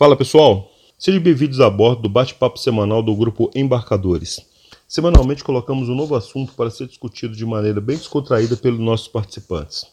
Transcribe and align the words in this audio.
Fala 0.00 0.16
pessoal, 0.16 0.72
sejam 0.98 1.20
bem-vindos 1.20 1.60
a 1.60 1.68
bordo 1.68 2.00
do 2.00 2.08
bate-papo 2.08 2.58
semanal 2.58 3.02
do 3.02 3.14
grupo 3.14 3.50
Embarcadores. 3.54 4.40
Semanalmente 4.88 5.44
colocamos 5.44 5.90
um 5.90 5.94
novo 5.94 6.14
assunto 6.14 6.54
para 6.54 6.70
ser 6.70 6.86
discutido 6.86 7.36
de 7.36 7.44
maneira 7.44 7.82
bem 7.82 7.98
descontraída 7.98 8.56
pelos 8.56 8.80
nossos 8.80 9.08
participantes. 9.08 9.84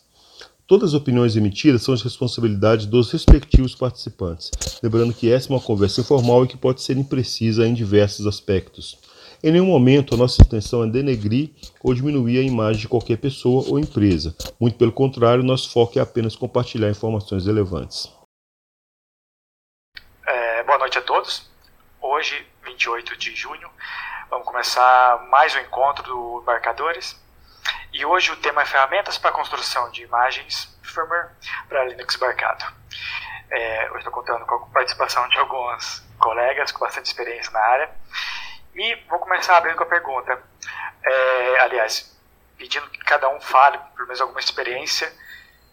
Todas 0.66 0.92
as 0.92 0.94
opiniões 0.94 1.36
emitidas 1.36 1.82
são 1.82 1.94
de 1.94 2.06
responsabilidade 2.06 2.88
dos 2.88 3.12
respectivos 3.12 3.76
participantes, 3.76 4.50
lembrando 4.82 5.14
que 5.14 5.30
essa 5.30 5.52
é 5.52 5.54
uma 5.54 5.62
conversa 5.62 6.00
informal 6.00 6.46
e 6.46 6.48
que 6.48 6.56
pode 6.56 6.82
ser 6.82 6.96
imprecisa 6.96 7.68
em 7.68 7.74
diversos 7.74 8.26
aspectos. 8.26 8.98
Em 9.44 9.52
nenhum 9.52 9.66
momento 9.66 10.16
a 10.16 10.18
nossa 10.18 10.42
intenção 10.42 10.86
é 10.86 10.88
denegrir 10.88 11.50
ou 11.84 11.94
diminuir 11.94 12.40
a 12.40 12.44
imagem 12.44 12.84
de 12.84 12.88
qualquer 12.88 13.18
pessoa 13.18 13.66
ou 13.68 13.78
empresa. 13.78 14.34
Muito 14.58 14.78
pelo 14.78 14.94
contrário, 14.94 15.44
nosso 15.44 15.70
foco 15.70 16.00
é 16.00 16.02
apenas 16.02 16.34
compartilhar 16.34 16.90
informações 16.90 17.46
relevantes. 17.46 18.10
Boa 20.78 20.80
noite 20.80 21.00
a 21.00 21.02
todos. 21.28 21.52
Hoje, 22.00 22.48
28 22.64 23.18
de 23.18 23.36
junho, 23.36 23.70
vamos 24.30 24.48
começar 24.48 25.26
mais 25.28 25.54
um 25.56 25.60
encontro 25.60 26.04
do 26.04 26.40
Embarcadores. 26.42 27.20
E 27.92 28.06
hoje 28.06 28.32
o 28.32 28.38
tema 28.38 28.62
é 28.62 28.66
ferramentas 28.66 29.18
para 29.18 29.32
construção 29.32 29.92
de 29.92 30.04
imagens 30.04 30.74
firmware 30.82 31.30
para 31.68 31.84
Linux 31.84 32.16
embarcado. 32.16 32.64
É, 33.50 33.90
hoje 33.90 33.98
estou 33.98 34.14
contando 34.14 34.46
com 34.46 34.56
a 34.56 34.60
participação 34.68 35.28
de 35.30 35.38
alguns 35.38 36.02
colegas 36.18 36.72
com 36.72 36.80
bastante 36.80 37.08
experiência 37.08 37.52
na 37.52 37.60
área. 37.60 37.92
E 38.74 38.96
vou 39.10 39.20
começar 39.20 39.58
abrindo 39.58 39.76
com 39.76 39.84
a 39.84 39.88
pergunta. 39.88 40.42
É, 41.04 41.60
aliás, 41.60 42.18
pedindo 42.58 42.90
que 42.90 43.00
cada 43.00 43.28
um 43.30 43.42
fale 43.42 43.78
pelo 43.96 44.08
menos 44.08 44.22
alguma 44.22 44.40
experiência 44.40 45.12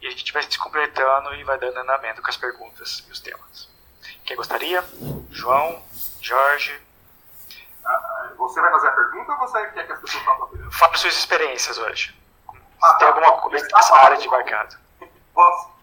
e 0.00 0.06
a 0.06 0.10
gente 0.10 0.32
vai 0.32 0.42
se 0.42 0.58
completando 0.58 1.34
e 1.34 1.44
vai 1.44 1.58
dando 1.58 1.78
andamento 1.78 2.20
com 2.20 2.28
as 2.28 2.36
perguntas 2.36 3.04
e 3.08 3.12
os 3.12 3.20
temas. 3.20 3.73
Quem 4.24 4.36
gostaria? 4.36 4.82
João, 5.30 5.82
Jorge. 6.20 6.80
Ah, 7.84 8.30
você 8.36 8.60
vai 8.60 8.70
fazer 8.70 8.88
a 8.88 8.92
pergunta 8.92 9.32
ou 9.32 9.38
você 9.38 9.66
quer 9.68 9.86
que 9.86 9.92
as 9.92 10.00
pessoas 10.00 10.22
façam 10.24 10.44
a 10.44 10.48
pergunta? 10.48 10.76
Fale 10.76 10.96
suas 10.96 11.14
experiências 11.14 11.78
hoje. 11.78 12.18
Ah, 12.82 12.94
Tem 12.94 13.08
tá, 13.08 13.14
alguma 13.14 13.40
coisa 13.42 13.66
nessa 13.72 13.96
área 13.96 14.16
de 14.16 14.28
mercado? 14.28 14.76
Posso? 15.34 15.74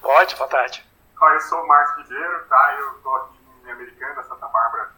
Pode, 0.00 0.34
vontade. 0.36 0.84
Eu 1.20 1.40
sou 1.40 1.62
o 1.62 1.66
Márcio 1.66 2.02
Ribeiro, 2.02 2.44
tá? 2.46 2.74
Eu 2.78 2.96
estou 2.96 3.16
aqui 3.16 3.38
em 3.64 3.70
Americana, 3.70 4.22
Santa 4.24 4.46
Bárbara. 4.48 4.90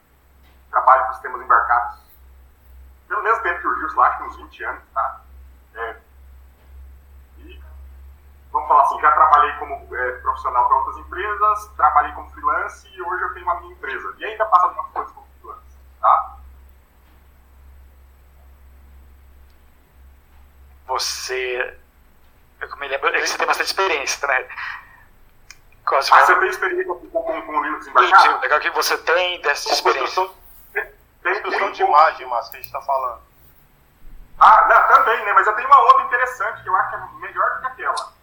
Trabalho 0.71 1.07
com 1.07 1.13
sistemas 1.15 1.41
embarcados. 1.41 2.01
Pelo 3.07 3.23
mesmo 3.23 3.43
tempo 3.43 3.61
que 3.61 3.67
o 3.69 3.75
Gilson, 3.79 4.03
acho 4.03 4.17
que 4.19 4.23
uns 4.25 4.37
20 4.37 4.65
anos, 4.65 4.83
tá? 4.93 5.21
É, 5.75 5.97
vamos 8.57 8.69
falar 8.69 8.83
assim, 8.83 9.01
já 9.01 9.11
trabalhei 9.13 9.53
como 9.59 9.97
é, 9.97 10.13
profissional 10.13 10.67
para 10.67 10.77
outras 10.79 10.97
empresas, 10.99 11.71
trabalhei 11.77 12.13
como 12.13 12.31
freelance 12.31 12.89
e 12.89 13.03
hoje 13.03 13.23
eu 13.23 13.35
tenho 13.35 13.45
uma 13.45 13.61
minha 13.61 13.73
empresa. 13.73 14.15
E 14.19 14.25
ainda 14.25 14.47
passo 14.47 14.67
algumas 14.67 14.91
coisas 14.93 15.13
como 15.13 15.27
freelance, 15.41 15.79
tá? 16.01 16.37
Você... 20.87 21.79
Eu 22.61 22.77
me 22.79 22.89
lembro 22.89 23.13
que 23.13 23.27
você 23.27 23.37
tem 23.37 23.47
bastante 23.47 23.67
experiência, 23.67 24.27
né? 24.27 24.49
ah, 25.87 26.01
você 26.01 26.37
tem 26.37 26.49
experiência 26.49 26.87
com, 26.87 27.07
com, 27.11 27.43
com 27.43 27.63
Linux 27.63 27.87
embarcado? 27.87 28.41
Legal 28.41 28.61
que 28.61 28.71
você 28.71 28.97
tem 28.99 29.41
dessa 29.43 29.71
experiência. 29.71 30.31
Tem, 30.73 31.43
construção 31.43 31.73
de 31.73 31.83
imagem, 31.83 32.27
mas 32.29 32.49
que 32.49 32.57
a 32.57 32.61
gente 32.61 32.67
está 32.67 32.81
falando. 32.81 33.21
Ah, 34.39 34.67
não, 34.69 34.97
também, 34.97 35.25
né? 35.25 35.33
Mas 35.33 35.47
eu 35.47 35.53
tenho 35.55 35.69
uma 35.69 35.81
outra 35.83 36.05
interessante 36.05 36.63
que 36.63 36.69
eu 36.69 36.77
acho 36.77 36.91
que 36.91 36.97
é 36.97 37.29
melhor 37.29 37.55
do 37.55 37.61
que 37.61 37.67
aquela. 37.67 38.17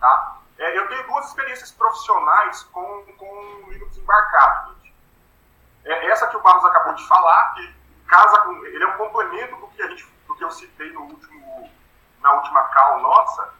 Tá? 0.00 0.36
É, 0.58 0.78
eu 0.78 0.88
tenho 0.88 1.06
duas 1.06 1.26
experiências 1.26 1.70
profissionais 1.72 2.62
com, 2.64 3.04
com 3.18 3.64
Linux 3.68 3.96
embarcado. 3.96 4.74
Gente. 4.74 4.94
É, 5.84 6.06
essa 6.06 6.26
que 6.26 6.36
o 6.36 6.40
Barros 6.40 6.64
acabou 6.64 6.94
de 6.94 7.06
falar, 7.06 7.54
que 7.54 7.74
casa 8.06 8.40
com, 8.40 8.52
ele 8.66 8.82
é 8.82 8.86
um 8.88 8.96
complemento 8.96 9.56
do 9.56 9.68
que, 9.68 9.82
a 9.82 9.88
gente, 9.88 10.06
do 10.26 10.34
que 10.34 10.44
eu 10.44 10.50
citei 10.50 10.90
no 10.92 11.02
último, 11.02 11.70
na 12.20 12.32
última 12.32 12.64
call 12.64 13.00
nossa, 13.00 13.54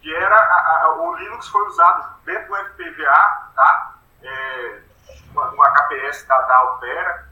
que 0.00 0.14
era 0.14 0.36
a, 0.36 0.82
a, 0.82 0.94
o 0.96 1.14
Linux 1.16 1.48
foi 1.48 1.66
usado 1.68 2.20
dentro 2.24 2.48
do 2.48 2.56
FPGA, 2.56 3.50
tá? 3.54 3.94
É, 4.22 4.82
uma, 5.30 5.68
da, 5.68 6.40
da 6.42 6.56
Altera, 6.56 7.28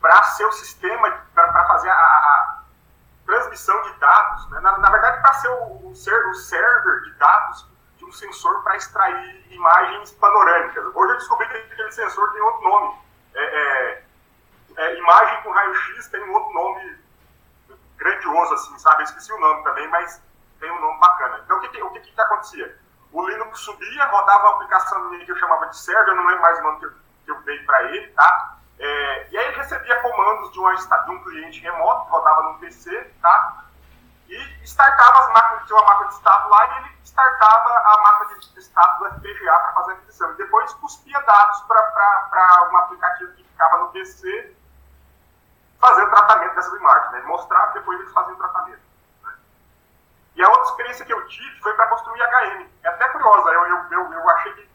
para 0.00 0.22
ser 0.22 0.46
o 0.46 0.52
sistema, 0.52 1.10
para 1.34 1.66
fazer 1.66 1.90
a, 1.90 1.94
a 1.94 2.62
transmissão 3.26 3.80
de 3.82 3.92
dados, 3.94 4.50
né? 4.50 4.60
na, 4.60 4.78
na, 4.78 4.90
verdade 4.90 5.20
para 5.20 5.34
ser 5.34 5.48
o, 5.48 5.90
o, 5.90 5.94
ser, 5.94 6.26
o 6.28 6.34
server 6.34 7.02
de 7.02 7.12
dados 7.14 7.68
de 7.96 8.04
um 8.04 8.05
sensor 8.16 8.62
para 8.62 8.76
extrair 8.76 9.52
imagens 9.52 10.12
panorâmicas. 10.12 10.84
Hoje 10.94 11.12
eu 11.12 11.18
descobri 11.18 11.48
que 11.48 11.56
aquele 11.56 11.92
sensor 11.92 12.32
tem 12.32 12.42
outro 12.42 12.64
nome. 12.64 12.98
É, 13.34 13.42
é, 13.42 14.02
é, 14.76 14.98
imagem 14.98 15.42
com 15.42 15.50
raio-x 15.50 16.08
tem 16.08 16.22
um 16.24 16.32
outro 16.32 16.52
nome 16.52 16.98
grandioso, 17.96 18.54
assim, 18.54 18.78
sabe? 18.78 19.02
Eu 19.02 19.04
esqueci 19.04 19.32
o 19.32 19.40
nome 19.40 19.62
também, 19.64 19.88
mas 19.88 20.22
tem 20.60 20.70
um 20.70 20.80
nome 20.80 20.98
bacana. 21.00 21.40
Então 21.44 21.58
o 21.58 21.60
que, 21.60 21.82
o 21.82 21.90
que, 21.90 22.00
que, 22.00 22.20
acontecia? 22.20 22.78
O 23.12 23.26
Linux 23.26 23.60
subia, 23.60 24.04
rodava 24.06 24.44
uma 24.44 24.56
aplicação 24.56 25.10
que 25.10 25.30
eu 25.30 25.36
chamava 25.36 25.66
de 25.66 25.78
server, 25.78 26.08
eu 26.08 26.16
não 26.16 26.26
lembro 26.26 26.42
mais 26.42 26.58
o 26.58 26.62
nome 26.62 26.78
que 26.80 26.86
eu, 26.86 26.92
que 27.24 27.30
eu 27.30 27.40
dei 27.42 27.58
para 27.60 27.82
ele, 27.84 28.08
tá? 28.08 28.56
É, 28.78 29.28
e 29.30 29.38
aí 29.38 29.46
ele 29.48 29.56
recebia 29.56 29.96
comandos 30.02 30.52
de, 30.52 30.58
uma, 30.58 30.74
de 30.74 31.10
um 31.10 31.22
cliente 31.24 31.60
remoto, 31.60 32.10
rodava 32.10 32.42
no 32.42 32.58
PC, 32.58 33.10
tá? 33.22 33.64
E 34.28 34.36
startava 34.64 35.20
as 35.20 35.28
máquinas, 35.28 35.45
tinha 35.66 35.78
uma 35.78 35.86
máquina 35.86 36.08
de 36.08 36.14
estado 36.14 36.48
lá, 36.48 36.66
e 36.66 36.78
ele 36.78 36.96
startava 37.04 37.70
a 37.70 38.02
máquina 38.02 38.40
de 38.40 38.58
estado 38.58 38.98
do 38.98 39.14
FPGA 39.16 39.58
para 39.58 39.72
fazer 39.72 39.92
aquisição. 39.92 40.30
E 40.32 40.36
depois 40.36 40.72
cuspia 40.74 41.20
dados 41.20 41.60
para 41.62 42.68
um 42.72 42.76
aplicativo 42.78 43.32
que 43.32 43.44
ficava 43.44 43.78
no 43.78 43.88
PC 43.88 44.56
fazer 45.80 46.02
o 46.02 46.10
tratamento 46.10 46.54
dessas 46.54 46.74
imagens. 46.74 47.12
Né? 47.12 47.18
Ele 47.18 47.26
mostrava 47.26 47.70
e 47.70 47.74
depois 47.74 48.00
eles 48.00 48.12
faziam 48.12 48.34
o 48.34 48.38
tratamento. 48.38 48.82
Né? 49.24 49.34
E 50.36 50.42
a 50.42 50.48
outra 50.48 50.64
experiência 50.64 51.04
que 51.04 51.12
eu 51.12 51.26
tive 51.26 51.60
foi 51.60 51.74
para 51.74 51.86
construir 51.88 52.22
HM. 52.22 52.70
É 52.82 52.88
até 52.88 53.08
curiosa, 53.08 53.50
eu, 53.50 53.66
eu, 53.66 53.86
eu, 53.90 54.12
eu 54.12 54.30
achei 54.30 54.52
que 54.54 54.70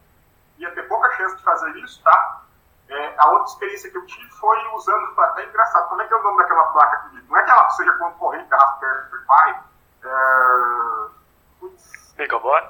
ia 0.57 0.71
ter 0.73 0.83
pouca 0.83 1.09
chance 1.11 1.35
de 1.35 1.43
fazer 1.43 1.75
isso, 1.77 2.03
tá? 2.03 2.41
É, 2.87 3.15
a 3.17 3.29
outra 3.29 3.45
experiência 3.45 3.89
que 3.89 3.97
eu 3.97 4.05
tive 4.05 4.29
foi 4.31 4.67
usando, 4.75 5.19
até 5.21 5.45
engraçado, 5.45 5.87
como 5.87 6.01
é 6.01 6.07
que 6.07 6.13
é 6.13 6.17
o 6.17 6.23
nome 6.23 6.37
daquela 6.39 6.65
placa 6.73 6.97
aqui? 6.97 7.21
Não 7.29 7.37
é 7.37 7.43
que 7.43 7.49
ela 7.49 7.69
seja 7.69 7.93
concorrente 7.93 8.49
da 8.49 8.57
Raspberry 8.57 9.09
Pi? 9.09 9.70
É... 10.03 11.07
Bigobot? 12.17 12.69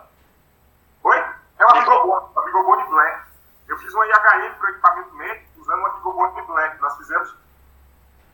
Oi? 1.04 1.18
É 1.60 1.66
uma 1.66 1.74
Bigobot, 1.74 2.32
uma 2.32 2.46
Bigobot 2.46 2.90
Black. 2.90 3.22
Eu 3.68 3.78
fiz 3.78 3.94
uma 3.94 4.06
IHM 4.06 4.54
para 4.56 4.68
o 4.68 4.70
equipamento 4.70 5.16
médico 5.16 5.62
usando 5.62 5.80
uma 5.80 5.90
Bigobot 5.92 6.42
Black. 6.48 6.82
Nós 6.82 6.98
fizemos 6.98 7.36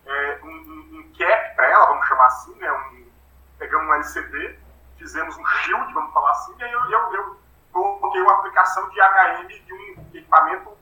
é, 0.05 0.39
um, 0.43 0.47
um, 0.47 0.99
um, 0.99 1.13
cap 1.17 1.55
para 1.55 1.69
ela, 1.69 1.87
vamos 1.87 2.07
chamar 2.07 2.27
assim, 2.27 2.55
né? 2.55 2.71
Um, 2.71 3.11
pegamos 3.59 3.87
um 3.87 3.93
LCD, 3.93 4.59
fizemos 4.97 5.37
um 5.37 5.45
shield, 5.45 5.93
vamos 5.93 6.13
falar 6.13 6.31
assim, 6.31 6.55
e 6.57 6.63
aí 6.63 6.71
eu, 6.71 6.81
eu, 6.91 7.13
eu 7.13 7.37
coloquei 7.71 8.21
uma 8.21 8.39
aplicação 8.39 8.87
de 8.89 8.99
HM 8.99 9.47
de 9.47 9.73
um 9.73 10.07
equipamento 10.13 10.77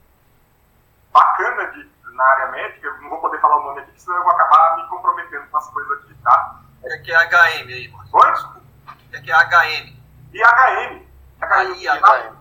bacana 1.12 1.68
de, 1.72 1.90
na 2.12 2.24
área 2.24 2.52
médica, 2.52 2.92
não 3.02 3.10
vou 3.10 3.20
poder 3.20 3.40
falar 3.40 3.58
o 3.58 3.64
nome 3.64 3.82
aqui, 3.82 4.00
senão 4.00 4.18
eu 4.18 4.24
vou 4.24 4.34
acabar 4.34 4.78
me 4.78 4.88
comprometendo 4.90 5.50
com 5.50 5.58
as 5.58 5.70
coisas 5.70 6.00
aqui, 6.00 6.14
tá? 6.24 6.65
O 6.86 7.02
que 7.02 7.12
é 7.12 7.18
HM 7.18 7.68
aí, 7.68 7.88
Marcos? 7.88 8.14
Oi? 8.14 9.18
O 9.18 9.24
que 9.24 9.32
é 9.32 9.36
HM? 9.36 10.00
E 10.34 10.44
HM. 10.44 11.08
HM. 11.42 12.36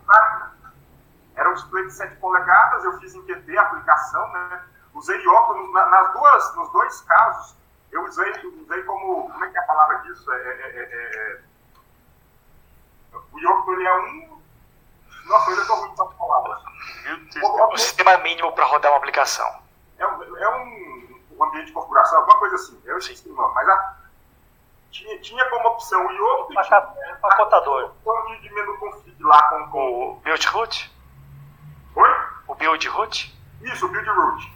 Era 1.35 1.51
um 1.51 1.55
display 1.55 1.87
de 1.87 1.93
7 1.93 2.17
polegadas, 2.17 2.85
eu 2.85 2.99
fiz 3.01 3.15
em 3.15 3.23
QT 3.23 3.57
a 3.57 3.63
aplicação, 3.63 4.33
né? 4.33 4.63
Usei 4.93 5.27
óculos 5.27 5.73
nas 5.73 6.13
duas, 6.13 6.57
nos 6.57 6.73
dois 6.73 7.01
casos. 7.03 7.57
Eu 7.91 8.05
usei, 8.05 8.31
usei 8.63 8.83
como. 8.83 9.31
Como 9.31 9.45
é 9.45 9.49
que 9.49 9.57
é 9.57 9.61
a 9.61 9.65
palavra 9.65 9.99
disso? 9.99 10.31
É, 10.31 10.37
é, 10.37 10.41
é, 10.41 10.83
é, 10.83 11.33
é 11.33 11.41
o 13.33 13.39
Yoko 13.39 13.73
ele 13.73 13.87
é 13.87 13.95
um. 13.95 14.43
Nossa, 15.25 15.51
eu 15.51 15.57
já 15.57 15.63
estou 15.63 15.77
ruim 15.77 15.97
com 15.97 16.03
as 16.03 16.15
palavras. 16.15 16.63
O 17.73 17.77
sistema 17.79 18.19
mínimo 18.19 18.53
para 18.53 18.67
rodar 18.67 18.93
uma 18.93 18.99
aplicação. 18.99 19.63
É 19.99 20.07
um, 20.07 20.37
é 20.37 20.49
um, 20.51 21.23
um, 21.33 21.45
ambiente 21.45 21.67
de 21.67 21.73
configuração, 21.73 22.19
alguma 22.19 22.39
coisa 22.39 22.57
assim. 22.57 22.81
Eu 22.85 22.99
esqueci 22.99 23.29
o 23.29 23.35
nome, 23.35 23.55
mas 23.55 23.69
a, 23.69 23.97
tinha, 24.95 25.19
tinha 25.21 25.45
como 25.51 25.69
opção 25.71 26.07
o 26.07 26.13
Yoko 26.13 26.53
e 26.53 26.63
tinha 26.63 27.13
empacotador. 27.17 27.93
De, 28.29 28.41
de 28.41 28.55
menu 28.55 28.79
config 28.79 29.23
lá 29.23 29.43
com, 29.49 29.71
com... 29.71 30.11
O 30.13 30.21
build 30.23 30.47
root? 30.47 30.97
Oi? 31.97 32.11
O 32.47 32.55
build 32.55 32.89
root? 32.89 33.39
Isso, 33.63 33.87
o 33.87 33.89
build 33.89 34.09
root. 34.09 34.55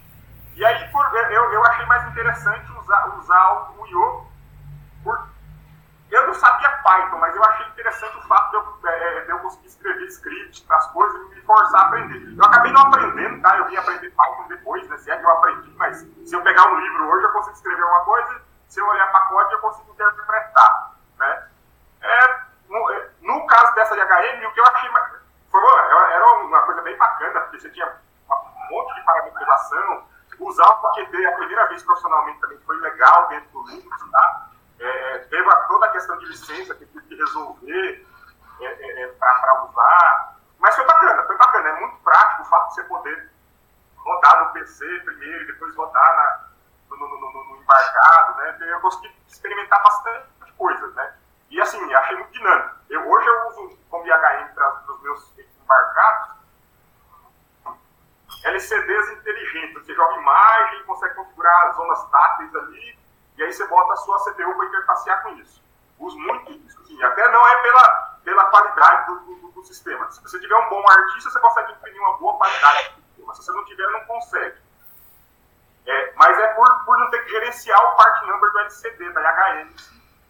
E 0.55 0.65
aí 0.65 0.91
por, 0.91 1.05
eu, 1.15 1.51
eu 1.51 1.65
achei 1.65 1.85
mais 1.85 2.07
interessante 2.09 2.71
usar, 2.71 3.17
usar 3.17 3.75
o 3.77 3.85
Yoko 3.85 4.31
por 5.03 5.29
eu 6.09 6.25
não 6.25 6.33
sabia 6.33 6.69
Python, 6.69 7.17
mas 7.19 7.35
eu 7.35 7.43
achei 7.43 7.67
interessante 7.67 8.17
o 8.17 8.21
fato 8.23 8.49
de 8.49 8.55
eu, 8.55 8.89
é, 8.89 9.25
de 9.25 9.31
eu 9.31 9.39
conseguir 9.39 9.67
escrever 9.67 10.05
scripts 10.07 10.61
para 10.61 10.77
as 10.77 10.91
coisas 10.91 11.21
e 11.21 11.35
me 11.35 11.41
forçar 11.41 11.81
a 11.81 11.85
aprender. 11.85 12.35
Eu 12.35 12.45
acabei 12.45 12.71
não 12.71 12.81
aprendendo, 12.81 13.41
tá? 13.43 13.55
Eu 13.57 13.67
vim 13.67 13.75
aprender 13.75 14.09
Python 14.09 14.47
depois, 14.47 14.89
né? 14.89 14.97
Se 14.97 15.11
é 15.11 15.17
que 15.17 15.23
eu 15.23 15.29
aprendi, 15.29 15.71
mas 15.77 15.97
se 16.25 16.35
eu 16.35 16.41
pegar 16.41 16.65
um 16.65 16.79
livro 16.79 17.09
hoje 17.09 17.25
eu 17.25 17.31
consigo 17.31 17.55
escrever 17.55 17.83
alguma 17.83 18.05
coisa, 18.05 18.41
se 18.69 18.79
eu 18.79 18.87
olhar 18.87 19.11
pacote 19.11 19.53
eu 19.53 19.59
consigo 19.59 19.91
interpretar, 19.91 20.93
né? 21.17 21.49
É, 22.01 22.39
no, 22.69 22.91
é, 22.91 23.09
no 23.21 23.45
caso 23.47 23.73
dessa 23.75 23.95
de 23.95 24.01
HM, 24.01 24.47
o 24.47 24.53
que 24.53 24.59
eu 24.59 24.65
achei 24.67 24.89
foi, 25.51 25.61
era 27.23 27.41
porque 27.41 27.59
você 27.59 27.69
tinha 27.71 27.91
um 28.29 28.69
monte 28.69 28.95
de 28.95 29.01
parametrização. 29.01 30.07
Usar 30.39 30.69
o 30.69 30.93
QT 30.93 31.25
a 31.25 31.31
primeira 31.33 31.67
vez 31.67 31.83
profissionalmente 31.83 32.39
também 32.39 32.57
foi 32.59 32.79
legal 32.79 33.27
dentro 33.27 33.49
do 33.49 33.67
Linux, 33.67 34.09
tá? 34.09 34.47
É, 34.79 35.17
teve 35.29 35.55
toda 35.67 35.85
a 35.85 35.89
questão 35.89 36.17
de 36.17 36.25
licença 36.27 36.75
que 36.75 36.85
tive 36.85 37.05
que 37.07 37.15
resolver 37.15 38.07
é, 38.61 38.65
é, 38.65 39.01
é 39.03 39.07
para 39.07 39.63
usar. 39.65 40.37
Mas 40.59 40.75
foi 40.77 40.85
bacana, 40.85 41.23
foi 41.23 41.37
bacana. 41.37 41.69
É 41.69 41.79
muito 41.81 41.97
prático 42.03 42.43
o 42.43 42.45
fato 42.45 42.69
de 42.69 42.75
você 42.75 42.83
poder 42.83 43.31
rodar 43.97 44.45
no 44.45 44.53
PC 44.53 44.85
primeiro 44.99 45.43
e 45.43 45.47
depois 45.47 45.75
rodar 45.75 46.15
na, 46.15 46.38
embarcado, 47.69 48.37
né? 48.37 48.57
Eu 48.61 48.79
consegui 48.81 49.15
experimentar 49.27 49.81
bastante 49.83 50.53
coisas, 50.57 50.93
né? 50.95 51.13
E 51.49 51.61
assim, 51.61 51.93
achei 51.93 52.17
muito 52.17 52.31
dinâmico. 52.31 52.75
Eu, 52.89 53.07
hoje 53.07 53.27
eu 53.27 53.47
uso 53.47 53.77
como 53.89 54.05
IHM 54.05 54.53
para 54.53 54.83
os 54.87 55.01
meus 55.01 55.33
embarcados 55.37 56.39
LCDs 58.43 59.09
inteligentes. 59.09 59.85
Você 59.85 59.93
joga 59.93 60.15
imagem, 60.15 60.83
consegue 60.85 61.15
configurar 61.15 61.75
zonas 61.75 62.09
táteis 62.09 62.55
ali, 62.55 62.99
e 63.37 63.43
aí 63.43 63.53
você 63.53 63.67
bota 63.67 63.93
a 63.93 63.97
sua 63.97 64.17
CPU 64.25 64.55
para 64.55 64.65
interfacear 64.65 65.23
com 65.23 65.29
isso. 65.35 65.63
Uso 65.99 66.17
muito 66.17 66.51
isso. 66.51 66.79
Assim, 66.81 67.01
até 67.03 67.31
não 67.31 67.47
é 67.47 67.61
pela, 67.61 67.87
pela 68.23 68.45
qualidade 68.45 69.07
do, 69.07 69.35
do, 69.35 69.51
do, 69.51 69.63
sistema. 69.63 70.09
Se 70.11 70.21
você 70.21 70.39
tiver 70.39 70.55
um 70.55 70.69
bom 70.69 70.83
artista, 70.89 71.29
você 71.29 71.39
consegue 71.39 71.71
imprimir 71.73 72.01
uma 72.01 72.17
boa 72.17 72.37
qualidade 72.37 72.89
do 72.89 73.01
sistema. 73.01 73.35
Se 73.35 73.43
você 73.43 73.51
não 73.51 73.65
tiver, 73.65 73.87
não 73.91 74.05
consegue. 74.05 74.57
É, 75.85 76.13
mas 76.15 76.37
é 76.37 76.47
por, 76.53 76.85
por 76.85 76.97
não 76.99 77.09
ter 77.09 77.23
que 77.23 77.31
gerenciar 77.31 77.79
o 77.79 77.95
part 77.95 78.25
number 78.27 78.51
do 78.51 78.59
LCD, 78.59 79.11
da 79.11 79.21
IHM. 79.21 79.75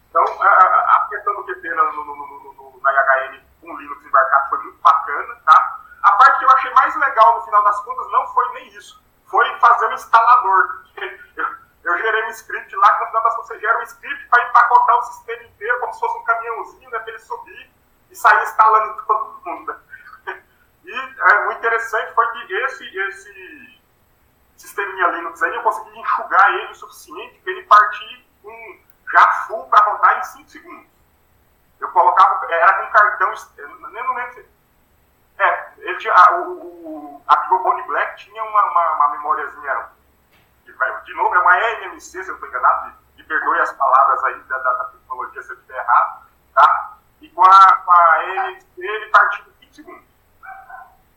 Então, 0.08 0.24
a, 0.42 0.46
a 0.46 1.06
questão 1.08 1.34
do 1.34 1.44
QT 1.44 1.68
no, 1.68 1.92
no, 1.92 2.04
no, 2.04 2.80
na 2.82 2.92
IHM 2.92 3.40
com 3.60 3.76
Linux 3.76 4.04
embarcado 4.04 4.48
foi 4.48 4.58
muito 4.58 4.78
bacana, 4.80 5.36
tá? 5.44 5.80
A 6.02 6.12
parte 6.12 6.38
que 6.38 6.44
eu 6.44 6.50
achei 6.50 6.72
mais 6.72 6.96
legal 6.96 7.36
no 7.36 7.44
final 7.44 7.62
das 7.62 7.80
contas 7.82 8.10
não 8.10 8.26
foi 8.28 8.48
nem 8.54 8.68
isso, 8.68 9.02
foi 9.26 9.58
fazer 9.58 9.86
o 9.86 9.92
instalador. 9.92 10.84
Eu, 11.36 11.94
eu 11.94 11.98
gerei 11.98 12.24
um 12.24 12.28
script 12.28 12.76
lá 12.76 12.92
que 12.92 13.00
no 13.00 13.06
final 13.06 13.22
das 13.22 13.34
contas 13.36 13.48
você 13.48 13.58
gera 13.60 13.78
um 13.78 13.82
script 13.82 14.28
para 14.28 14.44
empacotar 14.46 14.98
o 14.98 15.02
sistema 15.02 15.42
inteiro 15.44 15.80
como 15.80 15.94
se 15.94 16.00
fosse 16.00 16.18
um 16.18 16.24
caminhãozinho, 16.24 16.90
né, 16.90 16.98
para 16.98 17.08
ele 17.08 17.18
subir 17.20 17.70
e 18.10 18.16
sair 18.16 18.42
instalando 18.42 19.02
todo 19.06 19.40
mundo. 19.46 19.76
E 20.84 20.92
é, 20.92 21.46
o 21.46 21.52
interessante 21.52 22.12
foi 22.12 22.26
que 22.32 22.52
esse, 22.52 22.98
esse 22.98 23.79
sisteminha 24.60 25.08
Linux 25.08 25.42
aí 25.42 25.54
eu 25.54 25.62
consegui 25.62 25.98
enxugar 25.98 26.54
ele 26.54 26.72
o 26.72 26.74
suficiente 26.74 27.40
para 27.40 27.52
ele 27.52 27.62
partir 27.64 28.26
um 28.44 28.80
já 29.10 29.32
full 29.46 29.64
para 29.64 29.84
rodar 29.84 30.18
em 30.18 30.22
5 30.22 30.50
segundos. 30.50 30.86
Eu 31.80 31.90
colocava, 31.90 32.46
era 32.52 32.74
com 32.74 32.92
cartão, 32.92 33.34
nem 33.56 34.02
não 34.04 34.14
lembro 34.14 34.44
É, 35.38 35.72
ele 35.78 35.96
tinha, 35.96 36.12
a, 36.12 36.40
o, 36.40 37.22
a 37.26 37.36
Bigobone 37.36 37.82
Black 37.84 38.22
tinha 38.22 38.44
uma, 38.44 38.64
uma, 38.70 38.92
uma 38.96 39.08
memóriazinha, 39.12 39.88
de, 41.04 41.14
novo, 41.14 41.34
é 41.34 41.38
uma 41.38 41.58
NMC, 41.58 42.22
se 42.22 42.28
eu 42.28 42.34
estou 42.34 42.48
enganado, 42.48 42.92
me 43.16 43.24
perdoe 43.24 43.58
as 43.60 43.72
palavras 43.72 44.22
aí 44.24 44.40
da, 44.40 44.58
da, 44.58 44.72
da 44.74 44.84
tecnologia 44.84 45.42
se 45.42 45.50
eu 45.50 45.56
estiver 45.56 45.78
errado, 45.78 46.26
tá? 46.54 46.98
E 47.22 47.28
com 47.30 47.42
a, 47.42 47.76
com 47.76 47.90
a 47.90 48.24
NMC 48.24 48.66
ele 48.76 49.06
partiu 49.06 49.44
em 49.46 49.64
5 49.64 49.74
segundos. 49.74 50.04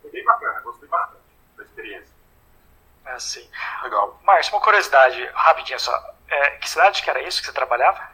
Foi 0.02 0.12
bem 0.12 0.24
bacana, 0.24 0.62
gostei 0.62 0.88
bastante 0.88 1.24
da 1.58 1.64
experiência. 1.64 2.13
É, 3.06 3.20
sim. 3.20 3.50
Legal. 3.84 4.20
Márcio, 4.24 4.54
uma 4.54 4.62
curiosidade, 4.62 5.26
rapidinho 5.34 5.80
só. 5.80 5.94
É, 6.28 6.52
que 6.52 6.70
cidade 6.70 7.04
que 7.04 7.10
era 7.10 7.22
isso 7.22 7.42
que 7.42 7.48
você 7.48 7.54
trabalhava? 7.54 8.14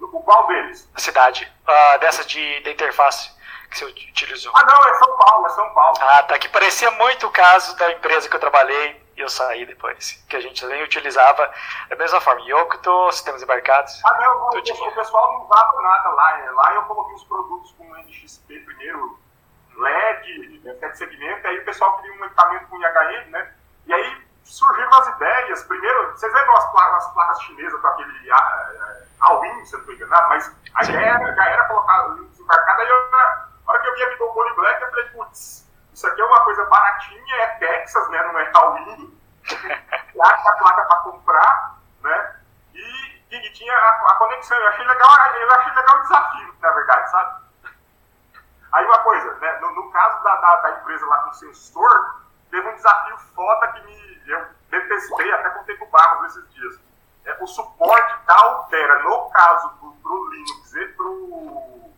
O 0.00 0.22
qual 0.22 0.46
deles? 0.46 0.88
A 0.94 1.00
cidade. 1.00 1.50
Uh, 1.66 1.98
dessa 1.98 2.24
de, 2.24 2.60
de 2.60 2.70
interface 2.70 3.30
que 3.70 3.78
você 3.78 3.84
utilizou. 3.84 4.52
Ah, 4.56 4.64
não, 4.64 4.88
é 4.88 4.94
São 4.94 5.16
Paulo, 5.16 5.46
é 5.46 5.50
São 5.50 5.74
Paulo. 5.74 5.96
Ah, 6.00 6.22
tá. 6.24 6.38
Que 6.38 6.48
parecia 6.48 6.90
muito 6.92 7.26
o 7.26 7.30
caso 7.30 7.76
da 7.76 7.92
empresa 7.92 8.28
que 8.28 8.34
eu 8.34 8.40
trabalhei 8.40 9.00
e 9.16 9.20
eu 9.20 9.28
saí 9.28 9.64
depois. 9.64 10.24
Que 10.28 10.36
a 10.36 10.40
gente 10.40 10.60
também 10.60 10.82
utilizava 10.82 11.52
da 11.88 11.96
mesma 11.96 12.20
forma. 12.20 12.40
Yokuto, 12.42 13.12
sistemas 13.12 13.42
embarcados. 13.42 14.00
Ah, 14.04 14.14
não, 14.20 14.40
não 14.40 14.48
o, 14.48 14.94
pessoal 14.94 15.32
não 15.32 15.44
usava 15.44 15.82
nada 15.82 16.08
lá. 16.10 16.40
É, 16.40 16.50
lá 16.50 16.74
eu 16.74 16.82
coloquei 16.82 17.14
os 17.14 17.24
produtos 17.24 17.72
com 17.72 17.94
NXP 17.94 18.58
primeiro, 18.60 19.18
LED, 19.76 20.60
sete 20.80 20.98
segmento, 20.98 21.46
aí 21.46 21.58
o 21.58 21.64
pessoal 21.64 21.96
queria 21.98 22.20
um 22.20 22.24
equipamento 22.24 22.66
com 22.66 22.76
IHM, 22.76 23.30
né? 23.30 23.54
E 23.86 23.92
aí 23.92 24.26
surgiram 24.44 24.94
as 24.94 25.08
ideias. 25.08 25.62
Primeiro, 25.64 26.10
vocês 26.12 26.32
lembram 26.32 26.56
as 26.56 26.70
placas, 26.72 27.06
as 27.06 27.12
placas 27.12 27.42
chinesas 27.42 27.80
com 27.80 27.86
aquele 27.86 28.30
uh, 28.30 29.06
Alwin, 29.20 29.64
se 29.64 29.74
eu 29.74 29.78
não 29.78 29.90
estou 29.90 29.94
enganado, 29.94 30.28
mas 30.28 30.56
a 30.74 30.84
ideia 30.84 31.06
era, 31.06 31.34
já 31.34 31.44
era 31.48 31.64
colocar 31.66 32.08
embarcado. 32.38 32.80
Aí, 32.80 32.88
na 32.88 33.46
hora 33.66 33.78
que 33.80 33.88
eu 33.88 33.94
vi 33.94 34.02
a 34.02 34.10
Bidon 34.10 34.54
Black, 34.56 34.82
eu 34.82 34.90
falei, 34.90 35.04
putz, 35.10 35.70
isso 35.92 36.06
aqui 36.06 36.20
é 36.20 36.24
uma 36.24 36.44
coisa 36.44 36.64
baratinha, 36.66 37.36
é 37.36 37.46
Texas, 37.58 38.08
né, 38.10 38.22
não 38.22 38.38
é 38.38 38.50
Alwin. 38.54 39.20
Acha 40.20 40.50
a 40.50 40.52
placa 40.52 40.82
para 40.82 40.96
comprar, 40.98 41.78
né? 42.02 42.36
E, 42.74 43.20
e 43.30 43.52
tinha 43.52 43.74
a, 43.74 44.10
a, 44.10 44.14
conexão. 44.16 44.56
Eu 44.58 44.68
achei 44.68 44.86
legal, 44.86 45.08
eu 45.08 45.52
achei 45.52 45.72
legal 45.72 45.96
o 45.96 46.02
desafio, 46.02 46.54
na 46.60 46.70
verdade, 46.72 47.10
sabe? 47.10 47.40
Aí 48.72 48.84
uma 48.84 48.98
coisa, 48.98 49.34
né, 49.34 49.58
no, 49.60 49.74
no 49.74 49.90
caso 49.90 50.22
da, 50.22 50.36
da, 50.36 50.56
da 50.56 50.70
empresa 50.72 51.06
lá 51.06 51.18
com 51.20 51.32
sensor, 51.32 52.19
teve 52.50 52.68
um 52.68 52.74
desafio 52.74 53.18
foda 53.34 53.68
que 53.68 53.80
me, 53.86 54.22
eu 54.26 54.46
detestei, 54.70 55.32
até 55.32 55.50
contei 55.50 55.76
com 55.76 55.84
o 55.84 55.90
Barros 55.90 56.22
nesses 56.22 56.54
dias. 56.54 56.80
É, 57.24 57.36
o 57.40 57.46
suporte 57.46 58.26
da 58.26 58.34
Altera, 58.34 59.02
no 59.02 59.30
caso 59.30 59.68
do 59.80 59.90
pro 60.10 60.28
Linux 60.30 60.74
e 60.74 60.86
pro. 60.88 61.90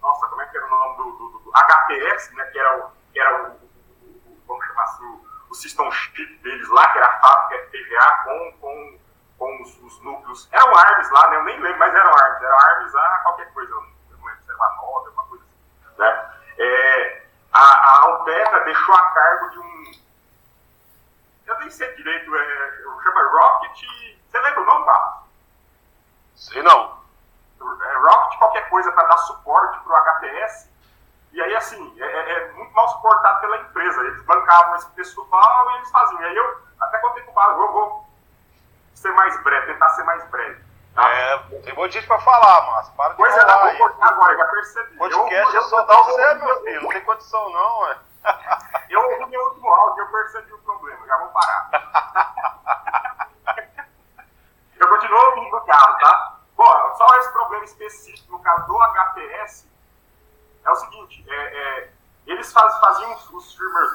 Nossa, 0.00 0.26
como 0.28 0.42
é 0.42 0.46
que 0.46 0.56
era 0.56 0.66
o 0.66 0.70
nome 0.70 0.96
do, 0.96 1.12
do, 1.12 1.38
do 1.38 1.50
HPS, 1.52 2.34
né? 2.34 2.44
Que 2.46 2.58
era 2.58 2.78
o. 2.78 2.90
Que 3.12 3.20
era 3.20 3.42
o, 3.42 3.46
o 3.52 4.42
vamos 4.46 4.66
chamar 4.66 4.82
assim, 4.84 5.04
o, 5.04 5.26
o 5.50 5.54
system 5.54 5.90
chip 5.92 6.36
deles 6.42 6.68
lá, 6.70 6.86
que 6.92 6.98
era 6.98 7.06
a 7.06 7.20
fábrica 7.20 7.64
FPGA 7.66 8.24
com, 8.24 8.52
com, 8.60 8.98
com 9.38 9.62
os, 9.62 9.82
os, 9.82 10.00
núcleos. 10.02 10.48
Eram 10.52 10.76
ARMS 10.76 11.10
lá, 11.10 11.30
né? 11.30 11.36
Eu 11.36 11.44
nem 11.44 11.60
lembro, 11.60 11.78
mas 11.78 11.94
eram 11.94 12.10
ARMS. 12.10 12.44
Eram 12.44 12.58
ARMS 12.58 12.96
a 12.96 13.18
qualquer 13.18 13.52
coisa. 13.52 13.72
Eu 13.72 13.80
não 13.80 14.26
lembro 14.26 14.42
se 14.42 14.50
era 14.50 14.56
uma 14.56 14.68
9, 14.76 15.06
alguma 15.06 15.26
coisa 15.26 15.44
assim. 15.44 15.98
Né? 15.98 16.32
É, 16.58 17.22
a, 17.52 17.60
a 17.60 18.02
Altera 18.04 18.64
deixou 18.64 18.94
a 18.94 19.10
cargo 19.10 19.50
de 19.50 19.58
um. 19.58 19.75
Eu 21.46 21.58
nem 21.60 21.70
sei 21.70 21.94
direito, 21.94 22.34
é, 22.34 22.72
chama 23.02 23.22
Rocket. 23.30 23.82
Você 24.28 24.40
lembra 24.40 24.60
o 24.60 24.64
nome, 24.64 24.84
Barros? 24.84 25.24
Sei 26.34 26.62
não. 26.62 26.98
É, 27.60 27.96
Rocket 27.98 28.38
qualquer 28.38 28.68
coisa 28.68 28.90
para 28.92 29.08
dar 29.08 29.18
suporte 29.18 29.78
para 29.80 29.92
o 29.92 30.18
HPS. 30.18 30.68
E 31.32 31.40
aí, 31.40 31.54
assim, 31.54 31.94
é, 32.00 32.04
é, 32.04 32.32
é, 32.32 32.52
muito 32.52 32.72
mal 32.72 32.88
suportado 32.88 33.40
pela 33.40 33.58
empresa. 33.58 34.00
Eles 34.02 34.22
bancavam 34.24 34.76
esse 34.76 34.88
pessoal 34.90 35.70
e 35.70 35.74
eles 35.76 35.90
faziam. 35.90 36.20
E 36.20 36.24
aí 36.24 36.36
eu 36.36 36.62
até 36.80 36.98
contei 36.98 37.22
com 37.24 37.30
o 37.30 37.34
Barros, 37.34 37.56
vou, 37.56 37.72
vou 37.72 38.08
ser 38.94 39.12
mais 39.12 39.40
breve, 39.42 39.72
tentar 39.72 39.88
ser 39.90 40.04
mais 40.04 40.24
breve. 40.30 40.64
Tá? 40.94 41.08
É, 41.10 41.38
tem 41.62 41.74
um 41.74 41.76
monte 41.76 41.92
de 41.92 41.98
gente 41.98 42.06
pra 42.06 42.18
falar, 42.20 42.72
mas 42.72 42.88
para 42.90 43.10
de 43.10 43.16
pois 43.16 43.34
falar. 43.34 43.58
Pois 43.58 43.74
é, 43.74 43.78
vou 43.78 43.88
cortar 43.88 44.08
agora, 44.08 44.36
já 44.36 44.44
percebi. 44.46 44.96
Podcast 44.96 45.54
eu, 45.54 45.60
é 45.60 45.64
só 45.64 45.82
dar 45.82 46.02
você, 46.02 46.34
meu 46.34 46.62
filho, 46.62 46.82
não 46.82 46.88
tem 46.88 47.00
condição 47.02 47.50
não, 47.50 47.78
ué. 47.80 47.96
Eu 48.88 49.00
ouvi 49.00 49.26
meu 49.26 49.42
último 49.44 49.68
áudio, 49.68 50.04
eu 50.04 50.10
percebi 50.10 50.52
o 50.52 50.58
problema, 50.58 51.06
já 51.06 51.18
vou 51.18 51.28
parar. 51.28 51.70
eu 54.78 54.88
continuo 54.88 55.18
ouvindo 55.30 55.56
o 55.56 55.60
carro, 55.62 55.98
tá? 55.98 56.38
Bom, 56.56 56.94
só 56.96 57.16
esse 57.18 57.32
problema 57.32 57.64
específico 57.64 58.32
no 58.32 58.40
caso 58.40 58.66
do 58.66 58.78
HPS 58.78 59.68
é 60.64 60.70
o 60.70 60.76
seguinte, 60.76 61.24
é, 61.28 61.34
é, 61.34 61.92
eles 62.26 62.52
faz, 62.52 62.78
faziam 62.80 63.14
os, 63.14 63.30
os 63.30 63.54
firmwares, 63.54 63.90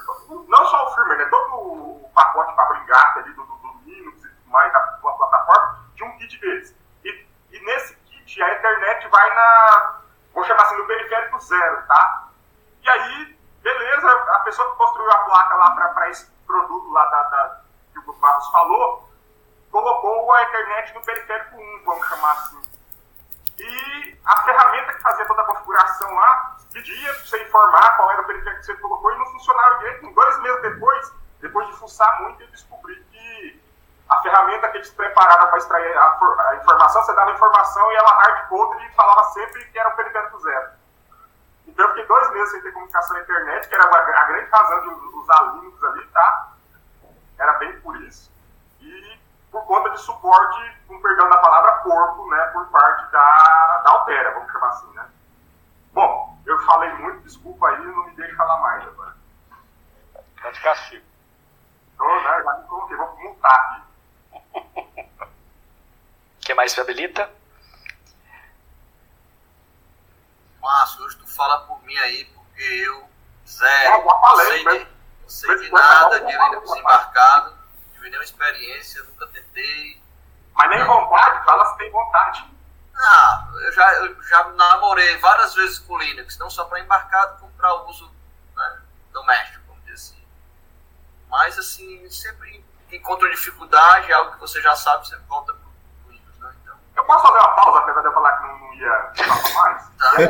não 0.48 0.66
só 0.68 0.86
o 0.86 0.96
firmware, 0.96 1.18
né, 1.18 1.26
todo 1.26 1.56
o 1.56 2.12
pacote 2.14 2.54
brincar 2.92 3.18
ali 3.18 3.34
do, 3.34 3.44
do, 3.44 3.56
do 3.56 3.82
Linux 3.86 4.24
e 4.24 4.30
tudo 4.30 4.50
mais 4.50 4.72
da, 4.72 4.80
da 4.80 5.12
plataforma, 5.12 5.86
tinha 5.96 6.10
um 6.10 6.18
kit 6.18 6.40
deles. 6.40 6.76
E, 7.04 7.28
e 7.52 7.66
nesse 7.66 7.96
kit 7.96 8.42
a 8.42 8.54
internet 8.54 9.08
vai 9.10 9.36
na, 9.36 10.02
vou 10.34 10.44
chamar 10.44 10.64
assim, 10.64 10.78
no 10.78 10.88
periférico 10.88 11.40
zero, 11.40 11.88
tá? 11.88 12.28
E 12.82 12.90
aí, 12.90 13.40
beleza, 13.62 14.10
a 14.10 14.40
pessoa 14.40 14.72
que 14.72 14.78
construiu 14.78 15.12
a 15.12 15.18
placa 15.20 15.56
lá 15.56 15.72
para 15.72 16.10
esse 16.10 16.30
produto 16.46 16.92
lá 16.92 17.06
da, 17.06 17.24
da, 17.24 17.62
que 17.94 18.00
o 18.10 18.14
Barros 18.14 18.52
falou, 18.52 19.10
colocou 19.72 20.32
a 20.34 20.44
internet 20.44 20.94
no 20.94 21.02
periférico 21.02 21.56
1, 21.56 21.84
vamos 21.86 22.08
chamar 22.08 22.32
assim. 22.32 22.62
E 23.58 24.18
a 24.26 24.42
ferramenta 24.42 24.94
que 24.94 25.02
fazia 25.02 25.26
toda 25.26 25.42
a 25.42 25.46
configuração 25.46 26.14
lá 26.14 26.58
pedia 26.74 27.14
para 27.14 27.24
você 27.24 27.44
informar 27.44 27.96
qual 27.96 28.12
era 28.12 28.22
o 28.22 28.26
periférico 28.26 28.60
que 28.60 28.66
você 28.66 28.76
colocou 28.76 29.12
e 29.12 29.18
não 29.18 29.26
funcionava 29.28 29.78
direito. 29.80 30.14
Dois 30.14 30.40
meses 30.40 30.62
depois, 30.62 31.14
depois 31.40 31.68
de 31.68 31.74
fuçar 31.74 32.22
muito, 32.22 32.42
eu 32.42 32.48
descobri 32.48 32.96
que 33.12 33.62
a 34.10 34.22
ferramenta 34.22 34.68
que 34.70 34.78
eles 34.78 34.90
prepararam 34.90 35.48
para 35.48 35.58
extrair 35.58 35.98
a, 35.98 36.20
a, 36.50 36.56
informação, 36.56 37.04
você 37.04 37.14
dava 37.14 37.32
a 37.32 37.34
informação 37.34 37.92
e 37.92 37.96
ela 37.96 38.12
hardcode 38.12 38.86
e 38.86 38.92
falava 38.94 39.24
sempre 39.26 39.66
que 39.66 39.80
era 39.80 39.90
o 39.90 39.96
periférico 39.96 40.40
zero. 40.40 40.81
Então 41.72 41.86
eu 41.86 41.90
fiquei 41.92 42.06
dois 42.06 42.32
meses 42.32 42.52
sem 42.52 42.62
ter 42.62 42.72
comunicação 42.74 43.16
na 43.16 43.24
internet, 43.24 43.68
que 43.68 43.76
era 43.76 43.86
a, 43.86 44.24
grande 44.26 44.50
razão 44.52 44.82
de 44.82 45.16
usar 45.16 45.54
Linux 45.54 45.84
ali, 45.86 46.06
tá? 46.08 46.52
Era 47.40 47.54
bem 47.54 47.80
por 47.80 47.96
isso. 48.02 48.30
E 48.82 49.20
por 49.50 49.66
conta 49.66 49.90
de 49.92 50.02
suporte, 50.02 50.78
com 50.88 51.02
perdão 51.02 51.30
da 51.30 51.38
palavra, 51.38 51.72
porco, 51.84 52.30
né, 52.30 52.42
por 52.48 52.66
parte 52.68 53.10
da, 53.12 53.82
da 53.84 53.90
Altera, 53.90 54.34
vamos 54.34 54.52
chamar 54.52 54.68
assim, 54.68 54.94
né? 54.94 55.10
Bom, 55.94 56.38
eu 56.46 56.60
falei 56.66 56.94
muito, 56.96 57.24
desculpa 57.24 57.70
aí, 57.70 57.80
não 57.86 58.06
me 58.06 58.16
deixe 58.16 58.36
falar 58.36 58.60
mais 58.60 58.84
agora. 58.88 59.16
Tá 60.42 60.52
de 60.52 60.62
castigo. 60.62 61.06
Tô, 61.98 62.06
né? 62.06 62.44
Já 62.44 62.54
me 62.54 62.68
coloquei, 62.68 62.98
vou 62.98 63.18
multar 63.18 63.56
aqui. 63.56 65.02
O 66.42 66.44
que 66.44 66.56
mais 66.56 66.78
habilita? 66.78 67.30
Márcio, 70.62 71.04
hoje 71.04 71.18
tu 71.18 71.28
fala 71.28 71.62
por 71.62 71.82
mim 71.84 71.98
aí, 71.98 72.26
porque 72.26 72.62
eu, 72.64 73.10
já 73.46 73.98
não 73.98 74.36
sei 74.46 74.64
mas- 74.64 74.80
de, 74.80 74.88
não 75.22 75.30
sei 75.30 75.58
de 75.60 75.72
nada 75.72 76.20
de 76.20 76.32
Linux 76.32 76.76
embarcado, 76.76 77.50
não 77.52 77.94
tive 77.94 78.06
nenhuma 78.10 78.24
experiência, 78.24 79.04
nunca 79.04 79.28
tentei. 79.28 80.02
Mas 80.54 80.70
nem 80.70 80.84
vontade, 80.86 81.44
fala 81.46 81.66
se 81.66 81.78
tem 81.78 81.90
vontade. 81.92 82.46
Ah, 82.96 83.48
eu 83.64 83.72
já, 83.72 83.94
eu 84.06 84.24
já 84.24 84.44
namorei 84.50 85.18
várias 85.18 85.56
vezes 85.56 85.80
com 85.80 85.98
Linux, 85.98 86.38
não 86.38 86.50
só 86.50 86.66
para 86.66 86.80
embarcado, 86.82 87.40
como 87.40 87.52
para 87.54 87.74
uso 87.86 88.14
né, 88.56 88.82
doméstico, 89.12 89.64
vamos 89.68 89.82
dizer 89.86 89.96
assim. 89.96 90.24
Mas, 91.30 91.58
assim, 91.58 92.08
sempre 92.12 92.64
encontro 92.92 93.30
dificuldade, 93.32 94.12
é 94.12 94.14
algo 94.14 94.34
que 94.34 94.40
você 94.40 94.62
já 94.62 94.76
sabe, 94.76 95.08
você 95.08 95.18
volta 95.28 95.54
pro 95.54 95.72
Windows, 96.12 96.38
né? 96.40 96.54
Então, 96.62 96.76
Eu 96.96 97.06
posso 97.06 97.26
fazer 97.26 97.40
uma 97.40 97.56
pausa, 97.56 97.80
apesar 97.80 98.02
de 98.02 98.08
eu 98.08 98.14
falar 98.14 98.21
que 98.82 99.28
não, 99.28 99.36
não 99.36 99.36
ia 99.36 99.42
falar 99.42 99.64
mais? 99.64 99.92
tá. 99.98 100.22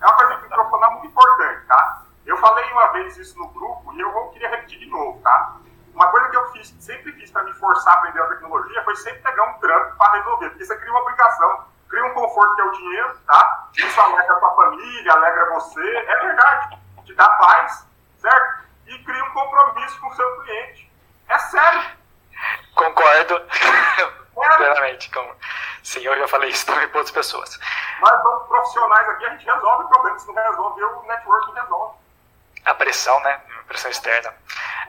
É 0.00 0.06
uma, 0.06 0.12
é 0.12 0.16
coisa 0.16 0.36
que 0.36 0.42
microfonar 0.42 0.90
muito 0.92 1.06
importante, 1.06 1.66
tá? 1.66 2.02
Eu 2.26 2.36
falei 2.38 2.72
uma 2.72 2.92
vez 2.92 3.16
isso 3.16 3.38
no 3.38 3.48
grupo 3.48 3.92
e 3.92 4.00
eu 4.00 4.12
vou, 4.12 4.30
queria 4.30 4.48
repetir 4.48 4.78
de 4.78 4.86
novo, 4.86 5.20
tá? 5.22 5.56
Uma 5.94 6.06
coisa 6.08 6.28
que 6.30 6.36
eu 6.36 6.52
fiz, 6.52 6.74
sempre 6.80 7.12
fiz 7.12 7.30
para 7.30 7.42
me 7.42 7.52
forçar 7.54 7.94
a 7.94 7.98
aprender 7.98 8.22
a 8.22 8.26
tecnologia 8.26 8.84
foi 8.84 8.96
sempre 8.96 9.20
pegar 9.20 9.44
um 9.44 9.58
trampo 9.58 9.96
para 9.96 10.12
resolver, 10.12 10.48
porque 10.50 10.64
você 10.64 10.76
cria 10.76 10.90
uma 10.90 11.00
obrigação, 11.02 11.64
cria 11.88 12.04
um 12.04 12.14
conforto 12.14 12.54
que 12.54 12.60
é 12.60 12.64
o 12.64 12.72
dinheiro, 12.72 13.18
tá? 13.26 13.68
Isso 13.76 14.00
alegra 14.00 14.34
a 14.34 14.38
sua 14.38 14.54
família, 14.54 15.12
alegra 15.12 15.50
você, 15.50 15.96
é 15.96 16.16
verdade, 16.20 16.78
te 17.04 17.14
dá 17.14 17.28
paz, 17.28 17.86
certo? 18.18 18.62
E 18.86 18.98
cria 19.04 19.24
um 19.24 19.30
compromisso 19.32 20.00
com 20.00 20.08
o 20.08 20.14
seu 20.14 20.40
cliente. 20.42 20.92
É 21.28 21.38
sério, 21.38 21.84
Concordo 22.74 23.42
sério. 24.34 24.56
plenamente. 24.56 25.10
Com... 25.10 25.34
Sim, 25.82 26.00
eu 26.00 26.18
já 26.18 26.28
falei 26.28 26.50
isso 26.50 26.66
também 26.66 26.88
para 26.88 26.98
outras 26.98 27.14
pessoas. 27.14 27.58
Nós 28.00 28.22
somos 28.22 28.46
profissionais 28.48 29.08
aqui, 29.10 29.26
a 29.26 29.30
gente 29.30 29.44
resolve 29.44 29.84
o 29.84 29.88
problema, 29.88 30.18
se 30.18 30.26
não 30.28 30.34
resolve, 30.34 30.82
o 30.82 31.02
network 31.02 31.52
resolve. 31.52 31.96
A 32.64 32.74
pressão, 32.74 33.20
né? 33.20 33.40
A 33.60 33.62
pressão 33.64 33.90
externa. 33.90 34.34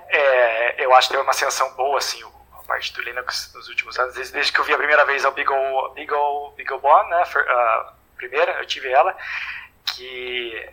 É, 0.09 0.83
eu 0.85 0.93
acho 0.95 1.07
que 1.07 1.13
teve 1.13 1.23
uma 1.23 1.31
ascensão 1.31 1.71
boa, 1.73 1.97
assim, 1.97 2.21
a 2.59 2.63
parte 2.67 2.93
do 2.93 3.01
Linux 3.01 3.51
nos 3.55 3.67
últimos 3.67 3.97
anos. 3.97 4.13
Desde, 4.13 4.33
desde 4.33 4.51
que 4.51 4.59
eu 4.59 4.63
vi 4.63 4.73
a 4.73 4.77
primeira 4.77 5.05
vez 5.05 5.25
a 5.25 5.31
Beagle, 5.31 5.91
Beagle, 5.95 6.53
Beaglebone, 6.55 7.09
né? 7.09 7.23
A 7.23 7.93
primeira, 8.15 8.51
eu 8.59 8.65
tive 8.67 8.91
ela, 8.91 9.15
que 9.85 10.69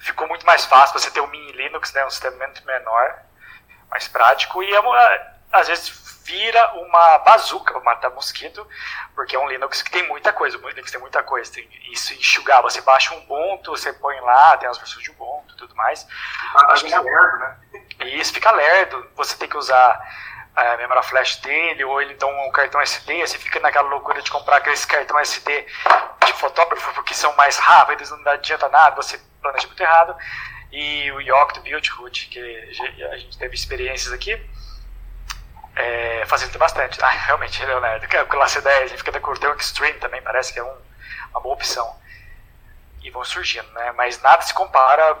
ficou 0.00 0.26
muito 0.28 0.46
mais 0.46 0.64
fácil 0.64 0.98
você 0.98 1.10
ter 1.10 1.20
um 1.20 1.26
mini 1.26 1.52
Linux, 1.52 1.92
né? 1.92 2.04
Um 2.06 2.10
sistema 2.10 2.36
muito 2.36 2.64
menor, 2.64 3.18
mais 3.90 4.08
prático. 4.08 4.62
E 4.62 4.74
é 4.74 4.80
uma- 4.80 5.20
às 5.52 5.68
vezes 5.68 5.88
vira 6.26 6.72
uma 6.74 7.18
bazuca 7.18 7.72
para 7.72 7.82
matar 7.82 8.10
mosquito, 8.10 8.66
porque 9.14 9.36
é 9.36 9.38
um 9.38 9.48
Linux 9.48 9.80
que 9.82 9.90
tem 9.90 10.06
muita 10.08 10.32
coisa. 10.32 10.58
O 10.58 10.68
Linux 10.68 10.90
tem 10.90 11.00
muita 11.00 11.22
coisa. 11.22 11.52
Tem 11.52 11.68
isso 11.92 12.12
enxugar. 12.14 12.62
Você 12.62 12.80
baixa 12.80 13.14
um 13.14 13.18
Ubuntu, 13.18 13.70
você 13.70 13.92
põe 13.92 14.18
lá, 14.20 14.56
tem 14.56 14.68
as 14.68 14.76
versões 14.78 15.02
de 15.04 15.10
Ubuntu 15.10 15.54
e 15.54 15.56
tudo 15.56 15.74
mais. 15.76 16.04
Tá 16.04 16.66
Acho 16.72 16.84
que- 16.84 16.90
dando 16.90 17.04
lerdo, 17.04 17.38
né? 17.38 17.56
E 18.00 18.20
isso 18.20 18.32
fica 18.32 18.50
lerdo. 18.50 19.08
Você 19.16 19.36
tem 19.36 19.48
que 19.48 19.56
usar 19.56 20.00
a 20.54 20.76
memória 20.78 21.02
flash 21.02 21.36
dele, 21.36 21.84
ou 21.84 22.00
ele 22.00 22.14
dá 22.14 22.26
um 22.26 22.50
cartão 22.50 22.80
SD, 22.80 23.26
você 23.26 23.36
fica 23.38 23.60
naquela 23.60 23.88
loucura 23.90 24.22
de 24.22 24.30
comprar 24.30 24.56
aqueles 24.56 24.84
cartão 24.86 25.18
SD 25.18 25.66
de 26.24 26.32
fotógrafo, 26.32 26.92
porque 26.94 27.12
são 27.14 27.34
mais 27.36 27.58
rápidos, 27.58 28.10
não 28.10 28.32
adianta 28.32 28.66
nada, 28.70 28.96
você 28.96 29.20
planeja 29.42 29.66
muito 29.66 29.82
errado. 29.82 30.16
E 30.72 31.12
o 31.12 31.20
Yocto 31.20 31.60
Build 31.60 31.88
Root, 31.90 32.28
que 32.28 32.40
a 33.12 33.16
gente 33.18 33.38
teve 33.38 33.54
experiências 33.54 34.12
aqui, 34.14 34.34
é, 35.76 36.24
bastante. 36.58 37.02
Ah, 37.02 37.08
realmente, 37.08 37.64
Leonardo, 37.64 38.04
o 38.04 38.26
classe 38.26 38.60
10, 38.60 38.82
a 38.84 38.86
fica 38.98 39.12
da 39.12 39.20
Corteu 39.20 39.54
Extreme 39.54 39.98
também, 39.98 40.22
parece 40.22 40.52
que 40.52 40.58
é 40.58 40.64
um- 40.64 40.78
uma 41.30 41.40
boa 41.40 41.54
opção. 41.54 41.94
E 43.02 43.10
vão 43.10 43.24
surgindo, 43.24 43.70
né? 43.72 43.92
Mas 43.92 44.20
nada 44.22 44.42
se 44.42 44.52
compara 44.54 45.16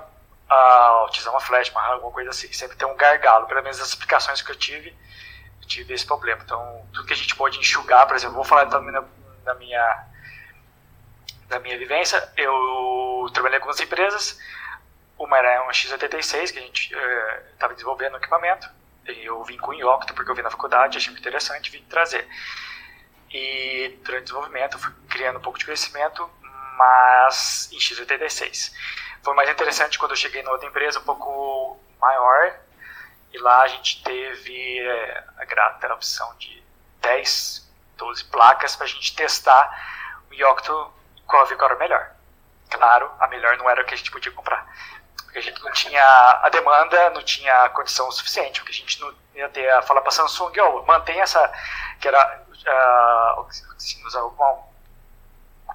a 0.48 1.04
utilizar 1.06 1.32
uma 1.32 1.40
flash, 1.40 1.70
uma 1.70 1.82
alguma 1.82 2.12
coisa 2.12 2.30
assim. 2.30 2.52
Sempre 2.52 2.76
tem 2.76 2.88
um 2.88 2.96
gargalo, 2.96 3.46
pelo 3.46 3.62
menos 3.62 3.80
as 3.80 3.92
aplicações 3.92 4.42
que 4.42 4.50
eu 4.50 4.56
tive, 4.56 4.96
eu 5.62 5.68
tive 5.68 5.94
esse 5.94 6.06
problema. 6.06 6.40
Então, 6.42 6.86
tudo 6.92 7.06
que 7.06 7.12
a 7.12 7.16
gente 7.16 7.34
pode 7.36 7.58
enxugar, 7.58 8.06
por 8.06 8.16
exemplo, 8.16 8.34
vou 8.36 8.44
falar 8.44 8.66
também 8.66 8.92
na, 8.92 9.04
na 9.44 9.54
minha 9.54 10.06
da 11.48 11.60
minha 11.60 11.78
vivência, 11.78 12.28
eu 12.36 13.30
trabalhei 13.32 13.60
com 13.60 13.66
algumas 13.68 13.80
empresas, 13.80 14.36
uma 15.16 15.38
era 15.38 15.62
uma 15.62 15.70
X86, 15.72 16.50
que 16.52 16.58
a 16.58 16.62
gente 16.62 16.92
estava 17.52 17.72
desenvolvendo 17.72 18.14
o 18.14 18.16
equipamento, 18.16 18.68
eu 19.06 19.42
vim 19.44 19.56
com 19.58 19.70
o 19.70 19.74
Yocto, 19.74 20.14
porque 20.14 20.30
eu 20.30 20.34
vi 20.34 20.42
na 20.42 20.50
faculdade, 20.50 20.98
achei 20.98 21.10
muito 21.10 21.20
interessante, 21.20 21.70
vim 21.70 21.82
trazer. 21.84 22.26
E 23.30 23.98
durante 24.02 24.22
o 24.22 24.24
desenvolvimento, 24.24 24.78
fui 24.78 24.92
criando 25.08 25.38
um 25.38 25.42
pouco 25.42 25.58
de 25.58 25.64
conhecimento, 25.64 26.28
mas 26.76 27.70
em 27.72 27.78
X86. 27.78 28.72
Foi 29.22 29.34
mais 29.34 29.50
interessante 29.50 29.98
quando 29.98 30.12
eu 30.12 30.16
cheguei 30.16 30.42
na 30.42 30.50
outra 30.50 30.68
empresa, 30.68 31.00
um 31.00 31.04
pouco 31.04 31.80
maior, 32.00 32.58
e 33.32 33.38
lá 33.38 33.62
a 33.62 33.68
gente 33.68 34.02
teve 34.02 34.78
é, 34.80 35.24
a 35.38 35.44
grata 35.44 35.92
opção 35.94 36.34
de 36.38 36.62
10, 37.00 37.68
12 37.96 38.24
placas 38.24 38.76
para 38.76 38.86
a 38.86 38.88
gente 38.88 39.14
testar 39.14 40.24
o 40.30 40.34
Yocto 40.34 40.92
qual 41.26 41.46
era 41.46 41.76
melhor. 41.76 42.12
Claro, 42.70 43.10
a 43.18 43.26
melhor 43.28 43.56
não 43.56 43.68
era 43.68 43.82
o 43.82 43.84
que 43.84 43.94
a 43.94 43.96
gente 43.96 44.10
podia 44.10 44.32
comprar. 44.32 44.66
Porque 45.36 45.50
a 45.50 45.52
gente 45.52 45.62
não 45.62 45.72
tinha 45.72 46.40
a 46.42 46.48
demanda, 46.48 47.10
não 47.10 47.22
tinha 47.22 47.64
a 47.64 47.68
condição 47.68 48.10
suficiente. 48.10 48.60
Porque 48.60 48.72
a 48.72 48.74
gente 48.74 48.98
não 49.02 49.14
ia 49.34 49.48
ter 49.50 49.70
a 49.70 49.82
falar 49.82 50.00
para 50.00 50.10
Samsung, 50.10 50.58
oh, 50.60 50.82
mantém 50.86 51.20
essa, 51.20 51.52
que 52.00 52.08
era 52.08 52.42
uh, 52.48 54.06
usava 54.06 54.26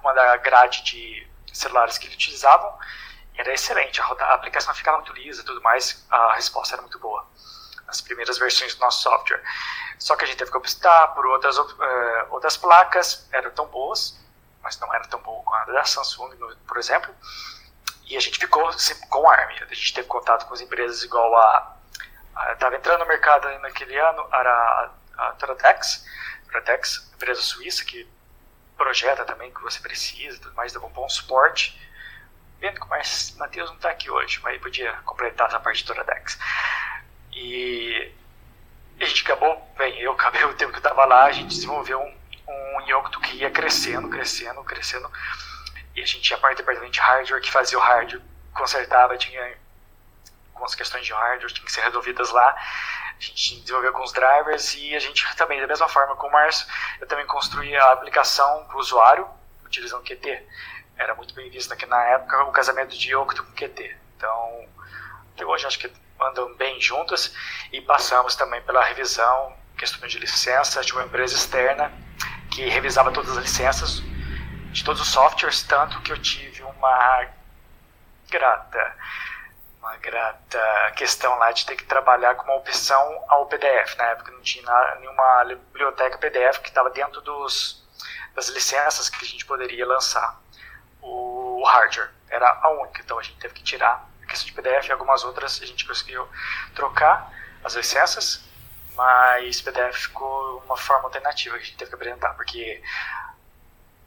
uma, 0.00 0.12
da 0.14 0.36
grade 0.38 0.82
de 0.82 1.28
celulares 1.52 1.96
que 1.96 2.06
eles 2.06 2.16
utilizavam, 2.16 2.76
era 3.36 3.54
excelente. 3.54 4.00
A, 4.00 4.04
a 4.04 4.34
aplicação 4.34 4.74
ficava 4.74 4.96
muito 4.96 5.12
lisa 5.12 5.44
tudo 5.44 5.62
mais, 5.62 6.04
a 6.10 6.34
resposta 6.34 6.74
era 6.74 6.82
muito 6.82 6.98
boa. 6.98 7.24
As 7.86 8.00
primeiras 8.00 8.38
versões 8.38 8.74
do 8.74 8.80
nosso 8.80 9.02
software. 9.02 9.44
Só 9.96 10.16
que 10.16 10.24
a 10.24 10.26
gente 10.26 10.38
teve 10.38 10.50
que 10.50 10.56
optar 10.56 11.14
por 11.14 11.24
outras, 11.26 11.56
uh, 11.56 11.72
outras 12.30 12.56
placas, 12.56 13.28
eram 13.30 13.52
tão 13.52 13.66
boas, 13.66 14.18
mas 14.60 14.76
não 14.80 14.92
era 14.92 15.06
tão 15.06 15.20
boa 15.20 15.40
com 15.44 15.54
a 15.54 15.64
da 15.66 15.84
Samsung, 15.84 16.36
por 16.66 16.78
exemplo. 16.78 17.14
E 18.12 18.16
a 18.18 18.20
gente 18.20 18.38
ficou 18.38 18.70
com 19.08 19.30
a. 19.30 19.34
A 19.34 19.74
gente 19.74 19.94
teve 19.94 20.06
contato 20.06 20.46
com 20.46 20.52
as 20.52 20.60
empresas 20.60 21.02
igual 21.02 21.34
a. 21.34 21.76
Estava 22.52 22.76
entrando 22.76 23.00
no 23.00 23.06
mercado 23.06 23.48
naquele 23.60 23.96
ano, 23.96 24.28
era 24.34 24.50
a, 25.16 25.28
a 25.28 25.32
Toratex, 25.32 26.04
Toratex, 26.44 27.10
empresa 27.14 27.40
suíça 27.40 27.82
que 27.86 28.06
projeta 28.76 29.24
também 29.24 29.50
o 29.50 29.54
que 29.54 29.62
você 29.62 29.80
precisa, 29.80 30.38
tudo 30.40 30.54
mais, 30.54 30.74
dá 30.74 30.80
um 30.80 30.90
bom 30.90 31.08
suporte. 31.08 31.80
Vendo 32.60 32.80
que 32.80 32.86
o 32.86 33.38
Matheus 33.38 33.70
não 33.70 33.76
está 33.76 33.90
aqui 33.90 34.10
hoje, 34.10 34.40
mas 34.42 34.60
podia 34.60 34.92
completar 35.04 35.48
essa 35.48 35.58
parte 35.58 35.78
de 35.78 35.86
Toratex. 35.86 36.38
E 37.32 38.12
a 39.00 39.04
gente 39.06 39.22
acabou, 39.22 39.72
bem, 39.78 39.98
eu 40.00 40.12
acabei 40.12 40.44
o 40.44 40.54
tempo 40.54 40.70
que 40.70 40.78
eu 40.78 40.82
estava 40.82 41.06
lá, 41.06 41.24
a 41.24 41.32
gente 41.32 41.48
desenvolveu 41.48 41.98
um, 41.98 42.14
um 42.46 42.80
Yocto 42.82 43.20
que 43.20 43.38
ia 43.38 43.50
crescendo, 43.50 44.10
crescendo, 44.10 44.62
crescendo. 44.64 45.10
E 45.94 46.02
a 46.02 46.06
gente 46.06 46.22
tinha 46.22 46.38
parte 46.38 46.56
do 46.56 46.58
departamento 46.58 46.92
de 46.92 47.00
hardware 47.00 47.40
que 47.42 47.50
fazia 47.50 47.78
o 47.78 47.80
hardware, 47.80 48.22
consertava, 48.54 49.16
tinha 49.16 49.56
algumas 50.62 50.74
questões 50.74 51.04
de 51.04 51.12
hardware 51.12 51.52
tinham 51.52 51.66
que 51.66 51.72
ser 51.72 51.82
resolvidas 51.82 52.30
lá. 52.30 52.50
A 52.50 53.20
gente 53.20 53.60
desenvolveu 53.60 53.90
alguns 53.90 54.12
drivers 54.12 54.74
e 54.74 54.94
a 54.94 55.00
gente 55.00 55.24
também, 55.36 55.60
da 55.60 55.66
mesma 55.66 55.88
forma 55.88 56.16
com 56.16 56.28
o 56.28 56.32
Márcio, 56.32 56.66
eu 57.00 57.06
também 57.06 57.26
construí 57.26 57.74
a 57.76 57.92
aplicação 57.92 58.64
para 58.66 58.76
o 58.76 58.80
usuário, 58.80 59.28
utilizando 59.64 60.02
QT. 60.02 60.46
Era 60.96 61.14
muito 61.14 61.34
bem 61.34 61.50
visto 61.50 61.72
aqui 61.72 61.86
na 61.86 62.02
época 62.04 62.44
o 62.44 62.52
casamento 62.52 62.96
de 62.96 63.12
Yocto 63.12 63.44
com 63.44 63.52
QT. 63.52 63.96
Então, 64.16 64.68
até 65.34 65.44
hoje 65.44 65.66
acho 65.66 65.78
que 65.78 65.92
andam 66.20 66.54
bem 66.54 66.80
juntas 66.80 67.34
e 67.72 67.80
passamos 67.80 68.36
também 68.36 68.62
pela 68.62 68.84
revisão, 68.84 69.56
questões 69.76 70.12
de 70.12 70.18
licença 70.18 70.82
de 70.82 70.92
uma 70.92 71.04
empresa 71.04 71.34
externa 71.34 71.92
que 72.50 72.68
revisava 72.68 73.10
todas 73.10 73.36
as 73.36 73.42
licenças 73.42 74.02
de 74.72 74.84
todos 74.84 75.00
os 75.02 75.08
softwares, 75.08 75.62
tanto 75.62 76.00
que 76.00 76.12
eu 76.12 76.18
tive 76.18 76.62
uma 76.62 77.26
grata 78.30 78.96
uma 79.78 79.96
grata 79.96 80.92
questão 80.94 81.36
lá 81.38 81.50
de 81.50 81.66
ter 81.66 81.74
que 81.74 81.84
trabalhar 81.84 82.36
com 82.36 82.44
uma 82.44 82.54
opção 82.54 83.24
ao 83.28 83.46
PDF. 83.46 83.96
Na 83.96 84.04
época 84.04 84.30
não 84.30 84.40
tinha 84.40 84.94
nenhuma 85.00 85.44
biblioteca 85.44 86.18
PDF 86.18 86.58
que 86.58 86.68
estava 86.68 86.88
dentro 86.90 87.20
dos, 87.20 87.84
das 88.32 88.48
licenças 88.48 89.10
que 89.10 89.24
a 89.24 89.28
gente 89.28 89.44
poderia 89.44 89.84
lançar 89.84 90.40
o 91.00 91.64
hardware. 91.64 92.10
Era 92.30 92.48
a 92.62 92.70
única, 92.70 93.02
então 93.02 93.18
a 93.18 93.22
gente 93.22 93.38
teve 93.38 93.54
que 93.54 93.62
tirar 93.64 94.08
a 94.22 94.26
questão 94.26 94.46
de 94.46 94.52
PDF 94.52 94.86
e 94.86 94.92
algumas 94.92 95.24
outras 95.24 95.60
a 95.60 95.66
gente 95.66 95.84
conseguiu 95.84 96.28
trocar 96.76 97.32
as 97.64 97.74
licenças, 97.74 98.44
mas 98.94 99.60
PDF 99.60 99.96
ficou 99.96 100.62
uma 100.64 100.76
forma 100.76 101.04
alternativa 101.04 101.56
que 101.56 101.62
a 101.62 101.66
gente 101.66 101.76
teve 101.76 101.90
que 101.90 101.94
apresentar, 101.96 102.34
porque 102.34 102.80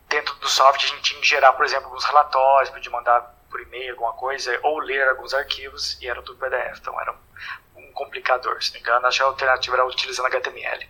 dentro 0.07 0.35
do 0.35 0.47
software 0.47 0.85
a 0.85 0.95
gente 0.95 1.01
tinha 1.01 1.21
que 1.21 1.27
gerar, 1.27 1.53
por 1.53 1.65
exemplo, 1.65 1.85
alguns 1.85 2.05
relatórios, 2.05 2.69
podia 2.69 2.91
mandar 2.91 3.21
por 3.50 3.62
e-mail 3.62 3.91
alguma 3.91 4.13
coisa, 4.13 4.59
ou 4.63 4.79
ler 4.79 5.07
alguns 5.07 5.33
arquivos, 5.33 6.01
e 6.01 6.07
era 6.07 6.21
tudo 6.21 6.39
PDF. 6.39 6.77
Então 6.79 7.00
era 7.00 7.15
um 7.75 7.91
complicador. 7.93 8.62
Se 8.62 8.69
não 8.69 8.75
me 8.75 8.79
engano, 8.81 9.07
acho 9.07 9.17
que 9.17 9.24
a 9.24 9.27
alternativa 9.27 9.75
era 9.75 9.85
utilizando 9.85 10.27
HTML. 10.27 10.89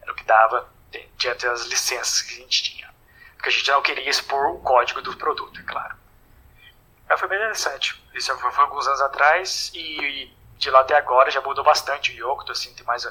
Era 0.00 0.12
o 0.12 0.14
que 0.14 0.24
dava 0.24 0.68
diante 1.16 1.46
das 1.46 1.66
licenças 1.66 2.22
que 2.22 2.34
a 2.34 2.36
gente 2.38 2.62
tinha. 2.62 2.92
Porque 3.36 3.48
a 3.48 3.52
gente 3.52 3.70
não 3.70 3.82
queria 3.82 4.08
expor 4.08 4.46
o 4.46 4.60
código 4.60 5.02
do 5.02 5.16
produto, 5.16 5.60
é 5.60 5.62
claro. 5.64 5.96
Mas 7.08 7.18
foi 7.18 7.28
bem 7.28 7.38
interessante. 7.38 8.02
Isso 8.14 8.36
foi, 8.38 8.50
foi 8.50 8.64
alguns 8.64 8.86
anos 8.86 9.00
atrás 9.00 9.70
e, 9.74 10.00
e, 10.00 10.36
de 10.56 10.70
lá 10.70 10.80
até 10.80 10.96
agora 10.96 11.30
já 11.30 11.40
mudou 11.40 11.64
bastante 11.64 12.12
o 12.12 12.14
Yocto, 12.14 12.52
assim, 12.52 12.72
tem 12.74 12.86
mais, 12.86 13.06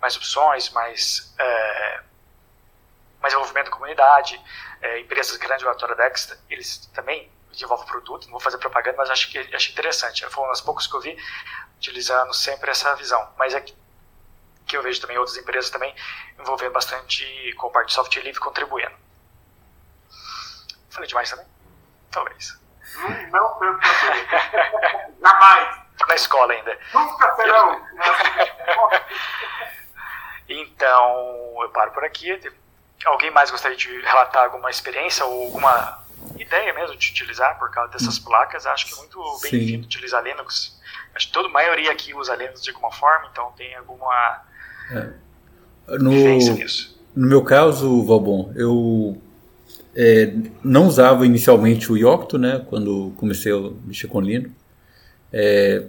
mais 0.00 0.16
opções, 0.16 0.70
mais, 0.70 1.34
é, 1.38 2.00
mais 3.20 3.34
envolvimento 3.34 3.70
da 3.70 3.76
comunidade. 3.76 4.40
É, 4.80 5.00
empresas 5.00 5.36
grandes, 5.36 5.64
o 5.64 5.68
Autodex, 5.68 6.36
eles 6.48 6.86
também 6.94 7.30
desenvolvem 7.50 7.86
produto, 7.86 8.24
não 8.24 8.32
vou 8.32 8.40
fazer 8.40 8.58
propaganda, 8.58 8.96
mas 8.98 9.10
acho 9.10 9.30
que 9.30 9.38
acho 9.38 9.72
interessante. 9.72 10.24
Foi 10.26 10.44
um 10.44 10.50
dos 10.50 10.60
poucos 10.60 10.86
que 10.86 10.94
eu 10.94 11.00
vi 11.00 11.16
utilizando 11.76 12.32
sempre 12.32 12.70
essa 12.70 12.94
visão. 12.96 13.28
Mas 13.36 13.54
é 13.54 13.60
que, 13.60 13.74
que 14.66 14.76
eu 14.76 14.82
vejo 14.82 15.00
também 15.00 15.18
outras 15.18 15.36
empresas 15.36 15.70
também 15.70 15.94
envolvendo 16.38 16.72
bastante 16.72 17.52
com 17.54 17.66
a 17.68 17.70
parte 17.70 17.88
de 17.88 17.94
software 17.94 18.22
livre 18.22 18.40
contribuindo. 18.40 18.94
Falei 20.90 21.08
demais 21.08 21.30
também? 21.30 21.46
Talvez. 22.10 22.58
Não, 23.30 23.60
não 23.60 23.78
tanto 23.78 23.86
Jamais. 25.20 25.80
Na 26.08 26.14
escola 26.14 26.52
ainda. 26.52 26.78
Nunca 26.92 27.34
serão. 27.36 27.86
então, 30.48 31.56
eu 31.62 31.70
paro 31.70 31.92
por 31.92 32.04
aqui. 32.04 32.40
Alguém 33.04 33.30
mais 33.30 33.50
gostaria 33.50 33.76
de 33.76 33.88
relatar 34.00 34.44
alguma 34.44 34.70
experiência 34.70 35.24
ou 35.24 35.44
alguma 35.44 36.02
ideia 36.38 36.72
mesmo 36.74 36.96
de 36.96 37.10
utilizar 37.10 37.58
por 37.58 37.70
causa 37.70 37.92
dessas 37.92 38.18
hum. 38.18 38.24
placas? 38.24 38.66
Acho 38.66 38.86
que 38.86 38.94
é 38.94 38.96
muito 38.96 39.38
bem-vindo 39.42 39.86
utilizar 39.86 40.22
Linux. 40.22 40.78
Acho 41.14 41.28
que 41.28 41.32
toda 41.32 41.48
a 41.48 41.50
maioria 41.52 41.90
aqui 41.90 42.14
usa 42.14 42.34
Linux 42.34 42.62
de 42.62 42.70
alguma 42.70 42.92
forma, 42.92 43.28
então 43.32 43.52
tem 43.56 43.74
alguma 43.74 44.42
é. 44.90 45.98
no, 45.98 46.10
nisso. 46.10 47.00
No 47.14 47.26
meu 47.26 47.42
caso, 47.42 48.04
Valbon, 48.04 48.52
eu 48.54 49.20
é, 49.94 50.32
não 50.62 50.86
usava 50.86 51.26
inicialmente 51.26 51.90
o 51.90 51.96
Yocto, 51.96 52.38
né, 52.38 52.64
quando 52.68 53.12
comecei 53.16 53.52
a 53.52 53.70
mexer 53.84 54.06
com 54.08 54.20
Linux. 54.20 54.52
É, 55.32 55.84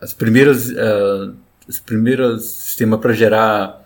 as 0.00 0.12
primeiras, 0.12 0.68
uh, 0.68 1.34
os 1.66 1.78
primeiros 1.78 2.44
sistemas 2.44 3.00
para 3.00 3.12
gerar 3.12 3.83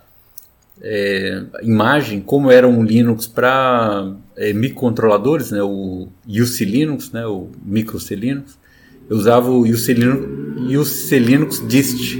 é, 0.81 1.43
imagem, 1.61 2.21
como 2.21 2.51
era 2.51 2.67
um 2.67 2.83
Linux 2.83 3.27
para 3.27 4.13
é, 4.35 4.53
microcontroladores, 4.53 5.51
né, 5.51 5.61
o 5.61 6.07
UC 6.27 6.65
Linux, 6.65 7.11
né, 7.11 7.25
o 7.25 7.49
micro 7.63 7.99
C 7.99 8.15
Linux, 8.15 8.57
eu 9.09 9.17
usava 9.17 9.49
o 9.49 9.61
UC 9.61 9.93
Linux, 9.93 10.27
UC 10.77 11.19
Linux 11.19 11.67
Dist, 11.67 12.15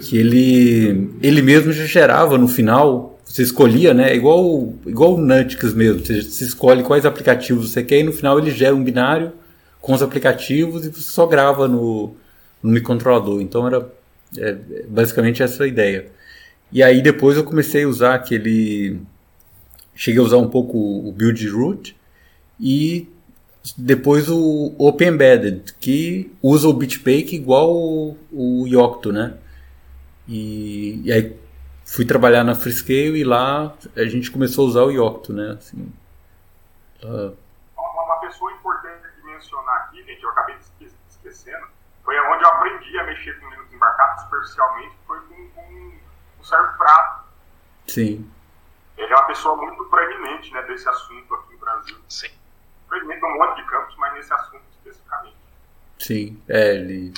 que 0.00 0.16
ele, 0.16 1.10
ele 1.22 1.42
mesmo 1.42 1.72
já 1.72 1.84
gerava 1.84 2.38
no 2.38 2.46
final 2.46 3.16
você 3.26 3.42
escolhia, 3.42 3.92
né? 3.92 4.14
Igual, 4.14 4.72
igual 4.86 5.14
o 5.14 5.20
Nutix 5.20 5.74
mesmo. 5.74 6.04
Você, 6.04 6.22
você 6.22 6.44
escolhe 6.44 6.82
quais 6.84 7.04
aplicativos 7.04 7.72
você 7.72 7.82
quer 7.82 7.98
e 7.98 8.02
no 8.04 8.12
final 8.12 8.38
ele 8.38 8.50
gera 8.52 8.74
um 8.74 8.82
binário 8.82 9.32
com 9.80 9.92
os 9.92 10.02
aplicativos 10.02 10.86
e 10.86 10.90
você 10.90 11.10
só 11.10 11.26
grava 11.26 11.66
no, 11.66 12.14
no 12.62 12.70
microcontrolador. 12.70 13.40
Então 13.42 13.66
era 13.66 13.86
é, 14.38 14.56
basicamente 14.88 15.42
essa 15.42 15.64
a 15.64 15.66
ideia. 15.66 16.06
E 16.72 16.82
aí 16.82 17.00
depois 17.00 17.36
eu 17.36 17.44
comecei 17.44 17.84
a 17.84 17.88
usar 17.88 18.14
aquele. 18.14 19.00
Cheguei 19.94 20.20
a 20.20 20.24
usar 20.24 20.36
um 20.36 20.48
pouco 20.48 20.76
o 20.76 21.12
Build 21.12 21.48
Root 21.48 21.96
e 22.60 23.08
depois 23.76 24.28
o 24.28 24.74
Open 24.78 25.08
Embedded, 25.08 25.74
que 25.80 26.30
usa 26.42 26.68
o 26.68 26.72
Bitbake 26.72 27.34
igual 27.34 27.72
o, 27.72 28.16
o 28.30 28.66
Yocto, 28.66 29.12
né? 29.12 29.38
E, 30.28 31.00
e 31.04 31.12
aí 31.12 31.36
fui 31.84 32.04
trabalhar 32.04 32.44
na 32.44 32.54
Freescale 32.54 33.18
e 33.18 33.24
lá 33.24 33.74
a 33.96 34.04
gente 34.04 34.30
começou 34.30 34.66
a 34.66 34.68
usar 34.68 34.82
o 34.82 34.90
Yocto, 34.90 35.32
né? 35.32 35.56
Assim, 35.58 35.92
uh... 37.02 37.34
Uma 37.76 38.20
pessoa 38.20 38.52
importante 38.52 39.02
de 39.16 39.32
mencionar 39.32 39.76
aqui, 39.82 40.02
gente, 40.02 40.22
eu 40.22 40.30
acabei 40.30 40.56
esquecendo, 41.08 41.66
foi 42.04 42.18
onde 42.18 42.44
eu 42.44 42.50
aprendi 42.50 42.98
a 42.98 43.06
mexer 43.06 43.38
com 43.40 43.48
Linux 43.50 43.72
embarcado 43.72 44.22
superficialmente, 44.22 44.96
foi 45.06 45.20
com, 45.20 45.35
Sérgio 46.46 46.78
Prato. 46.78 47.24
Sim. 47.88 48.30
Ele 48.96 49.12
é 49.12 49.16
uma 49.16 49.26
pessoa 49.26 49.56
muito 49.56 49.84
preeminente 49.84 50.52
né, 50.52 50.62
desse 50.62 50.88
assunto 50.88 51.34
aqui 51.34 51.52
no 51.52 51.58
Brasil. 51.58 51.96
Sim. 52.08 52.30
Preeminente 52.88 53.24
em 53.24 53.26
um 53.26 53.38
monte 53.38 53.56
de 53.56 53.68
campos, 53.68 53.96
mas 53.98 54.14
nesse 54.14 54.32
assunto 54.32 54.62
especificamente. 54.70 55.36
Sim, 55.98 56.42
é, 56.48 56.74
ele 56.76 57.12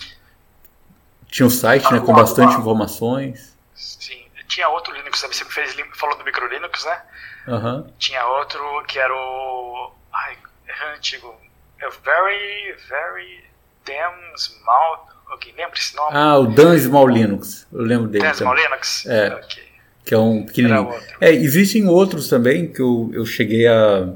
tinha 1.27 1.47
um 1.47 1.51
site 1.51 1.93
né, 1.93 2.01
com 2.01 2.15
bastante 2.15 2.57
informações. 2.57 3.57
Sim, 3.75 4.27
tinha 4.47 4.69
outro 4.69 4.95
Linux 4.95 5.21
você 5.21 5.45
fez, 5.45 5.77
falou 5.95 6.17
do 6.17 6.25
Micro 6.25 6.47
Linux, 6.47 6.85
né? 6.87 7.03
Uhum. 7.49 7.93
Tinha 7.99 8.27
outro 8.27 8.83
que 8.87 8.99
era 8.99 9.15
o. 9.15 9.93
Ai, 10.13 10.39
é 10.67 10.97
antigo. 10.97 11.37
É 11.79 11.87
o 11.87 11.91
Very, 11.91 12.73
Very 12.89 13.45
Damn 13.85 14.37
Small. 14.37 15.09
Alguém 15.29 15.53
lembra 15.57 15.79
esse 15.79 15.95
nome? 15.95 16.11
Ah, 16.13 16.39
o 16.39 16.47
Dan 16.47 16.79
Small 16.79 17.07
Linux. 17.07 17.67
Eu 17.73 17.83
lembro 17.83 18.09
dele. 18.09 18.25
Dan 18.25 18.35
Small 18.35 18.57
Linux? 18.57 19.07
É. 19.07 19.35
Okay. 19.35 19.63
Que 20.05 20.15
é 20.15 20.19
um 20.19 20.47
pequenininho. 20.47 20.95
É, 21.21 21.33
existem 21.33 21.87
outros 21.87 22.29
também 22.29 22.73
que 22.73 22.81
eu, 22.81 23.11
eu 23.13 23.27
cheguei 23.27 23.67
a. 23.67 24.09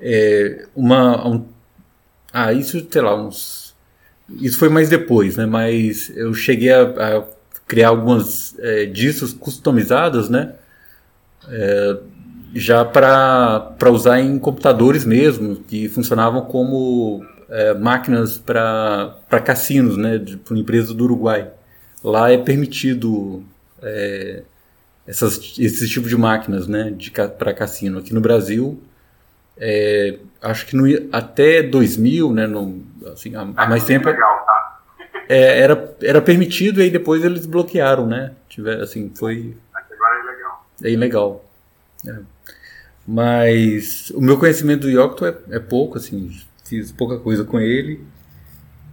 É, 0.00 0.66
uma. 0.74 1.28
Um, 1.28 1.46
ah, 2.32 2.52
isso, 2.52 2.84
sei 2.90 3.02
lá, 3.02 3.14
uns. 3.14 3.74
Isso 4.40 4.58
foi 4.58 4.68
mais 4.68 4.88
depois, 4.88 5.36
né? 5.36 5.46
Mas 5.46 6.10
eu 6.16 6.34
cheguei 6.34 6.72
a, 6.72 6.82
a 6.82 7.24
criar 7.66 7.88
algumas 7.88 8.58
é, 8.58 8.86
discos 8.86 9.32
customizadas, 9.32 10.28
né? 10.28 10.54
É, 11.48 11.96
já 12.52 12.84
para 12.84 13.90
usar 13.90 14.20
em 14.20 14.38
computadores 14.38 15.04
mesmo, 15.04 15.56
que 15.56 15.88
funcionavam 15.88 16.42
como 16.42 17.24
é, 17.48 17.74
máquinas 17.74 18.38
para 18.38 19.40
cassinos, 19.44 19.96
né? 19.96 20.22
Por 20.44 20.56
empresas 20.56 20.92
do 20.92 21.04
Uruguai. 21.04 21.50
Lá 22.02 22.30
é 22.30 22.38
permitido 22.38 23.42
é, 23.82 24.42
essas, 25.06 25.54
esse 25.58 25.88
tipo 25.88 26.08
de 26.08 26.16
máquinas, 26.16 26.66
né? 26.66 26.94
Para 27.38 27.54
cassino. 27.54 27.98
Aqui 27.98 28.12
no 28.12 28.20
Brasil, 28.20 28.80
é, 29.56 30.18
acho 30.42 30.66
que 30.66 30.76
no, 30.76 30.84
até 31.12 31.62
2000, 31.62 32.32
né? 32.32 32.46
No, 32.46 32.82
assim, 33.12 33.34
há, 33.34 33.42
há 33.56 33.66
mais 33.68 33.84
tempo. 33.84 34.08
Legal, 34.08 34.44
tá? 34.44 34.56
é, 35.28 35.60
era, 35.60 35.96
era 36.02 36.22
permitido 36.22 36.80
e 36.80 36.84
aí 36.84 36.90
depois 36.90 37.24
eles 37.24 37.46
bloquearam, 37.46 38.06
né? 38.06 38.32
Tiver, 38.48 38.80
assim, 38.80 39.10
foi. 39.14 39.56
Agora 39.74 40.20
é 40.20 40.32
legal. 40.32 40.66
É 40.82 40.90
ilegal. 40.90 41.44
É. 42.06 42.16
Mas 43.06 44.10
o 44.10 44.20
meu 44.20 44.38
conhecimento 44.38 44.82
do 44.82 44.90
Yocto 44.90 45.24
é, 45.24 45.36
é 45.50 45.58
pouco, 45.58 45.98
assim, 45.98 46.30
fiz 46.68 46.92
pouca 46.92 47.18
coisa 47.18 47.44
com 47.44 47.58
ele, 47.60 48.06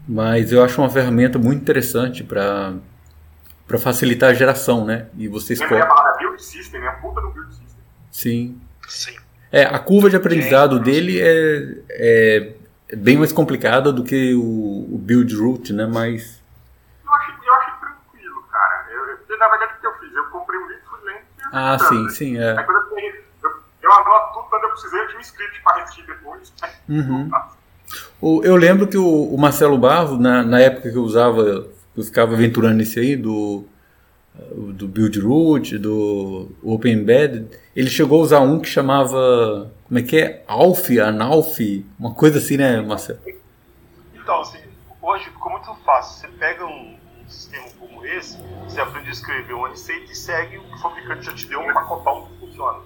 mas 0.08 0.52
eu 0.52 0.64
acho 0.64 0.80
uma 0.82 0.90
ferramenta 0.90 1.38
muito 1.38 1.62
interessante 1.62 2.24
para 2.24 2.74
para 3.66 3.80
facilitar 3.80 4.30
a 4.30 4.34
geração, 4.34 4.86
né? 4.86 5.08
E 5.18 5.28
você 5.28 5.54
escolhe. 5.54 5.82
a 5.82 5.86
palavra 5.86 6.18
build 6.18 6.44
system, 6.44 6.82
né? 6.82 6.88
A 6.88 6.94
puta 6.94 7.22
do 7.22 7.30
build 7.30 7.50
system. 7.50 7.84
Sim. 8.12 8.62
Sim. 8.88 9.16
É, 9.52 9.64
a 9.64 9.80
curva 9.80 10.10
de 10.10 10.16
aprendizado 10.18 10.80
dele 10.80 11.22
é, 11.22 11.78
é 11.90 12.54
é 12.94 12.96
bem 12.96 13.18
mais 13.18 13.34
complicada 13.34 13.92
do 13.92 14.04
que 14.04 14.36
o, 14.36 14.94
o 14.94 14.98
build 15.00 15.36
root, 15.36 15.74
né? 15.74 15.88
Mas. 15.88 16.40
Eu 17.04 17.12
acho, 17.12 17.32
eu 17.44 17.54
acho 17.56 17.80
tranquilo, 17.80 18.44
cara. 18.52 18.86
Eu, 18.92 19.18
eu, 19.28 19.40
na 19.40 19.48
verdade, 19.48 19.74
o 19.74 19.82
que 19.82 19.88
eu 19.88 19.94
fiz? 19.96 20.14
Eu 20.14 20.26
comprei 20.26 20.60
um 20.60 20.68
livro, 20.68 20.84
fui 20.88 21.00
lendo 21.06 21.18
e 21.18 21.44
Ah, 21.52 21.80
sim, 21.80 22.10
sim, 22.10 22.38
é. 22.38 22.56
Aí, 22.56 22.64
quando 22.64 22.78
eu, 22.78 22.98
eu, 23.44 23.64
eu 23.82 23.94
anoto 23.94 24.34
tudo 24.34 24.48
quando 24.48 24.64
eu 24.66 24.70
precisei, 24.70 25.00
eu 25.00 25.08
tinha 25.08 25.18
um 25.18 25.22
script 25.22 25.62
para 25.64 25.78
repetir 25.78 26.06
depois. 26.06 26.54
Uhum. 26.88 27.32
Eu 28.22 28.56
lembro 28.56 28.88
que 28.88 28.98
o, 28.98 29.34
o 29.34 29.38
Marcelo 29.38 29.78
Barro, 29.78 30.18
na, 30.18 30.44
na 30.44 30.60
época 30.60 30.92
que 30.92 30.98
eu 30.98 31.04
usava, 31.04 31.68
eu 31.96 32.04
ficava 32.04 32.34
aventurando 32.34 32.76
nesse 32.76 33.00
aí, 33.00 33.16
do, 33.16 33.66
do 34.74 34.88
Build 34.88 35.20
Root, 35.20 35.78
do 35.78 36.50
Open 36.64 36.94
Embedded, 36.94 37.48
ele 37.76 37.90
chegou 37.90 38.20
a 38.20 38.24
usar 38.24 38.40
um 38.40 38.60
que 38.60 38.68
chamava 38.68 39.72
como 39.94 40.00
é 40.00 40.08
que 40.08 40.18
é? 40.18 40.44
Alf, 40.48 40.90
Analf, 40.98 41.60
uma 42.00 42.16
coisa 42.16 42.40
assim, 42.40 42.58
né, 42.58 42.82
Marcelo? 42.82 43.20
Então, 44.16 44.42
assim, 44.42 44.58
hoje 45.00 45.26
ficou 45.26 45.52
muito 45.52 45.72
fácil. 45.86 46.20
Você 46.20 46.28
pega 46.40 46.66
um, 46.66 46.98
um, 47.22 47.30
sistema 47.30 47.68
como 47.80 48.04
esse, 48.04 48.40
você 48.64 48.82
aprende 48.82 49.10
a 49.10 49.12
escrever 49.12 49.54
uma 49.54 49.70
receita 49.70 50.12
e 50.12 50.16
segue 50.16 50.58
o 50.58 50.64
que 50.64 50.74
o 50.74 50.80
fabricante 50.80 51.26
já 51.28 51.34
te 51.36 51.48
deu 51.48 51.60
um 51.60 51.72
pacotão 51.72 52.26
que 52.26 52.40
funciona. 52.40 52.80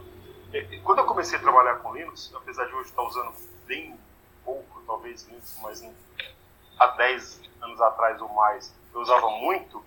Quando 0.84 1.00
eu 1.00 1.06
comecei 1.06 1.38
a 1.38 1.42
trabalhar 1.42 1.76
com 1.76 1.96
Linux, 1.96 2.30
apesar 2.36 2.66
de 2.66 2.74
hoje 2.74 2.90
estar 2.90 3.04
usando 3.04 3.32
bem 3.66 3.96
pouco, 4.44 4.77
talvez 4.88 5.24
Linux, 5.28 5.60
mas 5.62 5.82
em, 5.82 5.96
há 6.80 6.88
10 6.88 7.42
anos 7.62 7.82
atrás 7.82 8.20
ou 8.22 8.30
mais, 8.30 8.74
eu 8.94 9.02
usava 9.02 9.30
muito. 9.30 9.84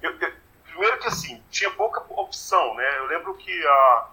Eu, 0.00 0.18
eu, 0.18 0.32
primeiro 0.64 0.98
que 1.00 1.08
assim, 1.08 1.42
tinha 1.50 1.70
pouca 1.72 2.00
opção, 2.08 2.74
né? 2.74 2.98
Eu 2.98 3.06
lembro 3.06 3.34
que 3.34 3.66
a 3.66 4.08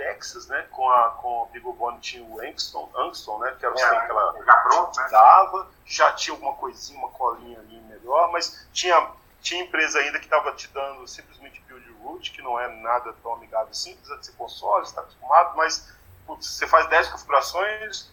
Texas, 0.00 0.46
né? 0.46 0.66
Com 0.70 0.88
a 0.88 1.10
com 1.10 1.42
o 1.42 1.46
Bigobone 1.46 2.00
tinha 2.00 2.24
o 2.24 2.40
Angston, 2.40 2.90
Angston, 2.96 3.38
né? 3.40 3.54
Que 3.58 3.66
era 3.66 3.74
o 3.74 3.78
É, 3.78 4.06
que 4.06 4.10
ela 4.10 4.44
já 4.44 4.56
pronto, 4.56 4.98
né? 4.98 5.08
dava, 5.10 5.68
já 5.84 6.12
tinha 6.12 6.34
alguma 6.34 6.54
coisinha, 6.54 6.98
uma 6.98 7.10
colinha 7.10 7.58
ali 7.58 7.78
melhor, 7.82 8.32
mas 8.32 8.66
tinha, 8.72 9.10
tinha 9.42 9.62
empresa 9.62 9.98
ainda 9.98 10.18
que 10.18 10.24
estava 10.24 10.52
te 10.52 10.68
dando 10.68 11.06
simplesmente 11.06 11.60
build 11.68 11.86
root, 12.02 12.32
que 12.32 12.40
não 12.40 12.58
é 12.58 12.66
nada 12.80 13.12
tão 13.22 13.34
amigável 13.34 13.68
assim, 13.70 13.94
precisa 13.94 14.16
de 14.16 14.24
ser 14.24 14.32
console, 14.32 14.84
está 14.84 15.02
acostumado, 15.02 15.54
mas 15.54 15.92
putz, 16.26 16.46
você 16.46 16.66
faz 16.66 16.88
10 16.88 17.08
configurações, 17.10 18.10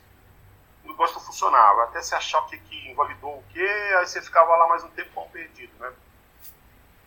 o 0.87 0.91
negócio 0.91 1.15
não 1.15 1.25
funcionava, 1.25 1.83
até 1.83 2.01
você 2.01 2.15
achar 2.15 2.39
o 2.39 2.47
que, 2.47 2.57
que 2.57 2.89
invalidou 2.89 3.37
o 3.37 3.43
que, 3.51 3.61
aí 3.61 4.07
você 4.07 4.21
ficava 4.21 4.55
lá 4.55 4.67
mais 4.67 4.83
um 4.83 4.89
tempo 4.89 5.29
perdido, 5.31 5.73
né? 5.79 5.93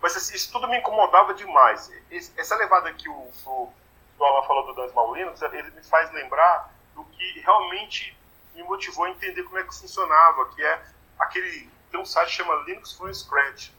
Mas 0.01 0.17
assim, 0.17 0.35
isso 0.35 0.53
tudo 0.53 0.69
me 0.69 0.79
incomodava 0.79 1.35
demais. 1.35 1.91
Essa 2.37 2.57
levada 2.57 2.93
que 2.95 3.09
o, 3.09 3.33
o, 3.45 3.73
o 4.19 4.25
Alan 4.25 4.47
falou 4.47 4.67
do 4.67 4.75
Dan 4.75 4.89
Small 4.89 5.15
Linux, 5.15 5.43
ele 5.43 5.71
me 5.71 5.83
faz 5.85 6.11
lembrar 6.13 6.73
do 6.95 7.05
que 7.05 7.41
realmente 7.41 8.17
me 8.55 8.63
motivou 8.63 9.05
a 9.05 9.11
entender 9.11 9.43
como 9.43 9.59
é 9.59 9.63
que 9.63 9.75
funcionava, 9.75 10.49
que 10.51 10.63
é 10.63 10.83
aquele 11.19 11.71
tem 11.91 12.01
um 12.01 12.05
site 12.05 12.29
que 12.29 12.37
chama 12.37 12.55
Linux 12.67 12.93
from 12.93 13.13
Scratch, 13.13 13.71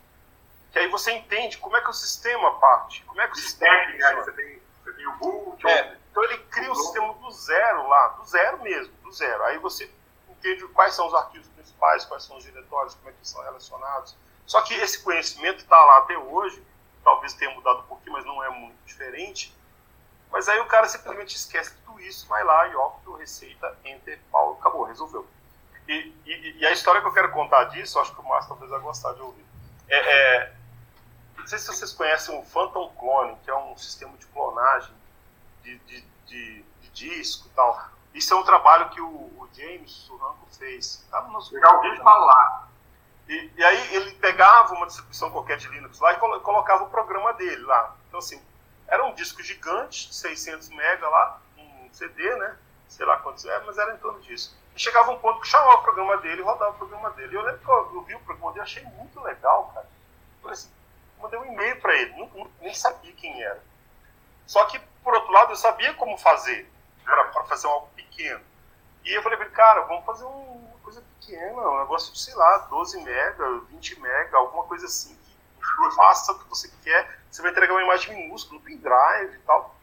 que 0.71 0.79
aí 0.79 0.87
você 0.89 1.11
entende 1.11 1.57
como 1.57 1.77
é 1.77 1.81
que 1.81 1.89
o 1.89 1.93
sistema 1.93 2.59
parte, 2.59 3.03
como 3.05 3.21
é 3.21 3.27
que 3.27 3.33
o 3.33 3.37
sistema 3.37 3.73
funciona. 3.85 4.23
Você 4.23 4.31
tem, 4.33 4.61
você 4.83 4.93
tem 4.93 5.07
o 5.07 5.13
boot, 5.13 5.67
É, 5.67 5.97
então 6.09 6.23
ele 6.25 6.37
cria 6.49 6.71
o 6.71 6.75
sistema 6.75 7.13
do 7.13 7.31
zero 7.31 7.87
lá, 7.87 8.07
do 8.09 8.25
zero 8.25 8.61
mesmo, 8.61 8.93
do 9.11 9.15
zero. 9.15 9.43
Aí 9.43 9.57
você 9.59 9.91
entende 10.29 10.65
quais 10.69 10.95
são 10.95 11.07
os 11.07 11.13
arquivos 11.13 11.47
principais, 11.49 12.05
quais 12.05 12.23
são 12.23 12.37
os 12.37 12.43
diretórios, 12.43 12.95
como 12.95 13.09
é 13.09 13.11
que 13.11 13.27
são 13.27 13.43
relacionados. 13.43 14.15
Só 14.45 14.61
que 14.61 14.73
esse 14.73 15.03
conhecimento 15.03 15.59
está 15.59 15.79
lá 15.79 15.99
até 15.99 16.17
hoje, 16.17 16.63
talvez 17.03 17.33
tenha 17.33 17.53
mudado 17.53 17.81
um 17.81 17.83
pouquinho, 17.83 18.13
mas 18.13 18.25
não 18.25 18.43
é 18.43 18.49
muito 18.49 18.77
diferente. 18.85 19.55
Mas 20.31 20.47
aí 20.47 20.59
o 20.59 20.65
cara 20.65 20.87
simplesmente 20.87 21.35
esquece 21.35 21.75
tudo 21.85 21.99
isso, 21.99 22.27
vai 22.27 22.43
lá 22.43 22.67
e 22.67 22.75
óbvio, 22.75 23.15
receita, 23.15 23.77
enter, 23.83 24.19
pau, 24.31 24.53
acabou, 24.53 24.83
resolveu. 24.83 25.27
E, 25.87 26.13
e, 26.25 26.57
e 26.59 26.65
a 26.65 26.71
história 26.71 27.01
que 27.01 27.07
eu 27.07 27.13
quero 27.13 27.31
contar 27.31 27.65
disso, 27.65 27.99
acho 27.99 28.13
que 28.15 28.21
o 28.21 28.23
Márcio 28.23 28.49
talvez 28.49 28.71
vai 28.71 28.79
gostar 28.79 29.13
de 29.13 29.21
ouvir. 29.21 29.45
É, 29.89 29.97
é, 29.97 30.53
não 31.37 31.45
sei 31.45 31.59
se 31.59 31.67
vocês 31.67 31.91
conhecem 31.91 32.37
o 32.37 32.43
Phantom 32.43 32.89
Clone, 32.97 33.35
que 33.43 33.49
é 33.49 33.55
um 33.55 33.75
sistema 33.77 34.17
de 34.17 34.25
clonagem 34.27 34.93
de, 35.63 35.77
de, 35.79 36.01
de, 36.25 36.65
de 36.81 36.89
disco 36.91 37.47
e 37.47 37.51
tal. 37.51 37.91
Isso 38.13 38.33
é 38.33 38.37
um 38.37 38.43
trabalho 38.43 38.89
que 38.89 38.99
o, 39.01 39.07
o 39.07 39.49
James 39.53 39.91
Suranco 39.91 40.45
fez. 40.57 41.05
Tá 41.09 41.21
no 41.21 41.31
nosso 41.31 41.57
já 41.57 41.71
ouvi 41.73 41.97
falar. 41.97 42.67
e, 43.27 43.51
e 43.55 43.63
aí 43.63 43.95
ele 43.95 44.11
pegava 44.15 44.73
uma 44.73 44.85
distribuição 44.85 45.31
qualquer 45.31 45.57
de 45.57 45.67
Linux 45.69 45.99
lá 45.99 46.13
e 46.13 46.17
colo- 46.17 46.39
colocava 46.41 46.83
o 46.83 46.89
programa 46.89 47.33
dele 47.33 47.63
lá. 47.63 47.95
Então 48.07 48.19
assim, 48.19 48.41
era 48.87 49.05
um 49.05 49.13
disco 49.13 49.41
gigante, 49.41 50.13
600 50.13 50.69
MB 50.69 51.01
lá, 51.01 51.39
um 51.57 51.89
CD, 51.93 52.35
né? 52.35 52.57
Sei 52.89 53.05
lá 53.05 53.17
quantos 53.17 53.45
é, 53.45 53.59
mas 53.65 53.77
era 53.77 53.93
em 53.93 53.97
torno 53.97 54.19
disso. 54.19 54.57
E 54.75 54.79
chegava 54.79 55.11
um 55.11 55.19
ponto 55.19 55.39
que 55.41 55.47
chamava 55.47 55.75
o 55.75 55.83
programa 55.83 56.17
dele 56.17 56.41
rodava 56.41 56.71
o 56.71 56.77
programa 56.77 57.09
dele. 57.11 57.33
E 57.33 57.35
eu 57.35 57.41
lembro 57.41 57.59
que 57.61 57.69
eu, 57.69 57.91
eu 57.95 58.01
vi 58.03 58.15
o 58.15 58.19
programa 58.21 58.51
dele, 58.51 58.63
achei 58.63 58.83
muito 58.83 59.19
legal, 59.21 59.71
cara. 59.73 59.87
Falei 60.41 60.53
assim, 60.53 60.69
mandei 61.21 61.39
um 61.39 61.45
e-mail 61.45 61.79
para 61.79 61.95
ele, 61.95 62.13
não- 62.17 62.51
nem 62.59 62.73
sabia 62.73 63.13
quem 63.13 63.41
era. 63.41 63.63
Só 64.45 64.65
que, 64.65 64.77
por 65.03 65.13
outro 65.13 65.31
lado, 65.31 65.51
eu 65.53 65.55
sabia 65.55 65.93
como 65.93 66.17
fazer, 66.17 66.69
para 67.05 67.43
fazer 67.45 67.67
algo 67.67 67.89
pequeno. 68.11 68.41
E 69.03 69.11
eu 69.17 69.23
falei 69.23 69.39
ele, 69.39 69.49
cara, 69.49 69.81
vamos 69.81 70.05
fazer 70.05 70.25
um- 70.25 70.65
uma 70.67 70.79
coisa 70.83 71.01
pequena, 71.19 71.61
um 71.69 71.79
negócio 71.79 72.13
de, 72.13 72.19
sei 72.19 72.35
lá, 72.35 72.57
12 72.69 73.01
mega, 73.01 73.59
20 73.69 73.99
mega, 73.99 74.37
alguma 74.37 74.63
coisa 74.65 74.85
assim, 74.85 75.15
que 75.15 75.61
faça 75.95 76.31
o 76.33 76.39
que 76.39 76.49
você 76.49 76.71
quer. 76.83 77.19
Você 77.29 77.41
vai 77.41 77.51
entregar 77.51 77.73
uma 77.73 77.81
imagem 77.83 78.15
minúscula, 78.15 78.59
um 78.59 78.63
pendrive 78.63 79.35
e 79.35 79.39
tal. 79.45 79.75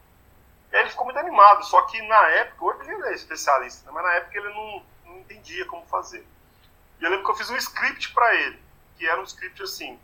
E 0.70 0.76
aí 0.76 0.82
ele 0.82 0.90
ficou 0.90 1.04
muito 1.06 1.18
animado, 1.18 1.64
só 1.64 1.82
que 1.82 2.00
na 2.02 2.28
época, 2.28 2.64
hoje 2.64 2.90
ele 2.90 3.06
é 3.08 3.14
especialista, 3.14 3.86
né, 3.86 3.92
mas 3.92 4.04
na 4.04 4.12
época 4.16 4.38
ele 4.38 4.48
não, 4.50 4.84
não 5.06 5.18
entendia 5.20 5.64
como 5.64 5.86
fazer. 5.86 6.26
E 7.00 7.04
eu 7.04 7.10
lembro 7.10 7.24
que 7.24 7.30
eu 7.30 7.36
fiz 7.36 7.48
um 7.48 7.56
script 7.56 8.12
para 8.12 8.34
ele, 8.34 8.62
que 8.96 9.06
era 9.06 9.18
um 9.18 9.24
script 9.24 9.62
assim, 9.62 9.98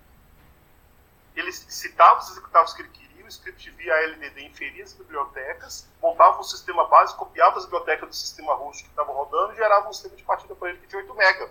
ele 1.37 1.53
citava 1.53 2.21
os 2.21 2.31
executáveis 2.31 2.73
que 2.73 2.83
ele 2.83 2.89
queria, 2.91 3.04
o 3.25 3.29
script 3.29 3.71
via 3.71 3.95
LDD 3.95 4.43
inferia 4.45 4.85
as 4.85 4.93
bibliotecas, 4.93 5.89
montava 6.03 6.39
um 6.39 6.43
sistema 6.43 6.87
base, 6.89 7.15
copiava 7.17 7.57
as 7.59 7.65
bibliotecas 7.65 8.09
do 8.09 8.15
sistema 8.15 8.55
host 8.55 8.83
que 8.85 8.91
estava 8.91 9.13
rodando 9.13 9.53
e 9.53 9.57
gerava 9.57 9.89
um 9.89 9.93
sistema 9.93 10.17
de 10.17 10.23
partida 10.25 10.55
para 10.55 10.71
ele 10.71 10.79
que 10.79 10.87
tinha 10.87 11.01
8 11.01 11.13
MB. 11.15 11.51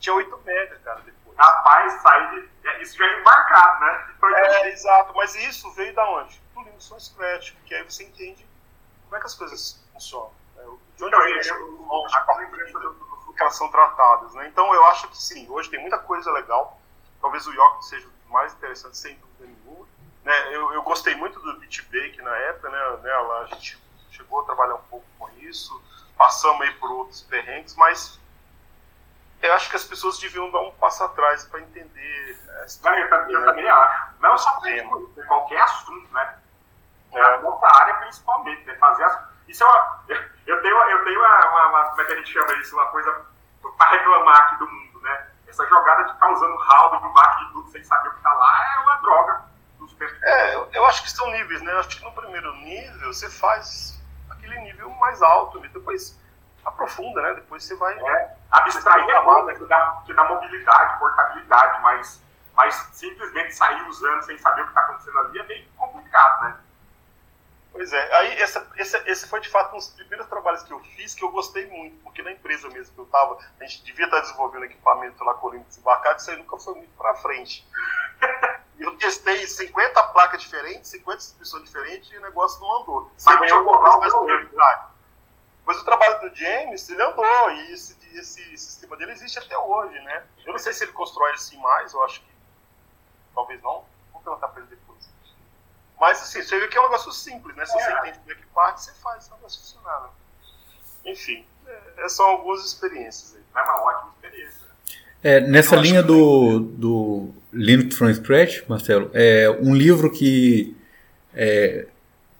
Tinha 0.00 0.14
8 0.14 0.36
MB, 0.44 0.78
cara, 0.84 1.00
depois. 1.00 1.36
Rapaz, 1.38 1.92
sai 2.02 2.30
de. 2.30 2.48
é, 2.68 2.82
Isso 2.82 2.96
já 2.96 3.04
é 3.06 3.20
embarcado, 3.20 3.80
né? 3.80 4.14
É, 4.34 4.68
exato, 4.70 5.12
mas 5.14 5.34
isso 5.34 5.70
veio 5.72 5.94
da 5.94 6.08
onde? 6.10 6.40
Do 6.54 6.62
Linux 6.62 6.88
from 6.88 6.98
Scratch, 7.00 7.52
porque 7.54 7.74
aí 7.74 7.82
você 7.84 8.04
entende 8.04 8.46
como 9.04 9.16
é 9.16 9.20
que 9.20 9.26
as 9.26 9.34
coisas 9.34 9.84
funcionam. 9.92 10.32
né? 10.56 10.62
De 10.64 11.04
onde 11.04 11.14
Então, 11.14 11.20
vem 11.20 11.32
eu- 11.34 11.38
esse 11.40 11.50
eu- 11.50 11.70
monte 11.72 12.10
de 12.10 12.16
a 12.16 12.20
partida, 12.22 12.50
lembrança 12.50 12.78
do- 12.80 12.92
do- 12.94 13.32
que 13.34 13.42
elas 13.42 13.54
são 13.56 13.68
tratadas, 13.70 14.32
né? 14.34 14.48
Então 14.48 14.72
eu 14.74 14.84
acho 14.86 15.08
que 15.08 15.16
sim, 15.18 15.46
hoje 15.50 15.68
tem 15.70 15.78
muita 15.80 15.98
coisa 15.98 16.30
legal. 16.32 16.80
Talvez 17.20 17.46
o 17.46 17.52
York 17.52 17.84
seja 17.84 18.08
o 18.28 18.32
mais 18.32 18.54
interessante, 18.54 18.96
sem 18.96 19.14
dúvida 19.16 19.44
nenhuma. 19.46 19.85
Né? 20.26 20.54
Eu, 20.56 20.72
eu 20.74 20.82
gostei 20.82 21.14
muito 21.14 21.38
do 21.38 21.56
BitBake 21.60 22.20
na 22.20 22.36
época, 22.36 22.68
né? 22.68 22.96
né? 23.00 23.12
A 23.12 23.46
gente 23.46 23.80
chegou 24.10 24.40
a 24.40 24.44
trabalhar 24.44 24.74
um 24.74 24.82
pouco 24.90 25.06
com 25.20 25.30
isso, 25.38 25.80
passamos 26.18 26.60
aí 26.62 26.72
por 26.74 26.90
outros 26.90 27.22
perrengues, 27.22 27.76
mas 27.76 28.18
eu 29.40 29.52
acho 29.54 29.70
que 29.70 29.76
as 29.76 29.84
pessoas 29.84 30.18
deviam 30.18 30.50
dar 30.50 30.62
um 30.62 30.72
passo 30.72 31.04
atrás 31.04 31.44
para 31.44 31.60
entender. 31.60 32.40
Não, 32.82 32.92
eu, 32.98 33.08
também- 33.08 33.34
eu 33.34 33.44
também 33.44 33.68
acho. 33.68 34.06
Não 34.18 34.36
só 34.36 34.50
para 34.58 34.70
pra 35.14 35.24
qualquer 35.26 35.60
assunto, 35.60 36.12
né? 36.12 36.38
Na 37.12 37.38
nossa 37.38 37.66
área, 37.80 37.94
principalmente, 37.94 38.64
né? 38.64 38.74
Fazer 38.74 39.04
as... 39.04 39.18
Isso 39.46 39.62
é 39.62 39.66
uma... 39.66 40.02
Eu 40.46 40.62
tenho, 40.62 40.76
eu 40.76 41.04
tenho 41.04 41.18
uma, 41.18 41.46
uma- 41.50 41.66
uma- 41.70 41.84
Como 41.90 42.02
é 42.02 42.04
que 42.04 42.12
a 42.12 42.16
gente 42.16 42.32
chama 42.32 42.52
isso? 42.54 42.74
Uma 42.76 42.86
coisa 42.86 43.26
para 43.76 43.90
reclamar 43.90 44.42
aqui 44.42 44.56
do 44.58 44.68
mundo, 44.68 45.00
né? 45.00 45.26
Essa 45.48 45.66
jogada 45.66 46.04
de 46.04 46.12
ficar 46.12 46.30
usando 46.30 46.54
hall 46.56 47.00
debaixo 47.00 47.38
de 47.46 47.52
tudo 47.52 47.70
sem 47.72 47.82
saber 47.82 48.08
o 48.10 48.14
que 48.14 48.22
tá 48.22 48.32
lá 48.32 48.74
é 48.76 48.78
uma 48.78 48.96
droga. 48.98 49.44
É, 50.00 50.54
eu, 50.54 50.68
eu 50.72 50.84
acho 50.86 51.02
que 51.02 51.10
são 51.10 51.30
níveis, 51.30 51.62
né? 51.62 51.72
Eu 51.72 51.78
acho 51.80 51.88
que 51.88 52.04
no 52.04 52.12
primeiro 52.12 52.54
nível 52.56 53.12
você 53.12 53.30
faz 53.30 53.98
aquele 54.30 54.58
nível 54.60 54.90
mais 54.90 55.22
alto, 55.22 55.64
e 55.64 55.68
depois 55.68 56.18
aprofunda, 56.64 57.22
né? 57.22 57.34
Depois 57.34 57.64
você 57.64 57.74
vai. 57.76 57.98
É, 57.98 58.36
abstrair 58.50 59.24
bom, 59.24 59.44
né? 59.44 59.54
Que 59.54 59.64
dá, 59.64 60.02
que 60.04 60.12
dá 60.12 60.24
mobilidade, 60.24 60.98
portabilidade, 60.98 61.82
mas, 61.82 62.22
mas 62.54 62.74
simplesmente 62.92 63.54
sair 63.54 63.82
usando 63.88 64.22
sem 64.22 64.38
saber 64.38 64.62
o 64.62 64.64
que 64.64 64.70
está 64.70 64.82
acontecendo 64.82 65.18
ali 65.18 65.38
é 65.38 65.42
meio 65.44 65.68
complicado, 65.76 66.42
né? 66.44 66.56
Pois 67.72 67.92
é, 67.92 68.14
aí 68.16 68.40
essa, 68.40 68.66
esse, 68.76 68.96
esse 69.06 69.28
foi 69.28 69.38
de 69.38 69.50
fato 69.50 69.74
um 69.74 69.76
dos 69.76 69.90
primeiros 69.90 70.26
trabalhos 70.28 70.62
que 70.62 70.72
eu 70.72 70.80
fiz 70.80 71.14
que 71.14 71.22
eu 71.22 71.30
gostei 71.30 71.66
muito, 71.66 72.02
porque 72.02 72.22
na 72.22 72.32
empresa 72.32 72.70
mesmo 72.70 72.94
que 72.94 73.00
eu 73.00 73.04
estava, 73.04 73.38
a 73.60 73.64
gente 73.64 73.84
devia 73.84 74.06
estar 74.06 74.20
desenvolvendo 74.20 74.64
equipamento 74.64 75.22
lá 75.22 75.34
com 75.34 75.48
o 75.48 75.50
Linux 75.50 75.76
embarcado, 75.76 76.18
isso 76.18 76.30
aí 76.30 76.38
nunca 76.38 76.56
foi 76.58 76.74
muito 76.74 76.96
para 76.96 77.14
frente. 77.16 77.68
Eu 78.78 78.96
testei 78.98 79.46
50 79.46 80.02
placas 80.08 80.42
diferentes, 80.42 80.90
50 80.90 81.16
distribuições 81.18 81.64
diferentes 81.64 82.10
e 82.12 82.18
o 82.18 82.20
negócio 82.20 82.60
não 82.60 82.82
andou. 82.82 83.10
Sempre 83.16 83.40
Mas 83.40 83.48
tinha 83.48 83.58
alguma 83.58 83.78
coisa 83.78 83.98
mais 83.98 84.12
prioridade. 84.14 84.86
Mas 85.64 85.78
o 85.78 85.84
trabalho 85.84 86.20
do 86.20 86.36
James, 86.36 86.88
ele 86.88 87.02
andou, 87.02 87.50
e 87.50 87.72
esse, 87.72 87.96
esse 88.14 88.56
sistema 88.58 88.96
dele 88.96 89.12
existe 89.12 89.38
até 89.38 89.56
hoje, 89.58 89.98
né? 90.00 90.24
Eu 90.44 90.52
não 90.52 90.58
sei 90.58 90.72
se 90.72 90.84
ele 90.84 90.92
constrói 90.92 91.32
assim 91.32 91.58
mais, 91.58 91.92
eu 91.92 92.04
acho 92.04 92.20
que 92.20 92.30
talvez 93.34 93.60
não. 93.62 93.84
Vou 94.12 94.22
perguntar 94.22 94.48
para 94.48 94.60
ele 94.60 94.70
depois. 94.70 95.08
Mas 95.98 96.22
assim, 96.22 96.42
você 96.42 96.60
vê 96.60 96.68
que 96.68 96.76
é 96.76 96.80
um 96.80 96.84
negócio 96.84 97.10
simples, 97.12 97.56
né? 97.56 97.64
Se 97.66 97.72
você 97.72 97.90
É. 97.90 97.98
entende 97.98 98.18
como 98.18 98.32
é 98.32 98.34
que 98.36 98.46
parte, 98.48 98.82
você 98.82 98.92
faz 98.94 99.24
esse 99.24 99.32
negócio 99.32 99.60
funcionar. 99.60 100.10
Enfim, 101.04 101.48
é, 101.96 102.08
são 102.10 102.26
algumas 102.26 102.64
experiências 102.64 103.34
aí. 103.34 103.44
É 103.54 103.62
uma 103.62 103.80
ótima 103.82 104.12
experiência. 104.14 104.65
É, 105.22 105.40
nessa 105.40 105.76
Eu 105.76 105.82
linha 105.82 106.02
do, 106.02 106.60
do 106.60 107.28
Linux 107.52 107.96
from 107.96 108.12
Scratch, 108.12 108.62
Marcelo, 108.68 109.10
é 109.12 109.50
um 109.62 109.74
livro 109.74 110.10
que, 110.12 110.74
é, 111.34 111.86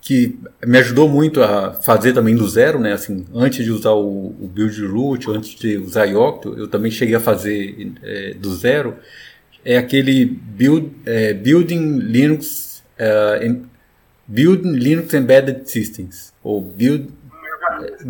que 0.00 0.38
me 0.64 0.78
ajudou 0.78 1.08
muito 1.08 1.42
a 1.42 1.72
fazer 1.72 2.12
também 2.12 2.36
do 2.36 2.46
zero, 2.48 2.78
né? 2.78 2.92
Assim, 2.92 3.26
antes 3.34 3.64
de 3.64 3.70
usar 3.72 3.92
o, 3.92 4.28
o 4.40 4.50
build 4.52 4.84
root, 4.86 5.30
antes 5.30 5.58
de 5.58 5.76
usar 5.78 6.04
Yocto, 6.04 6.54
eu 6.56 6.68
também 6.68 6.90
cheguei 6.90 7.14
a 7.16 7.20
fazer 7.20 7.92
é, 8.02 8.34
do 8.34 8.54
zero. 8.54 8.96
É 9.64 9.76
aquele 9.78 10.24
build, 10.24 10.92
é, 11.04 11.32
Building 11.34 11.98
Linux 11.98 12.84
é, 12.98 13.46
em- 13.46 13.64
Building 14.28 14.72
Linux 14.72 15.12
Embedded 15.14 15.68
Systems, 15.70 16.32
ou 16.42 16.60
Build 16.60 17.08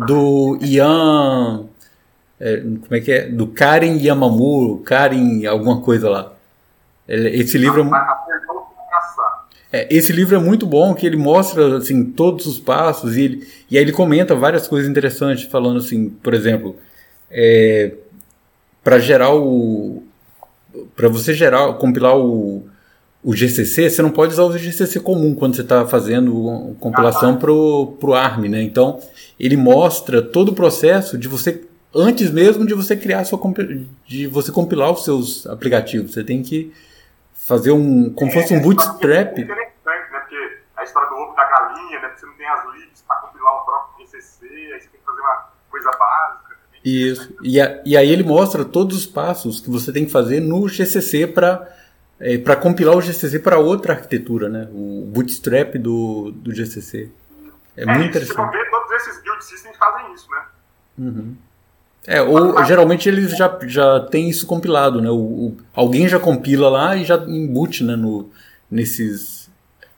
do 0.07 0.57
Ian. 0.61 1.66
É, 2.39 2.57
como 2.57 2.95
é 2.95 2.99
que 2.99 3.11
é? 3.11 3.27
Do 3.27 3.47
Karen 3.47 3.97
Yamamuro, 3.97 4.79
Karen 4.79 5.45
alguma 5.47 5.81
coisa 5.81 6.09
lá. 6.09 6.33
Esse 7.07 7.57
livro, 7.57 7.81
é 7.81 7.87
é, 9.71 9.87
esse 9.93 10.11
livro 10.13 10.35
é 10.35 10.39
muito 10.39 10.65
bom, 10.65 10.93
que 10.93 11.05
ele 11.05 11.17
mostra 11.17 11.77
assim 11.77 12.03
todos 12.03 12.45
os 12.45 12.59
passos 12.59 13.15
e, 13.15 13.21
ele, 13.21 13.47
e 13.69 13.77
aí 13.77 13.83
ele 13.83 13.91
comenta 13.91 14.35
várias 14.35 14.67
coisas 14.67 14.89
interessantes, 14.89 15.45
falando 15.45 15.79
assim, 15.79 16.09
por 16.09 16.33
exemplo, 16.33 16.75
para 18.83 18.99
gerar 18.99 19.33
o, 19.33 20.03
para 20.95 21.09
você 21.09 21.33
gerar, 21.33 21.73
compilar 21.73 22.17
o, 22.17 22.65
o 23.23 23.35
GCC, 23.35 23.89
você 23.89 24.01
não 24.01 24.09
pode 24.09 24.33
usar 24.33 24.43
o 24.43 24.57
GCC 24.57 24.99
comum 24.99 25.35
quando 25.35 25.55
você 25.55 25.61
está 25.61 25.85
fazendo 25.85 26.75
compilação 26.79 27.33
ah, 27.33 27.37
para 27.37 27.51
o 27.51 28.13
ARM, 28.13 28.47
né? 28.47 28.61
Então, 28.61 28.99
ele 29.39 29.57
mostra 29.57 30.21
todo 30.21 30.49
o 30.49 30.55
processo 30.55 31.17
de 31.17 31.27
você 31.27 31.66
antes 31.97 32.31
mesmo 32.31 32.65
de 32.65 32.73
você 32.73 32.95
criar 32.95 33.23
sua 33.25 33.39
de 34.05 34.27
você 34.27 34.51
compilar 34.51 34.91
os 34.91 35.03
seus 35.03 35.47
aplicativos. 35.47 36.13
Você 36.13 36.23
tem 36.23 36.43
que 36.43 36.73
fazer 37.33 37.71
um 37.71 38.11
como 38.13 38.29
é, 38.31 38.33
fosse 38.33 38.53
um 38.53 38.61
bootstrap. 38.61 39.37
É 39.37 39.41
interessante, 39.41 40.11
né? 40.11 40.19
Porque 40.19 40.57
a 40.75 40.83
história 40.83 41.09
do 41.09 41.15
ovo 41.15 41.35
da 41.35 41.45
galinha, 41.49 42.01
né? 42.01 42.13
Você 42.15 42.25
não 42.25 42.33
tem 42.33 42.47
as 42.47 42.65
libs 42.73 43.03
para 43.07 43.15
compilar 43.17 43.53
o 43.53 43.65
próprio 43.65 44.05
GCC, 44.05 44.45
aí 44.45 44.81
você 44.81 44.89
tem 44.89 44.99
que 44.99 45.05
fazer 45.05 45.21
uma 45.21 45.49
coisa 45.69 45.91
básica. 45.91 46.57
Isso. 46.83 47.37
E, 47.41 47.59
a, 47.59 47.81
e 47.85 47.97
aí 47.97 48.11
ele 48.11 48.23
mostra 48.23 48.63
todos 48.63 48.97
os 48.97 49.05
passos 49.05 49.59
que 49.59 49.69
você 49.69 49.91
tem 49.91 50.05
que 50.05 50.11
fazer 50.11 50.39
no 50.39 50.67
GCC 50.67 51.27
para 51.27 51.73
é, 52.19 52.37
para 52.37 52.55
compilar 52.55 52.95
o 52.95 53.01
GCC 53.01 53.39
para 53.39 53.59
outra 53.59 53.93
arquitetura, 53.93 54.49
né? 54.49 54.67
O 54.71 55.05
bootstrap 55.05 55.75
do, 55.75 56.31
do 56.31 56.53
GCC. 56.53 57.09
É, 57.75 57.83
é 57.83 57.85
muito 57.85 58.09
interessante. 58.09 58.35
Você 58.35 58.57
ver, 58.57 58.69
todos 58.69 58.91
esses 58.91 59.21
build 59.21 59.43
systems 59.45 59.77
fazem 59.77 60.13
isso, 60.13 60.27
né? 60.31 60.45
Uhum. 60.97 61.35
É, 62.07 62.21
ou 62.21 62.63
geralmente 62.63 63.09
eles 63.09 63.35
já, 63.35 63.59
já 63.63 63.99
têm 63.99 64.29
isso 64.29 64.47
compilado, 64.47 65.01
né? 65.01 65.09
O, 65.09 65.15
o, 65.15 65.57
alguém 65.75 66.07
já 66.07 66.17
compila 66.17 66.69
lá 66.69 66.95
e 66.95 67.03
já 67.03 67.17
embute 67.17 67.83
né, 67.83 67.97
no, 67.97 68.31
nesses, 68.71 69.51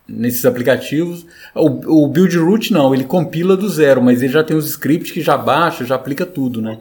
nesses 0.07 0.43
aplicativos. 0.43 1.27
O, 1.53 2.05
o 2.05 2.07
build 2.07 2.35
root 2.39 2.73
não, 2.73 2.95
ele 2.95 3.03
compila 3.03 3.55
do 3.55 3.69
zero, 3.69 4.01
mas 4.01 4.23
ele 4.23 4.33
já 4.33 4.43
tem 4.43 4.57
os 4.57 4.67
scripts 4.67 5.11
que 5.11 5.21
já 5.21 5.37
baixa, 5.37 5.85
já 5.85 5.93
aplica 5.93 6.25
tudo, 6.25 6.63
né? 6.63 6.79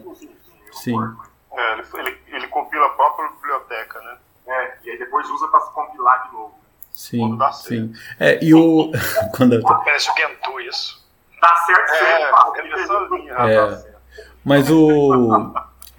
Sim. 0.71 0.95
É, 1.55 1.73
ele, 1.73 1.83
ele, 1.93 2.17
ele 2.29 2.47
compila 2.47 2.87
a 2.87 2.89
própria 2.89 3.29
biblioteca, 3.29 4.01
né? 4.01 4.17
É, 4.47 4.73
e 4.83 4.89
aí 4.89 4.97
depois 4.97 5.29
usa 5.29 5.47
para 5.49 5.59
compilar 5.59 6.27
de 6.27 6.33
novo. 6.33 6.55
Sim, 6.91 7.37
sim. 7.53 7.93
É, 8.19 8.43
e 8.43 8.51
o... 8.55 8.91
quando 9.37 9.61
Parece 9.61 10.09
o 10.09 10.15
Gentoo 10.15 10.59
isso. 10.61 11.07
Dá 11.39 11.55
certo, 11.55 11.91
é, 11.91 11.97
sempre. 11.99 13.29
É, 13.29 13.55
é. 13.55 13.88
Mas 14.49 14.67
o. 14.71 15.53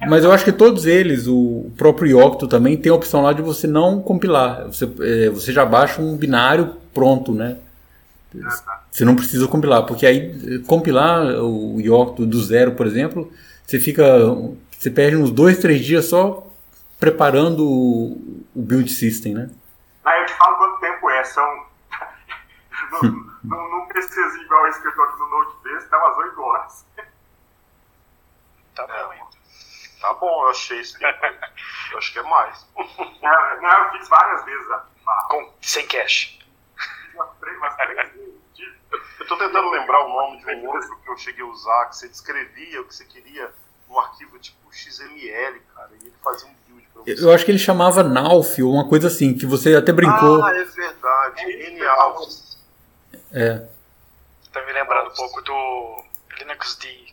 Mas 0.08 0.24
eu 0.24 0.32
acho 0.32 0.44
que 0.44 0.50
todos 0.50 0.84
eles, 0.84 1.28
o 1.28 1.70
próprio 1.76 2.18
Yocto 2.18 2.48
também, 2.48 2.76
tem 2.76 2.90
a 2.90 2.94
opção 2.94 3.22
lá 3.22 3.32
de 3.32 3.42
você 3.42 3.68
não 3.68 4.02
compilar. 4.02 4.64
Você, 4.64 4.90
é, 5.02 5.30
você 5.30 5.52
já 5.52 5.64
baixa 5.64 6.02
um 6.02 6.16
binário 6.16 6.74
pronto, 6.92 7.32
né? 7.32 7.58
Você 8.90 9.04
não 9.04 9.14
precisa 9.14 9.46
compilar, 9.46 9.84
porque 9.84 10.04
aí 10.04 10.58
compilar 10.60 11.22
o 11.44 11.80
Yocto 11.80 12.26
do 12.26 12.42
zero, 12.42 12.72
por 12.72 12.88
exemplo, 12.88 13.32
você 13.64 13.78
fica. 13.78 14.04
Você 14.76 14.90
perde 14.90 15.16
uns 15.16 15.30
dois, 15.30 15.58
três 15.58 15.84
dias 15.84 16.06
só 16.06 16.44
preparando 16.98 17.64
o, 17.64 18.42
build 18.54 18.90
system, 18.90 19.34
né? 19.34 19.50
Aí 20.04 20.20
eu 20.22 20.26
te 20.26 20.32
falo 20.34 20.56
quanto 20.56 20.80
tempo 20.80 21.08
é, 21.10 21.22
são. 21.22 21.66
não, 23.44 23.86
precisa 23.86 24.42
igual 24.42 24.66
esse 24.66 24.80
que 24.82 24.88
eu 24.88 24.94
tô 24.94 25.02
aqui 25.02 25.18
no 25.20 25.28
Notebase, 25.28 25.88
dá 25.88 25.98
umas 25.98 26.18
8 26.18 26.40
horas. 26.40 26.84
Tá 28.86 29.04
bom, 29.04 29.14
então. 29.14 29.30
Tá 30.00 30.14
bom, 30.14 30.44
eu 30.44 30.50
achei 30.50 30.80
esse 30.80 30.98
tempo 30.98 31.18
aí. 31.24 31.38
eu 31.92 31.98
acho 31.98 32.12
que 32.12 32.18
é 32.18 32.22
mais. 32.22 32.66
Não, 32.76 33.62
não 33.62 33.84
eu 33.84 33.90
fiz 33.92 34.08
várias 34.08 34.44
vezes. 34.44 34.66
Com, 35.28 35.52
sem 35.60 35.86
cash. 35.86 36.38
Umas 37.14 37.76
três 37.76 38.12
vezes. 38.14 38.40
Eu 39.18 39.26
tô 39.26 39.36
tentando 39.36 39.70
lembrar 39.70 40.04
o 40.04 40.08
nome 40.08 40.38
de 40.38 40.46
um 40.54 40.66
outro 40.66 40.96
que 40.96 41.10
eu 41.10 41.16
cheguei 41.16 41.44
a 41.44 41.46
usar, 41.46 41.86
que 41.86 41.96
você 41.96 42.08
descrevia 42.08 42.80
o 42.80 42.84
que 42.84 42.94
você 42.94 43.04
queria 43.04 43.52
num 43.88 43.98
arquivo 43.98 44.38
tipo 44.38 44.72
XML, 44.72 45.60
cara, 45.74 45.90
e 46.00 46.06
ele 46.06 46.14
fazia 46.22 46.48
um 46.48 46.54
build 46.66 46.88
pra 46.92 47.02
você. 47.02 47.24
Eu 47.24 47.32
acho 47.32 47.44
que 47.44 47.50
ele 47.50 47.58
chamava 47.58 48.02
Nauf 48.02 48.62
ou 48.62 48.72
uma 48.72 48.88
coisa 48.88 49.08
assim, 49.08 49.36
que 49.36 49.44
você 49.44 49.74
até 49.74 49.92
brincou. 49.92 50.42
Ah, 50.42 50.56
é 50.56 50.64
verdade, 50.64 51.42
é 51.42 51.70
N-Alf. 51.70 52.30
É. 53.32 53.66
Tá 54.52 54.64
me 54.64 54.72
lembrando 54.72 55.10
um 55.10 55.14
pouco 55.14 55.42
do 55.42 56.04
Linux 56.38 56.76
D, 56.76 57.09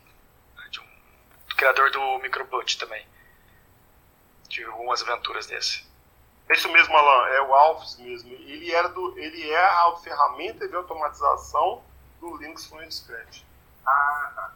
criador 1.58 1.92
do 1.92 2.20
Microboot 2.20 2.78
também. 2.78 3.06
Tive 4.48 4.70
algumas 4.70 5.02
aventuras 5.02 5.48
desse. 5.48 5.86
É 6.48 6.54
isso 6.54 6.72
mesmo, 6.72 6.96
Alan, 6.96 7.28
é 7.28 7.42
o 7.42 7.54
Alphys 7.54 7.98
mesmo. 7.98 8.32
Ele, 8.32 8.72
era 8.72 8.88
do, 8.88 9.20
ele 9.20 9.50
é 9.50 9.66
a 9.66 9.96
ferramenta 10.02 10.68
de 10.68 10.76
automatização 10.76 11.84
do 12.22 12.38
Linux 12.38 12.68
Fluent 12.68 12.92
Scratch. 12.92 13.42
Ah, 13.86 14.32
tá. 14.34 14.54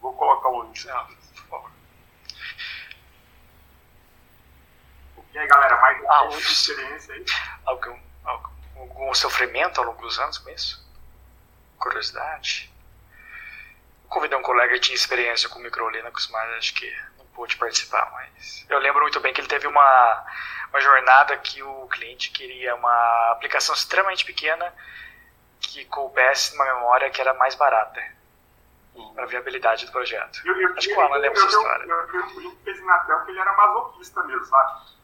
Vou 0.00 0.12
colocar 0.12 0.48
o 0.50 0.62
link. 0.62 0.88
Ah, 0.88 1.04
por 1.04 1.46
favor. 1.48 1.70
E 5.32 5.38
aí, 5.38 5.46
galera, 5.48 5.80
mais 5.80 6.04
ah, 6.08 6.28
experiência 6.38 7.14
aí? 7.14 7.24
Algum, 7.64 7.98
algum, 8.24 8.50
algum 8.76 9.14
sofrimento 9.14 9.80
ao 9.80 9.86
longo 9.86 10.00
dos 10.02 10.18
anos 10.20 10.38
com 10.38 10.50
isso? 10.50 10.86
Curiosidade? 11.78 12.72
Convidei 14.14 14.38
um 14.38 14.42
colega 14.42 14.74
que 14.74 14.80
tinha 14.80 14.94
experiência 14.94 15.48
com 15.48 15.58
micro 15.58 15.90
Linux, 15.90 16.28
mas 16.30 16.48
acho 16.58 16.74
que 16.74 16.90
não 17.18 17.26
pôde 17.26 17.56
participar. 17.56 18.08
Mas 18.12 18.64
eu 18.70 18.78
lembro 18.78 19.02
muito 19.02 19.18
bem 19.18 19.34
que 19.34 19.40
ele 19.40 19.48
teve 19.48 19.66
uma, 19.66 20.26
uma 20.70 20.80
jornada 20.80 21.36
que 21.38 21.60
o 21.62 21.88
cliente 21.88 22.30
queria 22.30 22.76
uma 22.76 23.32
aplicação 23.32 23.74
extremamente 23.74 24.24
pequena 24.24 24.72
que 25.60 25.84
coubesse 25.86 26.52
numa 26.52 26.64
memória 26.74 27.10
que 27.10 27.20
era 27.20 27.34
mais 27.34 27.56
barata 27.56 28.00
uhum. 28.94 29.14
para 29.14 29.24
a 29.24 29.26
viabilidade 29.26 29.84
do 29.86 29.92
projeto. 29.92 30.40
Eu, 30.44 30.60
eu, 30.60 30.72
acho 30.76 30.88
que 30.88 30.94
o 30.94 31.00
Alan 31.00 31.16
lembra 31.16 31.38
essa 31.38 31.48
história. 31.48 31.84
Eu, 31.84 31.96
eu, 31.96 32.06
eu, 32.06 32.42
eu 32.42 32.56
fez 32.64 32.84
Natel 32.84 33.24
que 33.24 33.30
ele 33.32 33.40
era 33.40 33.52
masoquista 33.52 34.22
mesmo, 34.22 34.44
sabe? 34.44 34.94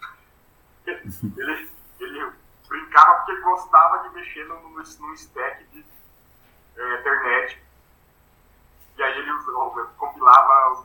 Ele, 1.36 1.70
ele 2.00 2.32
brincava 2.66 3.14
porque 3.16 3.32
ele 3.32 3.40
gostava 3.42 4.08
de 4.08 4.14
mexer 4.14 4.44
no 4.44 5.14
stack 5.14 5.64
de 5.66 5.84
é, 6.76 6.94
internet 7.00 7.62
e 9.00 9.02
aí 9.02 9.18
ele 9.18 9.32
compilava 9.96 10.84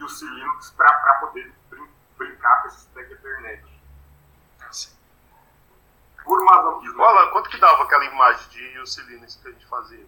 Linux 0.00 0.72
para 0.76 1.14
poder 1.20 1.52
brin 1.68 1.82
brincar 2.16 2.62
com 2.62 2.68
esse 2.68 2.78
stack 2.78 3.12
Ethernet. 3.12 3.62
Por 6.24 6.44
masoquismo. 6.44 7.02
Olha, 7.02 7.30
quanto 7.32 7.50
que 7.50 7.58
dava 7.58 7.82
aquela 7.82 8.04
imagem 8.04 8.48
de 8.50 8.78
UC 8.78 9.02
Linux 9.08 9.40
que 9.42 9.48
a 9.48 9.50
gente 9.50 9.66
fazia? 9.66 10.06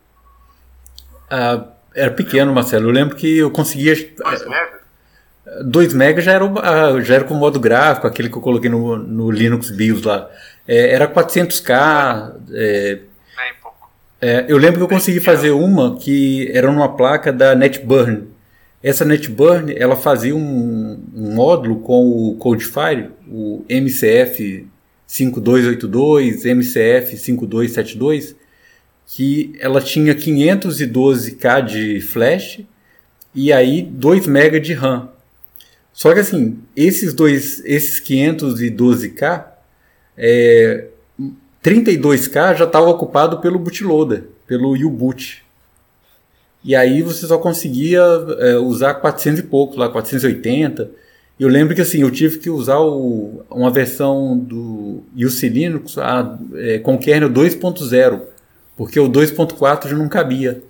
Ah, 1.28 1.64
era 1.92 2.12
pequeno, 2.12 2.54
Marcelo. 2.54 2.88
Eu 2.88 2.92
lembro 2.92 3.16
que 3.16 3.38
eu 3.38 3.50
conseguia. 3.50 3.94
2 3.94 4.42
eh, 4.42 4.48
mega? 4.48 4.80
2 5.64 5.92
mega 5.92 6.22
já 6.22 6.32
era, 6.32 6.44
ah, 6.44 7.00
já 7.00 7.16
era 7.16 7.24
com 7.24 7.34
modo 7.34 7.58
gráfico, 7.58 8.06
aquele 8.06 8.28
que 8.30 8.36
eu 8.36 8.42
coloquei 8.42 8.70
no, 8.70 8.96
no 8.96 9.28
Linux 9.28 9.70
BIOS 9.70 10.04
lá. 10.04 10.30
É, 10.68 10.94
era 10.94 11.12
400k. 11.12 12.36
É, 12.52 13.02
é, 14.24 14.46
eu 14.48 14.56
lembro 14.56 14.78
que 14.78 14.84
eu 14.84 14.88
consegui 14.88 15.20
fazer 15.20 15.50
uma 15.50 15.98
que 15.98 16.50
era 16.50 16.72
numa 16.72 16.96
placa 16.96 17.30
da 17.30 17.54
NetBurn. 17.54 18.22
Essa 18.82 19.04
NetBurn, 19.04 19.74
ela 19.76 19.96
fazia 19.96 20.34
um, 20.34 20.98
um 21.14 21.34
módulo 21.34 21.80
com 21.80 22.30
o 22.30 22.34
Codefire, 22.36 23.10
o 23.28 23.62
MCF 23.68 24.66
5282, 25.06 26.46
MCF 26.46 27.18
5272, 27.18 28.34
que 29.06 29.52
ela 29.60 29.82
tinha 29.82 30.14
512K 30.14 31.62
de 31.62 32.00
flash 32.00 32.60
e 33.34 33.52
aí 33.52 33.82
2 33.82 34.26
MB 34.26 34.58
de 34.58 34.72
RAM. 34.72 35.10
Só 35.92 36.14
que 36.14 36.20
assim, 36.20 36.60
esses 36.74 37.12
dois, 37.12 37.62
esses 37.66 38.00
512K, 38.00 39.44
é, 40.16 40.86
32K 41.64 42.56
já 42.56 42.64
estava 42.64 42.86
ocupado 42.86 43.40
pelo 43.40 43.58
bootloader, 43.58 44.24
pelo 44.46 44.74
U-boot. 44.74 45.42
E 46.62 46.76
aí 46.76 47.00
você 47.02 47.26
só 47.26 47.38
conseguia 47.38 48.02
é, 48.38 48.56
usar 48.58 48.94
400 48.94 49.40
e 49.40 49.42
pouco, 49.44 49.78
lá 49.78 49.88
480. 49.88 50.90
Eu 51.40 51.48
lembro 51.48 51.74
que 51.74 51.80
assim, 51.80 52.02
eu 52.02 52.10
tive 52.10 52.38
que 52.38 52.50
usar 52.50 52.78
o, 52.78 53.42
uma 53.50 53.70
versão 53.70 54.36
do 54.36 55.02
UC 55.16 55.48
Linux 55.48 55.96
a, 55.96 56.38
é, 56.54 56.78
com 56.78 56.98
kernel 56.98 57.30
2.0, 57.30 58.22
porque 58.76 59.00
o 59.00 59.08
2.4 59.08 59.88
já 59.88 59.96
não 59.96 60.08
cabia. 60.08 60.62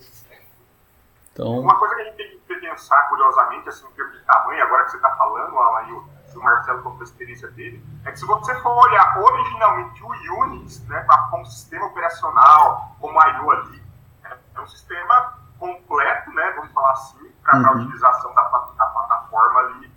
Então... 1.33 1.59
Uma 1.59 1.76
coisa 1.76 1.96
que 1.96 2.00
a 2.02 2.04
gente 2.04 2.16
tem 2.16 2.28
que 2.28 2.61
pensar, 2.61 3.09
curiosamente, 3.09 3.68
assim, 3.68 3.85
em 3.92 3.96
termos 3.96 4.14
de 4.14 4.24
tamanho, 4.24 4.62
agora 4.62 4.85
que 4.85 4.90
você 4.92 4.96
está 4.96 5.11
falando, 5.11 5.59
Alan, 5.59 5.92
o 5.92 6.13
Marcelo 6.42 6.82
contou 6.82 7.00
a 7.00 7.04
experiência 7.04 7.48
dele, 7.50 7.84
é 8.04 8.12
que 8.12 8.18
se 8.18 8.26
você 8.26 8.54
for 8.60 8.76
olhar 8.86 9.18
originalmente 9.18 10.02
o 10.02 10.40
Unix, 10.42 10.86
né, 10.86 11.06
como 11.30 11.46
sistema 11.46 11.86
operacional, 11.86 12.96
como 13.00 13.20
a 13.20 13.28
IO 13.28 13.50
ali, 13.50 13.82
é, 14.24 14.36
é 14.54 14.60
um 14.60 14.66
sistema 14.66 15.38
completo, 15.58 16.32
né, 16.32 16.52
vamos 16.56 16.72
falar 16.72 16.92
assim, 16.92 17.32
para 17.42 17.58
uhum. 17.58 17.66
a 17.66 17.72
utilização 17.72 18.34
da, 18.34 18.42
da, 18.42 18.86
plataforma 18.86 19.60
ali, 19.60 19.92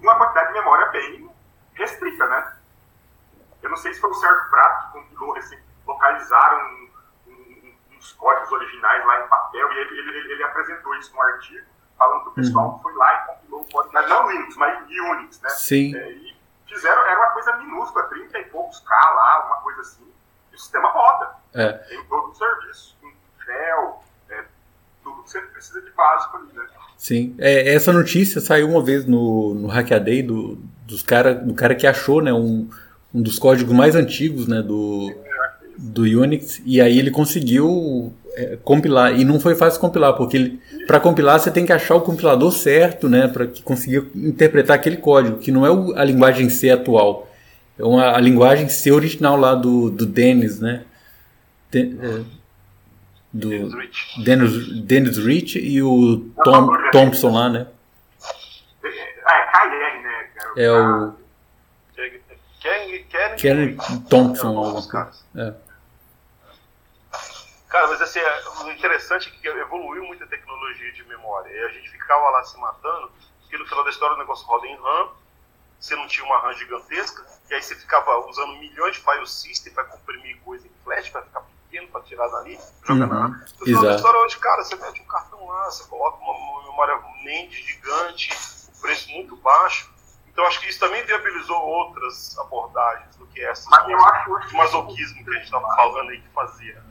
uma 0.00 0.16
quantidade 0.16 0.48
de 0.48 0.54
memória 0.54 0.86
bem 0.90 1.30
restrita, 1.74 2.26
né? 2.26 2.56
Eu 3.62 3.70
não 3.70 3.76
sei 3.76 3.92
se 3.92 4.00
foi 4.00 4.10
o 4.10 4.14
Sérgio 4.14 4.50
Prato 4.50 4.86
que 4.86 4.92
compilou, 4.92 5.36
assim, 5.36 5.58
localizaram 5.86 6.58
um, 6.58 6.90
um, 7.26 7.74
uns 7.96 8.12
códigos 8.12 8.52
originais 8.52 9.04
lá 9.04 9.24
em 9.24 9.28
papel, 9.28 9.72
e 9.72 9.78
ele, 9.78 9.98
ele, 9.98 10.32
ele 10.32 10.44
apresentou 10.44 10.94
isso 10.96 11.12
no 11.14 11.22
artigo, 11.22 11.66
falando 11.98 12.22
que 12.22 12.28
o 12.28 12.32
pessoal 12.32 12.72
uhum. 12.72 12.78
foi 12.78 12.94
lá 12.94 13.14
e 13.14 13.26
compilou 13.26 13.60
o 13.60 13.72
código, 13.72 13.92
mas 13.92 14.08
não 14.08 14.30
Linux, 14.30 14.56
mas 14.56 14.78
Unix, 14.88 15.40
né? 15.40 15.50
Sim. 15.50 15.96
É, 15.96 16.10
e 16.12 16.36
fizeram, 16.66 17.02
era 17.06 17.18
uma 17.18 17.30
coisa 17.30 17.56
minúscula, 17.56 18.04
30 18.04 18.38
e 18.38 18.44
pouco 18.44 18.68
buscar 18.68 19.14
lá, 19.14 19.46
uma 19.46 19.56
coisa 19.56 19.80
assim, 19.80 20.06
e 20.52 20.54
o 20.54 20.58
sistema 20.58 20.88
roda. 20.90 21.30
É. 21.54 21.72
Tem 21.72 22.04
todo 22.04 22.30
o 22.30 22.34
serviço, 22.34 22.96
com 23.00 23.10
gel, 23.44 24.04
é, 24.30 24.44
tudo 25.02 25.22
que 25.22 25.30
você 25.30 25.40
precisa 25.40 25.80
de 25.82 25.90
básico 25.90 26.36
ali, 26.36 26.52
né? 26.54 26.64
Sim, 26.96 27.34
é, 27.38 27.74
essa 27.74 27.92
notícia 27.92 28.40
saiu 28.40 28.68
uma 28.68 28.82
vez 28.82 29.06
no, 29.06 29.54
no 29.54 29.68
Hackaday 29.68 30.22
do, 30.22 30.56
dos 30.84 31.02
cara, 31.02 31.32
do 31.32 31.54
cara 31.54 31.74
que 31.74 31.86
achou 31.86 32.20
né, 32.20 32.32
um, 32.32 32.68
um 33.14 33.22
dos 33.22 33.38
códigos 33.38 33.72
mais 33.72 33.94
antigos 33.94 34.48
né, 34.48 34.60
do, 34.62 35.14
do 35.76 36.02
Unix, 36.02 36.60
e 36.64 36.80
aí 36.80 36.98
ele 36.98 37.12
conseguiu 37.12 38.12
é, 38.34 38.56
compilar, 38.56 39.18
e 39.18 39.24
não 39.24 39.38
foi 39.38 39.54
fácil 39.54 39.80
compilar, 39.80 40.14
porque 40.14 40.58
para 40.88 40.98
compilar 40.98 41.38
você 41.38 41.50
tem 41.50 41.66
que 41.66 41.72
achar 41.72 41.96
o 41.96 42.00
compilador 42.00 42.50
certo, 42.50 43.10
né, 43.10 43.28
para 43.28 43.46
conseguir 43.62 44.10
interpretar 44.14 44.74
aquele 44.74 44.96
código, 44.96 45.36
que 45.36 45.52
não 45.52 45.66
é 45.66 46.00
a 46.00 46.02
linguagem 46.02 46.48
C 46.48 46.70
atual, 46.70 47.28
é 47.78 47.84
uma, 47.84 48.16
a 48.16 48.18
linguagem 48.18 48.70
C 48.70 48.90
original 48.90 49.36
lá 49.36 49.54
do, 49.54 49.90
do 49.90 50.06
Dennis, 50.06 50.60
né, 50.60 50.84
de, 51.70 51.94
é, 52.00 52.24
do 53.30 53.50
Dennis 53.50 53.74
Rich. 53.74 54.24
Dennis, 54.24 54.82
Dennis 54.82 55.18
Rich 55.18 55.58
e 55.58 55.82
o 55.82 56.30
Tom 56.42 56.70
Thompson 56.90 57.34
lá, 57.34 57.50
né? 57.50 57.66
Ah, 59.26 59.36
é 59.36 59.44
KR, 59.44 60.02
né? 60.02 60.26
É 60.56 60.72
o 60.72 61.12
Ken, 63.36 63.76
Thompson. 64.08 64.82
É. 65.36 65.52
Cara, 67.68 67.86
mas 67.88 68.00
assim, 68.00 68.18
é, 68.18 68.48
o 68.64 68.70
interessante 68.70 69.28
é 69.28 69.30
que 69.30 69.46
evoluiu 69.46 70.04
muito 70.04 70.24
a 70.24 70.26
tecnologia 70.26 70.92
de 70.92 71.04
memória. 71.04 71.50
E 71.50 71.64
a 71.64 71.68
gente 71.68 71.90
ficava 71.90 72.30
lá 72.30 72.42
se 72.44 72.56
matando, 72.58 73.10
porque 73.40 73.58
no 73.58 73.66
final 73.66 73.84
da 73.84 73.90
história 73.90 74.16
o 74.16 74.18
negócio 74.18 74.46
roda 74.46 74.66
em 74.66 74.76
RAM, 74.76 75.10
você 75.78 75.94
não 75.94 76.08
tinha 76.08 76.24
uma 76.24 76.38
RAM 76.38 76.54
gigantesca, 76.54 77.24
e 77.50 77.54
aí 77.54 77.62
você 77.62 77.74
ficava 77.74 78.18
usando 78.26 78.56
milhões 78.56 78.96
de 78.96 79.02
file 79.02 79.26
system 79.26 79.72
para 79.72 79.84
comprimir 79.84 80.40
coisa 80.40 80.66
em 80.66 80.70
flash, 80.82 81.08
para 81.10 81.22
ficar 81.22 81.40
pequeno, 81.40 81.88
para 81.88 82.00
tirar 82.02 82.26
dali, 82.28 82.58
jogar 82.84 83.04
Uhum, 83.04 83.06
na 83.06 83.20
RAM. 83.20 83.46
No 83.60 83.66
final 83.66 83.82
da 83.82 83.94
história 83.94 84.20
hoje, 84.20 84.38
cara, 84.38 84.64
você 84.64 84.74
mete 84.74 85.02
um 85.02 85.06
cartão 85.06 85.46
lá, 85.46 85.64
você 85.66 85.84
coloca 85.88 86.16
uma, 86.18 86.62
memória 86.64 86.94
NAND 87.24 87.52
gigante, 87.52 88.30
o 88.76 88.80
preço 88.80 89.10
muito 89.10 89.36
baixo. 89.36 89.90
Então 90.28 90.46
acho 90.46 90.60
que 90.60 90.68
isso 90.68 90.78
também 90.78 91.04
viabilizou 91.04 91.60
outras 91.60 92.38
abordagens 92.38 93.16
do 93.16 93.26
que 93.26 93.44
essas. 93.44 93.66
Mas 93.66 93.88
eu 93.88 94.04
acho 94.04 94.30
hoje 94.30 94.54
o 94.54 94.56
masoquismo 94.56 95.24
que 95.24 95.30
a 95.30 95.32
gente 95.34 95.44
estava 95.44 95.66
falando 95.74 96.10
aí 96.10 96.20
que 96.20 96.28
fazia. 96.28 96.87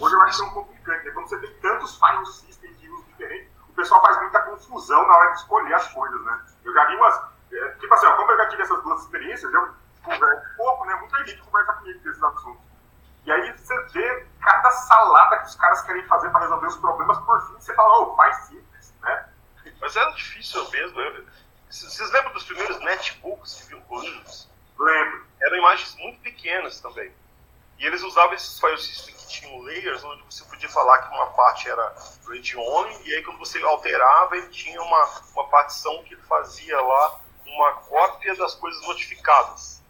Hoje 0.00 0.14
eu 0.14 0.22
acho 0.22 0.38
que 0.38 0.44
é 0.44 0.46
um 0.46 0.52
pouco 0.52 0.68
complicante, 0.70 1.04
né? 1.04 1.10
Quando 1.12 1.28
você 1.28 1.38
tem 1.38 1.52
tantos 1.60 1.98
file 1.98 2.26
systems 2.26 2.80
de 2.80 2.88
uso 2.90 3.04
diferentes, 3.04 3.50
o 3.68 3.72
pessoal 3.74 4.02
faz 4.02 4.16
muita 4.20 4.40
confusão 4.42 5.06
na 5.06 5.14
hora 5.16 5.30
de 5.32 5.38
escolher 5.38 5.74
as 5.74 5.92
coisas, 5.92 6.20
né? 6.24 6.44
Eu 6.64 6.72
já 6.72 6.84
vi 6.86 6.96
umas. 6.96 7.22
é, 7.52 7.68
Tipo 7.80 7.94
assim, 7.94 8.06
ó, 8.06 8.12
como 8.16 8.30
eu 8.32 8.36
já 8.38 8.48
tive 8.48 8.62
essas 8.62 8.82
duas 8.82 9.00
experiências, 9.02 9.52
eu 9.52 9.74
converso 10.02 10.56
pouco, 10.56 10.84
né? 10.84 10.94
Muita 10.96 11.24
gente 11.24 11.40
conversa 11.42 11.72
comigo 11.74 11.98
desses 12.00 12.22
assuntos. 12.22 12.62
E 13.24 13.32
aí 13.32 13.52
você 13.56 13.82
vê 13.92 14.26
cada 14.40 14.70
salada 14.70 15.38
que 15.38 15.44
os 15.46 15.54
caras 15.56 15.80
querem 15.82 16.04
fazer 16.06 16.28
para 16.30 16.40
resolver 16.40 16.66
os 16.66 16.76
problemas, 16.76 17.18
por 17.20 17.40
fim 17.46 17.54
você 17.54 17.74
fala, 17.74 18.00
oh, 18.00 18.16
faz 18.16 18.36
simples, 18.48 18.94
né? 19.00 19.28
Mas 19.80 19.96
era 19.96 20.10
difícil 20.12 20.68
mesmo. 20.70 21.00
Eu- 21.00 21.24
c- 21.70 21.88
Vocês 21.88 22.10
lembram 22.12 22.32
dos 22.34 22.44
primeiros 22.44 22.78
netbooks 22.80 23.54
que 23.62 23.68
vinham 23.68 23.80
com 23.82 23.98
Linux? 24.00 24.50
Lembro. 24.78 25.24
Eram 25.40 25.56
imagens 25.56 25.94
muito 25.96 26.20
pequenas 26.20 26.80
também. 26.80 27.12
E 27.78 27.86
eles 27.86 28.02
usavam 28.02 28.34
esses 28.34 28.58
file 28.60 28.76
systems 28.78 29.13
que 29.24 29.40
tinham 29.40 29.60
layers, 29.62 30.02
onde 30.04 30.22
você 30.22 30.44
podia 30.44 30.68
falar 30.68 30.98
que 30.98 31.14
uma 31.14 31.26
parte 31.28 31.68
era 31.68 31.94
read 32.28 32.56
only, 32.56 33.08
e 33.08 33.14
aí 33.14 33.22
quando 33.22 33.38
você 33.38 33.60
alterava, 33.62 34.36
ele 34.36 34.48
tinha 34.48 34.80
uma, 34.80 35.04
uma 35.34 35.48
partição 35.48 36.02
que 36.04 36.16
fazia 36.16 36.80
lá 36.80 37.20
uma 37.46 37.72
cópia 37.74 38.34
das 38.36 38.54
coisas 38.54 38.80
notificadas. 38.86 39.82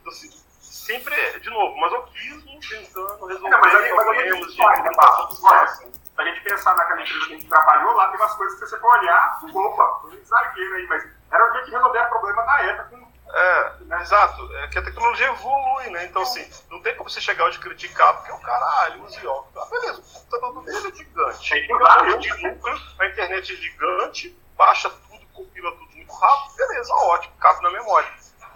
Então, 0.00 0.12
assim, 0.12 0.30
sempre, 0.60 1.40
de 1.40 1.50
novo, 1.50 1.76
masoquismo 1.80 2.60
tentando 2.60 3.26
resolver 3.26 3.50
Não, 3.50 3.60
mas 3.60 3.72
mas 3.72 3.94
problemas 3.94 4.18
a 4.18 4.36
gente 4.36 4.50
de 4.50 4.56
pode, 4.56 4.82
né, 4.82 4.90
Olha, 4.98 5.66
sistema. 5.68 5.92
Se 6.14 6.20
a 6.20 6.24
gente 6.24 6.40
pensar 6.42 6.76
naquela 6.76 7.00
empresa 7.02 7.18
que 7.26 7.32
a 7.32 7.36
gente 7.38 7.48
trabalhou, 7.48 7.92
lá 7.94 8.08
tem 8.08 8.16
umas 8.20 8.34
coisas 8.34 8.58
que 8.60 8.66
você 8.66 8.78
for 8.78 8.98
olhar, 8.98 9.40
opa, 9.52 10.00
um 10.06 10.12
exagero 10.12 10.74
aí, 10.74 10.86
mas 10.86 11.04
era 11.32 11.50
o 11.50 11.52
jeito 11.54 11.64
de 11.66 11.70
resolver 11.72 11.98
o 11.98 12.08
problema 12.08 12.44
na 12.44 12.60
época. 12.60 12.84
com- 12.90 13.13
É, 13.32 14.02
exato. 14.02 14.48
É 14.58 14.68
que 14.68 14.78
a 14.78 14.82
tecnologia 14.82 15.26
evolui, 15.26 15.90
né? 15.90 16.04
Então, 16.04 16.22
assim, 16.22 16.44
não 16.70 16.80
tem 16.80 16.94
como 16.94 17.08
você 17.08 17.20
chegar 17.20 17.46
hoje 17.46 17.58
e 17.58 17.60
criticar, 17.60 18.14
porque 18.16 18.32
o 18.32 18.38
caralho, 18.38 19.02
usa 19.04 19.20
IO. 19.20 19.44
Ah, 19.56 19.66
beleza, 19.70 20.00
o 20.00 20.02
computador 20.02 20.64
dele 20.64 20.88
é 20.88 20.96
gigante. 20.96 22.20
De 22.20 22.42
núcleo, 22.42 22.80
a 22.98 23.06
internet 23.06 23.52
é 23.52 23.56
gigante, 23.56 24.38
baixa 24.56 24.88
tudo, 24.90 25.26
compila 25.32 25.72
tudo 25.72 25.96
muito 25.96 26.12
rápido, 26.12 26.56
beleza, 26.56 26.94
ótimo, 26.94 27.34
cabe 27.40 27.62
na 27.62 27.70
memória. 27.70 28.08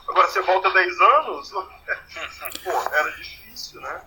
Agora, 0.09 0.27
você 0.29 0.41
volta 0.43 0.71
10 0.71 1.01
anos, 1.01 1.51
pô, 2.65 2.71
era 2.93 3.11
difícil, 3.11 3.81
né? 3.81 4.01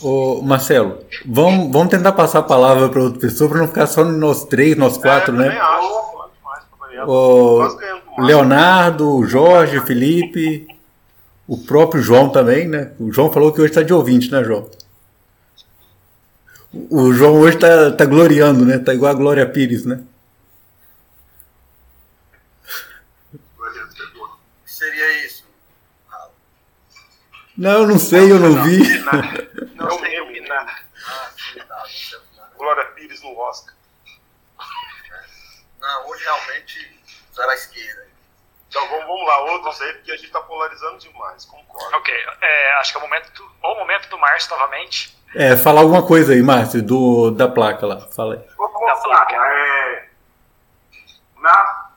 Ô, 0.00 0.40
Marcelo, 0.42 1.04
vamos, 1.26 1.72
vamos 1.72 1.88
tentar 1.88 2.12
passar 2.12 2.38
a 2.38 2.42
palavra 2.42 2.88
para 2.88 3.02
outra 3.02 3.20
pessoa 3.20 3.50
para 3.50 3.58
não 3.58 3.68
ficar 3.68 3.86
só 3.86 4.04
nós 4.04 4.44
três, 4.44 4.76
nós 4.76 4.96
quatro, 4.96 5.34
é, 5.34 5.38
né? 5.38 5.44
Também 5.44 5.58
acho, 5.58 6.17
O. 7.06 7.78
Leonardo, 8.18 9.16
o 9.16 9.26
Jorge, 9.26 9.78
o 9.78 9.86
Felipe, 9.86 10.66
o 11.46 11.56
próprio 11.56 12.02
João 12.02 12.28
também, 12.30 12.66
né? 12.66 12.92
O 12.98 13.12
João 13.12 13.32
falou 13.32 13.52
que 13.52 13.60
hoje 13.60 13.70
está 13.70 13.82
de 13.82 13.92
ouvinte, 13.92 14.30
né, 14.30 14.42
João? 14.42 14.70
O 16.90 17.12
João 17.12 17.40
hoje 17.40 17.56
está 17.56 17.92
tá 17.92 18.04
gloriando, 18.04 18.66
né? 18.66 18.78
Tá 18.78 18.92
igual 18.92 19.12
a 19.12 19.14
Glória 19.14 19.48
Pires, 19.48 19.84
né? 19.84 20.02
O 23.32 23.38
que 24.64 24.72
seria 24.72 25.26
isso? 25.26 25.44
Não, 27.56 27.86
não 27.86 27.98
sei, 27.98 28.30
eu 28.30 28.38
não 28.38 28.62
vi. 28.62 28.78
Não, 29.74 29.88
é 29.88 29.94
um 29.94 30.00
meme, 30.00 30.40
né? 30.40 30.66
Ah, 31.06 31.30
verdade. 31.54 32.18
Glória 32.56 32.84
Pires 32.94 33.22
no 33.22 33.36
Oscar. 33.38 33.77
Não, 35.80 36.08
hoje 36.08 36.24
realmente 36.24 37.02
zero 37.34 37.50
à 37.50 37.54
esquerda. 37.54 38.08
Então 38.68 38.86
vamos, 38.88 39.06
vamos 39.06 39.26
lá, 39.26 39.40
outros 39.52 39.80
aí, 39.80 39.92
porque 39.94 40.12
a 40.12 40.16
gente 40.16 40.30
tá 40.30 40.40
polarizando 40.40 40.98
demais, 40.98 41.44
concordo. 41.46 41.96
Ok, 41.96 42.14
é, 42.42 42.74
acho 42.74 42.92
que 42.92 42.98
é 42.98 43.00
o 43.00 43.02
momento 43.02 43.32
do, 43.32 43.50
o 43.62 43.74
momento 43.76 44.08
do 44.08 44.18
Márcio 44.18 44.50
novamente. 44.50 45.16
É, 45.34 45.56
falar 45.56 45.80
alguma 45.80 46.06
coisa 46.06 46.32
aí, 46.32 46.42
Márcio, 46.42 46.82
do, 46.82 47.30
da 47.30 47.48
placa 47.48 47.86
lá. 47.86 48.00
Fala 48.00 48.34
aí. 48.34 48.40
Da 48.40 48.96
placa. 48.96 49.36
é, 49.36 50.08
na 51.38 51.90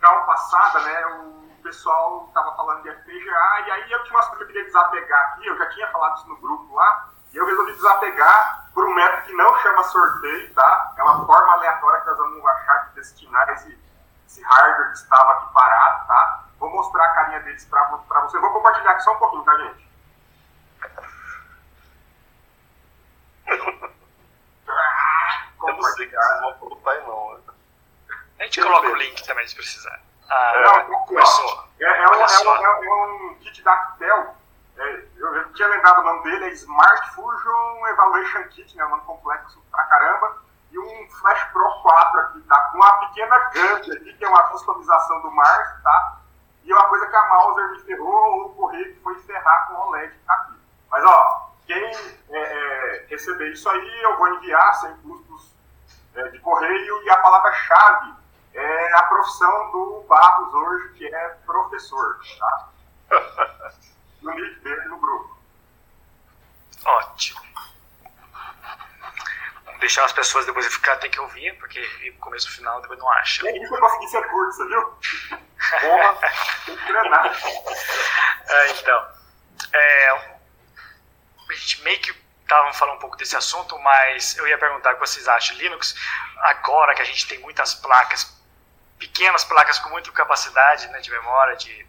calma 0.00 0.26
passada, 0.26 0.80
né, 0.80 1.06
o 1.06 1.62
pessoal 1.62 2.26
estava 2.28 2.54
falando 2.56 2.82
de 2.82 2.90
FPGA, 2.90 3.64
e 3.66 3.70
aí 3.70 3.92
eu 3.92 4.02
tinha 4.04 4.16
umas 4.16 4.28
coisas 4.28 4.36
que 4.38 4.42
eu 4.42 4.46
queria 4.48 4.64
desapegar 4.64 5.32
aqui, 5.32 5.46
eu 5.46 5.56
já 5.56 5.70
tinha 5.70 5.88
falado 5.88 6.18
isso 6.18 6.28
no 6.28 6.36
grupo 6.36 6.74
lá, 6.74 7.10
e 7.32 7.36
eu 7.36 7.46
resolvi 7.46 7.72
desapegar 7.72 8.68
por 8.74 8.84
um 8.86 8.94
método 8.94 9.22
que 9.22 9.32
não 9.34 9.58
chama 9.60 9.82
sorteio, 9.84 10.52
tá? 10.54 10.92
É 10.96 11.02
uma 11.02 11.26
forma 11.26 11.52
aleatória 11.54 12.00
que 12.00 12.06
nós 12.08 12.16
vamos 12.18 12.46
achar 12.46 12.88
de 12.88 12.94
destinar 12.94 13.48
esse, 13.50 13.78
esse 14.26 14.42
hardware 14.42 14.88
que 14.92 14.98
estava 14.98 15.32
aqui 15.32 15.52
parado, 15.52 16.06
tá? 16.06 16.44
Vou 16.58 16.70
mostrar 16.70 17.04
a 17.04 17.14
carinha 17.14 17.40
deles 17.40 17.64
para 17.66 17.82
você. 18.22 18.38
Vou 18.38 18.52
compartilhar 18.52 18.92
aqui 18.92 19.02
só 19.02 19.12
um 19.12 19.18
pouquinho, 19.18 19.44
tá, 19.44 19.56
gente? 19.58 19.82
Ah, 24.68 25.46
Eu 25.68 25.74
não 25.76 25.82
sei 25.82 26.06
que 26.08 26.16
vocês 26.16 26.40
vão 26.40 26.52
colocar 26.54 26.94
não. 27.02 27.34
né? 27.34 27.40
A 28.40 28.44
gente 28.44 28.60
coloca 28.62 28.88
o 28.88 28.94
link 28.96 29.24
também 29.26 29.46
se 29.46 29.54
precisar. 29.54 30.00
Ah, 30.30 30.52
É. 30.56 30.62
Não, 30.62 30.94
ó. 30.94 30.98
começou. 31.06 31.64
É, 31.80 31.84
é, 31.84 32.08
um, 32.08 32.14
é, 32.14 32.28
só. 32.28 32.58
um, 32.60 32.64
é 32.64 33.04
um 33.04 33.34
kit 33.40 33.62
da 33.62 33.72
Actel. 33.72 34.36
É, 34.76 35.04
eu, 35.16 35.52
tinha 35.52 35.68
lembrado 35.68 36.00
o 36.00 36.04
nome 36.04 36.22
dele, 36.24 36.46
é 36.46 36.52
Smart 36.52 37.10
Fusion 37.10 37.86
Evaluation 37.88 38.42
Kit, 38.48 38.76
né? 38.76 38.84
Um 38.86 38.90
nome 38.90 39.02
complexo 39.02 39.62
pra 39.70 39.84
caramba. 39.84 40.38
E 40.70 40.78
um 40.78 41.10
Flash 41.10 41.44
Pro 41.52 41.82
4 41.82 42.20
aqui, 42.20 42.40
tá? 42.42 42.58
Com 42.70 42.78
uma 42.78 42.92
pequena 43.00 43.38
GUND 43.50 43.92
aqui, 43.92 44.14
que 44.14 44.24
é 44.24 44.28
uma 44.28 44.42
customização 44.44 45.20
do 45.20 45.30
Mars, 45.30 45.82
tá? 45.82 46.18
E 46.64 46.72
uma 46.72 46.84
coisa 46.84 47.06
que 47.06 47.16
a 47.16 47.28
Mauser 47.28 47.70
me 47.70 47.80
ferrou, 47.80 48.14
ou 48.14 48.46
o 48.46 48.54
correio 48.54 48.94
que 48.94 49.00
foi 49.00 49.14
ferrar 49.20 49.68
com 49.68 49.74
o 49.74 49.88
OLED 49.88 50.16
tá 50.26 50.34
aqui. 50.34 50.58
Mas, 50.90 51.04
ó, 51.04 51.50
quem 51.66 51.84
é, 52.30 52.38
é, 52.38 53.06
receber 53.08 53.52
isso 53.52 53.68
aí, 53.68 54.02
eu 54.02 54.16
vou 54.16 54.28
enviar 54.28 54.74
sem 54.76 54.96
custos 54.98 55.52
é, 56.14 56.28
de 56.28 56.38
correio. 56.38 57.02
E 57.02 57.10
a 57.10 57.16
palavra-chave 57.18 58.14
é 58.54 58.94
a 58.94 59.02
profissão 59.04 59.70
do 59.72 60.04
Barros 60.08 60.54
hoje, 60.54 60.92
que 60.94 61.14
é 61.14 61.28
professor, 61.44 62.18
tá? 62.38 62.68
No 64.22 64.30
link 64.32 64.60
dele 64.60 64.84
no 64.86 64.98
grupo. 64.98 65.36
Ótimo. 66.84 67.40
Vamos 69.64 69.80
deixar 69.80 70.04
as 70.04 70.12
pessoas 70.12 70.46
depois 70.46 70.66
ficar, 70.66 70.96
tem 70.96 71.10
que 71.10 71.20
ouvir, 71.20 71.56
porque 71.58 71.80
o 72.14 72.18
começo 72.18 72.48
e 72.48 72.50
o 72.50 72.54
final 72.54 72.80
depois 72.80 72.98
não 72.98 73.10
acha. 73.10 73.48
É 73.48 73.56
isso 73.56 73.68
que 73.68 73.74
eu 73.74 73.80
consegui 73.80 74.08
ser 74.08 74.28
curto, 74.28 74.52
você 74.52 74.66
viu? 74.66 74.82
Porra, 75.80 76.18
tem 76.66 76.76
que 76.76 76.86
treinar. 76.86 77.32
É, 78.44 78.70
então, 78.72 79.08
é, 79.72 80.10
a 80.10 81.52
gente 81.54 81.82
meio 81.84 81.98
que 82.00 82.12
estavam 82.42 82.72
falando 82.74 82.96
um 82.96 83.00
pouco 83.00 83.16
desse 83.16 83.34
assunto, 83.34 83.78
mas 83.78 84.36
eu 84.36 84.46
ia 84.46 84.58
perguntar 84.58 84.90
o 84.90 84.94
que 84.94 85.00
vocês 85.00 85.26
acham. 85.26 85.56
Linux, 85.56 85.94
agora 86.38 86.94
que 86.94 87.00
a 87.00 87.04
gente 87.04 87.26
tem 87.26 87.38
muitas 87.38 87.74
placas, 87.74 88.36
pequenas 88.98 89.44
placas 89.44 89.78
com 89.78 89.88
muita 89.88 90.12
capacidade 90.12 90.86
né, 90.88 91.00
de 91.00 91.10
memória, 91.10 91.56
de 91.56 91.86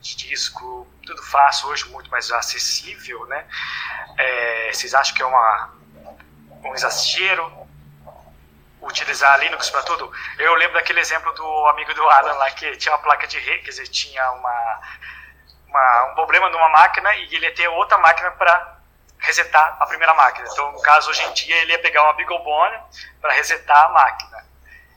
de 0.00 0.16
disco, 0.16 0.86
tudo 1.04 1.22
fácil, 1.22 1.68
hoje 1.68 1.88
muito 1.88 2.10
mais 2.10 2.30
acessível, 2.30 3.26
né? 3.26 3.46
É, 4.18 4.72
vocês 4.72 4.94
acham 4.94 5.14
que 5.14 5.22
é 5.22 5.26
uma, 5.26 5.74
um 6.64 6.74
exagero 6.74 7.68
utilizar 8.80 9.38
Linux 9.40 9.68
para 9.68 9.82
tudo? 9.82 10.10
Eu 10.38 10.54
lembro 10.54 10.74
daquele 10.74 11.00
exemplo 11.00 11.32
do 11.34 11.66
amigo 11.68 11.92
do 11.94 12.08
Alan 12.08 12.32
lá, 12.34 12.50
que 12.50 12.76
tinha 12.76 12.94
uma 12.94 13.02
placa 13.02 13.26
de 13.26 13.38
rede, 13.38 13.64
quer 13.64 13.70
dizer, 13.70 13.88
tinha 13.88 14.30
uma, 14.32 14.80
uma, 15.68 16.04
um 16.12 16.14
problema 16.14 16.48
numa 16.48 16.68
máquina 16.70 17.14
e 17.16 17.34
ele 17.34 17.46
ia 17.46 17.54
ter 17.54 17.68
outra 17.68 17.98
máquina 17.98 18.30
para 18.32 18.78
resetar 19.18 19.76
a 19.80 19.86
primeira 19.86 20.14
máquina. 20.14 20.48
Então, 20.50 20.72
no 20.72 20.80
caso, 20.80 21.10
hoje 21.10 21.22
em 21.24 21.32
dia, 21.34 21.56
ele 21.56 21.72
ia 21.72 21.78
pegar 21.78 22.02
uma 22.04 22.14
BeagleBone 22.14 22.78
para 23.20 23.34
resetar 23.34 23.84
a 23.84 23.88
máquina, 23.90 24.46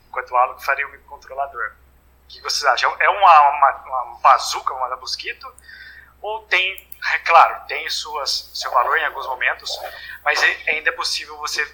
enquanto 0.07 0.31
o 0.31 0.37
Alan 0.37 0.57
faria 0.59 0.87
o 0.87 0.91
microcontrolador. 0.91 1.82
Que 2.27 2.41
vocês 2.41 2.63
acham? 2.65 2.95
É 2.99 3.09
uma, 3.09 3.49
uma, 3.49 3.71
uma 3.85 4.19
bazuca, 4.19 4.73
uma 4.73 4.89
da 4.89 4.97
Mosquito? 4.97 5.53
Ou 6.21 6.43
tem, 6.43 6.89
é 7.13 7.19
claro, 7.19 7.65
tem 7.67 7.89
suas, 7.89 8.49
seu 8.53 8.71
valor 8.71 8.97
em 8.97 9.05
alguns 9.05 9.27
momentos, 9.27 9.77
mas 10.23 10.41
ainda 10.67 10.89
é 10.89 10.93
possível 10.93 11.37
você 11.37 11.69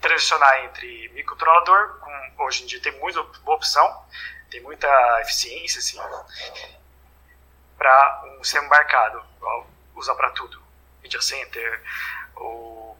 transicionar 0.00 0.64
entre 0.64 1.08
microcontrolador, 1.10 1.98
com, 1.98 2.44
hoje 2.44 2.62
em 2.62 2.66
dia 2.66 2.80
tem 2.80 2.92
muita 3.00 3.22
boa 3.22 3.56
opção, 3.56 4.06
tem 4.50 4.60
muita 4.60 4.88
eficiência, 5.20 5.78
assim, 5.78 5.98
para 7.76 8.24
um 8.38 8.44
sistema 8.44 8.66
embarcado, 8.66 9.22
usar 9.94 10.14
para 10.14 10.30
tudo. 10.30 10.60
Media 11.02 11.20
Center, 11.20 11.82
o 12.36 12.96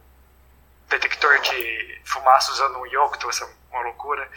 detector 0.87 1.39
de 1.39 2.01
fumaça 2.05 2.51
usando 2.51 2.77
um 2.79 2.85
Yocto, 2.85 3.29
essa 3.29 3.45
é 3.45 3.49
uma 3.71 3.83
loucura. 3.83 4.29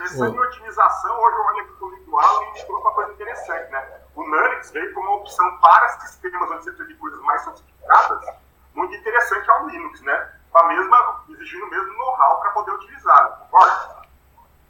Pensando 0.00 0.34
em 0.34 0.46
otimização, 0.46 1.20
hoje 1.20 1.36
eu 1.36 1.44
olho 1.44 1.60
aqui 1.60 1.84
o 1.84 1.88
Litual 1.90 2.42
e 2.54 2.60
falou 2.62 2.80
uma 2.80 2.92
coisa 2.92 3.12
interessante, 3.12 3.70
né? 3.70 4.00
O 4.14 4.26
Nuix 4.26 4.70
veio 4.70 4.94
como 4.94 5.06
uma 5.06 5.16
opção 5.16 5.58
para 5.58 5.88
sistemas 5.88 6.50
onde 6.50 6.64
você 6.64 6.70
precisa 6.70 6.88
de 6.88 6.94
coisas 6.94 7.20
mais 7.20 7.42
sofisticadas, 7.42 8.34
muito 8.72 8.94
interessante 8.94 9.50
ao 9.50 9.68
Linux, 9.68 10.00
né? 10.00 10.32
Com 10.50 10.58
a 10.58 10.68
mesma, 10.68 11.24
exigindo 11.28 11.66
o 11.66 11.68
mesmo 11.70 11.92
know-how 11.98 12.40
para 12.40 12.50
poder 12.52 12.70
utilizar, 12.70 13.40
concorda? 13.40 14.06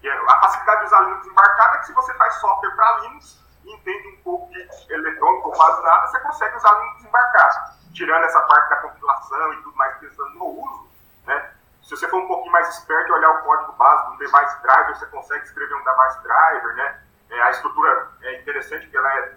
É 0.02 0.10
a 0.10 0.40
facilidade 0.40 0.80
de 0.80 0.86
usar 0.86 1.00
Linux 1.02 1.26
embarcado 1.28 1.76
é 1.76 1.78
que 1.78 1.86
se 1.86 1.92
você 1.92 2.12
faz 2.14 2.34
software 2.40 2.74
para 2.74 2.98
Linux, 2.98 3.38
entende 3.64 4.08
um 4.08 4.22
pouco 4.24 4.52
de 4.52 4.92
eletrônico 4.92 5.50
ou 5.50 5.54
quase 5.54 5.80
nada, 5.84 6.08
você 6.08 6.18
consegue 6.18 6.56
usar 6.56 6.72
Linux 6.72 7.04
embarcado. 7.04 7.78
Tirando 7.94 8.24
essa 8.24 8.40
parte 8.40 8.68
da 8.68 8.76
compilação 8.78 9.52
e 9.52 9.62
tudo 9.62 9.76
mais, 9.76 9.96
pensando 9.98 10.30
no 10.30 10.46
uso, 10.46 10.88
né? 11.24 11.54
Se 11.90 11.96
você 11.96 12.06
for 12.06 12.22
um 12.22 12.28
pouquinho 12.28 12.52
mais 12.52 12.68
esperto 12.68 13.08
e 13.08 13.12
olhar 13.14 13.30
o 13.30 13.42
código 13.42 13.72
básico 13.72 14.12
do 14.12 14.18
device 14.18 14.62
driver, 14.62 14.96
você 14.96 15.06
consegue 15.06 15.44
escrever 15.44 15.74
um 15.74 15.82
device 15.82 16.22
driver, 16.22 16.76
né? 16.76 17.02
É, 17.30 17.42
a 17.42 17.50
estrutura 17.50 18.12
é 18.22 18.40
interessante 18.40 18.82
porque 18.82 18.96
ela 18.96 19.12
é, 19.12 19.34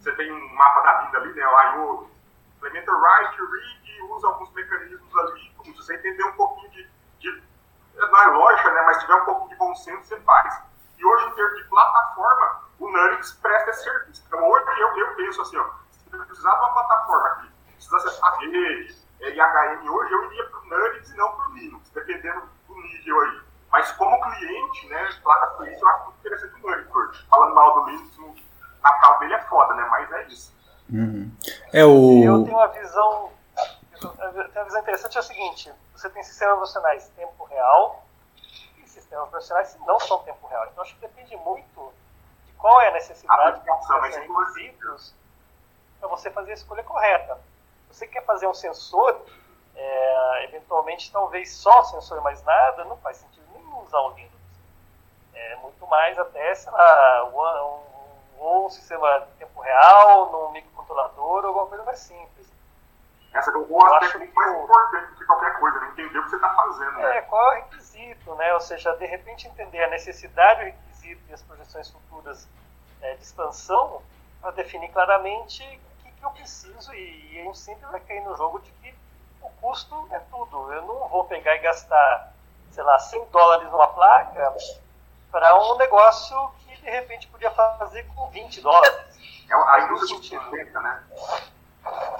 você 0.00 0.10
tem 0.12 0.32
um 0.32 0.54
mapa 0.54 0.80
da 0.80 1.02
vida 1.02 1.18
ali, 1.18 1.34
né? 1.34 1.46
O 1.46 1.60
I.O. 1.60 2.10
implementa 2.56 2.92
write, 2.92 3.36
read 3.38 3.90
e 3.90 4.02
usa 4.04 4.26
alguns 4.26 4.50
mecanismos 4.54 5.18
ali. 5.18 5.54
Se 5.64 5.72
você 5.72 5.94
entender 5.96 6.24
um 6.24 6.32
pouquinho 6.32 6.70
de, 6.70 6.90
de 7.18 7.42
não 7.94 8.22
é 8.22 8.26
lógica, 8.38 8.72
né? 8.72 8.82
Mas 8.86 8.98
tiver 8.98 9.14
um 9.14 9.24
pouquinho 9.26 9.50
de 9.50 9.56
bom 9.56 9.74
senso, 9.74 10.02
você 10.04 10.18
faz. 10.20 10.62
E 10.96 11.04
hoje, 11.04 11.26
em 11.26 11.32
termos 11.32 11.58
de 11.58 11.64
plataforma, 11.64 12.62
o 12.78 12.90
Nuix 12.90 13.32
presta 13.32 13.68
esse 13.68 13.84
serviço. 13.84 14.24
Então, 14.26 14.42
hoje 14.48 14.80
eu, 14.80 14.96
eu 14.96 15.14
penso 15.16 15.42
assim, 15.42 15.58
ó, 15.58 15.68
se 15.90 16.08
precisar 16.08 16.54
de 16.54 16.58
uma 16.58 16.72
plataforma 16.72 17.28
aqui, 17.28 17.50
precisa 17.74 17.96
acessar 17.98 18.38
rede, 18.38 19.01
é, 19.22 19.30
IHM, 19.30 19.88
hoje 19.88 20.12
eu 20.12 20.24
iria 20.26 20.44
para 20.48 20.60
o 20.60 20.64
Nuix 20.66 21.10
e 21.10 21.16
não 21.16 21.32
para 21.32 21.48
o 21.48 21.54
Linux, 21.54 21.90
dependendo 21.90 22.42
do 22.66 22.74
nível 22.74 23.20
aí. 23.20 23.40
Mas 23.70 23.92
como 23.92 24.20
cliente, 24.20 24.86
né, 24.88 25.08
placa 25.22 25.56
cliente, 25.56 25.80
eu 25.80 25.88
acho 25.88 26.04
muito 26.04 26.18
interessante 26.18 26.54
o 26.54 26.68
Nuix 26.68 26.94
hoje. 26.94 27.26
Falando 27.28 27.54
mal 27.54 27.74
do 27.74 27.90
Linux, 27.90 28.18
o 28.18 28.34
Natal 28.82 29.18
dele 29.20 29.34
é 29.34 29.42
foda, 29.42 29.74
né, 29.74 29.86
mas 29.90 30.12
é 30.12 30.24
isso. 30.24 30.54
Uhum. 30.90 31.36
É 31.72 31.84
o... 31.84 32.22
Eu 32.22 32.44
tenho 32.44 32.56
uma 32.56 32.68
visão, 32.68 33.32
eu 34.02 34.08
tenho 34.10 34.50
uma 34.56 34.64
visão 34.64 34.80
interessante, 34.80 35.16
é 35.16 35.20
o 35.20 35.24
seguinte, 35.24 35.72
você 35.94 36.10
tem 36.10 36.22
sistemas 36.22 36.54
operacionais 36.54 37.08
tempo 37.16 37.44
real, 37.44 38.04
sistemas 38.86 39.28
operacionais 39.28 39.74
que 39.74 39.86
não 39.86 40.00
são 40.00 40.18
tempo 40.20 40.46
real. 40.46 40.66
Então 40.66 40.82
acho 40.82 40.94
que 40.94 41.00
depende 41.00 41.36
muito 41.36 41.92
de 42.46 42.52
qual 42.54 42.80
é 42.80 42.88
a 42.88 42.92
necessidade 42.92 43.60
de 43.60 43.70
para 46.00 46.08
você 46.08 46.30
fazer 46.30 46.50
a 46.50 46.54
escolha 46.54 46.82
correta. 46.82 47.38
Você 47.92 48.06
quer 48.06 48.24
fazer 48.24 48.46
um 48.46 48.54
sensor, 48.54 49.20
é, 49.74 50.44
eventualmente 50.44 51.12
talvez 51.12 51.52
só 51.54 51.84
sensor 51.84 52.20
mais 52.22 52.42
nada, 52.42 52.84
não 52.84 52.96
faz 52.96 53.18
sentido 53.18 53.46
nenhum 53.52 53.82
usar 53.82 54.00
o 54.00 54.10
Linux. 54.14 54.32
É 55.34 55.56
muito 55.56 55.86
mais 55.86 56.18
até, 56.18 56.54
sei 56.54 56.72
lá, 56.72 57.24
um, 58.38 58.42
um, 58.42 58.64
um 58.64 58.70
sistema 58.70 59.20
de 59.20 59.32
tempo 59.34 59.60
real, 59.60 60.32
num 60.32 60.52
microcontrolador 60.52 61.44
ou 61.44 61.46
alguma 61.46 61.66
coisa 61.66 61.84
mais 61.84 61.98
simples. 61.98 62.50
Essa 63.34 63.50
é 63.50 63.56
o 63.56 63.84
aspecto 63.84 64.34
mais 64.34 64.52
importante 64.52 65.06
do 65.10 65.16
que 65.16 65.24
qualquer 65.24 65.58
coisa, 65.58 65.80
né? 65.80 65.88
entender 65.88 66.18
o 66.18 66.24
que 66.24 66.30
você 66.30 66.36
está 66.36 66.54
fazendo. 66.54 66.92
Né? 66.92 67.16
É, 67.18 67.22
qual 67.22 67.42
é 67.42 67.50
o 67.50 67.62
requisito, 67.62 68.34
né? 68.34 68.54
Ou 68.54 68.60
seja, 68.60 68.94
de 68.96 69.06
repente 69.06 69.48
entender 69.48 69.82
a 69.84 69.88
necessidade, 69.88 70.60
o 70.60 70.64
requisito 70.64 71.22
e 71.28 71.32
as 71.32 71.42
projeções 71.42 71.90
futuras 71.90 72.46
é, 73.00 73.14
de 73.14 73.22
expansão 73.22 74.02
para 74.40 74.50
definir 74.50 74.90
claramente 74.90 75.62
o 75.62 75.91
que, 76.22 76.26
eu 76.26 76.30
preciso 76.30 76.94
e, 76.94 77.34
e 77.34 77.40
a 77.40 77.44
gente 77.44 77.58
sempre 77.58 77.84
vai 77.86 78.00
cair 78.00 78.22
no 78.22 78.36
jogo 78.36 78.60
de 78.60 78.70
que 78.70 78.94
o 79.40 79.50
custo 79.60 80.08
é 80.12 80.18
tudo. 80.30 80.72
Eu 80.72 80.82
não 80.82 81.08
vou 81.08 81.24
pegar 81.24 81.56
e 81.56 81.58
gastar, 81.58 82.32
sei 82.70 82.84
lá, 82.84 82.98
100 82.98 83.26
dólares 83.26 83.70
numa 83.70 83.88
placa 83.88 84.54
para 85.30 85.60
um 85.60 85.76
negócio 85.76 86.50
que 86.60 86.76
de 86.76 86.90
repente 86.90 87.26
podia 87.28 87.50
fazer 87.50 88.04
com 88.14 88.28
20 88.30 88.60
dólares. 88.60 88.94
É 89.50 89.54
a 89.54 89.80
indústria 89.80 90.40
sustenta, 90.40 90.80
né? 90.80 91.04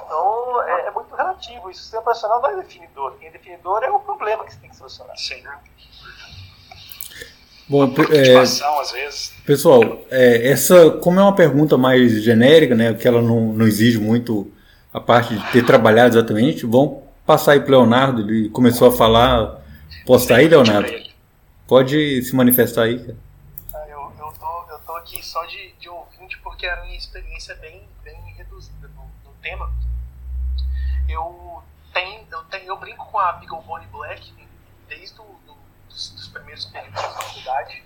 Então 0.05 0.63
é, 0.63 0.87
é, 0.87 0.91
muito 0.91 1.15
relativo. 1.15 1.71
Isso 1.71 1.83
sistema 1.83 2.03
operacional 2.03 2.43
não 2.43 2.51
é 2.51 2.57
definidor. 2.57 3.17
Quem 3.19 3.29
é 3.29 3.31
definidor 3.31 3.85
é 3.85 3.91
o 3.91 4.01
problema 4.01 4.45
que 4.45 4.53
você 4.53 4.59
tem 4.59 4.71
que 4.71 4.77
solucionar. 4.77 5.17
Sim, 5.17 5.41
né? 5.43 5.61
Bom, 7.73 7.87
é, 7.87 8.35
pessoal, 9.47 10.05
é, 10.11 10.51
essa, 10.51 10.91
como 10.91 11.19
é 11.19 11.23
uma 11.23 11.35
pergunta 11.35 11.79
mais 11.79 12.23
genérica, 12.23 12.75
né, 12.75 12.93
que 12.93 13.09
ela 13.09 13.23
não, 13.23 13.55
não 13.55 13.67
exige 13.67 13.99
muito 13.99 14.53
a 14.93 15.01
parte 15.01 15.35
de 15.35 15.53
ter 15.53 15.65
trabalhado 15.65 16.15
exatamente, 16.15 16.67
vamos 16.67 17.03
passar 17.25 17.53
aí 17.53 17.61
para 17.61 17.69
o 17.69 17.79
Leonardo, 17.79 18.21
ele 18.21 18.51
começou 18.51 18.89
a 18.89 18.93
falar. 18.93 19.59
Posso 20.05 20.27
sair, 20.27 20.49
Leonardo? 20.49 20.93
Pode 21.67 22.23
se 22.23 22.37
manifestar 22.37 22.83
aí. 22.83 23.17
Ah, 23.73 23.87
eu, 23.89 24.13
eu, 24.19 24.33
tô, 24.39 24.65
eu 24.71 24.79
tô 24.87 24.93
aqui 24.97 25.25
só 25.25 25.43
de, 25.47 25.73
de 25.81 25.89
ouvinte 25.89 26.39
porque 26.43 26.67
a 26.67 26.83
minha 26.83 26.99
experiência 26.99 27.55
é 27.55 27.57
bem, 27.57 27.83
bem 28.05 28.21
reduzida 28.37 28.87
no, 28.89 29.05
no 29.25 29.35
tema. 29.41 29.73
Eu 31.09 31.63
tenho, 31.95 32.21
eu 32.31 32.43
tenho, 32.51 32.65
eu 32.67 32.77
brinco 32.77 33.11
com 33.11 33.19
a 33.19 33.33
Beagle 33.33 33.65
Black 33.91 34.31
desde 34.91 35.19
o 35.23 35.42
dos, 35.93 36.11
dos, 36.11 36.29
primeiros 36.29 36.65
períodos 36.67 37.01
da 37.01 37.11
faculdade 37.11 37.85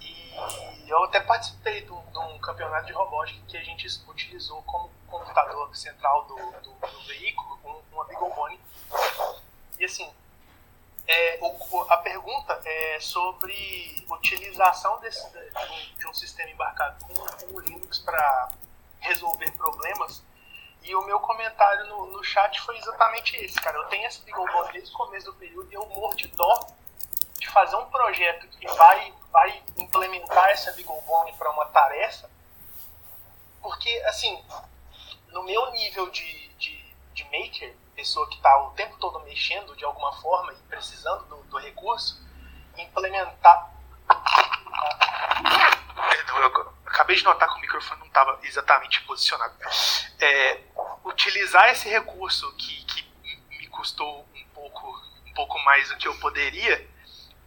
e 0.00 0.88
eu 0.88 1.04
até 1.04 1.20
participei 1.20 1.82
de 1.82 1.92
um 1.92 2.38
campeonato 2.38 2.86
de 2.86 2.92
robótica 2.92 3.40
que 3.46 3.56
a 3.56 3.62
gente 3.62 3.86
utilizou 4.08 4.62
como 4.62 4.90
computador 5.06 5.74
central 5.76 6.24
do, 6.24 6.36
do, 6.36 6.72
do 6.72 7.00
veículo 7.06 7.58
com 7.58 7.82
uma 7.92 8.04
Beagle 8.04 8.58
E 9.78 9.84
assim, 9.84 10.10
é, 11.06 11.38
o, 11.40 11.80
a 11.88 11.96
pergunta 11.98 12.60
é 12.64 13.00
sobre 13.00 14.06
utilização 14.08 14.98
desse, 15.00 15.28
de, 15.98 16.06
um 16.06 16.14
sistema 16.14 16.50
embarcado 16.50 17.04
com, 17.04 17.54
o 17.54 17.60
Linux 17.60 17.98
para 17.98 18.48
resolver 19.00 19.50
problemas. 19.52 20.22
E 20.82 20.94
o 20.94 21.02
meu 21.04 21.20
comentário 21.20 21.86
no, 21.86 22.06
no 22.06 22.24
chat 22.24 22.60
foi 22.62 22.76
exatamente 22.78 23.36
esse, 23.36 23.60
cara. 23.60 23.76
Eu 23.76 23.84
tenho 23.88 24.06
esse 24.06 24.20
BeagleBone 24.22 24.72
desde 24.72 24.94
o 24.94 24.96
começo 24.96 25.26
do 25.26 25.34
período 25.34 25.70
e 25.70 25.74
eu 25.74 25.84
morro 25.86 26.14
de 26.14 26.28
dó 26.28 26.66
de 27.40 27.48
fazer 27.48 27.74
um 27.76 27.86
projeto 27.86 28.46
que 28.48 28.66
vai, 28.68 29.14
vai 29.32 29.62
implementar 29.78 30.50
essa 30.50 30.72
BeagleBone 30.72 31.32
para 31.32 31.50
uma 31.50 31.64
tarefa, 31.66 32.30
porque, 33.62 33.90
assim, 34.06 34.42
no 35.28 35.42
meu 35.42 35.70
nível 35.72 36.10
de, 36.10 36.48
de, 36.54 36.94
de 37.14 37.24
maker, 37.24 37.74
pessoa 37.96 38.28
que 38.28 38.36
está 38.36 38.62
o 38.62 38.70
tempo 38.72 38.96
todo 38.98 39.20
mexendo 39.20 39.74
de 39.74 39.84
alguma 39.84 40.12
forma 40.20 40.52
e 40.52 40.56
precisando 40.68 41.24
do, 41.24 41.42
do 41.44 41.58
recurso, 41.58 42.22
implementar. 42.76 43.70
Perdão, 46.08 46.38
eu 46.38 46.72
acabei 46.86 47.16
de 47.16 47.24
notar 47.24 47.48
que 47.48 47.56
o 47.56 47.60
microfone 47.60 48.00
não 48.00 48.06
estava 48.06 48.38
exatamente 48.42 49.02
posicionado. 49.04 49.54
É, 50.18 50.60
utilizar 51.04 51.70
esse 51.70 51.88
recurso 51.88 52.54
que, 52.56 52.84
que 52.84 53.10
me 53.48 53.66
custou 53.68 54.26
um 54.34 54.44
pouco, 54.54 55.02
um 55.26 55.32
pouco 55.32 55.58
mais 55.60 55.88
do 55.88 55.96
que 55.96 56.06
eu 56.06 56.18
poderia 56.18 56.88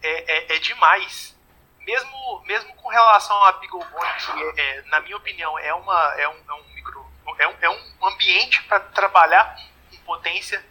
é, 0.03 0.53
é, 0.53 0.55
é 0.55 0.59
demais. 0.59 1.33
Mesmo, 1.79 2.41
mesmo 2.45 2.73
com 2.75 2.89
relação 2.89 3.43
a 3.45 3.53
BeagleBone, 3.53 4.13
que 4.13 4.61
é, 4.61 4.77
é, 4.77 4.81
na 4.83 4.99
minha 5.01 5.17
opinião 5.17 5.57
é, 5.59 5.73
uma, 5.73 6.13
é, 6.17 6.29
um, 6.29 6.43
é 6.47 6.53
um 6.53 6.63
micro 6.75 7.13
é 7.39 7.47
um, 7.47 7.55
é 7.61 7.69
um 7.69 8.07
ambiente 8.07 8.61
para 8.63 8.79
trabalhar 8.79 9.55
com 9.89 9.97
potência 9.99 10.63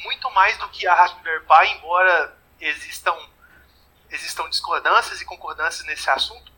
muito 0.00 0.30
mais 0.30 0.56
do 0.58 0.68
que 0.68 0.86
a 0.86 0.94
Raspberry 0.94 1.44
Pi, 1.44 1.72
embora 1.76 2.36
existam, 2.60 3.16
existam 4.10 4.48
discordâncias 4.48 5.20
e 5.20 5.24
concordâncias 5.24 5.86
nesse 5.86 6.08
assunto. 6.10 6.52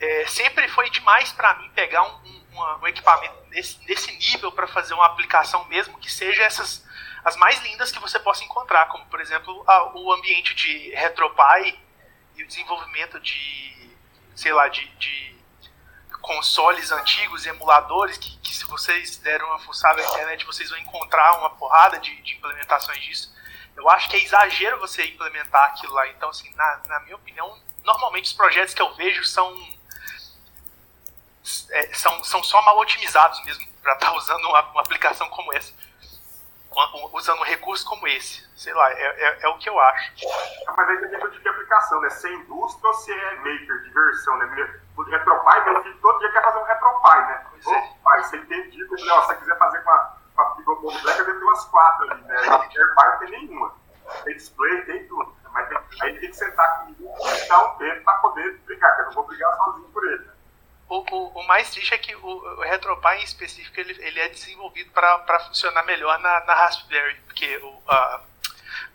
é, 0.00 0.26
sempre 0.26 0.68
foi 0.68 0.88
demais 0.90 1.32
para 1.32 1.54
mim 1.54 1.68
pegar 1.70 2.02
um, 2.02 2.42
um, 2.52 2.62
um 2.82 2.86
equipamento 2.86 3.36
nesse, 3.48 3.78
nesse 3.86 4.12
nível 4.12 4.52
para 4.52 4.66
fazer 4.66 4.94
uma 4.94 5.06
aplicação 5.06 5.64
mesmo 5.66 5.98
que 5.98 6.10
seja 6.10 6.42
essas 6.44 6.86
as 7.28 7.36
mais 7.36 7.60
lindas 7.62 7.92
que 7.92 7.98
você 7.98 8.18
possa 8.18 8.42
encontrar, 8.42 8.86
como 8.86 9.04
por 9.06 9.20
exemplo 9.20 9.62
a, 9.66 9.96
o 9.96 10.12
ambiente 10.12 10.54
de 10.54 10.90
RetroPie 10.94 11.78
e 12.36 12.42
o 12.42 12.46
desenvolvimento 12.46 13.20
de, 13.20 13.96
sei 14.34 14.52
lá, 14.52 14.68
de, 14.68 14.86
de 14.96 15.36
consoles 16.22 16.90
antigos, 16.90 17.46
emuladores, 17.46 18.16
que, 18.16 18.36
que, 18.38 18.54
se 18.54 18.64
vocês 18.64 19.18
deram 19.18 19.46
uma 19.46 19.58
fuçada 19.58 20.02
na 20.02 20.08
internet, 20.08 20.44
vocês 20.46 20.70
vão 20.70 20.78
encontrar 20.78 21.38
uma 21.38 21.50
porrada 21.50 21.98
de, 21.98 22.14
de, 22.22 22.34
implementações 22.34 23.02
disso. 23.02 23.34
Eu 23.76 23.88
acho 23.90 24.08
que 24.08 24.16
é 24.16 24.24
exagero 24.24 24.80
você 24.80 25.04
implementar 25.04 25.66
aquilo 25.66 25.92
lá. 25.92 26.08
Então, 26.08 26.30
assim, 26.30 26.52
na, 26.54 26.80
na 26.86 27.00
minha 27.00 27.16
opinião, 27.16 27.58
normalmente 27.84 28.24
os 28.24 28.32
projetos 28.32 28.74
que 28.74 28.82
eu 28.82 28.94
vejo 28.94 29.24
são 29.24 29.54
é, 31.70 31.94
são, 31.94 32.22
são 32.24 32.42
só 32.42 32.60
mal 32.62 32.78
otimizados 32.78 33.42
mesmo 33.44 33.66
para 33.82 33.94
estar 33.94 34.06
tá 34.06 34.12
usando 34.12 34.44
uma, 34.44 34.60
uma, 34.70 34.80
aplicação 34.82 35.28
como 35.30 35.52
essa. 35.54 35.72
Usando 37.12 37.40
um 37.40 37.44
recurso 37.44 37.84
como 37.88 38.06
esse. 38.06 38.46
Sei 38.56 38.72
lá, 38.72 38.90
é, 38.92 39.02
é, 39.02 39.38
é 39.42 39.48
o 39.48 39.58
que 39.58 39.68
eu 39.68 39.78
acho. 39.78 40.12
Mas 40.76 40.88
aí 40.88 40.98
tem 40.98 41.10
tipo 41.10 41.28
de 41.28 41.48
aplicação, 41.48 42.00
né? 42.00 42.10
Se 42.10 42.28
é 42.28 42.34
indústria 42.34 42.88
ou 42.88 42.94
se 42.94 43.12
é 43.12 43.34
maker, 43.36 43.82
diversão, 43.82 44.36
né? 44.38 44.80
O 44.96 45.02
RetroPie, 45.02 45.64
meu 45.64 45.82
filho 45.82 45.98
todo 46.00 46.18
dia 46.20 46.32
quer 46.32 46.42
fazer 46.42 46.58
um 46.58 46.64
RetroPie, 46.64 47.20
né? 47.20 47.46
Ô, 47.66 47.72
é. 47.72 47.94
pai, 48.04 48.22
você 48.22 48.36
entende? 48.36 48.80
Eu 48.80 48.88
falei, 48.88 49.10
ó, 49.10 49.20
se 49.22 49.26
você 49.26 49.34
quiser 49.36 49.58
fazer 49.58 49.80
com 49.82 49.90
a, 49.90 50.16
com 50.34 50.42
a 50.42 50.54
Big 50.54 51.02
Black, 51.02 51.18
eu 51.18 51.26
devo 51.26 51.38
ter 51.38 51.44
umas 51.44 51.64
quatro 51.66 52.12
ali, 52.12 52.22
né? 52.22 52.36
RetroPie 52.46 53.06
não 53.06 53.18
tem 53.18 53.30
nenhuma. 53.30 53.74
Tem 54.24 54.34
display, 54.36 54.82
tem 54.84 55.08
tudo. 55.08 55.36
Mas 55.52 55.68
tem, 55.68 55.78
aí 56.02 56.20
tem 56.20 56.30
que 56.30 56.36
sentar 56.36 56.80
comigo 56.80 57.12
e 57.20 57.48
dar 57.48 57.64
um 57.64 57.76
tempo 57.76 58.04
para 58.04 58.18
poder 58.18 58.58
brigar, 58.66 58.94
que 58.94 59.00
eu 59.02 59.06
não 59.06 59.12
vou 59.12 59.26
brigar 59.26 59.56
sozinho 59.56 59.88
por 59.88 60.04
ele. 60.06 60.27
O, 60.88 61.04
o, 61.14 61.40
o, 61.40 61.46
mais 61.46 61.70
triste 61.70 61.92
é 61.92 61.98
que 61.98 62.14
o, 62.16 62.26
o 62.26 62.60
RetroPie 62.62 63.20
em 63.20 63.24
específico 63.24 63.78
ele, 63.78 63.92
ele 64.02 64.20
é 64.20 64.28
desenvolvido 64.28 64.90
para 64.90 65.40
funcionar 65.40 65.84
melhor 65.84 66.18
na, 66.18 66.44
na 66.46 66.54
Raspberry, 66.54 67.14
porque 67.26 67.58
o, 67.58 67.82
a, 67.86 68.22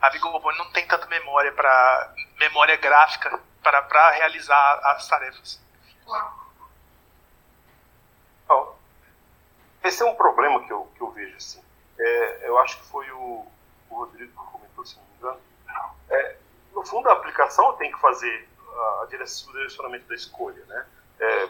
a 0.01 0.09
BeagleBone 0.09 0.57
não 0.57 0.71
tem 0.71 0.87
tanta 0.87 1.05
memória 1.05 1.51
para 1.51 2.13
memória 2.39 2.75
gráfica 2.77 3.39
para 3.61 4.09
realizar 4.11 4.79
as 4.83 5.07
tarefas. 5.07 5.61
Bom, 8.47 8.77
esse 9.83 10.01
é 10.01 10.05
um 10.05 10.15
problema 10.15 10.65
que 10.65 10.73
eu, 10.73 10.91
que 10.95 11.01
eu 11.01 11.11
vejo 11.11 11.35
assim. 11.37 11.63
É, 11.99 12.47
eu 12.47 12.57
acho 12.57 12.79
que 12.79 12.87
foi 12.87 13.09
o, 13.11 13.45
o 13.89 13.95
Rodrigo 13.95 14.31
que 14.31 14.51
comentou, 14.51 14.85
se 14.85 14.97
não 14.97 15.03
me 15.03 15.15
engano. 15.17 15.41
É, 16.09 16.37
no 16.73 16.83
fundo, 16.85 17.07
a 17.07 17.13
aplicação 17.13 17.73
tem 17.77 17.91
que 17.91 17.99
fazer 17.99 18.49
a, 18.75 19.03
a 19.03 19.05
direcionamento 19.05 20.07
da 20.07 20.15
escolha, 20.15 20.65
né? 20.65 20.85
É, 21.19 21.49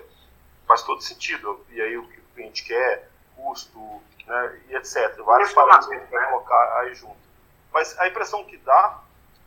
faz 0.73 0.81
todo 0.81 1.01
sentido. 1.01 1.63
E 1.69 1.79
aí 1.79 1.97
o 1.97 2.07
que 2.07 2.19
o 2.19 2.23
cliente 2.33 2.63
quer, 2.63 3.09
custo, 3.35 3.79
né, 4.25 4.61
e 4.69 4.75
etc. 4.75 5.15
Vários 5.23 5.53
parâmetros 5.53 5.87
que 5.87 5.95
a 5.95 5.99
gente 5.99 6.11
vai 6.11 6.29
colocar 6.29 6.79
aí 6.79 6.95
junto. 6.95 7.17
Mas 7.71 7.97
a 7.99 8.07
impressão 8.07 8.43
que 8.43 8.57
dá 8.57 8.99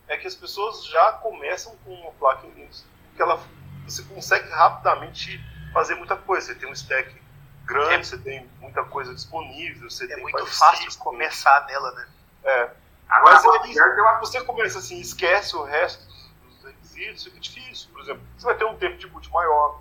é 0.09 0.17
que 0.17 0.27
as 0.27 0.35
pessoas 0.35 0.85
já 0.87 1.13
começam 1.15 1.77
com 1.85 1.93
uma 1.93 2.13
placa 2.13 2.47
em 2.47 2.51
Linux, 2.51 2.85
que 3.15 3.23
ela, 3.23 3.41
você 3.85 4.03
consegue 4.05 4.49
rapidamente 4.51 5.41
fazer 5.73 5.97
muita 5.97 6.17
coisa. 6.17 6.47
Você 6.47 6.55
tem 6.55 6.69
um 6.69 6.73
stack 6.73 7.21
grande, 7.65 7.95
é, 7.95 8.03
você 8.05 8.19
tem 8.19 8.49
muita 8.61 8.85
coisa 8.85 9.13
disponível, 9.13 9.91
você 9.91 10.05
é 10.05 10.15
tem 10.15 10.23
muito 10.23 10.47
fácil 10.47 10.97
começar 10.99 11.67
nela, 11.67 11.91
né? 11.93 12.09
É. 12.45 12.71
Agora, 13.09 13.41
Mas 13.43 14.21
você 14.21 14.41
começa 14.43 14.79
assim, 14.79 15.01
esquece 15.01 15.57
o 15.57 15.65
resto 15.65 16.05
dos 16.07 16.65
requisitos, 16.65 17.25
fica 17.25 17.41
difícil. 17.41 17.89
Por 17.93 18.01
exemplo, 18.03 18.23
você 18.37 18.47
vai 18.47 18.57
ter 18.57 18.65
um 18.65 18.77
tempo 18.77 18.97
de 18.97 19.07
boot 19.07 19.31
maior, 19.31 19.81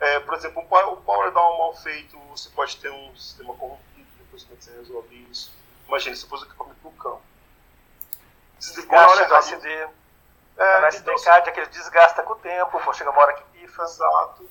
é, 0.00 0.20
por 0.20 0.34
exemplo, 0.34 0.62
o 0.62 0.96
power 0.96 1.32
down 1.32 1.58
mal 1.58 1.74
feito, 1.74 2.18
você 2.30 2.48
pode 2.50 2.76
ter 2.76 2.90
um 2.90 3.16
sistema 3.16 3.54
corrompido, 3.54 4.06
depois 4.18 4.44
como 4.44 4.56
é 4.56 4.60
você 4.60 4.70
resolve 4.72 5.26
isso. 5.30 5.52
Imagina, 5.88 6.16
você 6.16 6.26
pôs 6.26 6.42
o 6.42 6.44
equipamento 6.44 6.78
no 6.82 6.92
campo. 6.92 7.22
Desgaste 8.58 9.24
do 9.24 9.34
SD. 9.34 9.88
É, 10.58 10.80
no 10.80 10.86
SDK, 10.86 11.20
então, 11.20 11.34
aquele 11.34 11.66
desgasta 11.66 12.22
com 12.22 12.32
o 12.32 12.36
tempo, 12.36 12.80
pô, 12.80 12.92
chega 12.92 13.10
uma 13.10 13.20
hora 13.20 13.34
que 13.34 13.42
pifa. 13.58 13.82
Exato. 13.82 14.48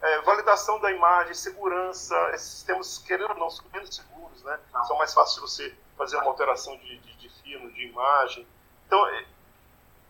É, 0.00 0.20
validação 0.20 0.78
da 0.80 0.90
imagem, 0.92 1.34
segurança, 1.34 2.14
esses 2.34 2.50
sistemas, 2.50 2.98
querendo 2.98 3.30
ou 3.30 3.36
não, 3.36 3.50
são 3.50 3.64
menos 3.72 3.94
seguros, 3.94 4.42
né? 4.44 4.58
Não. 4.72 4.84
São 4.84 4.96
mais 4.96 5.12
fáceis 5.12 5.34
de 5.34 5.40
você 5.40 5.74
fazer 5.96 6.16
uma 6.16 6.26
alteração 6.26 6.76
de, 6.76 6.98
de, 6.98 7.14
de 7.14 7.28
de 7.48 7.86
imagem. 7.86 8.46
Então, 8.86 9.06
é, 9.08 9.24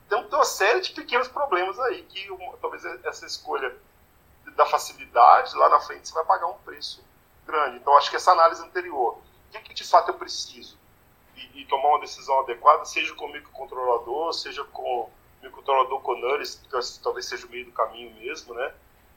tem 0.09 0.19
uma 0.19 0.45
série 0.45 0.81
de 0.81 0.91
pequenos 0.91 1.29
problemas 1.29 1.79
aí 1.81 2.03
que 2.03 2.31
uma, 2.31 2.57
talvez 2.59 2.85
essa 3.05 3.27
escolha 3.27 3.77
da 4.59 4.67
facilidade, 4.67 5.57
lá 5.57 5.69
na 5.69 5.79
frente 5.79 6.09
você 6.09 6.15
vai 6.15 6.25
pagar 6.25 6.49
um 6.49 6.59
preço 6.59 7.01
grande. 7.47 7.77
Então, 7.77 7.97
acho 7.97 8.11
que 8.11 8.17
essa 8.17 8.33
análise 8.33 8.61
anterior, 8.61 9.17
o 9.17 9.53
que, 9.53 9.61
que 9.61 9.73
de 9.73 9.85
fato 9.85 10.11
eu 10.11 10.15
preciso? 10.15 10.77
E, 11.37 11.61
e, 11.61 11.65
tomar 11.67 11.91
uma 11.91 12.01
decisão 12.01 12.41
adequada, 12.41 12.85
seja 12.85 13.15
com 13.15 13.27
o 13.27 13.33
microcontrolador, 13.33 14.33
seja 14.33 14.65
com 14.65 14.83
o 14.83 15.11
microcontrolador 15.41 16.01
com 16.01 16.17
NURIS, 16.17 16.57
que 16.57 17.01
talvez 17.01 17.27
seja 17.27 17.47
o 17.47 17.51
meio 17.51 17.67
do 17.67 17.71
caminho 17.71 18.13
mesmo, 18.17 18.53
né? 18.53 18.75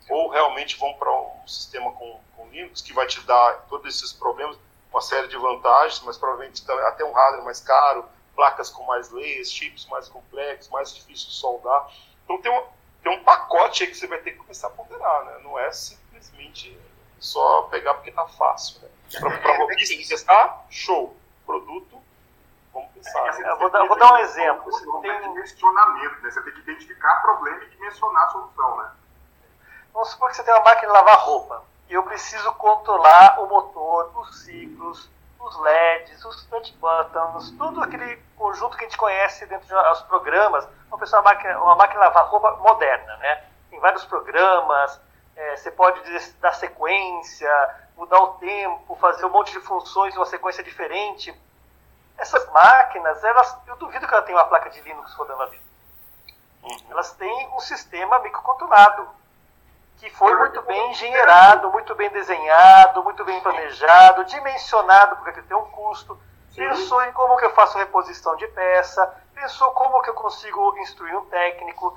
Ou 0.08 0.30
realmente 0.30 0.78
vão 0.78 0.94
para 0.94 1.12
um 1.12 1.48
sistema 1.48 1.92
com, 1.94 2.20
com 2.38 2.48
Linux, 2.50 2.80
que 2.80 2.94
vai 2.94 3.08
te 3.08 3.20
dar 3.22 3.66
todos 3.68 3.96
esses 3.96 4.14
problemas, 4.14 4.56
uma 4.92 5.02
série 5.02 5.28
de 5.28 5.38
vantagens, 5.38 6.04
mas 6.06 6.20
provavelmente 6.20 6.64
até 6.70 7.04
um 7.04 7.14
hardware 7.14 7.46
mais 7.46 7.62
caro, 7.62 8.06
placas 8.36 8.70
com 8.70 8.84
mais 8.84 9.10
layers, 9.10 9.52
chips 9.52 9.88
mais 9.88 10.08
complexos, 10.08 10.70
mais 10.70 10.94
difícil 10.94 11.30
de 11.30 11.34
soldar. 11.34 11.92
Então 12.24 12.40
tem 12.40 12.52
uma, 12.52 12.64
tem 13.04 13.12
um 13.12 13.24
pacote 13.24 13.84
aí 13.84 13.90
que 13.90 13.98
você 13.98 14.08
vai 14.08 14.20
ter 14.20 14.32
que 14.32 14.38
começar 14.38 14.68
a 14.68 14.72
ponderar, 14.72 15.26
né? 15.26 15.40
Não 15.44 15.58
é 15.58 15.72
simplesmente 15.72 16.80
só 17.20 17.64
pegar 17.64 17.96
porque 17.96 18.12
tá 18.12 18.28
fácil, 18.28 18.82
né? 18.82 18.90
Para 19.20 19.34
é, 19.74 19.76
testar, 20.08 20.66
show. 20.70 21.16
Produto, 21.46 22.02
vamos 22.72 22.92
pensar. 22.92 23.28
É, 23.28 23.52
eu 23.52 23.58
vou 23.58 23.70
dar, 23.70 23.86
vou 23.88 23.98
dar 23.98 24.14
um 24.14 24.18
exemplo. 24.20 24.72
Você 24.72 24.86
tem 25.02 25.22
dimensionamento, 25.22 26.22
né? 26.22 26.32
Você 26.32 26.42
tem 26.44 26.54
que 26.54 26.60
identificar 26.60 27.22
problema 27.22 27.64
e 27.64 27.70
dimensionar 27.70 28.24
a 28.24 28.30
solução, 28.30 28.78
né? 28.78 28.92
Vamos 29.92 30.10
supor 30.10 30.30
que 30.30 30.38
você 30.38 30.44
tem 30.44 30.54
uma 30.54 30.64
máquina 30.64 30.88
de 30.88 30.94
lavar 30.94 31.18
roupa 31.20 31.66
e 31.90 31.94
eu 31.94 32.04
preciso 32.04 32.54
controlar 32.54 33.42
o 33.42 33.50
motor, 33.50 34.18
os 34.20 34.44
ciclos, 34.44 35.10
os 35.44 35.58
LEDs, 35.60 36.24
os 36.24 36.46
touch 36.46 36.74
buttons, 36.74 37.52
tudo 37.52 37.82
aquele 37.82 38.18
conjunto 38.38 38.78
que 38.78 38.86
a 38.86 38.88
gente 38.88 38.98
conhece 38.98 39.46
dentro 39.48 39.68
dos 39.68 40.02
programas. 40.04 40.68
Uma 40.88 40.98
pessoa, 40.98 41.22
uma 41.22 41.32
máquina, 41.32 41.60
uma 41.60 41.76
máquina 41.76 42.00
de 42.00 42.08
lavar 42.08 42.30
roupa 42.30 42.52
moderna, 42.58 43.18
né? 43.18 43.44
Tem 43.70 43.80
vários 43.80 44.06
programas, 44.06 45.02
é, 45.36 45.58
você 45.58 45.72
pode 45.72 46.02
dar 46.40 46.54
sequência, 46.54 47.76
mudar 47.98 48.20
o 48.20 48.34
tempo, 48.36 48.96
fazer 48.96 49.26
um 49.26 49.30
monte 49.30 49.52
de 49.52 49.60
funções 49.62 50.14
em 50.14 50.18
uma 50.18 50.26
sequência 50.26 50.64
diferente. 50.64 51.34
Essas 52.18 52.48
máquinas, 52.52 53.24
elas, 53.24 53.58
eu 53.68 53.76
duvido 53.78 54.08
que 54.08 54.14
ela 54.14 54.24
tenha 54.24 54.38
uma 54.38 54.46
placa 54.46 54.70
de 54.70 54.82
Linux 54.82 55.14
rodando 55.14 55.42
ali. 55.42 55.62
Uhum. 56.64 56.78
Elas 56.92 57.14
têm 57.14 57.50
um 57.56 57.60
sistema 57.60 58.20
microcontrolado 58.20 59.10
que 60.02 60.10
foi 60.10 60.36
muito 60.36 60.60
bem 60.64 60.90
engenheirado, 60.90 61.72
muito 61.72 61.94
bem 61.94 62.10
desenhado, 62.10 63.04
muito 63.04 63.24
bem 63.24 63.40
planejado, 63.40 64.26
dimensionado, 64.26 65.18
porque 65.18 65.44
tem 65.44 65.56
um 65.56 65.66
custo. 65.66 66.20
Pensou 66.56 67.04
em 67.04 67.12
como 67.12 67.38
que 67.38 67.46
eu 67.46 67.54
faço 67.54 67.78
reposição 67.78 68.36
de 68.36 68.48
peça, 68.48 69.16
pensou 69.36 69.70
como 69.72 70.02
que 70.02 70.10
eu 70.10 70.16
consigo 70.16 70.76
instruir 70.80 71.16
um 71.16 71.26
técnico, 71.26 71.96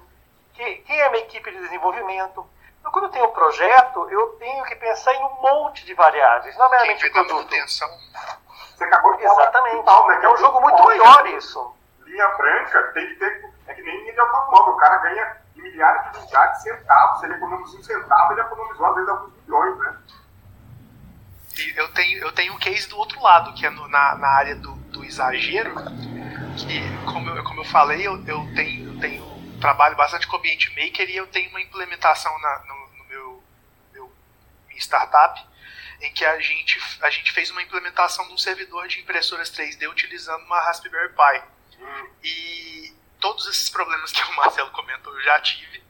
que, 0.53 0.77
quem 0.87 1.01
é 1.01 1.07
a 1.07 1.11
minha 1.13 1.23
equipe 1.23 1.51
de 1.51 1.59
desenvolvimento. 1.59 2.47
Então, 2.79 2.93
quando 2.93 3.05
eu 3.05 3.11
tenho 3.11 3.25
um 3.25 3.33
projeto, 3.33 4.07
eu 4.11 4.37
tenho 4.39 4.65
que 4.65 4.77
pensar 4.77 5.15
em 5.15 5.25
um 5.25 5.41
monte 5.41 5.87
de 5.87 5.95
variáveis, 5.95 6.55
não 6.59 6.69
meramente 6.69 7.07
o 7.07 7.11
produto. 7.11 7.57
Você 7.57 8.85
acabou 8.85 9.17
de 9.17 9.25
Exatamente. 9.25 9.83
Falar, 9.83 10.19
né, 10.19 10.27
é 10.27 10.29
um 10.29 10.37
jogo 10.37 10.61
muito 10.61 10.85
maior 10.85 11.27
isso. 11.29 11.75
Linha 12.05 12.29
branca 12.37 12.83
tem 12.93 13.07
que 13.09 13.15
ter. 13.15 13.51
É 13.67 13.73
que 13.73 13.83
nem 13.83 13.99
linha 14.03 14.13
de 14.13 14.21
automóvel. 14.21 14.75
O 14.75 14.77
cara 14.77 14.99
ganha 14.99 15.44
milhares 15.65 16.13
de 16.13 16.19
unidades, 16.19 16.63
centavos. 16.63 17.21
Se 17.21 17.27
ele 17.27 17.35
economiza 17.35 17.77
um 17.77 17.83
centavo, 17.83 18.33
ele 18.33 18.41
economizou 18.41 18.87
às 18.87 18.95
vezes 18.95 19.11
alguns 19.11 19.33
milhões, 19.43 19.79
né? 19.79 19.99
Eu 21.77 21.93
tenho, 21.93 22.19
eu 22.19 22.33
tenho 22.33 22.53
um 22.53 22.59
case 22.59 22.89
do 22.89 22.99
outro 22.99 23.21
lado, 23.23 23.55
que 23.55 23.65
é 23.65 23.71
no, 23.71 23.89
na, 23.89 24.17
na 24.17 24.29
área 24.29 24.57
do, 24.57 24.75
do 24.75 25.05
exagero, 25.05 25.75
que, 26.57 27.13
como 27.13 27.31
eu, 27.31 27.45
como 27.45 27.61
eu 27.61 27.65
falei, 27.65 28.07
eu, 28.07 28.17
eu, 28.27 28.55
tenho, 28.55 28.93
eu 28.93 29.01
tenho 29.01 29.25
trabalho 29.61 29.97
bastante 29.97 30.27
com 30.27 30.37
ambiente 30.37 30.69
maker 30.71 31.09
e 31.09 31.17
eu 31.17 31.27
tenho 31.29 31.49
uma 31.51 31.61
implementação 31.61 32.37
na, 32.41 32.59
no, 32.67 32.99
no 32.99 33.05
meu, 33.05 33.45
meu 33.93 34.13
minha 34.67 34.81
startup 34.81 35.41
em 36.01 36.13
que 36.13 36.25
a 36.25 36.39
gente, 36.41 36.79
a 37.01 37.11
gente 37.11 37.33
fez 37.33 37.51
uma 37.51 37.63
implementação 37.63 38.27
de 38.27 38.35
um 38.35 38.39
servidor 38.39 38.89
de 38.89 39.01
impressoras 39.01 39.51
3D 39.51 39.89
utilizando 39.89 40.45
uma 40.45 40.61
Raspberry 40.61 41.11
Pi. 41.11 41.43
Hum. 41.81 42.11
E 42.23 42.95
todos 43.25 43.47
esses 43.47 43.71
problemas 43.71 44.13
que 44.13 44.23
o 44.23 44.37
Marcelo 44.37 44.71
comentou 44.73 45.11
eu 45.15 45.23
já 45.23 45.41
tive, 45.41 45.83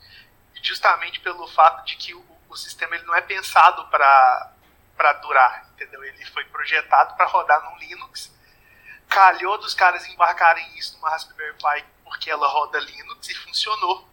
justamente 0.62 1.18
pelo 1.18 1.48
fato 1.48 1.84
de 1.84 1.96
que 1.96 2.14
o, 2.14 2.24
o 2.48 2.56
sistema 2.56 2.94
ele 2.94 3.04
não 3.06 3.14
é 3.16 3.20
pensado 3.20 3.88
para 3.88 5.12
durar, 5.20 5.68
entendeu? 5.72 6.04
Ele 6.04 6.24
foi 6.26 6.44
projetado 6.44 7.16
para 7.16 7.26
rodar 7.26 7.60
no 7.64 7.76
Linux. 7.76 8.32
Calhou 9.08 9.58
dos 9.58 9.74
caras 9.74 10.06
embarcarem 10.06 10.78
isso 10.78 10.96
numa 10.96 11.10
Raspberry 11.10 11.54
Pi 11.54 11.84
porque 12.04 12.30
ela 12.30 12.46
roda 12.46 12.78
Linux 12.78 13.28
e 13.28 13.34
funcionou. 13.34 14.08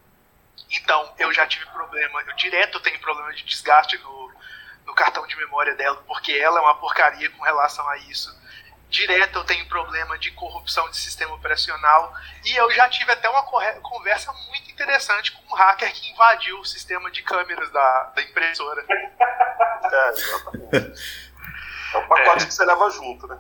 Então, 0.72 1.14
eu 1.20 1.32
já 1.32 1.46
tive 1.46 1.68
problema, 1.68 2.24
eu 2.24 2.36
direto 2.38 2.80
tenho 2.80 3.00
problema 3.02 3.32
de 3.34 3.44
desgaste 3.44 4.00
no, 4.00 4.34
no 4.84 4.96
cartão 4.96 5.28
de 5.28 5.36
memória 5.36 5.76
dela, 5.76 6.04
porque 6.08 6.32
ela 6.32 6.58
é 6.58 6.62
uma 6.64 6.80
porcaria 6.80 7.30
com 7.30 7.44
relação 7.44 7.88
a 7.88 7.98
isso. 7.98 8.36
Direto 8.92 9.40
eu 9.40 9.46
tenho 9.46 9.66
problema 9.68 10.18
de 10.20 10.32
corrupção 10.32 10.90
de 10.90 10.98
sistema 10.98 11.34
operacional. 11.34 12.14
E 12.44 12.54
eu 12.54 12.70
já 12.72 12.90
tive 12.90 13.10
até 13.10 13.30
uma 13.30 13.42
conversa 13.82 14.34
muito 14.50 14.70
interessante 14.70 15.32
com 15.32 15.54
um 15.54 15.58
hacker 15.58 15.94
que 15.94 16.12
invadiu 16.12 16.60
o 16.60 16.66
sistema 16.66 17.10
de 17.10 17.24
câmeras 17.24 17.72
da, 17.72 18.12
da 18.16 18.22
impressora. 18.22 18.84
É, 19.84 20.10
exatamente. 20.10 21.02
É 21.94 21.98
um 21.98 22.08
pacote 22.08 22.44
é. 22.44 22.48
que 22.48 22.54
você 22.54 22.64
leva 22.64 22.90
junto, 22.92 23.28
né? 23.28 23.38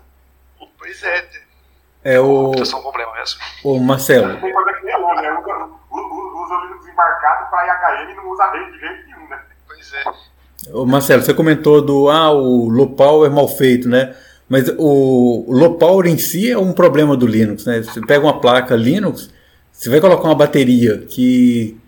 Pois 0.77 1.03
é. 1.03 1.29
É 2.03 2.19
o. 2.19 2.51
É 2.53 2.75
um 2.75 2.81
problema 2.81 3.13
mesmo. 3.13 3.39
O 3.63 3.79
Marcelo. 3.79 4.41
Tem 4.41 4.51
coisa 4.51 4.73
que 4.73 4.85
nem 4.85 4.93
né? 4.97 5.31
Usa 5.31 6.55
o 6.55 6.61
Linux 6.65 6.87
embarcado 6.87 7.49
para 7.49 7.67
IHM 7.67 8.11
e 8.11 8.15
não 8.15 8.29
usa 8.29 8.51
rede 8.51 8.71
de 8.71 8.79
jeito 8.79 9.05
nenhum, 9.05 9.29
né? 9.29 9.41
Pois 9.67 9.93
é. 9.93 10.03
Ô 10.73 10.85
Marcelo, 10.85 11.21
você 11.21 11.33
comentou 11.33 11.81
do 11.81 12.09
ah, 12.09 12.31
o 12.31 12.67
low 12.69 12.95
power 12.95 13.31
é 13.31 13.33
mal 13.33 13.47
feito, 13.47 13.87
né? 13.87 14.15
Mas 14.51 14.67
o, 14.77 15.45
o 15.47 15.53
low 15.53 15.75
power 15.75 16.05
em 16.05 16.17
si 16.17 16.51
é 16.51 16.57
um 16.57 16.73
problema 16.73 17.15
do 17.15 17.25
Linux, 17.25 17.65
né? 17.65 17.81
Você 17.81 18.01
pega 18.01 18.25
uma 18.25 18.41
placa 18.41 18.75
Linux, 18.75 19.33
você 19.71 19.89
vai 19.89 20.01
colocar 20.01 20.25
uma 20.25 20.35
bateria 20.35 20.97
que 20.97 21.79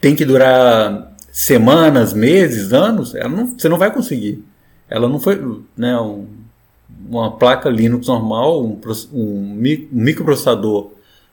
tem 0.00 0.16
que 0.16 0.24
durar 0.24 1.12
semanas, 1.30 2.12
meses, 2.12 2.72
anos, 2.72 3.14
ela 3.14 3.28
não, 3.28 3.46
você 3.46 3.68
não 3.68 3.78
vai 3.78 3.92
conseguir. 3.92 4.44
Ela 4.90 5.08
não 5.08 5.20
foi, 5.20 5.40
né? 5.76 5.96
Um, 5.96 6.26
uma 7.08 7.36
placa 7.36 7.70
Linux 7.70 8.08
normal, 8.08 8.64
um, 8.64 8.80
um 9.12 9.56
microprocessador 9.92 10.90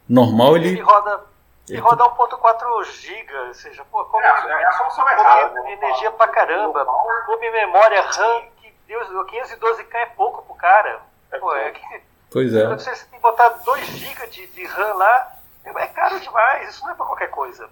normal, 0.07 0.55
ele, 0.55 0.67
ele 0.67 0.81
roda 0.81 1.19
e 1.67 1.77
roda 1.77 2.03
1.4 2.03 2.83
GB, 2.85 3.47
ou 3.47 3.53
seja, 3.55 3.83
pô, 3.91 4.05
como, 4.05 4.23
é, 4.23 4.27
é 4.27 4.67
a 4.67 4.71
solução 4.73 5.09
errada. 5.09 5.49
Come 5.49 5.71
energia 5.71 6.11
pra 6.11 6.27
caramba, 6.27 6.85
come 7.25 7.49
memória 7.49 8.01
RAM, 8.03 8.43
Deus, 8.89 9.07
512K 9.07 9.93
é 9.93 10.05
pouco 10.17 10.41
pro 10.41 10.55
cara. 10.55 10.99
Pô, 11.39 11.55
é 11.55 11.69
que, 11.69 12.01
pois 12.31 12.55
é. 12.55 12.67
Você 12.75 12.89
tem 12.89 13.19
que 13.19 13.21
botar 13.21 13.49
2 13.63 13.85
GB 13.85 14.27
de, 14.31 14.47
de 14.47 14.65
RAM 14.65 14.93
lá, 14.95 15.33
é 15.63 15.87
caro 15.87 16.19
demais, 16.19 16.69
isso 16.69 16.83
não 16.83 16.91
é 16.91 16.95
pra 16.95 17.05
qualquer 17.05 17.29
coisa. 17.29 17.69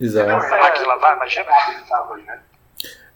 Exato. 0.00 0.30
Você 0.30 0.54
é, 0.54 0.60
máquina 0.60 0.78
de 0.78 0.84
lavar, 0.84 1.16
imagina. 1.16 1.46
Né? 2.24 2.40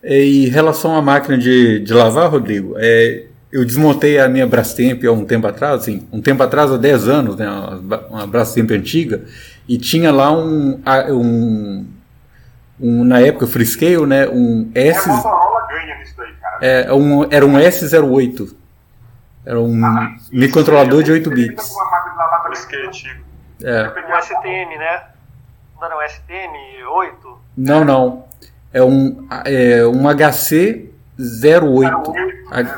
Em 0.03 0.49
relação 0.49 0.97
à 0.97 1.01
máquina 1.01 1.39
de, 1.39 1.79
de 1.79 1.95
lavar, 1.95 2.29
Rodrigo, 2.29 2.75
é, 2.77 3.27
eu 3.53 3.65
desmontei 3.65 4.19
a 4.19 4.29
minha 4.29 4.47
Brastemp 4.49 5.05
há 5.05 5.13
um 5.13 5.25
tempo 5.25 5.47
atrás, 5.47 5.83
assim, 5.83 6.09
um 6.13 6.21
tempo 6.21 6.43
atrás, 6.43 6.73
há 6.73 6.77
10 6.77 7.09
anos, 7.09 7.37
né, 7.37 7.49
uma, 7.49 8.07
uma 8.09 8.27
Brastemp 8.27 8.69
antiga, 8.73 9.25
e 9.69 9.79
tinha 9.79 10.13
lá 10.13 10.33
um, 10.33 10.83
um, 11.09 11.87
um 12.81 13.05
na 13.05 13.21
época 13.21 13.47
Freescale, 13.47 14.07
né, 14.07 14.29
um 14.29 14.71
S... 14.75 15.09
ganha 15.69 15.99
nisso 15.99 16.15
daí, 16.17 16.33
cara. 16.35 16.44
É, 16.61 16.93
um, 16.93 17.25
era 17.31 17.45
um 17.45 17.55
S08. 17.55 18.55
Era 19.45 19.61
um 19.61 19.85
ah, 19.85 20.15
microcontrolador 20.33 21.03
de 21.03 21.13
8 21.13 21.31
bits. 21.31 21.75
É. 23.63 23.89
Um 23.89 24.23
STM, 24.23 24.79
né? 24.79 25.05
Não 25.77 25.85
era 25.85 25.97
um 25.99 26.09
STM 26.09 26.85
8? 26.89 27.39
Não, 27.57 27.85
não. 27.85 28.25
É 28.73 28.83
um, 28.83 29.29
é 29.45 29.87
um 29.87 30.03
HC 30.09 30.93
08. 31.19 32.13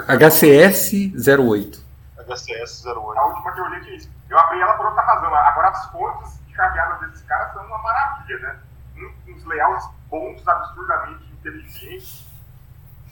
HCS 0.08 0.92
08. 1.38 1.86
HCS 2.28 2.84
08. 2.84 3.18
A 3.18 3.26
última 3.26 3.52
que 3.52 3.60
eu 3.60 3.64
olhei 3.64 3.80
que 3.80 3.90
é 3.90 3.96
isso. 3.96 4.10
Eu 4.28 4.38
abri 4.38 4.60
ela 4.60 4.74
por 4.74 4.86
outra 4.86 5.02
razão. 5.02 5.34
Agora 5.34 5.68
as 5.68 5.86
fontes 5.86 6.40
caminhadas 6.56 7.00
desses 7.00 7.22
caras 7.26 7.52
são 7.52 7.64
uma 7.64 7.78
maravilha, 7.78 8.38
né? 8.38 8.56
Uns 9.28 9.44
layouts 9.44 9.88
bons, 10.10 10.46
absurdamente 10.46 11.24
inteligentes. 11.32 12.25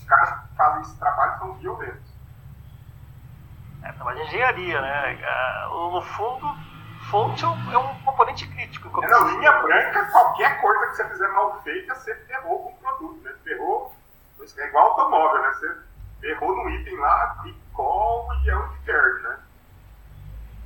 Os 0.04 0.08
caras 0.10 0.28
que 0.28 0.54
fazem 0.54 0.82
esse 0.82 0.98
trabalho 0.98 1.38
são 1.38 1.54
violentos. 1.54 2.14
É 3.82 3.92
trabalho 3.92 4.18
de 4.18 4.24
engenharia, 4.26 4.80
né? 4.82 5.18
É, 5.18 5.66
no 5.66 6.02
fundo, 6.02 6.46
fonte 7.10 7.42
é 7.42 7.48
um, 7.48 7.72
é 7.72 7.78
um 7.78 8.02
componente 8.02 8.46
crítico. 8.48 9.02
É, 9.02 9.08
não, 9.08 9.28
linha 9.28 9.52
branca, 9.62 10.04
qualquer 10.10 10.60
coisa 10.60 10.86
que 10.88 10.96
você 10.96 11.08
fizer 11.08 11.28
mal 11.28 11.58
feita, 11.62 11.94
você 11.94 12.14
ferrou 12.14 12.64
com 12.64 12.68
o 12.68 12.74
produto, 12.74 13.22
né? 13.22 13.32
Ferrou, 13.42 13.96
é 14.58 14.68
igual 14.68 14.90
automóvel, 14.90 15.40
né? 15.40 15.48
Você 15.54 15.76
ferrou 16.20 16.54
no 16.54 16.68
item 16.68 16.98
lá, 16.98 17.42
recall 17.42 18.28
e 18.44 18.50
é 18.50 18.56
onde 18.56 18.78
perde, 18.80 19.22
né? 19.22 19.38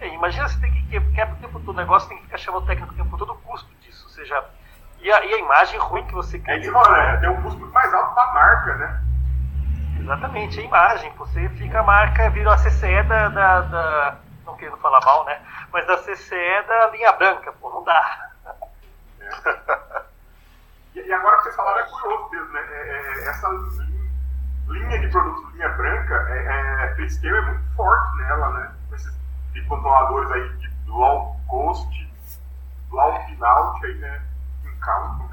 É, 0.00 0.08
imagina 0.08 0.48
você 0.48 0.60
tem 0.60 0.72
que 0.72 0.82
quebrar 0.88 1.32
o 1.32 1.36
tempo 1.36 1.60
todo 1.60 1.70
o 1.70 1.80
negócio, 1.80 2.08
tem 2.08 2.18
que 2.18 2.24
ficar 2.24 2.38
chamando 2.38 2.64
o 2.64 2.66
técnico 2.66 2.92
o 2.92 2.96
tempo 2.96 3.16
todo 3.16 3.32
o 3.32 3.38
custo 3.38 3.72
disso. 3.82 4.04
Ou 4.04 4.10
seja, 4.10 4.44
e 4.98 5.12
a, 5.12 5.24
e 5.24 5.34
a 5.34 5.38
imagem 5.38 5.78
ruim 5.78 6.04
que 6.06 6.14
você 6.14 6.40
cria. 6.40 6.54
É 6.54 6.70
né? 6.70 7.16
Tem 7.18 7.28
um 7.28 7.40
custo 7.40 7.60
muito 7.60 7.72
mais 7.72 7.94
alto 7.94 8.14
para 8.14 8.30
a 8.30 8.34
marca, 8.34 8.74
né? 8.74 9.08
Exatamente, 10.00 10.60
a 10.60 10.62
imagem. 10.62 11.12
Você 11.16 11.48
fica 11.50 11.80
a 11.80 11.82
marca, 11.82 12.30
vira 12.30 12.52
a 12.52 12.56
CCE 12.56 13.02
da, 13.04 13.28
da, 13.28 13.60
da, 13.62 14.16
Não 14.46 14.56
querendo 14.56 14.76
falar 14.78 15.00
mal, 15.04 15.24
né? 15.24 15.40
Mas 15.72 15.86
da 15.86 15.96
CCE 15.98 16.62
da 16.66 16.90
linha 16.90 17.12
branca, 17.12 17.52
pô, 17.52 17.70
não 17.70 17.84
dá. 17.84 18.30
É. 19.20 19.98
e, 21.00 21.12
agora 21.12 21.36
que 21.36 21.42
vocês 21.44 21.56
falaram 21.56 21.80
é 21.80 21.84
curioso 21.84 22.30
mesmo, 22.30 22.52
né? 22.52 22.60
É, 22.60 22.96
é, 22.96 23.28
essa 23.28 23.48
linha 24.68 24.98
de 25.00 25.08
produtos 25.08 25.54
linha 25.54 25.68
branca, 25.70 26.14
é, 26.28 26.38
é, 26.38 26.94
é 26.96 27.40
muito 27.42 27.76
forte 27.76 28.16
nela, 28.18 28.50
né? 28.50 28.74
de 29.52 29.62
controladores 29.64 30.30
aí 30.30 30.48
de 30.58 30.70
low 30.86 31.36
cost, 31.48 32.10
low 32.90 33.26
final, 33.26 33.74
aí, 33.82 33.94
né? 33.94 34.22
Em. 34.64 35.27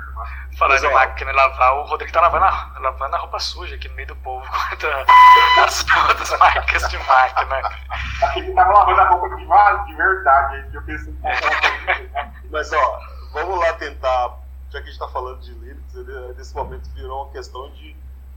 Falando 0.57 0.85
em 0.85 0.93
máquina 0.93 1.31
lavar, 1.33 1.75
o 1.77 1.83
Rodrigo 1.83 2.11
tá 2.13 2.21
lavando 2.21 2.45
a, 2.45 2.79
lavando 2.79 3.15
a 3.15 3.19
roupa 3.19 3.39
suja 3.39 3.75
aqui 3.75 3.89
no 3.89 3.95
meio 3.95 4.07
do 4.07 4.15
povo 4.17 4.45
contra 4.69 5.05
as 5.63 5.85
outras 6.09 6.39
marcas 6.39 6.89
de 6.89 6.97
máquina. 6.97 7.57
Aqui 8.23 8.39
ele 8.39 8.53
tava 8.53 8.71
lavando 8.71 9.01
a 9.01 9.09
roupa 9.09 9.35
de, 9.35 9.45
de 9.45 9.95
verdade, 9.95 10.55
aí 10.55 10.71
que 10.71 10.77
eu 10.77 10.81
pensei 10.83 11.13
que 11.13 12.49
Mas 12.49 12.71
ó, 12.71 12.99
vamos 13.33 13.59
lá 13.59 13.73
tentar, 13.73 14.37
já 14.69 14.81
que 14.81 14.87
a 14.87 14.91
gente 14.91 14.99
tá 14.99 15.07
falando 15.09 15.41
de 15.41 15.51
Linux, 15.51 15.93
nesse 16.37 16.55
momento 16.55 16.89
virou 16.93 17.23
uma 17.23 17.31
questão 17.31 17.69
de 17.71 17.95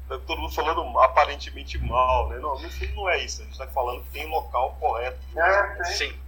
tá 0.09 0.19
todo 0.27 0.41
mundo 0.41 0.55
falando 0.55 0.99
aparentemente 1.01 1.79
mal, 1.79 2.29
né? 2.31 2.39
Não, 2.39 2.59
no 2.59 2.71
fundo 2.71 2.95
não 2.95 3.09
é 3.11 3.19
isso. 3.19 3.43
A 3.43 3.45
gente 3.45 3.53
está 3.53 3.67
falando 3.69 4.03
que 4.05 4.11
tem 4.11 4.29
local 4.29 4.77
correto. 4.81 5.19
É, 5.37 5.85
Sim. 5.85 6.19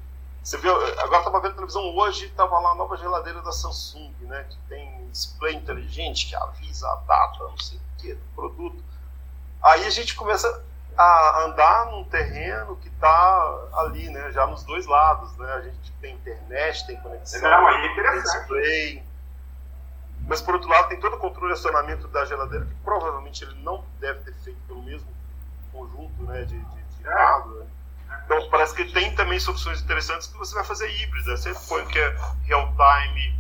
Você 0.43 0.57
viu, 0.59 0.75
agora 0.99 1.19
estava 1.19 1.41
vendo 1.41 1.55
televisão 1.55 1.83
hoje, 1.97 2.27
estava 2.27 2.59
lá 2.59 2.71
a 2.71 2.75
nova 2.75 2.97
geladeira 2.97 3.43
da 3.43 3.53
Samsung, 3.53 4.15
né? 4.21 4.47
Que 4.49 4.57
tem 4.69 5.00
display 5.11 5.55
inteligente 5.55 6.27
que 6.29 6.37
avisa 6.37 6.89
a 6.89 6.97
data, 7.07 7.39
não 7.45 7.59
sei 7.59 7.79
o 7.79 8.01
que, 8.01 8.15
do 8.15 8.25
produto. 8.35 8.83
Aí 9.63 9.85
a 9.87 9.91
gente 9.91 10.15
começa 10.15 10.65
a 10.97 11.45
andar 11.45 11.87
num 11.87 12.05
terreno 12.05 12.77
que 12.77 12.89
está 12.89 13.69
ali, 13.75 14.09
né? 14.11 14.33
Já 14.33 14.47
nos 14.47 14.65
dois 14.65 14.87
lados, 14.87 15.37
né? 15.37 15.53
A 15.53 15.61
gente 15.63 15.93
tem 16.01 16.15
internet, 16.15 16.87
tem 16.87 16.97
conexão, 17.01 17.41
não, 17.43 17.69
é 17.69 17.95
tem 17.95 18.23
display 18.23 19.11
mas 20.27 20.41
por 20.41 20.55
outro 20.55 20.69
lado, 20.69 20.89
tem 20.89 21.01
todo 21.01 21.17
o 21.17 21.19
controle 21.19 21.53
de 21.53 21.59
acionamento 21.59 22.07
da 22.09 22.25
geladeira, 22.25 22.65
que 22.65 22.75
provavelmente 22.85 23.43
ele 23.43 23.55
não 23.63 23.85
deve 23.99 24.21
ter 24.21 24.35
feito 24.35 24.61
pelo 24.67 24.83
mesmo 24.83 25.09
conjunto 25.73 26.23
né, 26.23 26.45
de, 26.45 26.57
de, 26.57 26.83
de 26.83 27.03
hardware. 27.05 27.67
Então 28.25 28.49
parece 28.49 28.75
que 28.75 28.85
tem 28.93 29.13
também 29.15 29.41
soluções 29.41 29.81
interessantes 29.81 30.29
que 30.29 30.39
você 30.39 30.55
vai 30.55 30.65
fazer 30.65 30.89
híbrida. 31.01 31.37
Você 31.37 31.53
põe 31.69 31.85
que 31.87 31.99
é 31.99 32.17
real 32.45 32.73
time 32.77 33.40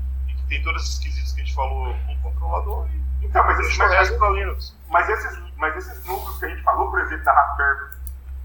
tem 0.50 0.62
todos 0.62 0.82
esses 0.82 0.98
quesitos 0.98 1.32
que 1.32 1.40
a 1.40 1.44
gente 1.44 1.54
falou 1.54 1.94
com 2.06 2.12
o 2.12 2.20
controlador 2.20 2.86
e 2.88 3.00
então, 3.22 3.44
mas 3.44 3.58
esses, 3.60 3.78
mas, 3.78 4.10
para 4.10 4.30
Linux. 4.30 4.76
Mas 4.88 5.08
esses, 5.08 5.38
mas 5.56 5.76
esses 5.76 6.04
núcleos 6.06 6.38
que 6.38 6.44
a 6.46 6.48
gente 6.48 6.62
falou, 6.62 6.90
por 6.90 7.00
exemplo, 7.00 7.24
da 7.24 7.32
Raspberry, 7.32 7.90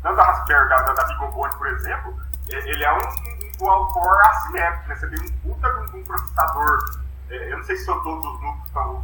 não 0.03 0.15
da 0.15 0.23
Raspberry, 0.23 0.69
da, 0.69 0.81
da, 0.81 0.93
da 0.93 1.03
Bigobone, 1.05 1.55
por 1.55 1.67
exemplo, 1.67 2.19
ele 2.49 2.83
é 2.83 2.93
um, 2.93 2.97
um 2.97 3.51
dual 3.57 3.87
core 3.87 4.21
assimétrico, 4.27 4.89
né? 4.89 4.95
Você 4.95 5.07
tem 5.07 5.25
um 5.25 5.53
puta 5.53 5.73
de 5.73 5.97
um 5.97 6.03
processador 6.03 7.05
é, 7.29 7.51
eu 7.51 7.57
não 7.57 7.63
sei 7.63 7.75
se 7.75 7.85
são 7.85 7.99
todos 8.03 8.25
os 8.25 8.41
núcleos 8.41 8.65
estão, 8.67 9.03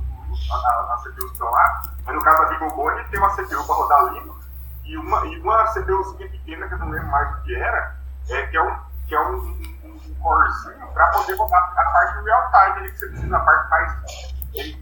a, 0.52 0.94
a 0.94 0.98
CPU 0.98 1.26
estão 1.26 1.50
lá, 1.50 1.82
mas 2.06 2.16
no 2.16 2.22
caso 2.22 2.44
da 2.44 2.50
BeagleBone 2.50 3.04
tem 3.06 3.20
uma 3.20 3.30
CPU 3.30 3.66
para 3.66 3.76
rodar 3.76 4.14
Linux 4.14 4.46
e 4.86 4.98
uma, 4.98 5.26
e 5.26 5.40
uma 5.40 5.68
CPUzinha 5.68 6.30
pequena 6.30 6.68
que 6.68 6.74
eu 6.74 6.80
não 6.80 6.90
lembro 6.90 7.08
mais 7.08 7.38
o 7.38 7.42
que 7.42 7.56
era, 7.56 7.98
é, 8.30 8.46
que 8.48 8.58
é 8.58 8.62
um, 8.62 8.80
que 9.08 9.16
é 9.16 9.22
um, 9.22 9.71
um, 10.12 10.22
corezinho 10.22 10.88
para 10.94 11.08
poder 11.08 11.36
rodar 11.36 11.74
a 11.78 11.84
parte 11.84 12.18
do 12.18 12.24
real 12.24 12.52
time 12.52 12.90
que 12.90 13.00
você 13.00 13.08
precisa, 13.08 13.38
a 13.38 13.40
parte 13.40 13.70
mais 13.70 14.36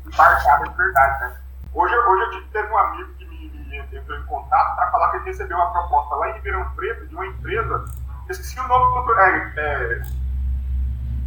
embarcada 0.06 0.70
de 0.70 0.76
verdade. 0.76 1.20
Né? 1.22 1.38
Hoje, 1.74 1.96
hoje 1.96 2.24
eu 2.24 2.48
tive 2.48 2.68
um 2.68 2.78
amigo 2.78 3.14
que 3.14 3.26
me, 3.26 3.50
me 3.50 3.98
entrou 3.98 4.18
em 4.18 4.26
contato 4.26 4.76
para 4.76 4.92
falar 4.92 5.12
que 5.12 5.18
ele 5.18 5.26
recebeu 5.26 5.58
uma 5.58 5.72
proposta 5.72 6.16
lá 6.16 6.30
em 6.30 6.34
Ribeirão 6.34 6.70
Preto 6.76 7.08
de 7.08 7.16
uma 7.16 7.26
empresa, 7.26 7.86
esqueci 8.30 8.60
o 8.60 8.68
nome, 8.68 9.12
é, 9.14 9.54
é, 9.58 10.02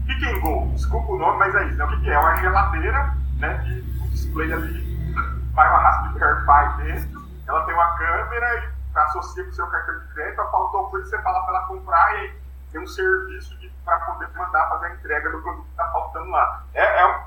Pick 0.06 0.22
and 0.24 0.40
Go, 0.40 0.72
desculpa 0.74 1.12
o 1.12 1.18
nome, 1.18 1.38
mas 1.38 1.54
é 1.54 1.64
isso. 1.64 1.78
Né? 1.78 1.84
O 1.84 2.00
que, 2.00 2.10
é? 2.10 2.14
É 2.14 2.18
uma 2.18 2.36
geladeira, 2.36 3.16
né? 3.38 3.54
De 3.58 4.00
um 4.00 4.08
display 4.08 4.52
ali, 4.52 5.14
vai 5.52 5.68
uma 5.68 5.78
Raspberry 5.78 6.44
Pi 6.44 6.82
dentro, 6.82 7.22
ela 7.46 7.64
tem 7.64 7.74
uma 7.74 7.96
câmera 7.96 8.64
e 8.64 8.98
associa 8.98 9.44
com 9.44 9.50
o 9.50 9.54
seu 9.54 9.66
cartão 9.68 9.98
de 9.98 10.14
crédito, 10.14 10.36
faltou 10.50 10.90
coisa 10.90 11.08
você 11.08 11.22
fala 11.22 11.40
para 11.42 11.56
ela 11.56 11.66
comprar 11.66 12.14
e 12.14 12.16
aí 12.18 12.42
tem 12.70 12.80
um 12.80 12.86
serviço 12.86 13.58
para 13.84 13.98
poder 14.00 14.28
mandar 14.36 14.68
fazer 14.68 14.86
a 14.86 14.94
entrega 14.94 15.30
do 15.30 15.42
produto 15.42 15.64
que 15.64 15.70
está 15.70 15.88
faltando 15.90 16.30
lá. 16.30 16.64
É, 16.74 17.00
é 17.00 17.06
um, 17.06 17.22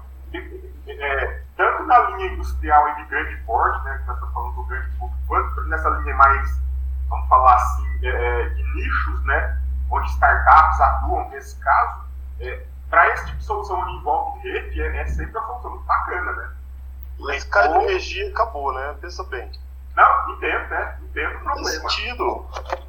é, 0.88 1.42
tanto 1.56 1.84
na 1.84 2.00
linha 2.10 2.34
industrial 2.34 2.90
e 2.90 2.96
de 2.96 3.06
grande 3.06 3.36
porte, 3.44 3.84
né, 3.86 3.98
que 3.98 4.08
nós 4.08 4.16
estamos 4.16 4.34
falando 4.34 4.56
do 4.56 4.64
grande 4.66 4.90
público, 4.98 5.22
quanto 5.28 5.62
nessa 5.64 5.90
linha 5.90 6.16
mais, 6.16 6.62
vamos 7.10 7.28
falar 7.28 7.56
assim, 7.56 8.00
é, 8.04 8.10
é 8.10 8.50
de 8.50 8.64
nichos, 8.76 9.26
né, 9.26 9.62
onde 9.90 10.10
startups 10.12 10.82
atuam 10.82 11.30
nesse 11.30 11.60
caso, 11.60 12.06
é, 12.40 12.66
para 12.90 13.10
esse 13.10 13.26
tipo 13.26 13.38
de 13.38 13.44
solução 13.44 13.80
onde 13.80 13.92
envolve 13.94 14.40
rede, 14.40 14.82
é, 14.82 15.06
sempre 15.08 15.38
uma 15.38 15.48
solução 15.48 15.72
muito 15.72 15.86
bacana, 15.86 16.32
né? 16.34 16.52
Mas 17.20 17.44
cara 17.46 17.80
de 17.80 17.86
energia 17.86 18.30
acabou, 18.30 18.74
né? 18.74 18.96
Pensa 19.02 19.24
bem. 19.24 19.52
Não, 19.96 20.32
entendo, 20.32 20.70
né? 20.70 20.98
Entendo 21.02 21.36
o 21.36 21.40
problema. 21.40 21.90
sentido. 21.90 22.46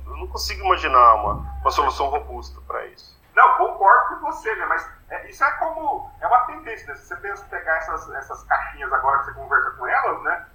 Eu 0.06 0.16
não 0.16 0.26
consigo 0.26 0.64
imaginar 0.64 1.14
uma, 1.14 1.34
uma 1.60 1.70
solução 1.70 2.08
robusta 2.08 2.60
para 2.66 2.84
isso. 2.86 3.15
Não, 3.36 3.58
concordo 3.58 4.16
com 4.16 4.32
você, 4.32 4.52
né? 4.56 4.64
Mas 4.64 4.90
é, 5.10 5.28
isso 5.28 5.44
é 5.44 5.50
como. 5.52 6.10
É 6.20 6.26
uma 6.26 6.40
tendência, 6.46 6.88
né? 6.88 6.94
Se 6.94 7.06
você 7.06 7.16
pensa 7.16 7.44
pegar 7.50 7.76
essas, 7.76 8.10
essas 8.14 8.42
caixinhas 8.44 8.90
agora 8.90 9.18
que 9.18 9.26
você 9.26 9.32
conversa 9.34 9.70
com 9.72 9.86
elas, 9.86 10.22
né? 10.22 10.46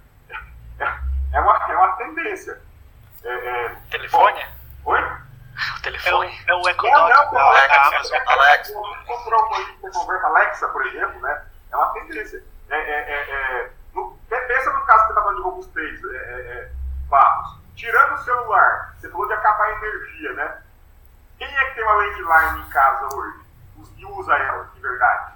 É, 0.80 0.84
é 1.36 1.40
uma, 1.40 1.56
é 1.70 1.76
uma 1.76 1.96
tendência. 1.96 2.60
É, 3.22 3.32
é, 3.32 3.76
Telefone? 3.88 4.44
Bom, 4.82 4.92
oi? 4.92 5.00
O 5.00 5.82
telefone? 5.82 6.44
É 6.48 6.54
o, 6.54 6.58
é 6.58 6.62
o 6.62 6.68
Echo 6.68 6.82
Não, 6.82 6.90
não, 6.90 7.08
Dot 7.08 7.24
não, 7.26 7.32
da 7.32 7.42
Alexa, 7.44 7.80
Amazon. 7.82 8.20
Alexa. 8.26 8.72
comprou 9.06 9.46
uma 9.46 9.56
aí 9.56 9.64
que 9.66 9.80
você 9.80 9.98
conversa 9.98 10.26
Alexa, 10.26 10.68
por 10.68 10.86
exemplo, 10.86 11.20
né? 11.20 11.44
É 11.70 11.76
uma 11.76 11.92
tendência. 11.92 12.44
É, 12.68 12.76
é, 12.76 13.12
é, 13.12 13.60
é, 13.60 13.70
no, 13.94 14.18
pensa 14.28 14.72
no 14.72 14.84
caso 14.86 15.00
que 15.00 15.06
você 15.06 15.12
está 15.12 15.22
falando 15.22 15.36
de 15.36 15.42
robustez, 15.42 16.04
é, 16.04 16.16
é, 16.16 16.56
é, 16.56 16.70
Barros. 17.08 17.60
Tirando 17.76 18.14
o 18.14 18.24
celular, 18.24 18.94
você 18.98 19.08
falou 19.08 19.28
de 19.28 19.34
acabar 19.34 19.66
a 19.66 19.72
energia, 19.72 20.32
né? 20.32 20.62
Quem 21.42 21.56
é 21.56 21.64
que 21.64 21.74
tem 21.74 21.82
uma 21.82 21.94
landline 21.94 22.60
em 22.60 22.68
casa 22.68 23.16
hoje? 23.16 23.40
E 23.96 24.06
usa 24.06 24.32
ela, 24.32 24.70
de 24.72 24.80
verdade? 24.80 25.32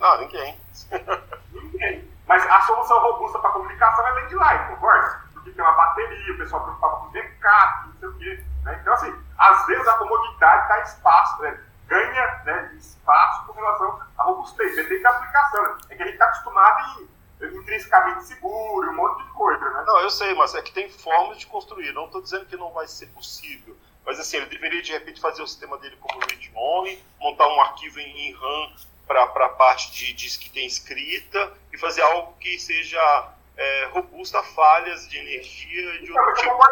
Não, 0.00 0.18
ninguém. 0.18 0.58
Ninguém. 1.52 2.10
Mas 2.26 2.42
a 2.46 2.62
solução 2.62 3.00
robusta 3.00 3.38
para 3.38 3.50
comunicação 3.50 4.06
é 4.06 4.12
landline, 4.12 4.68
concorda? 4.68 5.20
Porque 5.34 5.50
tem 5.50 5.62
uma 5.62 5.74
bateria, 5.74 6.32
o 6.32 6.38
pessoal 6.38 6.62
preocupava 6.62 6.96
com 6.96 7.12
backup, 7.12 7.88
não 7.88 7.96
sei 7.98 8.08
o 8.08 8.14
quê. 8.14 8.44
Né? 8.62 8.78
Então, 8.80 8.94
assim, 8.94 9.14
às 9.36 9.66
vezes 9.66 9.86
a 9.86 9.98
comodidade 9.98 10.68
dá 10.68 10.80
espaço, 10.80 11.42
né? 11.42 11.60
ganha 11.86 12.42
né, 12.46 12.74
espaço 12.78 13.44
com 13.44 13.52
relação 13.52 14.00
à 14.16 14.22
robustez. 14.22 14.74
Depende 14.74 15.02
da 15.02 15.10
aplicação. 15.10 15.62
Né? 15.62 15.78
É 15.90 15.96
que 15.96 16.02
a 16.02 16.06
gente 16.06 16.14
está 16.14 16.24
acostumado 16.24 17.02
em 17.02 17.14
intrinsecamente 17.58 18.24
seguro, 18.24 18.90
um 18.90 18.96
monte 18.96 19.22
de 19.22 19.30
coisa, 19.32 19.68
né? 19.68 19.84
Não, 19.86 20.00
eu 20.00 20.08
sei, 20.08 20.34
mas 20.34 20.54
é 20.54 20.62
que 20.62 20.72
tem 20.72 20.88
formas 20.88 21.36
de 21.36 21.46
construir. 21.46 21.92
Não 21.92 22.06
estou 22.06 22.22
dizendo 22.22 22.46
que 22.46 22.56
não 22.56 22.72
vai 22.72 22.86
ser 22.86 23.08
possível. 23.08 23.76
Mas 24.04 24.20
assim, 24.20 24.36
ele 24.36 24.46
deveria 24.46 24.82
de 24.82 24.92
repente 24.92 25.20
fazer 25.20 25.42
o 25.42 25.46
sistema 25.46 25.78
dele 25.78 25.96
como 26.00 26.20
read-only, 26.20 27.02
montar 27.18 27.48
um 27.48 27.60
arquivo 27.60 28.00
em, 28.00 28.28
em 28.28 28.32
RAM 28.32 28.72
para 29.06 29.24
a 29.24 29.48
parte 29.50 29.92
de 29.92 30.12
diz 30.12 30.36
que 30.36 30.50
tem 30.50 30.66
escrita 30.66 31.52
e 31.72 31.78
fazer 31.78 32.02
algo 32.02 32.34
que 32.38 32.58
seja 32.58 33.32
é, 33.56 33.86
robusto 33.86 34.36
a 34.36 34.42
falhas 34.42 35.08
de 35.08 35.18
energia 35.18 36.00
de 36.00 36.12
outro 36.12 36.34
tipo. 36.34 36.62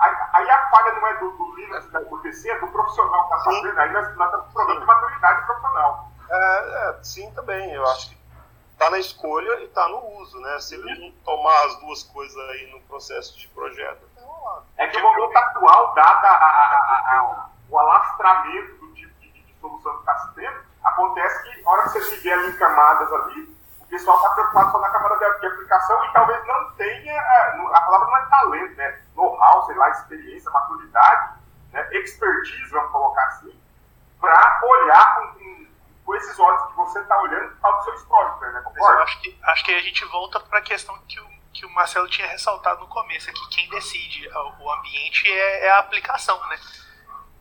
Aí, 0.00 0.16
aí, 0.34 0.50
a 0.50 0.70
falha 0.70 0.92
não 0.92 1.06
é 1.06 1.18
do, 1.18 1.30
do 1.30 1.56
Linux, 1.56 1.86
do 1.86 2.18
PC, 2.18 2.50
é 2.50 2.58
do 2.60 2.68
profissional 2.68 3.28
que 3.28 3.34
está 3.34 3.44
fazendo. 3.44 3.78
Aí 3.78 3.92
nós, 3.92 4.16
nós 4.16 4.26
estamos 4.26 4.46
com 4.46 4.52
problema 4.52 4.80
de 4.80 4.86
maturidade 4.86 5.46
profissional. 5.46 6.12
É, 6.30 6.88
é, 6.90 7.02
sim, 7.02 7.30
também. 7.32 7.72
Eu 7.72 7.86
acho 7.88 8.10
que 8.10 8.16
está 8.72 8.90
na 8.90 8.98
escolha 8.98 9.60
e 9.60 9.64
está 9.64 9.88
no 9.88 10.20
uso, 10.20 10.38
né? 10.40 10.58
Se 10.60 10.74
ele 10.74 10.94
não 11.00 11.10
tomar 11.24 11.66
as 11.66 11.80
duas 11.80 12.02
coisas 12.04 12.36
aí 12.50 12.70
no 12.70 12.80
processo 12.82 13.38
de 13.38 13.48
projeto, 13.48 14.11
é 14.76 14.86
que 14.88 14.98
o 14.98 15.02
momento 15.02 15.36
atual, 15.36 15.94
dado 15.94 16.24
a, 16.24 16.30
a, 16.30 17.16
a, 17.16 17.48
o 17.68 17.78
alastramento 17.78 18.74
do 18.76 18.94
tipo 18.94 19.20
de, 19.20 19.30
de, 19.30 19.54
solução 19.60 19.92
que 19.94 20.00
está 20.00 20.18
se 20.18 20.34
tendo, 20.34 20.60
acontece 20.82 21.42
que, 21.44 21.62
na 21.62 21.70
hora 21.70 21.82
que 21.84 21.88
você 21.90 22.16
tiver 22.16 22.32
ali 22.32 22.50
em 22.50 22.56
camadas 22.56 23.12
ali, 23.12 23.56
o 23.80 23.86
pessoal 23.86 24.16
está 24.16 24.30
preocupado 24.30 24.72
só 24.72 24.80
na 24.80 24.90
camada 24.90 25.16
de, 25.16 25.40
de, 25.40 25.46
aplicação 25.46 26.04
e 26.04 26.12
talvez 26.12 26.46
não 26.46 26.72
tenha, 26.72 27.20
a, 27.20 27.80
palavra 27.80 28.06
não 28.08 28.16
é 28.16 28.26
talento, 28.26 28.76
né? 28.76 29.00
Know-how, 29.14 29.66
sei 29.66 29.76
lá, 29.76 29.90
experiência, 29.90 30.50
maturidade, 30.50 31.34
né? 31.72 31.88
expertise, 31.92 32.70
vamos 32.70 32.90
colocar 32.90 33.24
assim, 33.24 33.60
para 34.20 34.60
olhar 34.64 35.16
com, 35.16 35.26
com, 35.34 35.66
com, 36.06 36.14
esses 36.14 36.38
olhos 36.38 36.62
que 36.66 36.76
você 36.76 36.98
está 37.00 37.20
olhando 37.20 37.54
para 37.56 37.76
o 37.76 37.82
seu 37.82 37.94
histórico, 37.94 38.40
né? 38.40 38.60
Concorda? 38.62 38.98
eu 38.98 39.02
acho 39.02 39.20
que, 39.20 39.40
acho 39.42 39.64
que 39.64 39.74
a 39.74 39.82
gente 39.82 40.04
volta 40.06 40.40
para 40.40 40.58
a 40.58 40.62
questão 40.62 40.98
que 41.06 41.20
o 41.20 41.41
que 41.52 41.66
o 41.66 41.70
Marcelo 41.70 42.08
tinha 42.08 42.26
ressaltado 42.26 42.80
no 42.80 42.88
começo, 42.88 43.28
é 43.28 43.32
que 43.32 43.48
quem 43.48 43.68
decide 43.68 44.28
o 44.28 44.72
ambiente 44.72 45.30
é, 45.30 45.66
é 45.66 45.70
a 45.70 45.78
aplicação, 45.78 46.40
né? 46.48 46.58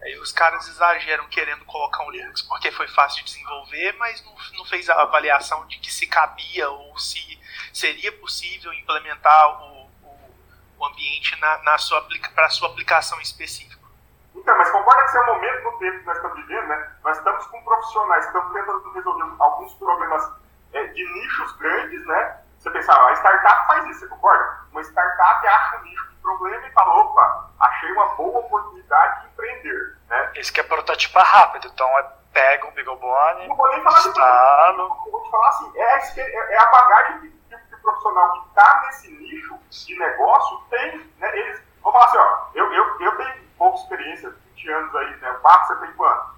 Aí 0.01 0.17
os 0.17 0.31
caras 0.31 0.67
exageram 0.67 1.27
querendo 1.27 1.63
colocar 1.65 2.03
um 2.03 2.09
Linux 2.09 2.41
porque 2.41 2.71
foi 2.71 2.87
fácil 2.87 3.23
de 3.23 3.31
desenvolver, 3.31 3.95
mas 3.99 4.23
não, 4.25 4.35
não 4.57 4.65
fez 4.65 4.89
a 4.89 4.99
avaliação 4.99 5.65
de 5.67 5.79
que 5.79 5.93
se 5.93 6.07
cabia 6.07 6.69
ou 6.69 6.97
se 6.97 7.39
seria 7.71 8.11
possível 8.13 8.73
implementar 8.73 9.61
o, 9.61 9.85
o, 10.03 10.35
o 10.79 10.85
ambiente 10.85 11.39
na, 11.39 11.59
na 11.59 11.77
sua, 11.77 12.05
para 12.33 12.49
sua 12.49 12.69
aplicação 12.69 13.21
específica. 13.21 13.79
Então, 14.33 14.57
mas 14.57 14.71
concorda 14.71 15.03
que 15.03 15.09
esse 15.09 15.17
é 15.17 15.21
o 15.21 15.25
momento 15.27 15.63
no 15.63 15.77
tempo 15.77 15.99
que 15.99 16.05
nós 16.05 16.15
estamos 16.15 16.37
vivendo, 16.37 16.67
né? 16.67 16.95
Nós 17.03 17.17
estamos 17.17 17.45
com 17.45 17.63
profissionais 17.63 18.25
que 18.25 18.37
estão 18.37 18.53
tentando 18.53 18.93
resolver 18.93 19.35
alguns 19.39 19.73
problemas 19.75 20.31
é, 20.73 20.83
de 20.87 21.13
nichos 21.13 21.51
grandes, 21.57 22.05
né? 22.07 22.40
Você 22.61 22.69
pensava, 22.69 23.09
a 23.09 23.13
startup 23.13 23.65
faz 23.65 23.85
isso, 23.87 24.01
você 24.01 24.07
concorda? 24.07 24.59
Uma 24.71 24.81
startup 24.81 25.47
acha 25.47 25.77
um 25.77 25.81
nicho 25.81 26.09
de 26.11 26.15
problema 26.17 26.67
e 26.67 26.71
fala, 26.73 26.93
opa, 26.93 27.49
achei 27.59 27.91
uma 27.91 28.05
boa 28.13 28.39
oportunidade 28.39 29.21
de 29.21 29.27
empreender. 29.29 29.97
Né? 30.07 30.31
Isso 30.35 30.53
que 30.53 30.59
é 30.59 30.63
prototipar 30.63 31.25
rápido, 31.25 31.67
então 31.67 31.89
é 31.97 32.03
pega 32.31 32.67
um 32.67 32.71
Bigobone, 32.71 33.47
Não 33.47 33.55
vou 33.55 33.67
nem 33.69 33.81
falar 33.81 33.97
instalo... 33.97 34.73
de 34.73 34.79
Eu 35.07 35.11
vou 35.11 35.23
te 35.23 35.31
falar 35.31 35.49
assim, 35.49 35.71
é, 35.75 35.97
é, 36.19 36.53
é 36.53 36.59
a 36.59 36.65
bagagem 36.67 37.21
que, 37.21 37.29
que, 37.29 37.57
que, 37.57 37.75
o 37.75 37.79
profissional 37.79 38.31
que 38.31 38.49
está 38.49 38.81
nesse 38.85 39.11
nicho 39.11 39.57
de 39.71 39.97
negócio 39.97 40.61
tem, 40.69 41.11
né? 41.17 41.37
Eles 41.39 41.63
vão 41.81 41.91
falar 41.91 42.05
assim, 42.05 42.17
ó, 42.17 42.45
eu, 42.53 42.71
eu, 42.71 43.01
eu 43.01 43.17
tenho 43.17 43.33
pouca 43.57 43.79
experiência, 43.79 44.29
20 44.29 44.69
anos 44.69 44.95
aí, 44.97 45.15
né? 45.17 45.31
O 45.31 45.39
Papo, 45.39 45.65
você 45.65 45.75
tem 45.77 45.93
quanto? 45.93 46.35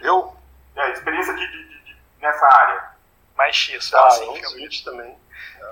Eu? 0.00 0.36
É, 0.76 0.90
experiência 0.90 1.32
de, 1.32 1.46
de, 1.46 1.84
de, 1.84 1.96
nessa 2.20 2.46
área. 2.46 2.93
Mais 3.36 3.54
X, 3.54 3.92
ah, 3.94 4.06
assim, 4.06 4.84
também. 4.84 5.18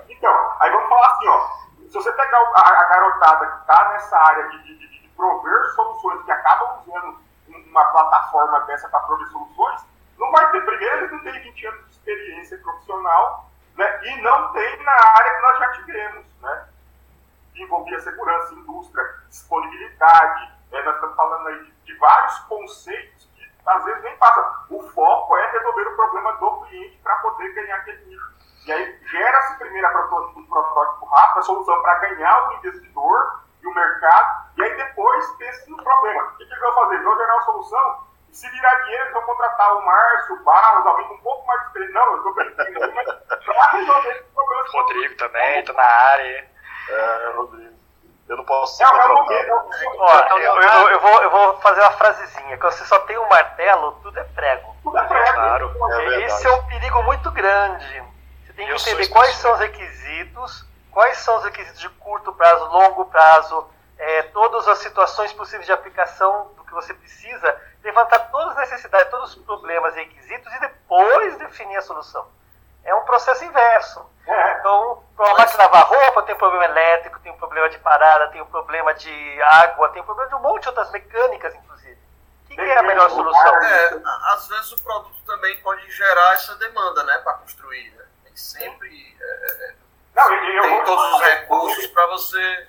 Então, 0.09 0.51
aí 0.59 0.71
vamos 0.71 0.89
falar 0.89 1.11
assim, 1.11 1.27
ó. 1.27 1.63
Se 1.87 1.93
você 1.93 2.11
pegar 2.11 2.37
a, 2.55 2.69
a 2.69 2.83
garotada 2.85 3.45
que 3.45 3.61
está 3.61 3.89
nessa 3.89 4.17
área 4.17 4.49
de, 4.49 4.63
de, 4.63 4.77
de, 4.77 5.01
de, 5.01 5.07
prover 5.09 5.73
soluções, 5.75 6.23
que 6.25 6.31
acabam 6.31 6.79
usando 6.79 7.21
uma 7.47 7.85
plataforma 7.85 8.59
dessa 8.61 8.89
para 8.89 8.99
prover 9.01 9.27
soluções, 9.27 9.81
não 10.17 10.31
vai 10.31 10.51
ter. 10.51 10.65
Primeiro, 10.65 10.97
eles 10.97 11.11
não 11.11 11.19
têm 11.19 11.41
20 11.41 11.67
anos 11.67 11.85
de 11.85 11.91
experiência 11.91 12.57
profissional, 12.57 13.49
né? 13.75 14.05
E 14.05 14.21
não 14.21 14.51
tem 14.53 14.83
na 14.83 14.91
área 14.91 15.35
que 15.35 15.41
nós 15.41 15.59
já 15.59 15.71
tivemos, 15.73 16.25
né? 16.41 16.67
Que 17.53 17.63
envolvia 17.63 17.99
segurança, 18.01 18.53
indústria, 18.55 19.03
disponibilidade. 19.29 20.51
É, 20.71 20.83
nós 20.83 20.95
estamos 20.95 21.15
falando 21.15 21.47
aí 21.47 21.63
de, 21.63 21.71
de 21.85 21.95
vários 21.95 22.39
conceitos 22.39 23.29
às 23.65 23.83
vezes 23.85 24.03
nem 24.03 24.17
passa. 24.17 24.65
O 24.69 24.81
foco 24.89 25.37
é 25.37 25.51
resolver 25.51 25.87
o 25.87 25.95
problema 25.95 26.33
do 26.33 26.61
cliente 26.61 26.99
para 27.03 27.15
poder 27.17 27.53
ganhar 27.53 27.77
aquele 27.77 28.05
nicho. 28.05 28.33
E 28.65 28.71
aí 28.71 28.99
gera-se 29.07 29.57
primeiro 29.57 29.87
um 29.87 30.45
protótipo 30.45 31.05
rápido, 31.05 31.39
a 31.39 31.43
solução 31.43 31.81
para 31.81 31.99
ganhar 31.99 32.49
o 32.49 32.53
investidor 32.53 33.43
e 33.61 33.67
o 33.67 33.73
mercado, 33.73 34.47
e 34.57 34.63
aí 34.63 34.75
depois 34.77 35.31
pensa 35.37 35.69
no 35.69 35.83
problema. 35.83 36.23
O 36.23 36.37
que, 36.37 36.45
que 36.45 36.51
eles 36.51 36.61
vão 36.61 36.73
fazer? 36.73 36.93
Eles 36.95 37.05
vão 37.05 37.17
gerar 37.17 37.33
uma 37.33 37.43
solução, 37.43 38.03
e 38.29 38.35
se 38.35 38.49
virar 38.49 38.75
dinheiro, 38.83 39.03
eles 39.03 39.13
vão 39.13 39.21
contratar 39.23 39.77
o 39.77 39.85
Márcio, 39.85 40.35
o 40.35 40.43
Barros, 40.43 40.85
alguém 40.85 41.07
com 41.07 41.13
um 41.13 41.21
pouco 41.21 41.47
mais 41.47 41.59
de 41.59 41.67
experiência. 41.67 41.99
Não, 41.99 42.11
eu 42.11 42.17
estou 42.17 42.33
brincando, 42.33 42.93
mas 42.93 43.45
para 43.45 43.71
resolver 43.71 44.09
esse 44.11 44.23
problema. 44.31 44.63
Rodrigo 44.73 45.17
também, 45.17 45.59
estou 45.59 45.75
na 45.75 45.83
área. 45.83 46.51
É, 46.89 47.33
Rodrigo. 47.35 47.82
Eu 48.27 48.37
não 48.37 48.45
posso 48.45 48.77
ser. 48.77 48.83
É, 48.83 48.87
é 48.87 49.53
Ó, 49.97 50.19
eu, 50.37 50.37
eu, 50.37 50.89
eu, 50.89 50.99
vou, 50.99 51.23
eu 51.23 51.29
vou 51.29 51.57
fazer 51.59 51.81
uma 51.81 51.91
frasezinha: 51.91 52.57
que 52.57 52.63
você 52.63 52.85
só 52.85 52.99
tem 52.99 53.17
um 53.17 53.27
martelo, 53.27 53.93
tudo 54.01 54.17
é 54.17 54.23
prego. 54.23 54.75
Tudo 54.81 54.97
é 54.97 55.03
prego. 55.03 55.33
Claro. 55.33 55.75
É 55.91 56.21
Esse 56.23 56.47
é 56.47 56.51
um 56.51 56.63
perigo 56.65 57.03
muito 57.03 57.31
grande. 57.31 58.03
Você 58.45 58.53
tem 58.53 58.67
que 58.67 58.73
entender 58.73 59.07
quais 59.09 59.35
são 59.35 59.53
os 59.53 59.59
requisitos, 59.59 60.65
quais 60.91 61.17
são 61.17 61.37
os 61.37 61.43
requisitos 61.43 61.81
de 61.81 61.89
curto 61.89 62.33
prazo, 62.33 62.65
longo 62.65 63.05
prazo, 63.05 63.67
é, 63.97 64.23
todas 64.23 64.67
as 64.67 64.79
situações 64.79 65.33
possíveis 65.33 65.65
de 65.65 65.71
aplicação 65.71 66.51
do 66.55 66.63
que 66.63 66.73
você 66.73 66.93
precisa, 66.93 67.55
levantar 67.83 68.19
todas 68.31 68.57
as 68.57 68.69
necessidades, 68.69 69.09
todos 69.09 69.35
os 69.35 69.43
problemas 69.43 69.95
e 69.95 69.99
requisitos 69.99 70.53
e 70.53 70.59
depois 70.59 71.37
definir 71.37 71.77
a 71.77 71.81
solução. 71.81 72.25
É 72.83 72.93
um 72.95 73.03
processo 73.03 73.43
inverso. 73.43 74.05
É. 74.25 74.59
Então, 74.59 75.03
para 75.15 75.25
uma 75.25 75.37
máquina 75.37 75.63
lavar 75.63 75.87
roupa, 75.87 76.23
tem 76.23 76.35
um 76.35 76.37
problema 76.37 76.65
elétrico, 76.65 77.19
tem 77.19 77.31
um 77.31 77.37
problema 77.37 77.69
de 77.69 77.77
parada, 77.79 78.29
tem 78.29 78.41
um 78.41 78.45
problema 78.45 78.93
de 78.93 79.41
água, 79.41 79.89
tem 79.89 80.01
um 80.01 80.05
problema 80.05 80.29
de 80.29 80.35
um 80.35 80.39
monte 80.39 80.63
de 80.63 80.69
outras 80.69 80.91
mecânicas, 80.91 81.53
inclusive. 81.53 81.99
O 82.45 82.47
que, 82.47 82.55
que 82.55 82.61
é 82.61 82.77
a 82.77 82.83
melhor 82.83 83.09
solução? 83.09 83.55
É, 83.63 84.01
às 84.33 84.47
vezes 84.47 84.71
o 84.71 84.83
produto 84.83 85.17
também 85.25 85.59
pode 85.61 85.89
gerar 85.91 86.33
essa 86.33 86.55
demanda, 86.55 87.03
né, 87.03 87.17
para 87.19 87.33
construir. 87.33 87.91
Né? 87.91 88.05
Nem 88.23 88.35
sempre 88.35 89.17
é, 89.19 89.25
é 89.25 89.75
Não, 90.15 90.27
tem 90.61 90.85
todos 90.85 91.13
os 91.13 91.21
recursos 91.21 91.87
para 91.87 92.07
você. 92.07 92.67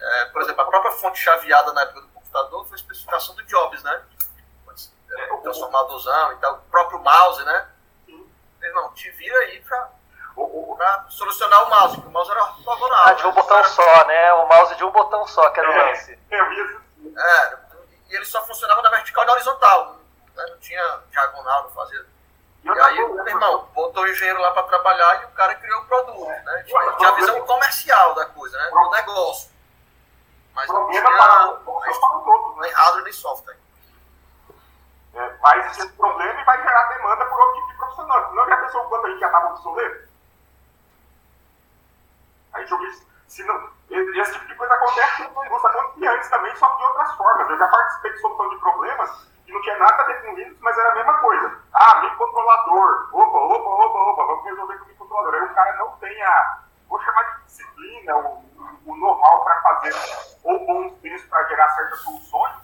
É, 0.00 0.24
por 0.26 0.42
exemplo, 0.42 0.60
a 0.60 0.66
própria 0.66 0.92
fonte 0.92 1.18
chaveada 1.20 1.72
na 1.72 1.82
época 1.82 2.00
do 2.02 2.08
computador 2.08 2.66
foi 2.66 2.74
a 2.74 2.76
especificação 2.76 3.34
do 3.34 3.44
Jobs, 3.44 3.82
né? 3.82 4.02
É, 5.10 5.32
o, 5.32 5.36
o, 5.36 5.42
transformadozão 5.42 6.32
e 6.32 6.36
tal, 6.36 6.54
o 6.54 6.70
próprio 6.70 6.98
mouse, 6.98 7.44
né? 7.44 7.68
Não, 8.74 8.92
te 8.94 9.10
vira 9.10 9.36
aí 9.38 9.62
pra, 10.34 10.76
pra 10.76 11.04
solucionar 11.10 11.64
o 11.64 11.70
mouse, 11.70 11.94
porque 11.96 12.08
o 12.08 12.12
mouse 12.12 12.30
era 12.30 12.42
ortogonal. 12.44 13.04
Ah, 13.08 13.12
de 13.12 13.24
um 13.24 13.28
né? 13.28 13.34
botão 13.34 13.64
só, 13.64 14.04
né? 14.06 14.32
O 14.34 14.46
mouse 14.48 14.74
de 14.76 14.84
um 14.84 14.90
botão 14.90 15.26
só, 15.26 15.50
que 15.50 15.60
era 15.60 15.68
o 15.68 15.72
É, 15.72 15.90
lance. 15.90 16.18
eu 16.30 16.48
vi 16.48 16.60
isso. 16.60 16.82
É, 17.18 17.58
e 18.10 18.16
ele 18.16 18.24
só 18.24 18.42
funcionava 18.44 18.82
na 18.82 18.90
vertical 18.90 19.24
e 19.24 19.26
na 19.26 19.32
horizontal. 19.32 19.96
Né? 20.34 20.46
Não 20.48 20.58
tinha 20.58 21.00
diagonal, 21.10 21.64
não 21.64 21.70
fazia. 21.70 22.06
E 22.64 22.68
E 22.68 22.80
aí, 22.80 23.08
meu 23.08 23.26
irmão, 23.26 23.68
botou 23.74 24.04
o 24.04 24.08
engenheiro 24.08 24.40
lá 24.40 24.52
pra 24.52 24.62
trabalhar 24.64 25.22
e 25.22 25.24
o 25.26 25.30
cara 25.30 25.54
criou 25.56 25.80
o 25.80 25.86
produto, 25.86 26.26
né? 26.26 26.62
Tinha, 26.66 26.92
tinha 26.92 27.08
a 27.08 27.12
visão 27.12 27.40
comercial 27.46 28.14
da 28.14 28.26
coisa, 28.26 28.56
né? 28.56 28.70
Do 28.70 28.90
negócio. 28.90 29.50
Mas 30.54 30.68
não 30.68 30.88
tinha 30.90 31.02
para 31.02 31.16
para 31.16 31.46
né? 31.48 32.60
nem 32.60 32.72
hardware 32.72 33.04
nem 33.04 33.12
software. 33.12 33.56
É, 35.14 35.28
vai 35.42 35.58
existir 35.60 35.82
esse 35.82 35.92
problema 35.94 36.40
e 36.40 36.44
vai 36.44 36.62
gerar 36.62 36.84
demanda 36.84 37.24
por 37.26 37.38
outro 37.40 37.54
tipo 37.54 37.68
de 37.68 37.76
profissional. 37.76 38.28
Senão 38.28 38.48
já 38.48 38.56
pensou 38.58 38.80
o 38.82 38.88
quanto 38.88 39.06
a 39.06 39.10
gente 39.10 39.20
já 39.20 39.26
estava 39.26 39.46
obsoleto? 39.48 40.08
Eu 42.54 42.78
vi, 42.78 43.06
se 43.26 43.44
não, 43.44 43.70
esse 43.90 44.32
tipo 44.32 44.46
de 44.46 44.54
coisa 44.54 44.74
acontece 44.74 45.28
com 45.28 45.40
a 45.40 45.46
indústria, 45.46 45.70
acontecia 45.70 46.12
antes 46.12 46.28
também, 46.28 46.56
só 46.56 46.68
que 46.70 46.76
de 46.78 46.84
outras 46.84 47.14
formas. 47.14 47.50
Eu 47.50 47.58
já 47.58 47.68
participei 47.68 48.12
de 48.12 48.20
solução 48.20 48.48
de 48.50 48.56
problemas 48.58 49.28
que 49.44 49.52
não 49.52 49.62
tinha 49.62 49.78
nada 49.78 50.02
a 50.02 50.06
ver 50.06 50.22
com 50.22 50.34
Linux, 50.34 50.56
mas 50.60 50.78
era 50.78 50.90
a 50.90 50.94
mesma 50.94 51.18
coisa. 51.18 51.58
Ah, 51.72 52.00
microcontrolador. 52.02 53.08
Opa, 53.12 53.38
opa, 53.38 53.68
opa, 53.68 53.98
opa, 53.98 54.24
vamos 54.26 54.44
resolver 54.44 54.78
com 54.78 54.84
o 54.84 54.88
microcontrolador. 54.88 55.34
Aí 55.34 55.44
o 55.44 55.54
cara 55.54 55.76
não 55.76 55.90
tem 55.92 56.22
a, 56.22 56.58
vou 56.88 57.00
chamar 57.02 57.22
de 57.22 57.44
disciplina, 57.44 58.16
o, 58.16 58.44
o 58.86 58.96
know-how 58.96 59.44
para 59.44 59.60
fazer 59.62 59.94
ou 60.44 60.66
bons 60.66 61.00
senso 61.00 61.28
para 61.28 61.44
gerar 61.48 61.68
certas 61.70 62.00
soluções. 62.00 62.54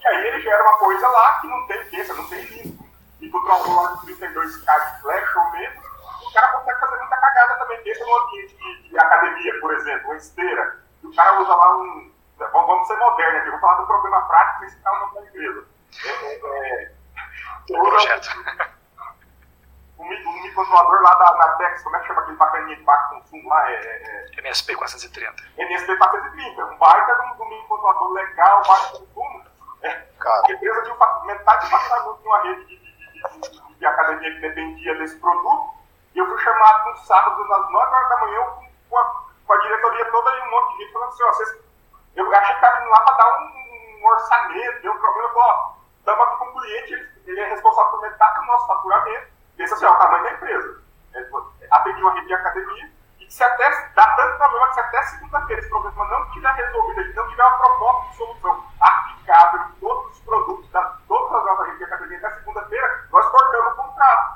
E 0.00 0.06
aí 0.06 0.26
ele 0.26 0.40
gera 0.40 0.62
uma 0.62 0.78
coisa 0.78 1.08
lá 1.08 1.40
que 1.40 1.46
não 1.46 1.66
tem 1.66 1.84
peça, 1.90 2.14
não 2.14 2.28
tem 2.28 2.42
Linux. 2.44 2.84
E 3.20 3.30
tu 3.30 3.42
controla 3.42 3.96
32K 4.04 4.94
de 4.94 5.00
flash 5.00 5.36
ou 5.36 5.50
menos, 5.52 5.84
o 6.28 6.32
cara 6.32 6.48
consegue 6.48 6.80
fazer 6.80 6.96
muita 6.98 7.16
cagada 7.16 7.54
também. 7.56 7.63
Pensa 7.82 8.04
no 8.04 8.14
ambiente 8.24 8.56
de, 8.56 8.88
de 8.88 8.98
academia, 8.98 9.60
por 9.60 9.72
exemplo, 9.74 10.06
uma 10.06 10.16
esteira. 10.16 10.78
E 11.02 11.06
o 11.06 11.14
cara 11.14 11.40
usa 11.40 11.54
lá 11.54 11.76
um. 11.78 12.12
Vamos, 12.38 12.66
vamos 12.66 12.86
ser 12.88 12.96
modernos 12.98 13.40
aqui, 13.40 13.50
vou 13.50 13.60
falar 13.60 13.74
do 13.80 13.86
problema 13.86 14.20
prático 14.22 14.64
o 14.64 14.98
nome 15.00 15.14
da 15.14 15.22
empresa. 15.22 15.64
É, 16.04 16.08
é, 16.08 16.82
é, 16.84 17.78
Projeto. 17.78 18.28
um, 19.98 20.04
um 20.04 20.42
microcontrolador 20.42 21.00
lá 21.02 21.14
da, 21.14 21.32
da 21.32 21.48
Tex, 21.54 21.82
como 21.84 21.96
é 21.96 22.00
que 22.00 22.06
chama 22.08 22.20
aquele 22.22 22.36
bacaninha 22.36 22.76
de 22.76 22.82
baixo 22.82 23.08
consumo 23.10 23.48
lá? 23.48 23.70
É, 23.70 23.74
é, 23.74 24.40
MSP 24.40 24.74
430. 24.74 25.42
NSP 25.58 25.96
430, 25.96 26.64
um 26.66 26.78
baita 26.78 27.14
de 27.14 27.20
um, 27.22 27.36
de 27.36 27.42
um 27.42 27.48
microcontrolador 27.50 28.12
legal, 28.12 28.62
baixo 28.66 28.92
consumo. 28.98 29.44
É, 29.82 29.90
Cara. 30.18 30.42
a 30.48 30.52
empresa 30.52 30.82
tinha 30.82 30.94
um 30.94 31.24
metade 31.26 31.64
do 31.66 31.70
faturamento 31.70 32.18
de 32.20 32.26
uma 32.26 32.42
rede 32.42 32.64
de, 32.66 32.76
de, 32.78 33.12
de, 33.12 33.50
de- 33.50 33.74
de 33.78 33.86
academia 33.86 34.34
que 34.34 34.40
dependia 34.40 34.94
desse 34.98 35.18
produto. 35.20 35.74
E 36.14 36.18
eu 36.18 36.26
fui 36.26 36.38
chamado 36.38 36.90
no 36.90 36.96
sábado, 36.98 37.42
às 37.42 37.70
9 37.70 37.76
horas 37.76 38.08
da 38.08 38.16
manhã, 38.18 38.40
com, 38.88 38.98
a, 38.98 39.22
com 39.46 39.52
a 39.52 39.58
diretoria 39.58 40.10
toda 40.12 40.30
e 40.30 40.40
um 40.42 40.50
monte 40.50 40.76
de 40.76 40.84
gente 40.84 40.92
falando 40.92 41.08
assim: 41.08 41.22
ó, 41.24 41.26
vocês, 41.26 41.64
eu 42.14 42.34
achei 42.34 42.46
que 42.46 42.64
estava 42.64 42.80
indo 42.80 42.90
lá 42.90 43.00
para 43.00 43.16
dar 43.16 43.38
um, 43.40 44.00
um 44.00 44.06
orçamento, 44.06 44.82
deu 44.82 44.92
um 44.92 44.98
problema. 44.98 45.28
Eu 45.28 45.38
ó, 45.38 45.74
estamos 45.98 46.24
aqui 46.24 46.36
com 46.36 46.44
o 46.44 46.60
cliente, 46.60 47.12
ele, 47.26 47.40
é 47.40 47.48
responsável 47.48 47.90
por 47.90 48.02
metade 48.02 48.38
do 48.38 48.46
nosso 48.46 48.66
faturamento. 48.68 49.26
Pensa 49.56 49.74
assim: 49.74 49.86
ó, 49.86 49.92
o 49.92 49.98
tamanho 49.98 50.22
da 50.22 50.32
empresa. 50.32 50.84
É, 51.14 51.26
atendi 51.70 52.00
uma 52.00 52.12
rede 52.12 52.26
de 52.26 52.34
academia 52.34 52.92
e 53.20 53.30
se 53.30 53.42
até 53.42 53.70
dá 53.94 54.06
tanto 54.16 54.38
problema 54.38 54.68
que 54.68 54.74
se 54.74 54.80
até 54.80 55.02
segunda-feira 55.02 55.60
esse 55.60 55.70
problema 55.70 56.04
não 56.08 56.30
tiver 56.30 56.52
resolvido, 56.52 57.00
ele 57.00 57.12
não 57.14 57.28
tiver 57.28 57.42
uma 57.44 57.56
proposta 57.56 58.10
de 58.10 58.16
solução 58.16 58.64
aplicável 58.80 59.60
em 59.60 59.72
todos 59.80 60.12
os 60.12 60.20
produtos 60.20 60.70
da 60.70 60.82
todas 61.08 61.34
as 61.34 61.44
nossas 61.44 61.66
redes 61.66 61.78
de 61.78 61.84
academia 61.84 62.18
até 62.18 62.36
segunda-feira, 62.36 63.08
nós 63.10 63.26
cortamos 63.26 63.72
o 63.72 63.76
contrato. 63.76 64.33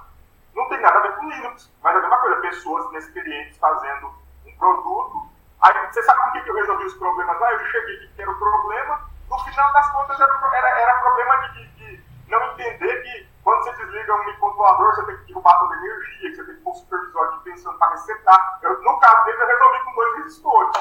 Não 0.59 0.69
tem 0.69 0.81
nada 0.81 0.99
a 0.99 1.03
ver 1.03 1.17
com 1.17 1.29
Linux, 1.29 1.73
mas 1.83 1.95
é 1.95 1.99
a 1.99 2.01
mesma 2.03 2.17
coisa, 2.19 2.41
pessoas 2.41 2.85
inexperientes 2.91 3.57
fazendo 3.59 4.13
um 4.45 4.57
produto. 4.59 5.29
Aí 5.63 5.87
você 5.87 6.03
sabe 6.03 6.21
por 6.33 6.43
que 6.43 6.51
eu 6.51 6.55
resolvi 6.57 6.85
os 6.85 6.95
problemas 6.95 7.41
lá? 7.41 7.53
Eu 7.53 7.59
cheguei 7.67 8.09
que 8.09 8.23
era 8.23 8.31
o 8.31 8.39
problema, 8.39 9.01
no 9.31 9.39
final 9.45 9.73
das 9.73 9.91
contas 9.93 10.21
era, 10.21 10.33
era, 10.57 10.69
era 10.81 10.95
problema 11.01 11.37
de, 11.51 11.67
de- 11.77 11.97
de 11.97 12.31
não 12.31 12.43
entender 12.53 13.03
que 13.03 13.29
quando 13.45 13.63
você 13.65 13.73
desliga 13.85 14.15
um 14.15 14.25
microcontrolador, 14.27 14.95
você 14.97 15.07
tem 15.07 15.17
que 15.19 15.25
derrubar 15.27 15.59
toda 15.61 15.75
a 15.75 15.79
energia, 15.79 16.31
que 16.31 16.37
você 16.37 16.45
tem 16.45 16.55
que 16.57 16.61
pôr 16.63 16.71
o 16.73 16.75
supervisor 16.75 17.25
aqui 17.29 17.39
pensando 17.45 17.79
para 17.79 17.91
resetar. 17.93 18.59
Eu, 18.63 18.83
no 18.83 18.99
caso 18.99 19.25
dele, 19.25 19.43
eu 19.43 19.47
resolvi 19.47 19.85
com 19.85 19.95
dois 19.95 20.17
resistores. 20.17 20.77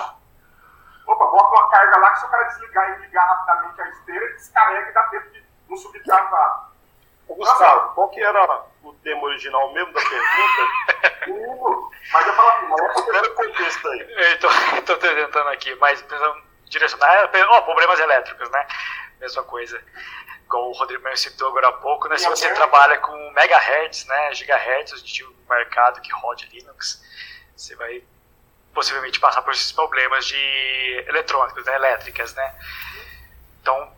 Opa, 1.05 1.25
bota 1.25 1.47
uma 1.55 1.69
carga 1.69 1.97
lá 1.97 2.11
que 2.11 2.19
se 2.19 2.25
o 2.25 2.29
cara 2.29 2.43
desligar 2.45 2.89
e 2.89 3.01
ligar 3.03 3.25
rapidamente 3.25 3.81
a 3.81 3.87
esteira, 3.89 4.33
descarrega 4.33 4.89
e 4.89 4.93
dá 4.93 5.03
tempo 5.03 5.29
de 5.29 5.45
não 5.69 5.77
subir 5.77 6.03
Ô, 7.27 7.35
Gustavo, 7.35 7.93
qual 7.93 8.09
que 8.09 8.21
era 8.21 8.65
o 8.83 8.93
tema 9.03 9.23
original 9.23 9.73
mesmo 9.73 9.93
da 9.93 10.01
pergunta? 10.01 11.07
Uh, 11.27 11.91
Mas 12.13 12.25
eu 12.25 12.33
falo 12.35 12.49
assim, 12.49 12.67
mas 12.69 13.07
é 13.09 13.17
era 13.17 13.27
o 13.27 13.35
contexto 13.35 13.87
aí? 13.89 14.31
Eu 14.31 14.39
tô 14.85 14.95
tentando 14.97 15.49
aqui, 15.49 15.75
mas 15.75 16.01
pensando 16.01 16.41
direcionar, 16.69 17.29
ó, 17.49 17.61
problemas 17.63 17.99
elétricos, 17.99 18.49
né? 18.49 18.67
Mesma 19.19 19.43
coisa. 19.43 19.81
Igual 20.45 20.69
o 20.69 20.73
Rodrigo 20.73 21.03
mesmo 21.03 21.17
citou 21.17 21.49
agora 21.49 21.67
há 21.67 21.73
pouco, 21.73 22.07
né? 22.07 22.17
Se 22.17 22.29
você 22.29 22.53
trabalha 22.53 22.97
com 22.99 23.31
megahertz, 23.31 24.05
né? 24.05 24.33
Gigahertz, 24.33 25.01
tinha 25.01 25.27
um 25.27 25.35
mercado 25.49 25.99
que 25.99 26.13
roda 26.13 26.43
Linux, 26.51 27.03
você 27.55 27.75
vai 27.75 28.01
possivelmente 28.73 29.19
passar 29.19 29.41
por 29.41 29.51
esses 29.51 29.71
problemas 29.71 30.25
de 30.25 31.03
eletrônicos, 31.07 31.65
né? 31.65 31.75
Elétricas, 31.75 32.33
né? 32.35 32.55
Então, 33.61 33.91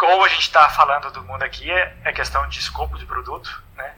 como 0.00 0.24
a 0.24 0.28
gente 0.28 0.40
está 0.40 0.66
falando 0.70 1.10
do 1.10 1.22
mundo 1.22 1.42
aqui, 1.42 1.70
é, 1.70 1.94
é 2.04 2.12
questão 2.12 2.48
de 2.48 2.58
escopo 2.58 2.98
de 2.98 3.04
produto, 3.04 3.62
né? 3.76 3.94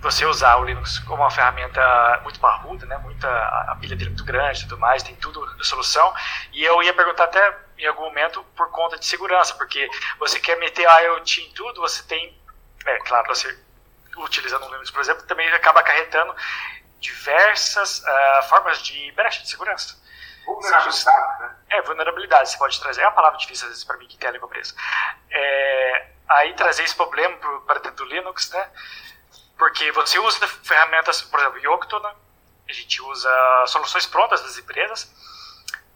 você 0.00 0.26
usar 0.26 0.56
o 0.56 0.64
Linux 0.64 0.98
como 0.98 1.22
uma 1.22 1.30
ferramenta 1.30 1.80
muito 2.24 2.40
parruda, 2.40 2.84
né? 2.86 2.98
Muita, 2.98 3.28
a 3.28 3.76
pilha 3.80 3.94
dele 3.94 4.08
é 4.08 4.14
muito 4.14 4.24
grande 4.24 4.62
tudo 4.62 4.76
mais, 4.76 5.04
tem 5.04 5.14
tudo 5.14 5.44
a 5.44 5.62
solução. 5.62 6.12
E 6.52 6.64
eu 6.64 6.82
ia 6.82 6.92
perguntar 6.92 7.24
até 7.24 7.56
em 7.78 7.86
algum 7.86 8.02
momento 8.02 8.44
por 8.56 8.68
conta 8.72 8.98
de 8.98 9.06
segurança, 9.06 9.54
porque 9.54 9.88
você 10.18 10.40
quer 10.40 10.58
meter 10.58 10.82
IoT 10.82 11.42
em 11.42 11.52
tudo, 11.52 11.80
você 11.80 12.02
tem, 12.02 12.36
é 12.84 12.98
claro, 12.98 13.28
você 13.28 13.56
utilizando 14.16 14.66
o 14.66 14.70
Linux, 14.70 14.90
por 14.90 15.00
exemplo, 15.00 15.22
também 15.22 15.48
acaba 15.52 15.78
acarretando 15.78 16.34
diversas 16.98 18.04
ah, 18.04 18.46
formas 18.48 18.82
de 18.82 19.12
brecha 19.12 19.40
de 19.40 19.48
segurança. 19.48 20.02
Vulnerabilidade, 20.44 21.42
né? 21.42 21.56
É, 21.70 21.82
vulnerabilidade, 21.82 22.50
você 22.50 22.58
pode 22.58 22.80
trazer. 22.80 23.02
É 23.02 23.06
uma 23.06 23.12
palavra 23.12 23.38
difícil 23.38 23.66
às 23.66 23.72
vezes 23.72 23.84
para 23.84 23.96
mim 23.96 24.06
que 24.06 24.16
tem 24.16 24.28
a 24.28 24.32
língua 24.32 24.48
presa. 24.48 24.74
É, 25.30 26.06
aí 26.28 26.54
trazer 26.54 26.84
esse 26.84 26.94
problema 26.94 27.36
para 27.66 27.80
dentro 27.80 28.04
do 28.04 28.04
Linux, 28.04 28.50
né? 28.50 28.70
Porque 29.56 29.92
você 29.92 30.18
usa 30.18 30.46
ferramentas, 30.46 31.22
por 31.22 31.38
exemplo, 31.38 31.58
Yocto, 31.58 32.00
né? 32.00 32.12
a 32.68 32.72
gente 32.72 33.02
usa 33.02 33.64
soluções 33.66 34.06
prontas 34.06 34.42
das 34.42 34.56
empresas 34.56 35.12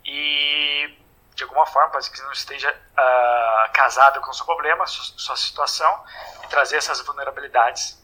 e, 0.04 0.96
de 1.34 1.42
alguma 1.42 1.66
forma, 1.66 1.90
para 1.90 2.00
que 2.00 2.22
não 2.22 2.32
esteja 2.32 2.74
ah, 2.96 3.70
casado 3.72 4.20
com 4.20 4.30
o 4.30 4.34
seu 4.34 4.44
problema, 4.44 4.86
sua, 4.86 5.18
sua 5.18 5.36
situação, 5.36 6.04
e 6.44 6.48
trazer 6.48 6.76
essas 6.76 7.00
vulnerabilidades 7.00 7.98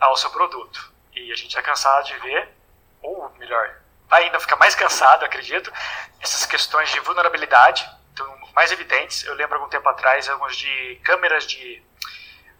ao 0.00 0.16
seu 0.16 0.30
produto. 0.30 0.92
E 1.14 1.32
a 1.32 1.36
gente 1.36 1.56
é 1.56 1.62
cansado 1.62 2.04
de 2.04 2.18
ver, 2.18 2.54
ou 3.02 3.30
melhor, 3.38 3.80
vai 4.08 4.24
ainda 4.24 4.40
ficar 4.40 4.56
mais 4.56 4.74
cansado, 4.74 5.24
acredito, 5.24 5.72
essas 6.20 6.46
questões 6.46 6.90
de 6.90 7.00
vulnerabilidade, 7.00 7.88
então, 8.12 8.26
mais 8.54 8.72
evidentes. 8.72 9.24
Eu 9.24 9.34
lembro 9.34 9.56
algum 9.56 9.68
tempo 9.68 9.88
atrás, 9.88 10.28
alguns 10.28 10.56
de 10.56 11.00
câmeras 11.04 11.46
de 11.46 11.82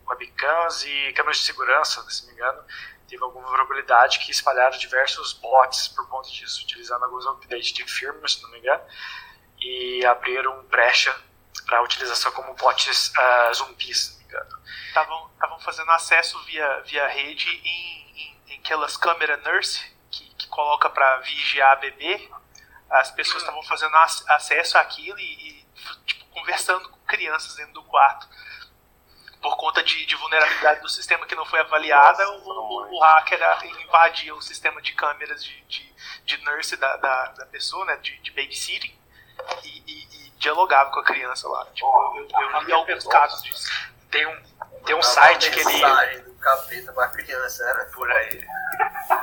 webcams 0.06 0.84
e 0.84 1.12
câmeras 1.14 1.38
de 1.38 1.44
segurança, 1.44 2.02
se 2.10 2.22
não 2.22 2.28
me 2.28 2.34
engano, 2.34 2.64
teve 3.08 3.22
alguma 3.22 3.46
vulnerabilidade 3.46 4.18
que 4.20 4.30
espalharam 4.30 4.76
diversos 4.78 5.32
bots 5.32 5.88
por 5.88 6.06
conta 6.08 6.28
disso, 6.30 6.62
utilizando 6.62 7.04
alguns 7.04 7.26
updates 7.26 7.72
de 7.72 7.84
firmware, 7.84 8.28
se 8.28 8.42
não 8.42 8.50
me 8.50 8.58
engano, 8.58 8.82
e 9.60 10.04
abriram 10.04 10.62
brecha 10.64 11.14
para 11.66 11.82
utilização 11.82 12.30
como 12.32 12.54
bots 12.54 13.10
uh, 13.10 13.54
zumbis, 13.54 13.98
se 13.98 14.10
não 14.12 14.18
me 14.18 14.24
engano. 14.24 14.58
Estavam 14.86 15.60
fazendo 15.60 15.90
acesso 15.90 16.38
via, 16.44 16.80
via 16.80 17.06
rede 17.08 17.48
em, 17.48 18.20
em, 18.20 18.42
em 18.48 18.58
aquelas 18.58 18.96
câmeras 18.96 19.42
nurse 19.42 19.97
coloca 20.48 20.90
para 20.90 21.18
vigiar 21.18 21.78
bebê. 21.80 22.28
As 22.90 23.10
pessoas 23.10 23.42
estavam 23.42 23.62
fazendo 23.64 23.94
ac 23.96 24.24
acesso 24.28 24.78
àquilo 24.78 25.18
e, 25.18 25.22
e 25.22 25.66
tipo, 26.06 26.24
conversando 26.26 26.88
com 26.88 26.98
crianças 27.00 27.54
dentro 27.56 27.74
do 27.74 27.82
quarto 27.84 28.28
por 29.40 29.56
conta 29.56 29.82
de, 29.82 30.04
de, 30.04 30.16
vulnerabilidade 30.16 30.80
do 30.80 30.88
sistema 30.88 31.24
que 31.26 31.34
não 31.34 31.44
foi 31.44 31.60
avaliada, 31.60 32.24
Nossa, 32.24 32.44
o, 32.44 32.50
o, 32.50 32.96
o, 32.96 33.00
hacker 33.00 33.40
invadia 33.80 34.34
o 34.34 34.42
sistema 34.42 34.82
de 34.82 34.92
câmeras 34.94 35.42
de, 35.44 35.60
de, 35.62 35.94
de 36.24 36.36
nurse 36.44 36.76
da, 36.76 36.96
da, 36.96 37.26
da, 37.28 37.46
pessoa, 37.46 37.84
né, 37.84 37.96
de, 37.96 38.18
de 38.18 38.30
babysitting, 38.32 38.96
e, 39.64 39.82
e, 39.86 40.26
e, 40.26 40.30
dialogava 40.38 40.90
com 40.90 41.00
a 41.00 41.04
criança 41.04 41.48
lá. 41.48 41.64
Tipo, 41.66 42.16
eu, 42.16 42.28
eu 42.28 42.62
li 42.62 42.72
alguns 42.72 43.06
casos 43.06 43.42
disso. 43.42 43.68
Tem 44.10 44.26
um, 44.26 44.42
tem 44.84 44.96
um 44.96 45.02
site 45.02 45.50
que 45.50 45.60
ele. 45.60 46.27
Capeta 46.40 46.92
pra 46.92 47.08
criança, 47.08 47.64
era 47.64 47.84
por 47.86 48.10
aí. 48.10 48.46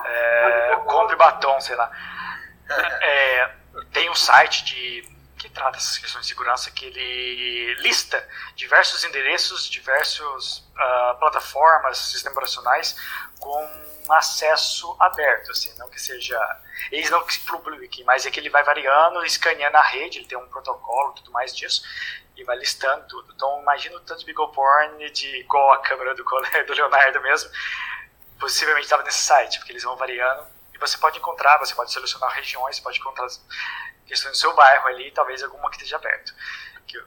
É, 0.05 0.75
compre 0.85 1.15
batom, 1.15 1.59
sei 1.61 1.75
lá. 1.75 1.91
É, 2.67 3.51
tem 3.93 4.09
um 4.09 4.15
site 4.15 4.65
de 4.65 5.15
que 5.37 5.49
trata 5.49 5.77
essas 5.77 5.99
questões 5.99 6.25
de 6.25 6.29
segurança, 6.29 6.71
que 6.71 6.85
ele 6.85 7.75
lista 7.75 8.27
diversos 8.55 9.03
endereços, 9.03 9.69
diversas 9.69 10.57
uh, 10.57 10.79
ah, 10.79 11.17
plataformas, 11.19 11.97
sistemas 11.99 12.35
operacionais 12.35 12.95
com 13.39 13.85
acesso 14.09 14.95
aberto, 14.99 15.51
assim, 15.51 15.73
não 15.77 15.89
que 15.89 15.99
seja, 15.99 16.39
eles 16.91 17.09
não 17.09 17.23
que 17.25 17.39
publiquem, 17.39 18.03
mas 18.05 18.25
é 18.25 18.31
que 18.31 18.39
ele 18.39 18.49
vai 18.49 18.63
variando, 18.63 19.23
escaneando 19.25 19.77
a 19.77 19.83
rede, 19.83 20.19
ele 20.19 20.27
tem 20.27 20.37
um 20.37 20.47
protocolo, 20.47 21.13
tudo 21.13 21.31
mais 21.31 21.55
disso, 21.55 21.83
e 22.35 22.43
vai 22.43 22.57
listando 22.57 23.07
tudo. 23.07 23.33
Então, 23.33 23.61
imagina 23.61 23.95
o 23.97 23.99
tanto 24.01 24.19
de 24.19 24.25
Beagle 24.25 24.51
Porn 24.51 25.09
de 25.11 25.39
igual 25.39 25.71
a 25.73 25.81
câmera 25.81 26.13
do, 26.15 26.23
do 26.67 26.73
Leonardo 26.73 27.21
mesmo, 27.21 27.49
possivelmente 28.39 28.85
estava 28.85 29.03
nesse 29.03 29.19
site, 29.19 29.57
porque 29.59 29.71
eles 29.71 29.83
vão 29.83 29.95
variando, 29.95 30.47
e 30.73 30.77
você 30.77 30.97
pode 30.97 31.17
encontrar, 31.17 31.57
você 31.57 31.73
pode 31.73 31.91
selecionar 31.91 32.31
regiões, 32.31 32.75
você 32.75 32.81
pode 32.81 32.99
encontrar 32.99 33.27
questões 34.05 34.33
do 34.33 34.37
seu 34.37 34.53
bairro 34.53 34.87
ali, 34.87 35.11
talvez 35.11 35.41
alguma 35.41 35.69
que 35.69 35.77
esteja 35.77 35.95
aberto. 35.95 36.33
Que 36.85 36.97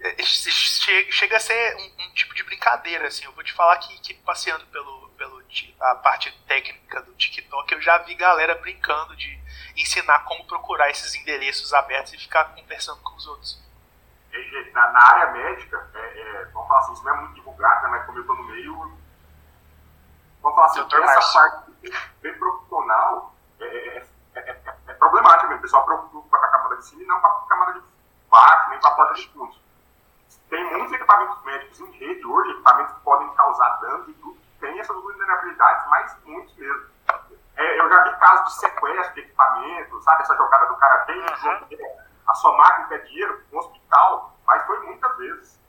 é, 0.00 0.22
chega 0.22 1.36
a 1.36 1.40
ser 1.40 1.76
um, 1.76 2.04
um, 2.04 2.14
tipo 2.14 2.34
de 2.34 2.42
brincadeira, 2.44 3.08
assim, 3.08 3.24
eu 3.24 3.32
vou 3.32 3.42
te 3.42 3.52
falar 3.52 3.78
que, 3.78 3.98
que 4.00 4.14
passeando 4.14 4.66
pelo, 4.66 5.08
pelo 5.16 5.42
a 5.80 5.94
parte 5.96 6.30
técnica 6.46 7.00
do 7.02 7.14
TikTok, 7.14 7.72
eu 7.72 7.80
já 7.80 7.98
vi 7.98 8.14
galera 8.14 8.54
brincando 8.56 9.16
de 9.16 9.40
ensinar 9.76 10.24
como 10.24 10.44
procurar 10.44 10.90
esses 10.90 11.14
endereços 11.14 11.72
abertos 11.72 12.12
e 12.12 12.18
ficar 12.18 12.44
conversando 12.54 13.00
com 13.02 13.14
os 13.14 13.26
outros. 13.26 13.65
Na, 14.72 14.92
na 14.92 15.00
área 15.00 15.32
médica, 15.32 15.88
é, 15.94 15.98
é, 15.98 16.44
vamos 16.52 16.68
falar 16.68 16.80
assim, 16.80 16.92
isso 16.92 17.04
não 17.04 17.14
é 17.14 17.20
muito 17.20 17.34
divulgado, 17.34 17.82
né, 17.82 17.88
mas 17.88 18.04
como 18.04 18.18
eu 18.18 18.22
estou 18.22 18.36
no 18.36 18.44
meio, 18.44 18.74
vamos 20.42 20.54
falar 20.54 20.66
assim, 20.66 20.80
Doutor 20.80 21.00
essa 21.02 21.14
Marcio. 21.14 21.40
parte 21.40 21.66
bem 22.20 22.38
profissional 22.38 23.34
é, 23.60 23.98
é, 24.34 24.40
é, 24.40 24.74
é 24.88 24.94
problemática 24.94 25.48
mesmo. 25.48 25.58
O 25.58 25.62
pessoal 25.62 25.84
preocupa 25.84 26.38
com 26.38 26.44
a 26.44 26.48
camada 26.48 26.76
de 26.76 26.86
cima 26.86 27.02
e 27.02 27.06
não 27.06 27.20
com 27.20 27.26
a 27.26 27.46
camada 27.48 27.72
de 27.72 27.82
baixo, 28.30 28.70
nem 28.70 28.80
com 28.80 28.86
a 28.86 28.94
porta 28.94 29.14
de 29.14 29.28
fundos. 29.32 29.60
Tem 30.50 30.64
muitos 30.72 30.92
equipamentos 30.92 31.42
médicos 31.44 31.80
em 31.80 31.90
rede 31.92 32.26
hoje, 32.26 32.50
equipamentos 32.50 32.94
que 32.94 33.00
podem 33.00 33.28
causar 33.34 33.80
danos 33.80 34.08
e 34.08 34.12
tudo, 34.14 34.38
tem 34.60 34.78
essas 34.78 34.96
vulnerabilidades, 34.96 35.88
mas 35.88 36.16
muitos 36.24 36.54
mesmo. 36.56 36.86
É, 37.56 37.80
eu 37.80 37.88
já 37.88 38.02
vi 38.04 38.16
casos 38.18 38.44
de 38.46 38.60
sequestro 38.60 39.14
de 39.14 39.20
equipamento, 39.20 40.02
sabe? 40.02 40.22
Essa 40.22 40.36
jogada 40.36 40.66
do 40.66 40.76
cara 40.76 40.98
tem 41.06 41.18
uhum. 41.18 41.96
a 42.28 42.34
sua 42.34 42.56
máquina 42.56 42.88
quer 42.88 42.98
dinheiro 43.04 43.42
hospital, 43.86 44.36
mas 44.46 44.66
foi 44.66 44.78
muitas 44.80 45.16
vezes. 45.16 45.60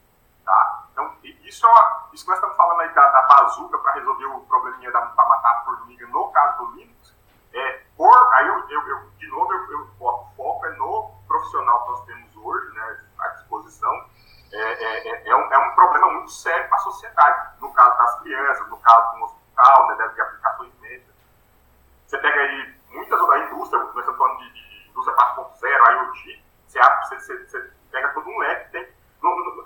Tá? 0.43 0.83
Então, 0.91 1.15
isso, 1.23 1.67
é 1.67 2.13
isso 2.13 2.23
que 2.23 2.29
nós 2.29 2.39
estamos 2.39 2.55
falando 2.55 2.81
aí 2.81 2.93
da, 2.93 3.07
da 3.07 3.21
bazuca 3.23 3.77
para 3.77 3.93
resolver 3.93 4.25
o 4.25 4.39
probleminha 4.41 4.91
para 4.91 5.05
matar 5.05 5.51
a 5.51 5.65
formiga 5.65 6.07
no 6.07 6.31
caso 6.31 6.65
do 6.65 6.71
Linux, 6.75 7.15
é, 7.53 7.83
por, 7.95 8.33
aí 8.33 8.47
eu, 8.47 8.69
eu, 8.69 8.87
eu 8.87 9.09
de 9.17 9.27
novo, 9.27 9.53
eu, 9.53 9.71
eu, 9.71 9.87
o 9.99 10.25
foco 10.35 10.65
é 10.65 10.69
no 10.71 11.11
profissional 11.27 11.83
que 11.83 11.91
nós 11.91 12.05
temos 12.05 12.35
hoje, 12.37 12.73
né, 12.73 12.99
à 13.19 13.27
disposição, 13.29 14.05
é, 14.51 14.57
é, 14.57 15.07
é, 15.09 15.29
é, 15.29 15.35
um, 15.35 15.51
é 15.51 15.57
um 15.57 15.75
problema 15.75 16.11
muito 16.11 16.31
sério 16.31 16.67
para 16.69 16.77
a 16.77 16.81
sociedade. 16.81 17.59
No 17.59 17.73
caso 17.73 17.97
das 17.97 18.19
crianças, 18.21 18.67
no 18.69 18.77
caso 18.77 19.17
do 19.17 19.25
hospital, 19.25 19.87
né, 19.87 20.07
de 20.07 20.21
aplicações 20.21 20.73
médicas. 20.79 21.15
Você 22.05 22.17
pega 22.19 22.39
aí 22.39 22.75
muitas 22.89 23.27
da 23.27 23.39
indústria, 23.39 23.79
nós 23.79 23.97
estamos 23.97 24.17
falando 24.17 24.37
de, 24.37 24.53
de 24.53 24.89
indústria 24.89 25.17
4.0, 25.17 25.91
IoT, 25.91 26.45
você, 26.67 27.19
você, 27.19 27.45
você, 27.45 27.71
pega 27.97 28.13
todo 28.13 28.29
um 28.29 28.37
leque, 28.37 28.71
tem, 28.71 28.87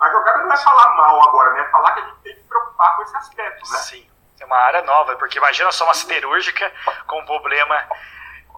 a 0.00 0.10
jogada 0.10 0.38
não 0.38 0.52
é 0.52 0.56
falar 0.56 0.94
mal 0.94 1.28
agora, 1.28 1.52
né? 1.52 1.60
É 1.60 1.70
falar 1.70 1.92
que 1.92 2.00
a 2.00 2.04
gente 2.04 2.20
tem 2.22 2.34
que 2.34 2.42
preocupar 2.42 2.96
com 2.96 3.02
esse 3.02 3.16
aspecto, 3.16 3.70
né? 3.70 3.78
Sim, 3.78 4.10
é 4.40 4.44
uma 4.46 4.56
área 4.56 4.82
nova, 4.82 5.14
porque 5.16 5.38
imagina 5.38 5.70
só 5.70 5.84
uma 5.84 5.94
siderúrgica 5.94 6.72
com 7.06 7.20
um 7.20 7.26
problema. 7.26 7.86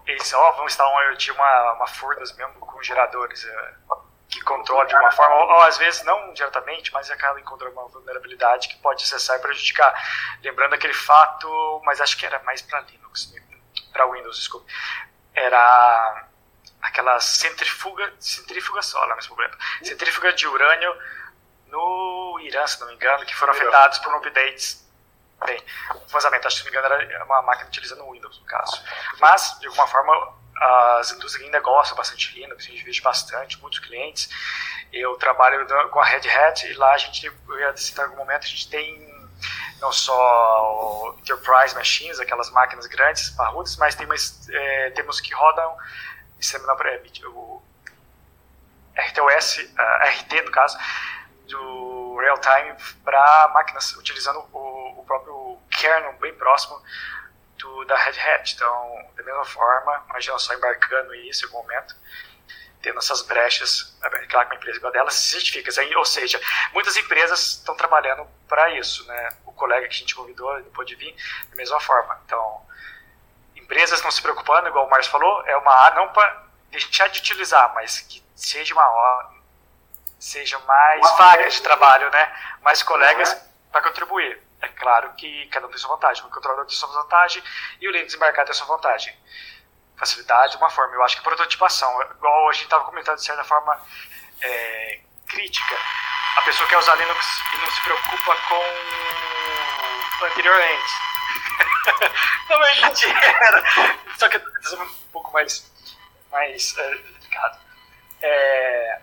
Eles 0.05 0.33
ó, 0.33 0.51
vão 0.53 0.65
instalar 0.65 0.93
um 0.93 1.09
IoT, 1.09 1.31
uma, 1.31 1.73
uma 1.73 1.87
Furnas 1.87 2.35
mesmo 2.35 2.53
com 2.59 2.81
geradores. 2.81 3.43
É 3.43 3.75
que 4.27 4.41
controla 4.41 4.85
de 4.85 4.95
uma 4.95 5.11
forma, 5.11 5.35
ou, 5.35 5.49
ou, 5.49 5.61
às 5.61 5.77
vezes 5.77 6.03
não 6.03 6.33
diretamente, 6.33 6.91
mas 6.91 7.09
acaba 7.11 7.39
encontrando 7.39 7.73
uma 7.79 7.87
vulnerabilidade 7.87 8.67
que 8.67 8.75
pode 8.77 9.03
acessar 9.03 9.37
e 9.37 9.41
prejudicar. 9.41 9.93
Lembrando 10.43 10.73
aquele 10.73 10.95
fato, 10.95 11.81
mas 11.85 12.01
acho 12.01 12.17
que 12.17 12.25
era 12.25 12.39
mais 12.39 12.61
para 12.61 12.81
Linux, 12.81 13.33
para 13.93 14.07
Windows, 14.07 14.37
desculpe. 14.37 14.65
Era 15.33 16.27
aquela 16.85 17.19
centrifuga, 17.19 18.13
centrífuga 18.19 18.81
só, 18.81 19.03
lá 19.05 19.15
mais 19.15 19.25
problema. 19.25 19.57
Centrífuga 19.83 20.31
de 20.33 20.47
urânio 20.47 20.95
no 21.67 22.39
Irã, 22.41 22.65
se 22.67 22.79
não 22.79 22.87
me 22.87 22.93
engano, 22.93 23.25
que 23.25 23.35
foram 23.35 23.53
afetados 23.53 23.99
por 23.99 24.13
um 24.13 24.17
updates. 24.17 24.85
Bem, 25.45 25.61
o 25.93 26.07
vazamento, 26.07 26.47
acho 26.47 26.57
que 26.57 26.63
se 26.63 26.73
não 26.73 26.81
me 26.81 26.87
engano, 26.87 27.11
era 27.11 27.25
uma 27.25 27.41
máquina 27.41 27.67
utilizando 27.67 28.03
o 28.05 28.11
Windows, 28.11 28.39
no 28.39 28.45
caso. 28.45 28.81
Mas, 29.19 29.57
de 29.59 29.67
alguma 29.67 29.87
forma, 29.87 30.33
as 30.99 31.11
indústrias 31.11 31.45
ainda 31.45 31.59
gostam 31.59 31.97
bastante 31.97 32.31
de 32.31 32.39
Linux, 32.39 32.65
a 32.65 32.69
gente 32.69 32.83
vê 32.83 33.01
bastante, 33.01 33.59
muitos 33.61 33.79
clientes. 33.79 34.29
Eu 34.93 35.15
trabalho 35.17 35.67
com 35.89 35.99
a 35.99 36.05
Red 36.05 36.29
Hat 36.29 36.65
e 36.65 36.73
lá 36.73 36.93
a 36.93 36.97
gente, 36.97 37.25
eu 37.25 37.59
ia 37.59 37.75
citar 37.75 38.05
em 38.05 38.09
algum 38.09 38.19
momento, 38.19 38.43
a 38.43 38.47
gente 38.47 38.69
tem 38.69 39.13
não 39.81 39.91
só 39.91 41.13
enterprise 41.19 41.75
machines, 41.75 42.19
aquelas 42.19 42.49
máquinas 42.51 42.85
grandes, 42.85 43.29
parrudas, 43.31 43.75
mas 43.75 43.95
tem 43.95 44.07
mais, 44.07 44.47
é, 44.49 44.91
temos 44.91 45.19
que 45.19 45.33
rodam 45.33 45.77
sistema 46.39 46.75
o 47.27 47.61
RTOS, 48.95 49.57
uh, 49.57 50.21
RT 50.21 50.41
no 50.45 50.51
caso, 50.51 50.77
do 51.47 52.17
real 52.17 52.37
time 52.39 52.75
para 53.03 53.49
máquinas 53.53 53.95
utilizando 53.97 54.39
o, 54.51 54.99
o 54.99 55.03
próprio 55.05 55.57
kernel 55.69 56.13
bem 56.13 56.33
próximo 56.35 56.81
do, 57.57 57.85
da 57.85 57.97
Red 57.97 58.19
Hat. 58.19 58.53
Então, 58.55 59.09
da 59.15 59.23
mesma 59.23 59.45
forma, 59.45 60.05
imagina 60.09 60.37
só 60.39 60.53
embarcando 60.53 61.13
isso 61.15 61.45
em 61.45 61.47
algum 61.47 61.61
momento, 61.61 61.95
tendo 62.81 62.99
essas 62.99 63.21
brechas, 63.23 63.97
claro 64.29 64.47
que 64.47 64.53
uma 64.53 64.55
empresa 64.55 64.77
igual 64.77 64.91
dela 64.93 65.09
se 65.09 65.31
certifica. 65.31 65.71
Ou 65.97 66.05
seja, 66.05 66.39
muitas 66.73 66.95
empresas 66.95 67.57
estão 67.57 67.75
trabalhando 67.75 68.27
para 68.47 68.69
isso. 68.71 69.05
Né? 69.07 69.29
O 69.45 69.51
colega 69.51 69.87
que 69.87 69.95
a 69.95 69.97
gente 69.97 70.15
convidou, 70.15 70.57
ele 70.57 70.69
pode 70.69 70.95
vir 70.95 71.15
da 71.49 71.55
mesma 71.55 71.79
forma. 71.79 72.21
Então, 72.25 72.64
empresas 73.65 73.97
estão 73.97 74.11
se 74.11 74.21
preocupando, 74.21 74.67
igual 74.67 74.85
o 74.85 74.89
Márcio 74.89 75.11
falou, 75.11 75.43
é 75.47 75.57
uma 75.57 75.73
área 75.73 75.97
não 75.97 76.09
para 76.09 76.43
deixar 76.69 77.07
de 77.09 77.19
utilizar, 77.19 77.73
mas 77.73 77.99
que 78.01 78.23
seja 78.35 78.73
uma 78.73 79.31
seja 80.19 80.57
mais 80.59 81.01
vagas 81.17 81.55
de 81.55 81.61
trabalho, 81.61 82.09
né? 82.09 82.31
Mais 82.61 82.81
colegas 82.81 83.33
uhum. 83.33 83.39
para 83.71 83.81
contribuir. 83.81 84.41
É 84.61 84.67
claro 84.69 85.13
que 85.13 85.47
cada 85.47 85.67
um 85.67 85.69
tem 85.69 85.77
sua 85.77 85.95
vantagem, 85.95 86.23
o 86.23 86.29
controlador 86.29 86.65
tem 86.65 86.75
sua 86.75 86.89
vantagem 86.89 87.43
e 87.81 87.87
o 87.87 87.91
Linux 87.91 88.13
embarcado 88.13 88.47
tem 88.47 88.55
sua 88.55 88.67
vantagem. 88.67 89.15
Facilidade, 89.97 90.57
uma 90.57 90.69
forma. 90.69 90.95
Eu 90.95 91.03
acho 91.03 91.17
que 91.17 91.23
prototipação, 91.23 92.01
igual 92.17 92.49
a 92.49 92.53
gente 92.53 92.63
estava 92.65 92.85
comentando 92.85 93.17
de 93.17 93.25
certa 93.25 93.43
forma 93.43 93.79
é, 94.41 94.99
crítica, 95.27 95.75
a 96.37 96.41
pessoa 96.41 96.67
quer 96.67 96.77
usar 96.77 96.95
Linux 96.95 97.25
e 97.53 97.57
não 97.57 97.71
se 97.71 97.81
preocupa 97.81 98.35
com 98.47 100.25
anteriormente. 100.25 100.93
Também 102.47 102.69
a 102.69 102.73
gente 102.73 103.07
era. 103.07 103.63
Só 104.17 104.29
que 104.29 104.37
um 104.37 104.87
pouco 105.11 105.33
mais, 105.33 105.71
mais 106.31 106.77
é, 106.77 106.89
delicado. 106.89 107.59
É, 108.21 108.99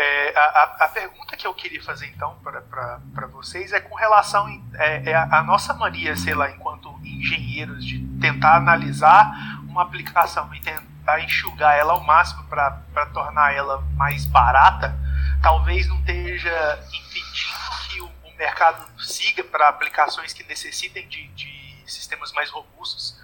é, 0.00 0.34
a, 0.34 0.76
a, 0.84 0.88
pergunta 0.88 1.36
que 1.36 1.46
eu 1.46 1.52
queria 1.52 1.82
fazer 1.82 2.06
então 2.06 2.34
para 2.42 3.26
vocês 3.26 3.70
é 3.74 3.80
com 3.80 3.94
relação 3.94 4.48
é, 4.74 5.10
é 5.10 5.14
a, 5.14 5.42
nossa 5.42 5.74
mania, 5.74 6.16
sei 6.16 6.34
lá, 6.34 6.50
enquanto 6.50 6.88
engenheiros, 7.04 7.84
de 7.84 7.98
tentar 8.18 8.56
analisar 8.56 9.30
uma 9.68 9.82
aplicação 9.82 10.54
e 10.54 10.60
tentar 10.60 11.20
enxugar 11.20 11.76
ela 11.76 11.92
ao 11.92 12.00
máximo 12.00 12.44
para 12.44 13.06
tornar 13.12 13.54
ela 13.54 13.82
mais 13.94 14.24
barata, 14.24 14.98
talvez 15.42 15.86
não 15.86 15.98
esteja 16.00 16.78
impedindo 16.88 17.88
que 17.90 18.00
o 18.00 18.09
mercado 18.40 19.02
siga 19.02 19.44
para 19.44 19.68
aplicações 19.68 20.32
que 20.32 20.42
necessitem 20.44 21.06
de, 21.08 21.28
de 21.28 21.84
sistemas 21.86 22.32
mais 22.32 22.48
robustos, 22.48 23.14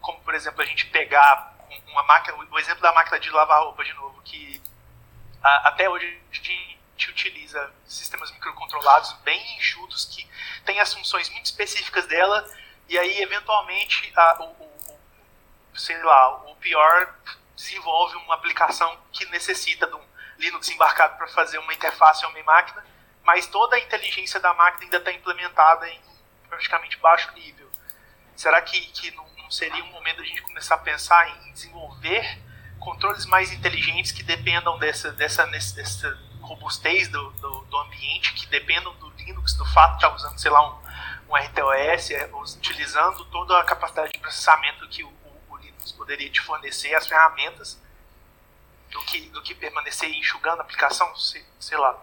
como 0.00 0.20
por 0.22 0.34
exemplo 0.34 0.60
a 0.60 0.64
gente 0.64 0.86
pegar 0.86 1.54
uma 1.86 2.02
máquina, 2.02 2.36
o 2.36 2.58
exemplo 2.58 2.82
da 2.82 2.92
máquina 2.92 3.20
de 3.20 3.30
lavar 3.30 3.62
roupa 3.62 3.84
de 3.84 3.92
novo, 3.94 4.20
que 4.22 4.60
até 5.40 5.88
hoje 5.88 6.20
a 6.30 6.34
gente 6.34 6.78
utiliza 7.08 7.72
sistemas 7.86 8.32
microcontrolados 8.32 9.12
bem 9.22 9.56
enxutos 9.58 10.06
que 10.06 10.28
têm 10.64 10.80
as 10.80 10.92
funções 10.92 11.28
muito 11.30 11.46
específicas 11.46 12.06
dela 12.06 12.44
e 12.88 12.98
aí 12.98 13.22
eventualmente 13.22 14.12
a, 14.16 14.42
o, 14.42 14.46
o, 14.46 15.78
sei 15.78 16.02
lá, 16.02 16.50
o 16.50 16.56
pior 16.56 17.14
desenvolve 17.54 18.16
uma 18.16 18.34
aplicação 18.34 18.98
que 19.12 19.24
necessita 19.26 19.86
de 19.86 19.94
um 19.94 20.04
Linux 20.36 20.68
embarcado 20.68 21.16
para 21.16 21.28
fazer 21.28 21.58
uma 21.58 21.72
interface 21.72 22.24
a 22.24 22.28
uma 22.28 22.42
máquina, 22.42 22.84
mas 23.24 23.46
toda 23.46 23.76
a 23.76 23.80
inteligência 23.80 24.38
da 24.38 24.52
máquina 24.54 24.84
ainda 24.84 24.98
está 24.98 25.12
implementada 25.12 25.88
em 25.88 26.00
praticamente 26.48 26.96
baixo 26.98 27.32
nível. 27.34 27.70
Será 28.36 28.60
que, 28.60 28.80
que 28.80 29.10
não, 29.12 29.26
não 29.38 29.50
seria 29.50 29.82
um 29.82 29.90
momento 29.90 30.20
a 30.20 30.24
gente 30.24 30.42
começar 30.42 30.74
a 30.74 30.78
pensar 30.78 31.28
em 31.28 31.52
desenvolver 31.52 32.38
controles 32.84 33.24
mais 33.24 33.50
inteligentes 33.50 34.12
que 34.12 34.22
dependam 34.22 34.78
dessa, 34.78 35.10
dessa, 35.12 35.46
dessa 35.46 36.18
robustez 36.42 37.08
do, 37.08 37.30
do, 37.32 37.60
do, 37.64 37.78
ambiente, 37.78 38.34
que 38.34 38.46
dependam 38.46 38.94
do 38.96 39.08
Linux, 39.10 39.54
do 39.54 39.64
fato 39.64 39.92
de 39.92 39.96
estar 39.96 40.14
usando, 40.14 40.38
sei 40.38 40.50
lá, 40.50 40.68
um, 40.68 40.78
um 41.30 41.36
RTOS, 41.36 42.10
é, 42.10 42.30
utilizando 42.34 43.24
toda 43.26 43.58
a 43.58 43.64
capacidade 43.64 44.12
de 44.12 44.18
processamento 44.18 44.86
que 44.88 45.02
o, 45.02 45.08
o, 45.08 45.40
o 45.48 45.56
Linux 45.56 45.92
poderia 45.92 46.30
te 46.30 46.42
fornecer, 46.42 46.94
as 46.94 47.06
ferramentas. 47.06 47.80
do 48.90 49.00
que, 49.06 49.20
do 49.30 49.42
que 49.42 49.54
permanecer 49.54 50.10
enxugando 50.10 50.60
a 50.60 50.62
aplicação? 50.62 51.16
Sei, 51.16 51.44
sei 51.58 51.78
lá. 51.78 51.98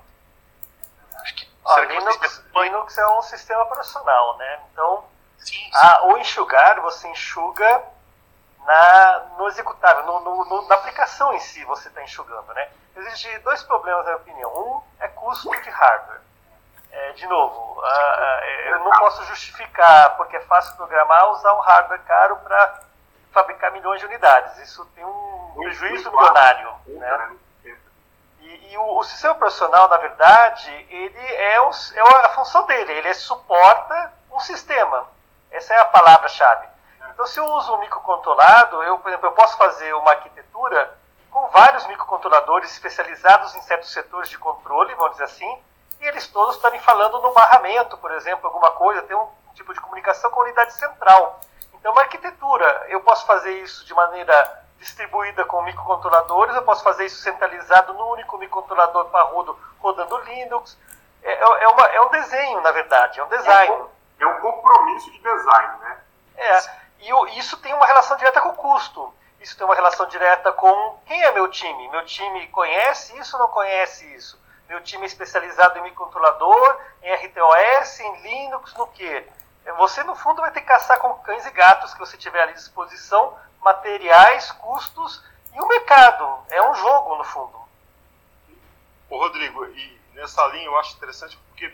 Acho 1.22 1.36
que, 1.36 1.47
Linux, 1.88 2.43
Linux 2.55 2.97
é 2.97 3.07
um 3.07 3.22
sistema 3.22 3.61
operacional, 3.63 4.38
né? 4.38 4.59
Então, 4.72 5.03
sim, 5.38 5.53
sim. 5.53 5.72
A, 5.74 6.05
o 6.07 6.17
enxugar, 6.17 6.80
você 6.82 7.07
enxuga 7.07 7.84
na, 8.65 9.19
no 9.38 9.47
executável, 9.47 10.05
no, 10.05 10.19
no, 10.22 10.45
no, 10.45 10.67
na 10.67 10.76
aplicação 10.76 11.34
em 11.34 11.39
si 11.39 11.63
você 11.65 11.88
está 11.88 12.03
enxugando, 12.03 12.53
né? 12.53 12.69
Existem 12.95 13.39
dois 13.41 13.63
problemas, 13.63 14.05
na 14.05 14.11
minha 14.11 14.22
opinião. 14.22 14.49
Um 14.49 14.82
é 14.99 15.07
custo 15.07 15.49
de 15.49 15.69
hardware. 15.69 16.22
É, 16.91 17.11
de 17.13 17.26
novo, 17.26 17.82
eu 18.65 18.80
não 18.80 18.91
posso 18.91 19.24
justificar, 19.26 20.17
porque 20.17 20.36
é 20.36 20.41
fácil 20.41 20.76
programar, 20.76 21.32
usar 21.32 21.53
um 21.53 21.61
hardware 21.61 22.01
caro 22.03 22.36
para 22.38 22.82
fabricar 23.32 23.72
milhões 23.72 24.01
de 24.01 24.05
unidades. 24.05 24.57
Isso 24.57 24.86
tem 24.93 25.05
um 25.05 25.53
prejuízo 25.55 26.11
milionário. 26.11 26.74
Né? 26.88 27.38
E, 28.71 28.77
o, 28.77 28.97
o, 28.97 29.03
sistema 29.03 29.35
profissional, 29.35 29.87
na 29.87 29.97
verdade, 29.97 30.69
ele 30.89 31.19
é, 31.35 31.61
o, 31.61 31.69
é 31.69 32.25
a 32.25 32.29
função 32.29 32.65
dele, 32.65 32.91
ele 32.93 33.13
suporta 33.13 34.13
um 34.31 34.39
sistema. 34.39 35.07
Essa 35.49 35.73
é 35.73 35.79
a 35.79 35.85
palavra-chave. 35.85 36.67
Então, 37.13 37.25
se 37.25 37.39
eu 37.39 37.45
uso 37.45 37.75
um 37.75 37.79
microcontrolado, 37.79 38.81
eu, 38.83 38.97
por 38.99 39.09
exemplo, 39.09 39.27
eu 39.27 39.33
posso 39.33 39.57
fazer 39.57 39.93
uma 39.93 40.11
arquitetura 40.11 40.97
com 41.29 41.47
vários 41.47 41.85
microcontroladores 41.87 42.71
especializados 42.71 43.55
em 43.55 43.61
certos 43.61 43.91
setores 43.91 44.29
de 44.29 44.37
controle, 44.37 44.93
vamos 44.95 45.11
dizer 45.11 45.25
assim, 45.25 45.63
e 45.99 46.05
eles 46.07 46.27
todos 46.27 46.55
estarem 46.55 46.79
falando 46.79 47.21
no 47.21 47.31
barramento, 47.31 47.97
por 47.97 48.11
exemplo, 48.11 48.47
alguma 48.47 48.71
coisa, 48.71 49.03
tem 49.03 49.15
um 49.15 49.29
tipo 49.53 49.73
de 49.73 49.79
comunicação 49.79 50.31
com 50.31 50.41
a 50.41 50.43
unidade 50.43 50.73
central. 50.73 51.39
Então, 51.73 51.91
uma 51.91 52.01
arquitetura, 52.01 52.85
eu 52.89 53.01
posso 53.01 53.25
fazer 53.25 53.51
isso 53.59 53.85
de 53.85 53.93
maneira 53.93 54.61
distribuída 54.82 55.45
com 55.45 55.61
microcontroladores, 55.61 56.55
eu 56.55 56.63
posso 56.63 56.84
fazer 56.84 57.05
isso 57.05 57.21
centralizado 57.21 57.93
no 57.93 58.11
único 58.11 58.38
microcontrolador 58.38 59.05
parrudo 59.05 59.57
rodando 59.79 60.17
Linux. 60.21 60.77
É, 61.23 61.63
é, 61.63 61.67
uma, 61.67 61.86
é 61.88 62.01
um 62.01 62.09
desenho, 62.09 62.61
na 62.61 62.71
verdade, 62.71 63.19
é 63.19 63.23
um 63.23 63.29
design. 63.29 63.86
É 64.19 64.25
um 64.25 64.39
compromisso 64.39 65.11
de 65.11 65.19
design, 65.19 65.77
né? 65.79 65.97
É. 66.36 66.59
E 66.99 67.39
isso 67.39 67.57
tem 67.57 67.73
uma 67.73 67.86
relação 67.86 68.17
direta 68.17 68.41
com 68.41 68.49
o 68.49 68.53
custo. 68.53 69.13
Isso 69.39 69.57
tem 69.57 69.65
uma 69.65 69.75
relação 69.75 70.07
direta 70.07 70.51
com 70.51 70.99
quem 71.05 71.21
é 71.23 71.32
meu 71.32 71.47
time. 71.49 71.89
Meu 71.89 72.05
time 72.05 72.47
conhece 72.47 73.17
isso 73.17 73.36
ou 73.38 73.43
não 73.43 73.49
conhece 73.49 74.05
isso? 74.13 74.39
Meu 74.67 74.82
time 74.82 75.03
é 75.03 75.07
especializado 75.07 75.77
em 75.79 75.84
microcontrolador, 75.84 76.79
em 77.03 77.13
RTOS, 77.13 77.99
em 77.99 78.21
Linux, 78.21 78.73
no 78.75 78.88
quê? 78.88 79.27
Você, 79.77 80.03
no 80.03 80.15
fundo, 80.15 80.41
vai 80.41 80.51
ter 80.51 80.61
que 80.61 80.67
caçar 80.67 80.97
com 80.99 81.13
cães 81.19 81.45
e 81.45 81.51
gatos 81.51 81.93
que 81.93 81.99
você 81.99 82.17
tiver 82.17 82.43
à 82.43 82.51
disposição, 82.51 83.38
materiais, 83.62 84.51
custos 84.53 85.24
e 85.53 85.62
o 85.62 85.68
mercado. 85.68 86.45
É 86.49 86.70
um 86.70 86.76
jogo, 86.76 87.16
no 87.16 87.24
fundo. 87.24 87.62
Ô, 89.09 89.18
Rodrigo, 89.18 89.66
e 89.66 89.99
nessa 90.14 90.45
linha 90.47 90.66
eu 90.66 90.78
acho 90.78 90.95
interessante 90.95 91.38
porque 91.47 91.74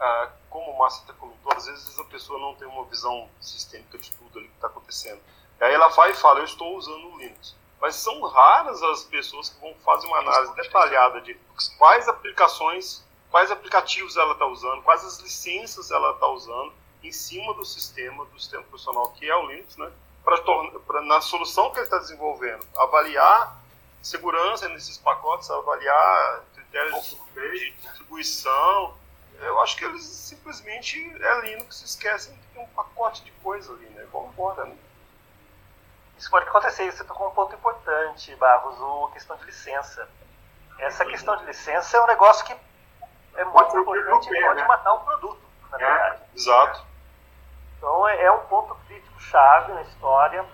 ah, 0.00 0.30
como 0.50 0.70
o 0.70 0.78
Márcio 0.78 1.02
até 1.04 1.12
comentou, 1.14 1.52
às 1.52 1.66
vezes 1.66 1.98
a 1.98 2.04
pessoa 2.04 2.38
não 2.38 2.54
tem 2.54 2.68
uma 2.68 2.84
visão 2.84 3.28
sistêmica 3.40 3.98
de 3.98 4.10
tudo 4.12 4.38
ali 4.38 4.48
que 4.48 4.54
está 4.54 4.68
acontecendo. 4.68 5.20
E 5.60 5.64
aí 5.64 5.74
ela 5.74 5.88
vai 5.88 6.12
e 6.12 6.14
fala, 6.14 6.40
eu 6.40 6.44
estou 6.44 6.76
usando 6.76 7.12
o 7.12 7.18
Linux. 7.18 7.56
Mas 7.80 7.94
são 7.96 8.20
raras 8.22 8.82
as 8.82 9.04
pessoas 9.04 9.50
que 9.50 9.60
vão 9.60 9.74
fazer 9.84 10.06
uma 10.06 10.18
análise 10.18 10.54
detalhada 10.54 11.20
de 11.20 11.34
quais 11.78 12.08
aplicações, 12.08 13.04
quais 13.30 13.50
aplicativos 13.50 14.16
ela 14.16 14.32
está 14.32 14.46
usando, 14.46 14.82
quais 14.82 15.04
as 15.04 15.18
licenças 15.18 15.90
ela 15.90 16.12
está 16.12 16.26
usando 16.28 16.72
em 17.02 17.12
cima 17.12 17.54
do 17.54 17.64
sistema, 17.64 18.24
do 18.24 18.40
sistema 18.40 18.62
profissional 18.64 19.10
que 19.12 19.28
é 19.28 19.36
o 19.36 19.46
Linux, 19.46 19.76
né? 19.76 19.92
Para 20.86 21.02
na 21.02 21.20
solução 21.20 21.70
que 21.70 21.78
ele 21.78 21.84
está 21.84 21.98
desenvolvendo, 21.98 22.64
avaliar 22.76 23.56
segurança 24.02 24.68
nesses 24.68 24.98
pacotes, 24.98 25.50
avaliar 25.50 26.42
critérios 26.54 27.16
de 27.34 27.70
distribuição, 27.72 28.94
eu 29.40 29.60
acho 29.60 29.76
que 29.76 29.84
eles 29.84 30.04
simplesmente 30.04 30.98
é 31.22 31.40
Linux, 31.40 31.82
esquecem 31.82 32.36
que 32.36 32.46
tem 32.54 32.62
um 32.62 32.68
pacote 32.68 33.24
de 33.24 33.30
coisa 33.32 33.72
ali, 33.72 33.86
né? 33.90 34.06
Vamos 34.12 34.32
embora, 34.32 34.64
né? 34.64 34.76
Isso 36.18 36.28
pode 36.30 36.48
acontecer, 36.48 36.90
você 36.90 37.04
tocou 37.04 37.28
um 37.28 37.30
ponto 37.30 37.54
importante, 37.54 38.34
Barros, 38.36 38.76
a 39.08 39.12
questão 39.12 39.36
de 39.36 39.44
licença. 39.44 40.08
Essa 40.78 41.04
uhum. 41.04 41.10
questão 41.10 41.36
de 41.36 41.44
licença 41.44 41.96
é 41.96 42.02
um 42.02 42.06
negócio 42.06 42.44
que 42.44 42.56
é 43.36 43.44
muito 43.44 43.78
importante 43.78 44.28
e 44.28 44.42
pode 44.42 44.60
né? 44.60 44.66
matar 44.66 44.94
um 44.94 45.04
produto, 45.04 45.40
na 45.70 45.80
é, 45.80 45.86
verdade. 45.86 46.22
Exato. 46.34 46.87
Então 47.78 48.06
é, 48.08 48.24
é 48.24 48.32
um 48.32 48.40
ponto 48.40 48.74
crítico 48.86 49.20
chave 49.20 49.72
na 49.72 49.82
história. 49.82 50.44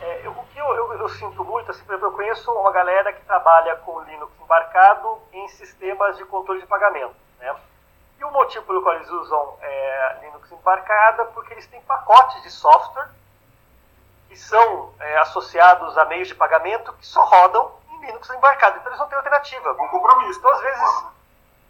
É, 0.00 0.28
o 0.28 0.44
que 0.44 0.58
eu, 0.58 0.66
eu, 0.74 0.92
eu, 0.94 1.08
sinto 1.08 1.44
muito, 1.44 1.70
assim, 1.70 1.82
por 1.84 1.92
exemplo, 1.92 2.08
eu 2.08 2.12
conheço 2.12 2.52
uma 2.52 2.70
galera 2.70 3.12
que 3.12 3.24
trabalha 3.24 3.76
com 3.76 4.00
Linux 4.02 4.32
embarcado 4.40 5.18
em 5.32 5.48
sistemas 5.48 6.16
de 6.16 6.24
controle 6.24 6.60
de 6.60 6.66
pagamento. 6.66 7.16
Né? 7.38 7.54
E 8.18 8.24
o 8.24 8.30
motivo 8.30 8.64
pelo 8.66 8.82
qual 8.82 8.94
eles 8.94 9.10
usam 9.10 9.56
é, 9.60 10.18
Linux 10.22 10.52
embarcada 10.52 11.24
porque 11.26 11.54
eles 11.54 11.66
têm 11.66 11.80
pacotes 11.82 12.42
de 12.42 12.50
software 12.50 13.08
que 14.28 14.36
são 14.36 14.92
é, 15.00 15.18
associados 15.18 15.96
a 15.96 16.04
meios 16.04 16.28
de 16.28 16.34
pagamento 16.34 16.92
que 16.92 17.06
só 17.06 17.24
rodam 17.24 17.72
em 17.90 18.06
Linux 18.06 18.28
embarcado. 18.30 18.78
Então 18.78 18.90
eles 18.90 19.00
não 19.00 19.08
têm 19.08 19.16
alternativa. 19.16 19.72
Um 19.72 19.88
compromisso. 19.88 20.38
Então, 20.38 20.52
às 20.52 20.60
vezes, 20.60 21.04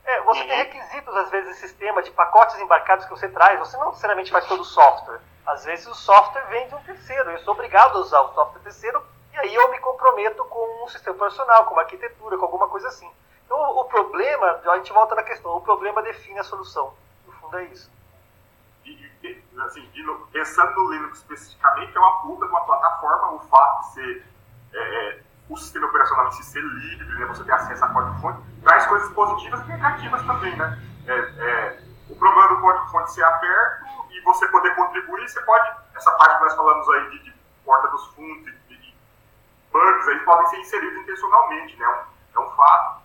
é, 0.09 0.22
você 0.22 0.42
tem 0.44 0.52
uhum. 0.52 0.56
requisitos, 0.56 1.16
às 1.16 1.30
vezes, 1.30 1.54
de 1.54 1.61
sistema 1.61 2.02
de 2.02 2.11
pacotes 2.11 2.59
embarcados 2.59 3.04
que 3.04 3.11
você 3.11 3.28
traz. 3.28 3.59
Você 3.59 3.76
não 3.76 3.88
necessariamente 3.88 4.32
faz 4.32 4.46
todo 4.46 4.62
o 4.62 4.64
software. 4.64 5.20
Às 5.46 5.66
vezes 5.66 5.86
o 5.86 5.94
software 5.94 6.46
vem 6.46 6.66
de 6.66 6.74
um 6.74 6.82
terceiro. 6.82 7.30
Eu 7.30 7.38
sou 7.40 7.52
obrigado 7.52 7.98
a 7.98 8.00
usar 8.00 8.20
o 8.22 8.32
software 8.32 8.62
terceiro 8.62 9.04
e 9.34 9.36
aí 9.36 9.54
eu 9.54 9.70
me 9.70 9.78
comprometo 9.80 10.44
com 10.46 10.84
um 10.84 10.88
sistema 10.88 11.14
operacional, 11.14 11.66
com 11.66 11.74
uma 11.74 11.82
arquitetura, 11.82 12.38
com 12.38 12.44
alguma 12.46 12.68
coisa 12.68 12.88
assim. 12.88 13.11
Então, 13.44 13.59
o 13.78 13.84
problema, 13.84 14.61
a 14.64 14.76
gente 14.76 14.92
volta 14.92 15.14
na 15.14 15.22
questão, 15.22 15.54
o 15.56 15.61
problema 15.61 16.02
define 16.02 16.38
a 16.38 16.44
solução. 16.44 16.94
No 17.26 17.32
fundo, 17.34 17.59
é 17.59 17.64
isso. 17.64 17.90
E, 18.86 19.42
assim, 19.61 19.90
pensando 20.32 20.74
no 20.74 20.90
Linux 20.90 21.18
especificamente, 21.18 21.94
é 21.94 22.00
uma 22.00 22.22
puta 22.22 22.46
de 22.46 22.50
uma 22.50 22.64
plataforma, 22.64 23.32
o 23.32 23.40
fato 23.40 23.80
de 23.80 23.92
ser 23.92 24.26
é, 24.72 24.78
é, 24.78 25.22
o 25.49 25.57
sistema 25.57 25.86
operacional 25.86 26.28
em 26.28 26.32
si 26.32 26.42
ser 26.44 26.62
livre, 26.62 27.07
né, 27.07 27.26
você 27.26 27.44
ter 27.44 27.53
acesso 27.53 27.84
a 27.84 27.88
código-fonte, 27.88 28.40
traz 28.62 28.86
coisas 28.86 29.11
positivas 29.12 29.61
e 29.61 29.64
negativas 29.64 30.22
também, 30.26 30.55
né? 30.57 30.78
É, 31.07 31.12
é, 31.12 31.82
o 32.11 32.16
problema 32.16 32.49
do 32.49 32.61
código-fonte 32.61 33.12
ser 33.12 33.24
aberto 33.24 33.86
e 34.11 34.20
você 34.22 34.46
poder 34.49 34.74
contribuir, 34.74 35.28
você 35.28 35.40
pode, 35.42 35.70
essa 35.94 36.11
parte 36.12 36.36
que 36.36 36.44
nós 36.44 36.55
falamos 36.55 36.88
aí 36.90 37.11
de, 37.11 37.24
de 37.24 37.34
porta 37.64 37.88
dos 37.88 38.07
fundos 38.09 38.46
e 38.46 38.76
de, 38.76 38.94
bugs, 39.72 40.09
aí 40.09 40.18
podem 40.20 40.46
ser 40.49 40.59
inseridos 40.59 41.03
intencionalmente, 41.03 41.76
né? 41.76 41.84
É 41.84 42.38
um, 42.38 42.42
é 42.42 42.46
um 42.46 42.51
fato 42.51 43.03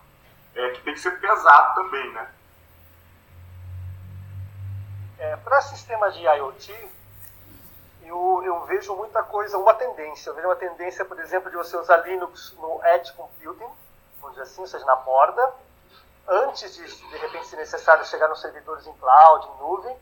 é, 0.54 0.70
que 0.70 0.82
tem 0.82 0.94
que 0.94 1.00
ser 1.00 1.18
pesado 1.20 1.74
também, 1.74 2.12
né? 2.12 2.28
É, 5.18 5.36
Para 5.36 5.60
sistemas 5.62 6.14
de 6.14 6.24
IoT, 6.24 6.72
eu, 8.06 8.42
eu, 8.44 8.64
vejo 8.66 8.94
muita 8.96 9.22
coisa, 9.22 9.58
uma 9.58 9.74
tendência. 9.74 10.30
Eu 10.30 10.34
vejo 10.34 10.48
uma 10.48 10.56
tendência, 10.56 11.04
por 11.04 11.18
exemplo, 11.20 11.50
de 11.50 11.56
você 11.56 11.76
usar 11.76 11.98
Linux 11.98 12.52
no 12.58 12.80
Edge 12.84 13.12
Computing, 13.12 13.70
dizer 14.30 14.42
assim, 14.42 14.60
ou 14.62 14.66
seja, 14.66 14.84
na 14.84 14.96
borda, 14.96 15.54
antes 16.26 16.74
de, 16.74 16.84
de 16.84 17.16
repente, 17.18 17.46
se 17.46 17.56
necessário, 17.56 18.04
chegar 18.04 18.28
nos 18.28 18.40
servidores 18.40 18.86
em 18.86 18.92
cloud, 18.94 19.46
em 19.46 19.58
nuvem, 19.58 19.96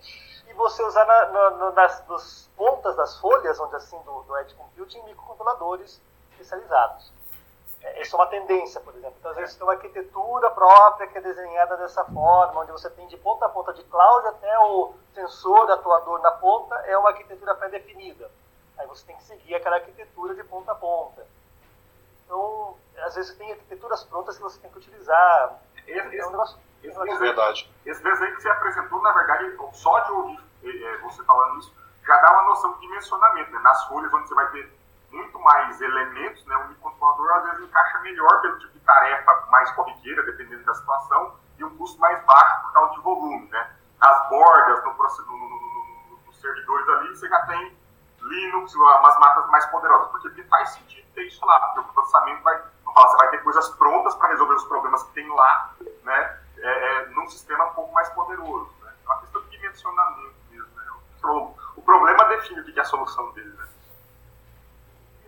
e 0.48 0.52
você 0.54 0.82
usar 0.82 1.04
na, 1.04 1.26
na, 1.26 1.70
nas, 1.72 2.08
nas 2.08 2.50
pontas 2.56 2.96
das 2.96 3.18
folhas, 3.18 3.58
onde 3.60 3.76
assim, 3.76 3.98
do, 4.02 4.22
do 4.22 4.38
Edge 4.38 4.54
Computing, 4.54 5.02
microcontroladores 5.02 6.00
especializados. 6.32 7.12
Isso 8.00 8.14
é 8.14 8.18
uma 8.18 8.28
tendência, 8.28 8.80
por 8.80 8.94
exemplo. 8.94 9.16
Então, 9.18 9.30
às 9.32 9.36
vezes, 9.36 9.56
tem 9.56 9.64
uma 9.64 9.72
arquitetura 9.72 10.50
própria 10.50 11.06
que 11.08 11.18
é 11.18 11.20
desenhada 11.20 11.76
dessa 11.76 12.04
forma, 12.04 12.60
onde 12.60 12.70
você 12.70 12.88
tem 12.90 13.06
de 13.08 13.16
ponta 13.16 13.46
a 13.46 13.48
ponta 13.48 13.72
de 13.72 13.82
cloud 13.84 14.26
até 14.28 14.58
o 14.60 14.94
sensor 15.14 15.70
atuador 15.70 16.20
na 16.20 16.30
ponta, 16.32 16.74
é 16.86 16.96
uma 16.96 17.10
arquitetura 17.10 17.54
pré-definida. 17.54 18.30
Aí 18.78 18.86
você 18.86 19.04
tem 19.04 19.16
que 19.16 19.24
seguir 19.24 19.54
aquela 19.54 19.76
arquitetura 19.76 20.34
de 20.34 20.44
ponta 20.44 20.72
a 20.72 20.74
ponta. 20.74 21.26
Então, 22.24 22.76
às 22.98 23.16
vezes, 23.16 23.36
tem 23.36 23.50
arquiteturas 23.50 24.04
prontas 24.04 24.36
que 24.36 24.42
você 24.42 24.60
tem 24.60 24.70
que 24.70 24.78
utilizar. 24.78 25.60
Esse, 26.82 26.96
é 26.96 27.02
esse, 27.02 27.10
é 27.10 27.18
verdade. 27.18 27.70
Esse 27.84 28.02
desenho 28.02 28.36
que 28.36 28.42
você 28.42 28.48
apresentou, 28.48 29.02
na 29.02 29.12
verdade, 29.12 29.56
só 29.72 29.98
de 30.00 30.12
ouvir 30.12 30.40
é, 30.64 30.98
você 30.98 31.22
falando 31.24 31.58
isso, 31.58 31.74
já 32.06 32.16
dá 32.20 32.32
uma 32.32 32.42
noção 32.44 32.74
de 32.74 32.80
dimensionamento. 32.80 33.50
Né? 33.50 33.58
Nas 33.58 33.84
folhas, 33.86 34.12
onde 34.14 34.28
você 34.28 34.34
vai 34.34 34.50
ter 34.52 34.81
muito 35.12 35.38
mais 35.40 35.80
elementos, 35.80 36.44
né? 36.46 36.56
o 36.56 36.68
microcontrolador 36.68 37.36
às 37.36 37.44
vezes 37.44 37.68
encaixa 37.68 37.98
melhor 38.00 38.40
pelo 38.40 38.58
tipo 38.58 38.72
de 38.72 38.80
tarefa 38.80 39.46
mais 39.50 39.70
corriqueira, 39.72 40.22
dependendo 40.24 40.64
da 40.64 40.74
situação, 40.74 41.36
e 41.58 41.64
um 41.64 41.76
custo 41.76 42.00
mais 42.00 42.24
baixo 42.24 42.62
por 42.62 42.72
causa 42.72 42.94
de 42.94 43.00
volume. 43.00 43.48
Né? 43.50 43.70
Nas 44.00 44.28
bordas, 44.28 44.84
no, 44.84 44.92
no, 44.92 45.36
no, 45.36 46.20
nos 46.26 46.40
servidores 46.40 46.88
ali, 46.88 47.08
você 47.10 47.28
já 47.28 47.46
tem 47.46 47.76
Linux, 48.22 48.74
umas 48.74 49.18
máquinas 49.18 49.50
mais 49.50 49.66
poderosas, 49.66 50.08
porque 50.10 50.42
faz 50.44 50.70
sentido 50.70 51.06
ter 51.14 51.26
isso 51.26 51.44
lá, 51.44 51.58
porque 51.60 51.80
o 51.80 51.92
processamento 51.92 52.42
vai, 52.42 52.62
você 52.84 53.16
vai 53.16 53.30
ter 53.30 53.38
coisas 53.42 53.68
prontas 53.70 54.14
para 54.14 54.28
resolver 54.28 54.54
os 54.54 54.64
problemas 54.64 55.02
que 55.04 55.12
tem 55.12 55.28
lá, 55.28 55.74
né? 56.04 56.38
É, 56.58 56.68
é, 56.68 57.06
num 57.08 57.28
sistema 57.28 57.64
um 57.64 57.74
pouco 57.74 57.92
mais 57.92 58.08
poderoso. 58.10 58.70
Né? 58.82 58.92
É 59.02 59.06
uma 59.06 59.20
questão 59.20 59.42
de 59.42 59.50
dimensionamento 59.50 60.34
mesmo. 60.48 60.76
Né? 60.76 60.84
O, 61.24 61.54
o 61.76 61.82
problema 61.82 62.24
define 62.26 62.60
o 62.60 62.64
que 62.64 62.78
é 62.78 62.82
a 62.82 62.84
solução 62.84 63.32
dele. 63.32 63.48
Né? 63.48 63.61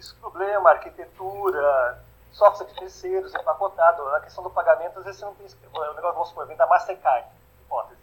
Esse 0.05 0.15
problema, 0.17 0.71
arquitetura, 0.71 2.05
software 2.33 2.67
de 2.67 2.75
terceiros, 2.75 3.35
empacotado. 3.35 4.07
A 4.11 4.21
questão 4.21 4.45
do 4.45 4.51
pagamento, 4.51 4.99
às 4.99 5.05
vezes 5.05 5.21
você 5.21 5.27
não 5.27 5.35
tem. 5.35 5.47
O 5.47 5.95
negócio, 5.95 6.15
vamos 6.15 6.29
supor, 6.29 6.47
vem 6.47 6.57
da 6.57 6.67
Mastercard, 6.67 7.27
hipótese. 7.63 8.01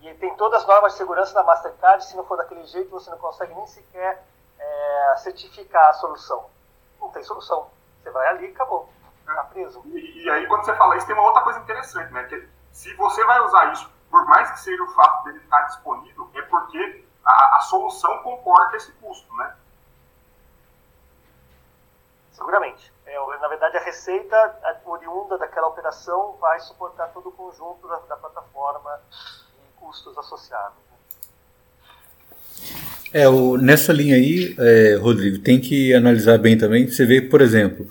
E 0.00 0.14
tem 0.14 0.34
todas 0.36 0.62
as 0.62 0.68
normas 0.68 0.92
de 0.92 0.98
segurança 0.98 1.34
da 1.34 1.42
Mastercard, 1.42 2.04
se 2.04 2.16
não 2.16 2.24
for 2.24 2.36
daquele 2.36 2.64
jeito, 2.64 2.90
você 2.90 3.10
não 3.10 3.18
consegue 3.18 3.54
nem 3.54 3.66
sequer 3.66 4.24
é, 4.58 5.14
certificar 5.18 5.90
a 5.90 5.94
solução. 5.94 6.46
Não 7.00 7.10
tem 7.10 7.22
solução. 7.24 7.68
Você 8.02 8.10
vai 8.10 8.28
ali 8.28 8.46
e 8.46 8.52
acabou. 8.52 8.88
Tá 9.26 9.44
preso. 9.44 9.82
E, 9.84 10.22
e, 10.22 10.30
aí, 10.30 10.46
quando 10.46 10.64
você 10.64 10.74
fala 10.74 10.96
isso, 10.96 11.06
tem 11.06 11.14
uma 11.14 11.24
outra 11.24 11.42
coisa 11.42 11.58
interessante, 11.58 12.10
né? 12.14 12.24
Que 12.24 12.48
se 12.72 12.94
você 12.94 13.22
vai 13.24 13.40
usar 13.42 13.72
isso, 13.72 13.90
por 14.10 14.24
mais 14.24 14.50
que 14.52 14.60
seja 14.60 14.82
o 14.82 14.94
fato 14.94 15.24
dele 15.24 15.38
estar 15.38 15.60
disponível, 15.62 16.30
é 16.34 16.42
porque 16.42 17.04
a, 17.24 17.56
a 17.56 17.60
solução 17.60 18.22
comporta 18.22 18.76
esse 18.76 18.90
custo, 18.92 19.30
né? 19.36 19.54
Seguramente. 22.38 22.92
É, 23.04 23.18
na 23.40 23.48
verdade, 23.48 23.76
a 23.76 23.80
receita 23.80 24.36
oriunda 24.86 25.36
daquela 25.36 25.66
operação 25.66 26.36
vai 26.40 26.60
suportar 26.60 27.08
todo 27.08 27.28
o 27.30 27.32
conjunto 27.32 27.88
da, 27.88 27.96
da 28.08 28.16
plataforma 28.16 29.00
e 29.56 29.80
custos 29.80 30.16
associados. 30.16 30.78
Né? 30.78 30.96
É, 33.12 33.28
o, 33.28 33.56
nessa 33.56 33.92
linha 33.92 34.14
aí, 34.14 34.54
é, 34.56 34.96
Rodrigo, 35.00 35.38
tem 35.38 35.60
que 35.60 35.92
analisar 35.92 36.38
bem 36.38 36.56
também. 36.56 36.86
Você 36.88 37.04
vê, 37.04 37.20
por 37.20 37.40
exemplo, 37.40 37.90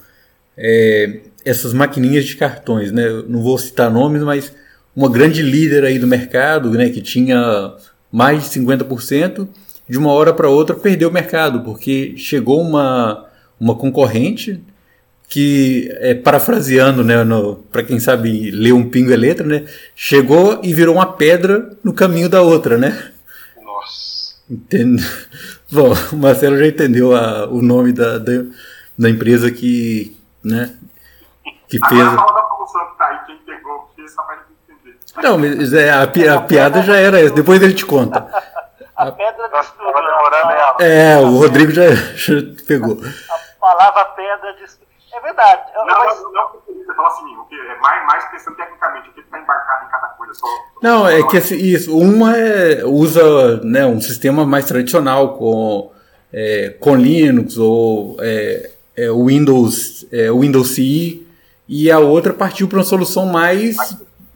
é, 0.55 1.21
essas 1.43 1.73
maquininhas 1.73 2.25
de 2.25 2.37
cartões, 2.37 2.91
né? 2.91 3.09
Não 3.27 3.41
vou 3.43 3.57
citar 3.57 3.91
nomes, 3.91 4.23
mas 4.23 4.55
uma 4.95 5.09
grande 5.09 5.41
líder 5.41 5.83
aí 5.83 5.99
do 5.99 6.07
mercado, 6.07 6.71
né, 6.71 6.89
que 6.89 7.01
tinha 7.01 7.75
mais 8.11 8.43
de 8.43 8.59
50%, 8.59 9.47
de 9.87 9.97
uma 9.97 10.11
hora 10.11 10.33
para 10.33 10.49
outra 10.49 10.75
perdeu 10.75 11.09
o 11.09 11.13
mercado, 11.13 11.63
porque 11.63 12.15
chegou 12.17 12.59
uma, 12.61 13.26
uma 13.59 13.75
concorrente 13.75 14.63
que, 15.27 15.89
é, 15.99 16.13
parafraseando, 16.13 17.03
né, 17.03 17.15
para 17.71 17.83
quem 17.83 17.99
sabe 17.99 18.49
ler 18.51 18.71
um 18.71 18.89
pingo 18.89 19.11
é 19.11 19.15
letra, 19.15 19.45
né, 19.45 19.65
chegou 19.95 20.61
e 20.63 20.73
virou 20.73 20.95
uma 20.95 21.13
pedra 21.13 21.71
no 21.83 21.93
caminho 21.93 22.29
da 22.29 22.41
outra, 22.41 22.77
né? 22.77 23.11
Nossa. 23.61 24.35
Entendo. 24.49 25.03
Bom, 25.69 25.93
o 26.13 26.15
Marcelo 26.15 26.57
já 26.57 26.67
entendeu 26.67 27.13
a, 27.13 27.45
o 27.47 27.61
nome 27.61 27.91
da, 27.91 28.17
da, 28.17 28.43
da 28.97 29.09
empresa 29.09 29.51
que, 29.51 30.15
né, 30.43 30.73
que 31.67 31.77
fez. 31.77 32.01
Agora 32.01 32.15
fala 32.15 32.33
da 32.33 32.47
promoção 32.47 32.85
que 32.91 32.97
tá 32.97 33.07
aí, 33.07 33.17
quem 33.25 33.37
pegou, 33.45 33.79
porque 33.79 34.01
essa 34.03 34.23
vai 34.23 34.37
entender. 34.69 34.97
Não, 35.21 35.37
mas 35.37 35.73
é, 35.73 35.89
a, 35.89 36.03
a 36.03 36.41
piada 36.41 36.81
já 36.83 36.95
era 36.95 37.19
essa, 37.19 37.33
depois 37.33 37.61
ele 37.61 37.73
te 37.73 37.85
conta. 37.85 38.25
A 38.95 39.11
pedra 39.11 39.47
de 39.49 39.59
estudo. 39.59 39.87
É, 40.79 41.17
o 41.17 41.37
Rodrigo 41.37 41.71
já, 41.71 41.93
já 42.15 42.35
pegou. 42.65 42.99
A 43.03 43.46
palavra 43.67 44.05
pedra 44.05 44.53
de. 44.53 44.63
É 45.13 45.21
verdade. 45.21 45.61
Não, 45.75 45.85
mas... 45.85 46.21
não, 46.21 46.31
não, 46.31 46.49
você 46.67 46.93
fala 46.93 47.07
assim, 47.07 47.37
o 47.37 47.45
que 47.45 47.55
é 47.55 47.79
mais, 47.79 48.05
mais 48.05 48.31
pensando 48.31 48.55
tecnicamente, 48.55 49.09
o 49.09 49.13
que 49.13 49.21
está 49.21 49.39
embarcado 49.39 49.85
em 49.85 49.89
cada 49.89 50.07
coisa. 50.09 50.33
Só, 50.33 50.47
não, 50.81 51.07
é 51.07 51.25
que 51.27 51.37
assim, 51.37 51.55
isso, 51.55 51.97
uma 51.97 52.35
é, 52.35 52.85
usa 52.85 53.57
né, 53.63 53.85
um 53.85 54.01
sistema 54.01 54.45
mais 54.45 54.65
tradicional 54.65 55.37
com, 55.37 55.91
é, 56.31 56.75
com 56.79 56.95
Linux 56.95 57.57
ou 57.57 58.17
é, 58.19 58.71
é, 58.95 59.11
Windows, 59.11 60.05
é, 60.11 60.29
Windows 60.31 60.75
CE 60.75 61.25
e 61.67 61.89
a 61.89 61.99
outra 61.99 62.33
partiu 62.33 62.67
para 62.67 62.77
uma 62.77 62.83
solução 62.83 63.25
mais, 63.25 63.77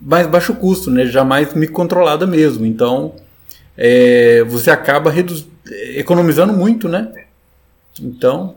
mais 0.01 0.25
baixo 0.27 0.55
custo, 0.55 0.89
né, 0.89 1.05
já 1.05 1.23
mais 1.23 1.53
microcontrolada 1.53 2.25
mesmo. 2.25 2.65
Então, 2.65 3.15
é, 3.77 4.43
você 4.45 4.71
acaba 4.71 5.13
economizando 5.95 6.53
muito, 6.53 6.87
né? 6.87 7.11
Então, 7.99 8.55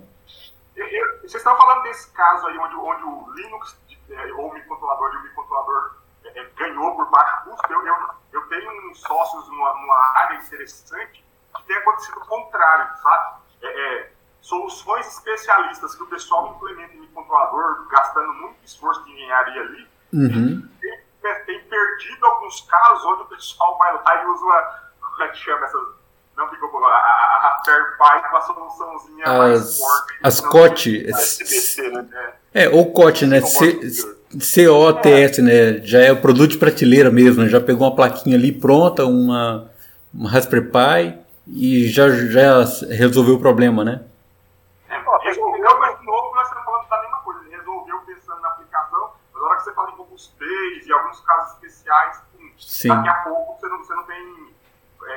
estão 1.45 1.57
falando 1.59 1.83
desse 1.83 2.11
caso 2.12 2.47
aí 2.47 2.59
onde, 2.59 2.75
onde 2.75 3.03
o 3.05 3.33
Linux, 3.35 3.77
é, 4.09 4.33
ou 4.33 4.51
o 4.51 4.55
microcontrolador 4.55 5.12
e 5.12 5.16
o 5.19 5.23
microcontrolador 5.23 5.97
é, 6.25 6.41
é, 6.41 6.45
ganhou 6.57 6.97
por 6.97 7.11
baixo 7.11 7.45
custo. 7.45 7.73
Eu, 7.73 7.87
eu, 7.87 7.97
eu 8.33 8.49
tenho 8.49 8.91
uns 8.91 9.01
sócios 9.01 9.47
numa, 9.49 9.75
numa, 9.75 10.19
área 10.21 10.39
interessante 10.39 11.23
que 11.55 11.62
tem 11.65 11.77
acontecido 11.77 12.19
o 12.19 12.27
contrário, 12.27 12.97
sabe? 13.03 13.43
É, 13.62 13.66
é, 13.66 14.12
soluções 14.41 15.07
especialistas 15.07 15.95
que 15.95 16.03
o 16.03 16.07
pessoal 16.07 16.49
implementa 16.49 16.95
em 16.95 17.01
microcontrolador, 17.01 17.87
gastando 17.89 18.33
muito 18.35 18.65
esforço 18.65 19.05
de 19.05 19.12
engenharia 19.12 19.61
ali, 19.61 19.89
uhum. 20.15 20.69
tem, 20.81 21.45
tem, 21.45 21.65
perdido 21.69 22.27
alguns 22.27 22.61
casos 22.62 23.05
onde 23.05 23.23
o 23.23 23.27
pessoal 23.27 23.79
vai 23.79 23.95
lá 23.95 24.23
e 24.23 24.27
usa 24.27 24.45
uma, 24.45 24.62
como 25.01 25.23
é 25.23 25.29
que 25.29 25.39
chama 25.39 25.65
essas 25.66 25.89
não 26.36 26.48
ficou 26.48 26.70
boa. 26.70 26.89
A, 26.89 26.97
a, 26.97 27.48
a 27.48 27.62
Fairpie 27.65 28.28
com 28.31 28.36
a 28.36 28.40
soluçãozinha 28.40 29.24
as, 29.24 29.39
mais 29.39 29.78
forte. 29.78 30.19
As 30.23 30.40
COT. 30.40 31.06
Né? 31.93 32.32
É, 32.52 32.69
ou 32.69 32.93
COT, 32.93 33.27
né? 33.27 33.40
C-O-T-S, 34.39 35.43
né? 35.43 35.78
Já 35.85 36.01
é 36.01 36.12
o 36.12 36.20
produto 36.20 36.52
de 36.52 36.59
prateleira 36.59 37.11
mesmo, 37.11 37.43
né? 37.43 37.48
Já 37.48 37.61
pegou 37.61 37.86
uma 37.86 37.94
plaquinha 37.94 38.36
ali 38.36 38.52
pronta, 38.52 39.05
uma, 39.06 39.70
uma 40.12 40.31
Raspberry 40.31 40.70
Pi 40.70 41.19
e 41.47 41.89
já, 41.89 42.09
já 42.11 42.65
resolveu 42.90 43.36
o 43.36 43.40
problema, 43.40 43.85
né? 43.85 44.02
É, 44.89 44.98
resolveu, 45.23 45.78
mas 45.78 45.98
de 46.01 46.06
novo 46.06 46.35
nós 46.35 46.48
estamos 46.48 46.65
falando 46.65 46.89
da 46.89 47.01
mesma 47.02 47.19
coisa. 47.19 47.40
Ele 47.44 47.56
resolveu 47.56 47.98
pensando 48.06 48.40
na 48.40 48.48
aplicação, 48.48 49.11
mas 49.32 49.43
na 49.43 49.48
hora 49.48 49.56
que 49.59 49.65
você 49.65 49.73
fala 49.73 49.90
em 49.90 49.97
robustez 49.97 50.86
e 50.86 50.93
alguns 50.93 51.20
casos 51.20 51.52
especiais, 51.55 52.23
Sim. 52.59 52.89
daqui 52.89 53.09
a 53.09 53.15
pouco 53.15 53.61
você 53.61 53.69
não, 53.69 53.78
você 53.78 53.94
não 53.94 54.05
tem 54.05 54.34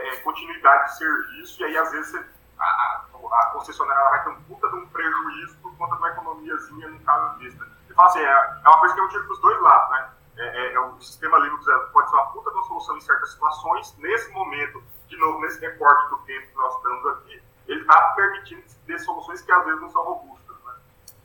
é, 0.07 0.13
é, 0.13 0.17
continuidade 0.21 0.85
de 0.85 0.97
serviço, 0.97 1.61
e 1.61 1.65
aí 1.65 1.77
às 1.77 1.91
vezes 1.91 2.11
você, 2.11 2.25
a, 2.59 2.65
a, 2.65 3.45
concessionária 3.53 4.09
vai 4.09 4.23
ter 4.23 4.29
um 4.29 4.41
puta 4.43 4.69
de 4.69 4.75
um 4.75 4.87
prejuízo 4.87 5.57
por 5.61 5.75
conta 5.77 5.95
de 5.95 5.99
uma 5.99 6.09
economiazinha 6.09 6.87
no 6.89 6.99
caso 7.01 7.39
disso. 7.39 7.57
Você 7.87 7.93
fala 7.93 8.07
assim, 8.09 8.19
é, 8.19 8.61
é 8.65 8.69
uma 8.69 8.79
coisa 8.79 8.95
que 8.95 9.01
eu 9.01 9.09
tiro 9.09 9.27
dos 9.27 9.39
dois 9.41 9.61
lados, 9.61 9.89
né? 9.91 10.09
É, 10.37 10.43
é, 10.45 10.73
é, 10.73 10.79
o 10.79 11.01
sistema 11.01 11.39
Linux 11.39 11.65
pode 11.91 12.09
ser 12.09 12.15
uma 12.15 12.27
puta 12.27 12.51
de 12.51 12.57
uma 12.57 12.65
solução 12.65 12.97
em 12.97 13.01
certas 13.01 13.31
situações. 13.31 13.95
Nesse 13.97 14.31
momento, 14.31 14.83
de 15.07 15.17
novo, 15.17 15.39
nesse 15.41 15.59
recorte 15.59 16.09
do 16.09 16.17
tempo 16.19 16.47
que 16.47 16.55
nós 16.55 16.75
estamos 16.75 17.05
aqui, 17.07 17.43
ele 17.67 17.81
está 17.81 18.01
permitindo 18.15 18.63
ter 18.85 18.99
soluções 18.99 19.41
que 19.41 19.51
às 19.51 19.65
vezes 19.65 19.81
não 19.81 19.89
são 19.89 20.03
robustas. 20.03 20.55
Né? 20.63 20.73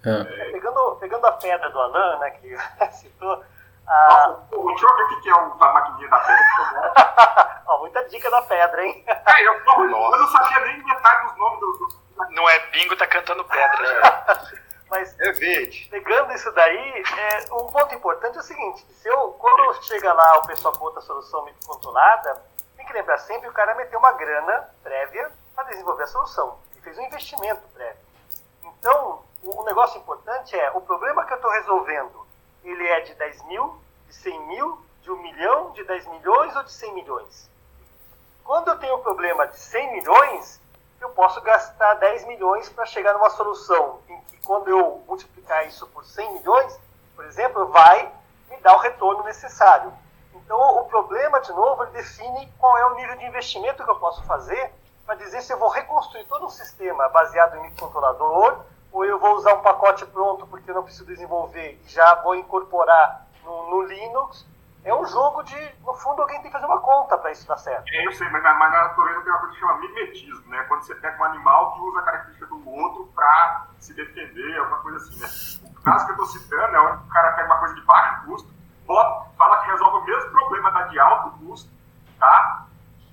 É. 0.05 0.53
Pegando, 0.53 0.97
pegando 0.97 1.27
a 1.27 1.33
pedra 1.33 1.71
do 1.71 1.79
Alan, 1.79 2.19
né, 2.21 2.31
que 2.31 2.57
citou, 2.93 3.45
ah, 3.87 4.37
Nossa, 4.51 4.67
deixa 4.67 4.87
eu 4.87 4.97
ver 4.97 5.03
o 5.03 5.21
que 5.21 5.29
é 5.29 5.33
a 5.33 5.73
maquininha 5.73 6.09
da 6.09 6.19
pedra, 6.19 7.63
Ó, 7.67 7.79
muita 7.79 8.09
dica 8.09 8.31
da 8.31 8.43
pedra, 8.43 8.85
hein? 8.85 9.05
É, 9.07 9.47
eu, 9.47 9.53
eu, 9.55 9.91
eu 9.91 9.91
não 9.91 10.29
sabia 10.29 10.61
nem 10.61 10.83
metade 10.85 11.27
dos 11.29 11.37
nomes 11.39 11.61
do. 11.61 12.03
Não 12.31 12.49
é 12.49 12.59
bingo, 12.71 12.97
tá 12.97 13.07
cantando 13.07 13.45
pedra 13.45 13.87
já. 13.87 14.53
Mas 14.91 15.19
é 15.21 15.33
verde. 15.33 15.89
pegando 15.91 16.35
isso 16.35 16.53
daí, 16.53 17.03
é, 17.03 17.55
um 17.55 17.67
ponto 17.67 17.95
importante 17.95 18.37
é 18.37 18.41
o 18.41 18.45
seguinte: 18.45 18.87
se 18.93 19.09
eu, 19.09 19.33
quando 19.33 19.83
chega 19.85 20.13
lá 20.13 20.39
o 20.39 20.47
pessoal 20.47 20.75
com 20.75 20.85
outra 20.85 21.01
solução 21.01 21.43
muito 21.43 21.67
controlada, 21.67 22.43
tem 22.77 22.85
que 22.85 22.93
lembrar 22.93 23.17
sempre 23.19 23.43
que 23.43 23.49
o 23.49 23.53
cara 23.53 23.75
meteu 23.75 23.99
uma 23.99 24.13
grana 24.13 24.69
prévia 24.83 25.31
para 25.55 25.65
desenvolver 25.65 26.05
a 26.05 26.09
solução. 26.09 26.59
Ele 26.73 26.83
fez 26.83 26.99
um 26.99 27.03
investimento 27.03 27.63
prévio. 27.75 28.03
Então, 28.65 29.23
o, 29.43 29.63
o 29.63 29.65
negócio 29.65 29.99
importante 29.99 30.55
é 30.59 30.71
o 30.73 30.81
problema 30.83 31.25
que 31.25 31.33
eu 31.33 31.37
estou 31.37 31.51
resolvendo 31.51 32.22
ele 32.69 32.87
é 32.87 33.01
de 33.01 33.15
10 33.15 33.45
mil, 33.45 33.81
de 34.07 34.15
100 34.15 34.47
mil, 34.47 34.79
de 35.03 35.11
1 35.11 35.17
milhão, 35.23 35.71
de 35.73 35.85
10 35.85 36.07
milhões 36.09 36.57
ou 36.57 36.63
de 36.63 36.73
100 36.73 36.95
milhões? 36.95 37.51
Quando 38.45 38.69
eu 38.69 38.79
tenho 38.79 38.97
um 38.97 39.03
problema 39.03 39.47
de 39.47 39.59
100 39.59 39.93
milhões, 39.93 40.61
eu 41.01 41.11
posso 41.11 41.41
gastar 41.41 41.95
10 41.95 42.27
milhões 42.27 42.69
para 42.69 42.87
chegar 42.87 43.13
numa 43.15 43.31
solução 43.31 44.01
em 44.09 44.21
que, 44.23 44.37
quando 44.45 44.69
eu 44.69 45.03
multiplicar 45.07 45.67
isso 45.67 45.87
por 45.89 46.05
100 46.05 46.35
milhões, 46.35 46.79
por 47.15 47.25
exemplo, 47.25 47.67
vai 47.69 48.13
me 48.49 48.57
dar 48.59 48.75
o 48.75 48.79
retorno 48.79 49.25
necessário. 49.25 49.93
Então, 50.35 50.59
o 50.79 50.85
problema, 50.85 51.41
de 51.41 51.53
novo, 51.53 51.83
ele 51.85 51.93
define 51.93 52.53
qual 52.59 52.77
é 52.79 52.87
o 52.87 52.95
nível 52.95 53.17
de 53.17 53.25
investimento 53.25 53.85
que 53.85 53.91
eu 53.91 53.99
posso 53.99 54.23
fazer 54.25 54.73
para 55.05 55.15
dizer 55.17 55.43
se 55.43 55.53
eu 55.53 55.59
vou 55.59 55.69
reconstruir 55.69 56.25
todo 56.27 56.47
um 56.47 56.51
sistema 56.51 57.09
baseado 57.09 57.57
em 57.57 57.63
microcontrolador 57.63 58.65
ou 58.93 59.05
eu 59.05 59.19
vou 59.19 59.37
usar 59.37 59.55
um 59.55 59.63
pacote 59.63 60.05
pronto 60.07 60.47
porque 60.47 60.71
eu 60.71 60.75
não 60.75 60.83
preciso 60.83 61.07
desenvolver 61.07 61.81
e 61.85 61.89
já 61.89 62.15
vou 62.17 62.35
incorporar 62.35 63.27
no, 63.43 63.71
no 63.71 63.83
Linux. 63.83 64.47
É 64.85 64.93
um 64.93 65.07
jogo 65.07 65.45
de, 65.45 65.75
no 65.85 65.95
fundo, 65.95 66.23
alguém 66.23 66.41
tem 66.43 66.51
que 66.51 66.53
fazer 66.53 66.67
uma 66.67 66.81
conta 66.81 67.17
para 67.17 67.31
isso 67.31 67.47
dar 67.47 67.57
certo. 67.57 67.85
É, 67.89 68.05
eu 68.05 68.13
sei, 68.13 68.29
mas 68.31 68.43
na, 68.43 68.53
mas 68.55 68.73
na 68.73 68.83
natureza 68.83 69.21
tem 69.23 69.31
uma 69.31 69.39
coisa 69.39 69.55
que 69.55 69.61
chama 69.61 69.79
mimetismo, 69.79 70.51
né? 70.51 70.65
Quando 70.65 70.83
você 70.83 70.95
pega 70.97 71.23
um 71.23 71.25
animal 71.25 71.73
que 71.73 71.81
usa 71.83 72.01
a 72.01 72.03
característica 72.03 72.47
do 72.47 72.69
outro 72.69 73.07
para 73.15 73.67
se 73.79 73.95
defender, 73.95 74.59
alguma 74.59 74.79
coisa 74.79 74.99
assim, 74.99 75.21
né? 75.21 75.71
O 75.71 75.83
caso 75.83 76.05
que 76.05 76.11
eu 76.11 76.25
estou 76.25 76.27
citando 76.27 76.77
é 76.77 76.81
onde 76.81 77.05
o 77.05 77.09
cara 77.11 77.33
pega 77.33 77.47
uma 77.47 77.59
coisa 77.61 77.75
de 77.77 77.81
baixo 77.83 78.27
custo, 78.27 78.51
bota, 78.85 79.31
fala 79.39 79.63
que 79.63 79.71
resolve 79.71 79.99
o 79.99 80.05
mesmo 80.05 80.31
problema 80.33 80.71
da 80.73 80.83
de 80.89 80.99
alto 80.99 81.39
custo, 81.39 81.71
tá? 82.19 82.67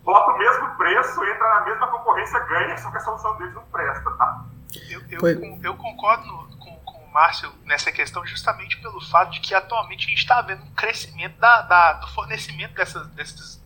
Bota 0.03 0.31
o 0.31 0.38
mesmo 0.39 0.76
preço, 0.76 1.23
entra 1.23 1.53
na 1.53 1.61
mesma 1.61 1.88
concorrência, 1.88 2.39
ganha, 2.39 2.77
só 2.80 2.89
que 2.89 2.97
a 2.97 3.01
solução 3.01 3.38
deles 3.38 3.53
não 3.53 3.64
presta, 3.65 4.10
tá? 4.18 4.43
Eu, 4.89 5.01
eu, 5.09 5.59
eu 5.63 5.75
concordo 5.75 6.57
com, 6.59 6.75
com 6.81 7.03
o 7.03 7.11
Márcio 7.11 7.51
nessa 7.63 7.91
questão 7.91 8.25
justamente 8.25 8.77
pelo 8.77 9.01
fato 9.01 9.31
de 9.31 9.39
que 9.39 9.53
atualmente 9.53 10.05
a 10.05 10.09
gente 10.09 10.19
está 10.19 10.41
vendo 10.41 10.63
um 10.63 10.73
crescimento 10.73 11.37
da, 11.37 11.61
da, 11.63 11.93
do 11.93 12.07
fornecimento 12.09 12.73
dessas, 12.75 13.07
desses, 13.09 13.63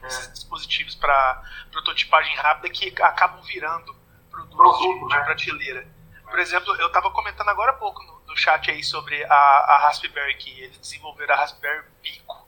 desses 0.00 0.32
dispositivos 0.32 0.94
para 0.94 1.42
prototipagem 1.70 2.34
rápida 2.36 2.70
que 2.70 2.88
acabam 3.02 3.42
virando 3.42 3.94
produtos 4.30 4.78
de, 4.78 4.98
de, 5.00 5.06
né? 5.08 5.24
prateleira. 5.24 5.86
Por 6.24 6.38
exemplo, 6.38 6.74
eu 6.76 6.86
estava 6.86 7.10
comentando 7.10 7.48
agora 7.48 7.72
há 7.72 7.74
pouco 7.74 8.02
no, 8.02 8.16
no, 8.26 8.36
no 8.36 8.36
chat 8.36 8.70
aí 8.70 8.82
sobre 8.82 9.24
a, 9.24 9.34
a 9.34 9.78
Raspberry 9.78 10.36
que 10.36 10.60
eles 10.60 10.78
desenvolveram 10.78 11.34
a 11.34 11.38
Raspberry 11.38 11.84
Pico, 12.02 12.46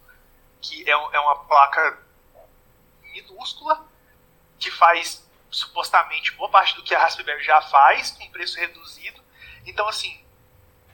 que 0.61 0.89
é, 0.89 0.93
é 0.93 1.21
uma 1.21 1.37
placa 1.45 1.99
minúscula 3.13 3.85
que 4.59 4.71
faz 4.71 5.28
supostamente 5.51 6.33
boa 6.33 6.51
parte 6.51 6.75
do 6.77 6.83
que 6.83 6.95
a 6.95 7.01
Raspberry 7.01 7.43
já 7.43 7.61
faz 7.63 8.11
com 8.11 8.31
preço 8.31 8.59
reduzido. 8.59 9.23
Então, 9.67 9.89
assim, 9.89 10.21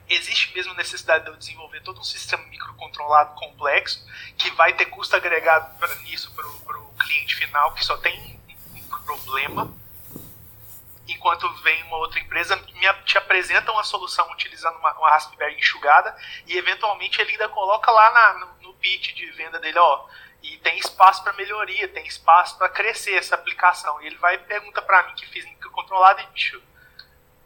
existe 0.08 0.54
mesmo 0.54 0.74
necessidade 0.74 1.24
de 1.24 1.30
eu 1.30 1.36
desenvolver 1.36 1.80
todo 1.80 2.00
um 2.00 2.04
sistema 2.04 2.42
microcontrolado 2.44 3.34
complexo 3.34 4.04
que 4.36 4.50
vai 4.50 4.72
ter 4.74 4.86
custo 4.86 5.16
agregado 5.16 5.78
para 5.78 5.94
nisso 5.96 6.32
para 6.34 6.78
o 6.78 6.94
cliente 6.98 7.34
final 7.36 7.72
que 7.74 7.84
só 7.84 7.96
tem 7.98 8.40
um 8.74 8.82
problema 9.04 9.72
enquanto 11.08 11.48
vem 11.62 11.82
uma 11.84 11.96
outra 11.98 12.18
empresa 12.18 12.56
me, 12.56 12.92
te 13.04 13.18
apresenta 13.18 13.72
uma 13.72 13.84
solução 13.84 14.30
utilizando 14.32 14.76
uma, 14.78 14.92
uma 14.94 15.10
Raspberry 15.10 15.56
enxugada 15.56 16.16
e 16.46 16.56
eventualmente 16.56 17.20
ele 17.20 17.32
ainda 17.32 17.48
coloca 17.48 17.90
lá 17.90 18.10
na, 18.12 18.46
no, 18.46 18.68
no 18.68 18.74
pitch 18.74 19.14
de 19.14 19.30
venda 19.32 19.58
dele, 19.58 19.78
ó, 19.78 20.06
e 20.44 20.58
tem 20.58 20.78
espaço 20.78 21.24
para 21.24 21.32
melhoria, 21.32 21.88
tem 21.88 22.06
espaço 22.06 22.58
para 22.58 22.68
crescer 22.68 23.14
essa 23.14 23.34
aplicação. 23.34 24.00
E 24.02 24.06
ele 24.06 24.18
vai 24.18 24.34
e 24.34 24.38
pergunta 24.38 24.82
para 24.82 25.02
mim 25.04 25.14
que 25.14 25.26
fiz 25.26 25.42
controlado 25.70 26.20
e 26.20 26.26
bicho, 26.26 26.62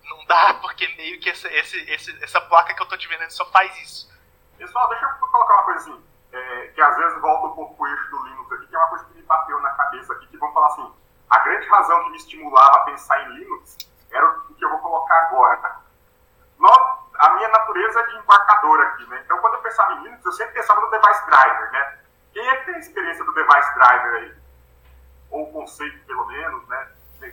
não 0.03 0.25
dá 0.27 0.55
porque 0.61 0.89
meio 0.97 1.21
que 1.21 1.31
essa, 1.31 1.49
esse, 1.49 2.25
essa 2.25 2.41
placa 2.41 2.75
que 2.75 2.83
eu 2.83 2.89
tô 2.89 2.97
te 2.97 3.07
vendendo 3.07 3.31
só 3.31 3.47
faz 3.53 3.75
isso. 3.81 4.11
Pessoal, 4.57 4.89
deixa 4.89 5.05
eu 5.05 5.29
colocar 5.29 5.55
uma 5.55 5.63
coisa 5.63 5.81
assim, 5.81 6.05
é, 6.33 6.67
que 6.75 6.81
às 6.81 6.97
vezes 6.97 7.21
volta 7.21 7.47
um 7.47 7.55
pouco 7.55 7.85
o 7.85 7.87
eixo 7.87 8.11
do 8.11 8.25
Linux 8.27 8.53
aqui, 8.53 8.67
que 8.67 8.75
é 8.75 8.79
uma 8.79 8.89
coisa 8.89 9.05
que 9.05 9.15
me 9.15 9.23
bateu 9.23 9.61
na 9.61 9.71
cabeça 9.71 10.13
aqui, 10.15 10.27
que 10.27 10.37
vamos 10.37 10.55
falar 10.55 10.67
assim, 10.67 10.93
a 11.31 11.39
grande 11.39 11.69
razão 11.69 12.03
que 12.03 12.11
me 12.11 12.17
estimulava 12.17 12.79
a 12.79 12.81
pensar 12.81 13.23
em 13.23 13.35
Linux 13.35 13.77
era 14.11 14.29
o 14.29 14.55
que 14.55 14.65
eu 14.65 14.71
vou 14.71 14.81
colocar 14.81 15.17
agora. 15.29 15.77
a 17.21 17.31
minha 17.35 17.49
natureza 17.49 18.01
é 18.01 18.07
de 18.07 18.17
embarcador 18.17 18.81
aqui, 18.81 19.07
né? 19.07 19.23
Então, 19.25 19.39
quando 19.39 19.55
eu 19.55 19.63
pensava 19.63 19.93
em 19.93 20.03
Linux, 20.03 20.25
eu 20.25 20.33
sempre 20.33 20.55
pensava 20.55 20.81
no 20.81 20.91
device 20.91 21.27
driver, 21.27 21.73
né? 21.73 21.99
Quem 22.33 22.49
é 22.49 22.57
que 22.57 22.67
tem 22.67 22.75
a 22.75 22.79
experiência 22.79 23.25
do 23.25 23.33
device 23.33 23.75
driver 23.75 24.15
aí? 24.15 24.35
Ou 25.31 25.45
o 25.45 25.53
conceito, 25.53 26.05
pelo 26.07 26.27
menos, 26.27 26.67
né? 26.69 26.89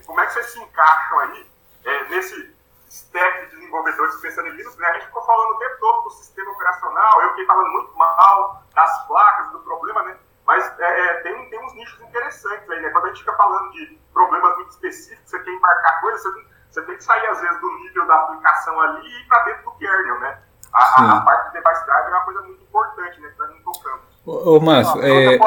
Como 0.05 0.19
é 0.19 0.25
que 0.25 0.33
vocês 0.33 0.51
se 0.51 0.59
encaixam 0.59 1.19
aí 1.19 1.51
é, 1.85 2.03
nesse 2.09 2.55
stack 2.89 3.45
de 3.45 3.55
desenvolvedores 3.55 4.15
pensando 4.17 4.47
em 4.47 4.51
Linux? 4.51 4.75
Né? 4.77 4.87
A 4.87 4.93
gente 4.93 5.05
ficou 5.05 5.23
falando 5.25 5.51
o 5.51 5.57
tempo 5.57 5.79
todo 5.79 6.03
do 6.03 6.09
sistema 6.11 6.51
operacional, 6.51 7.21
eu 7.21 7.29
fiquei 7.29 7.45
falando 7.45 7.71
muito 7.71 7.95
mal 7.95 8.63
das 8.73 9.07
placas, 9.07 9.51
do 9.51 9.59
problema, 9.59 10.03
né? 10.03 10.17
Mas 10.45 10.79
é, 10.79 11.07
é, 11.07 11.13
tem, 11.21 11.49
tem 11.49 11.65
uns 11.65 11.73
nichos 11.73 11.99
interessantes 12.01 12.69
aí, 12.69 12.81
né? 12.81 12.89
Quando 12.89 13.05
a 13.05 13.07
gente 13.09 13.19
fica 13.19 13.33
falando 13.33 13.71
de 13.71 13.99
problemas 14.13 14.55
muito 14.55 14.71
específicos, 14.71 15.29
você 15.29 15.39
quer 15.39 15.51
embarcar 15.51 16.01
coisas, 16.01 16.21
você, 16.21 16.45
você 16.69 16.81
tem 16.83 16.97
que 16.97 17.03
sair, 17.03 17.25
às 17.27 17.41
vezes, 17.41 17.59
do 17.61 17.69
nível 17.79 18.05
da 18.05 18.15
aplicação 18.15 18.79
ali 18.79 19.07
e 19.07 19.21
ir 19.21 19.27
para 19.27 19.43
dentro 19.43 19.63
do 19.65 19.71
kernel, 19.71 20.19
né? 20.19 20.41
A, 20.71 20.83
a, 20.83 21.17
a, 21.17 21.21
parte 21.21 21.47
do 21.47 21.53
device 21.53 21.85
driver 21.85 22.05
é 22.05 22.15
uma 22.15 22.25
coisa 22.25 22.41
muito 22.41 22.63
importante, 22.63 23.21
né? 23.21 23.29
Que 23.29 23.39
nós 23.39 23.49
não 23.49 23.73
tocamos. 23.73 24.05
Ô, 24.45 24.57
ô 24.57 24.59
Márcio, 24.59 25.01
ah, 25.01 25.07
é... 25.07 25.39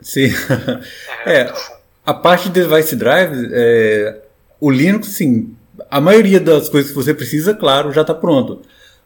Sim. 0.00 0.28
é, 1.26 1.52
a 2.06 2.14
parte 2.14 2.48
de 2.48 2.62
device 2.62 2.94
drive, 2.94 3.50
é, 3.52 4.22
o 4.60 4.70
Linux, 4.70 5.08
sim, 5.08 5.56
a 5.90 6.00
maioria 6.00 6.38
das 6.38 6.68
coisas 6.68 6.90
que 6.90 6.96
você 6.96 7.12
precisa, 7.12 7.52
claro, 7.52 7.92
já 7.92 8.02
está 8.02 8.14
pronto. 8.14 8.62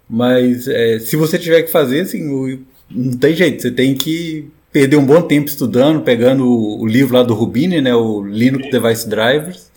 Mas 0.09 0.68
é, 0.68 0.98
se 0.98 1.16
você 1.16 1.38
tiver 1.38 1.62
que 1.62 1.72
fazer, 1.72 2.00
assim, 2.02 2.28
o, 2.28 2.60
não 2.90 3.16
tem 3.16 3.34
jeito, 3.34 3.62
você 3.62 3.70
tem 3.70 3.94
que 3.94 4.50
perder 4.70 4.96
um 4.96 5.06
bom 5.06 5.22
tempo 5.22 5.48
estudando, 5.48 6.02
pegando 6.02 6.46
o, 6.46 6.82
o 6.82 6.86
livro 6.86 7.16
lá 7.16 7.22
do 7.22 7.34
Rubini, 7.34 7.80
né, 7.80 7.94
o 7.94 8.22
Linux 8.22 8.70
Device 8.70 9.09
Drivers. 9.09 9.70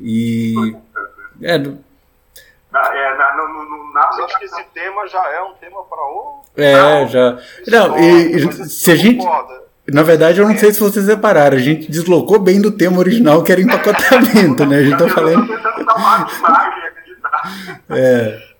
E. 0.00 0.54
É, 1.40 1.58
no, 1.58 1.78
é, 2.74 3.16
acho 4.20 4.38
que 4.38 4.44
esse 4.44 4.64
tema 4.74 5.06
já 5.08 5.26
é 5.32 5.42
um 5.42 5.54
tema 5.54 5.82
para 5.84 6.02
outro. 6.02 6.50
É, 6.56 7.06
já. 7.08 7.38
Não, 7.66 7.98
e, 7.98 8.36
e 8.36 8.52
se 8.68 8.90
a 8.90 8.96
gente. 8.96 9.24
Na 9.88 10.02
verdade, 10.02 10.40
eu 10.40 10.48
não 10.48 10.56
sei 10.56 10.72
se 10.72 10.78
vocês 10.78 11.08
repararam, 11.08 11.56
a 11.56 11.60
gente 11.60 11.90
deslocou 11.90 12.38
bem 12.38 12.60
do 12.60 12.70
tema 12.70 12.98
original, 12.98 13.42
que 13.42 13.50
era 13.50 13.60
empacotamento, 13.60 14.64
né? 14.64 14.76
A 14.78 14.82
gente 14.84 14.98
tá 14.98 15.08
falando. 15.08 15.52
é. 17.90 18.52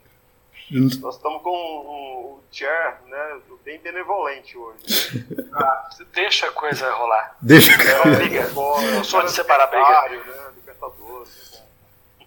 Nós 0.71 1.17
estamos 1.17 1.43
com 1.43 1.51
o 1.51 2.41
chair, 2.51 2.95
né? 3.09 3.41
bem 3.65 3.79
benevolente 3.81 4.57
hoje. 4.57 5.25
Ah, 5.53 5.89
deixa 6.13 6.47
a 6.47 6.53
coisa 6.53 6.91
rolar. 6.93 7.37
Deixa. 7.41 7.73
Não 8.05 8.15
briga. 8.15 8.49
Não 8.49 9.05
sou 9.05 9.23
de 9.23 9.31
separar 9.31 9.69
briga. 9.69 10.19
Né? 10.19 10.42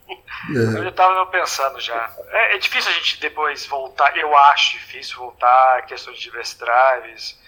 Libertadores. 0.07 0.75
É. 0.75 0.79
Eu 0.79 0.89
estava 0.89 1.25
pensando 1.27 1.79
já. 1.79 2.13
É, 2.29 2.55
é, 2.55 2.57
difícil 2.57 2.91
a 2.91 2.93
gente 2.93 3.19
depois 3.19 3.65
voltar. 3.65 4.15
Eu 4.17 4.35
acho 4.37 4.73
difícil 4.73 5.17
voltar 5.17 5.79
a 5.79 5.81
questões 5.83 6.19
de 6.19 6.31
device 6.31 6.57
drives, 6.57 7.39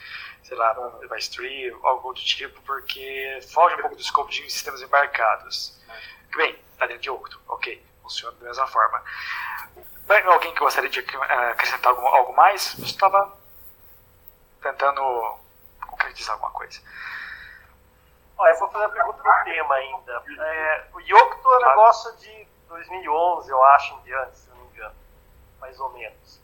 sei 0.43 0.57
lá, 0.57 0.73
device 0.99 1.31
tree, 1.31 1.75
algo 1.83 2.13
do 2.13 2.21
tipo, 2.21 2.59
porque 2.61 3.39
foge 3.51 3.75
um 3.75 3.81
pouco 3.81 3.95
do 3.95 4.01
escopo 4.01 4.31
de 4.31 4.49
sistemas 4.49 4.81
embarcados. 4.81 5.77
Bem, 6.35 6.57
tá 6.77 6.85
dentro 6.85 7.03
de 7.03 7.09
Octo, 7.09 7.39
ok, 7.47 7.83
funciona 8.01 8.35
da 8.37 8.47
mesma 8.47 8.67
forma. 8.67 9.03
Bem, 10.07 10.23
alguém 10.23 10.53
que 10.53 10.59
gostaria 10.59 10.89
de 10.89 10.99
acrescentar 10.99 11.91
algo, 11.91 12.05
algo 12.07 12.35
mais? 12.35 12.75
Você 12.75 12.85
estava 12.85 13.37
tentando 14.61 15.01
concretizar 15.85 16.33
alguma 16.33 16.51
coisa. 16.51 16.79
Olha, 18.37 18.51
eu 18.51 18.59
vou 18.59 18.69
fazer 18.69 18.85
a 18.85 18.89
pergunta 18.89 19.17
do 19.17 19.43
tema 19.43 19.75
ainda. 19.75 20.23
É, 20.39 20.83
o 20.93 20.99
Yocto 20.99 21.53
é 21.53 21.57
um 21.57 21.69
negócio 21.69 22.15
de 22.17 22.47
2011, 22.67 23.49
eu 23.49 23.63
acho, 23.63 23.95
em 23.95 24.01
diante, 24.01 24.37
se 24.37 24.49
não 24.49 24.57
me 24.57 24.67
engano. 24.67 24.95
Mais 25.59 25.79
ou 25.79 25.89
menos. 25.89 26.39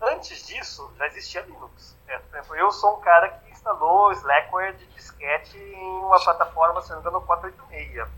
Antes 0.00 0.46
disso, 0.46 0.90
já 0.96 1.06
existia 1.06 1.42
Linux. 1.42 1.94
É, 2.08 2.18
eu 2.54 2.72
sou 2.72 2.96
um 2.96 3.00
cara 3.00 3.28
que 3.28 3.50
instalou 3.50 4.10
Slackware 4.12 4.74
de 4.74 4.86
disquete 4.86 5.58
em 5.58 6.04
uma 6.04 6.22
plataforma, 6.22 6.80
se 6.80 6.90
não 6.90 6.96
me 6.96 7.02
engano, 7.02 7.20
486. 7.20 8.08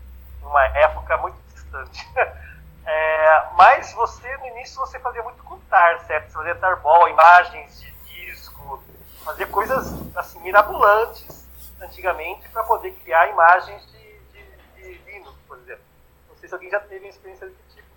Numa 0.41 0.65
época 0.67 1.17
muito 1.17 1.37
distante. 1.53 2.07
É, 2.89 3.49
mas 3.55 3.91
você, 3.91 4.37
no 4.37 4.45
início, 4.45 4.79
você 4.79 4.97
fazia 4.97 5.21
muito 5.21 5.43
com 5.43 5.59
tar, 5.69 5.99
certo? 6.05 6.29
Você 6.29 6.37
fazia 6.37 6.55
tarball, 6.55 7.09
imagens 7.09 7.81
de 7.81 7.91
disco, 7.91 8.81
fazia 9.25 9.45
coisas 9.45 10.15
assim 10.15 10.39
mirabolantes 10.39 11.36
antigamente 11.81 12.47
para 12.49 12.63
poder 12.63 12.91
criar 12.95 13.29
imagens 13.29 13.85
de, 13.91 14.19
de, 14.19 14.75
de, 14.75 14.93
Linux, 15.05 15.37
por 15.47 15.57
exemplo. 15.57 15.83
Não 16.29 16.35
sei 16.37 16.49
se 16.49 16.55
alguém 16.55 16.69
já 16.69 16.79
teve 16.79 17.05
uma 17.05 17.09
experiência 17.09 17.47
desse 17.47 17.75
tipo. 17.75 17.87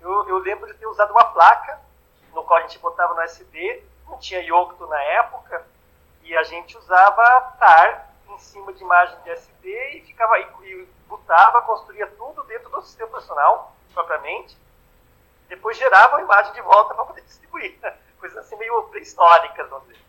Eu, 0.00 0.28
eu 0.28 0.38
lembro 0.38 0.66
de 0.66 0.74
ter 0.74 0.86
usado 0.86 1.12
uma 1.12 1.24
placa 1.26 1.80
no 2.32 2.42
qual 2.44 2.58
a 2.58 2.62
gente 2.62 2.78
botava 2.78 3.14
no 3.14 3.20
SD, 3.20 3.82
não 4.08 4.18
tinha 4.18 4.40
Yocto 4.40 4.86
na 4.86 5.00
época, 5.02 5.66
e 6.22 6.36
a 6.36 6.42
gente 6.42 6.76
usava 6.78 7.54
TAR 7.58 8.08
em 8.28 8.38
cima 8.38 8.72
de 8.72 8.82
imagem 8.82 9.18
de 9.22 9.30
SD 9.30 9.98
e 9.98 10.00
ficava 10.02 10.38
e, 10.38 10.46
e 10.64 10.88
botava, 11.06 11.62
construía 11.62 12.06
tudo 12.06 12.42
dentro 12.44 12.70
do 12.70 12.82
sistema 12.82 13.08
operacional 13.08 13.76
propriamente, 13.92 14.56
depois 15.48 15.76
gerava 15.76 16.16
a 16.16 16.22
imagem 16.22 16.52
de 16.54 16.62
volta 16.62 16.94
para 16.94 17.04
poder 17.04 17.20
distribuir. 17.22 17.78
Coisas 18.18 18.38
assim 18.38 18.56
meio 18.56 18.84
pré-históricas, 18.84 19.68
vamos 19.68 19.88
dizer. 19.88 20.00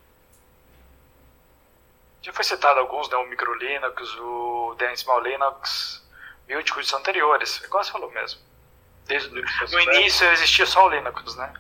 Já 2.24 2.32
foi 2.32 2.46
citado 2.46 2.80
alguns, 2.80 3.10
né? 3.10 3.18
O 3.18 3.28
Micro 3.28 3.54
Linux, 3.54 4.16
o 4.18 4.76
Small 4.96 5.22
Linux, 5.22 6.02
mil 6.48 6.64
de 6.64 6.72
coisas 6.72 6.94
anteriores, 6.94 7.62
igual 7.62 7.84
você 7.84 7.92
falou 7.92 8.10
mesmo. 8.12 8.40
Desde 9.06 9.28
o 9.28 9.72
no 9.72 9.80
início 9.82 10.26
existia 10.32 10.66
só 10.66 10.88
o 10.88 10.90
Linux, 10.90 11.36
né? 11.36 11.54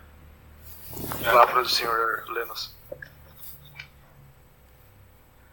É. 1.26 1.32
Lá 1.34 1.46
para 1.46 1.60
o 1.60 1.68
senhor 1.68 2.24
Linux. 2.30 2.74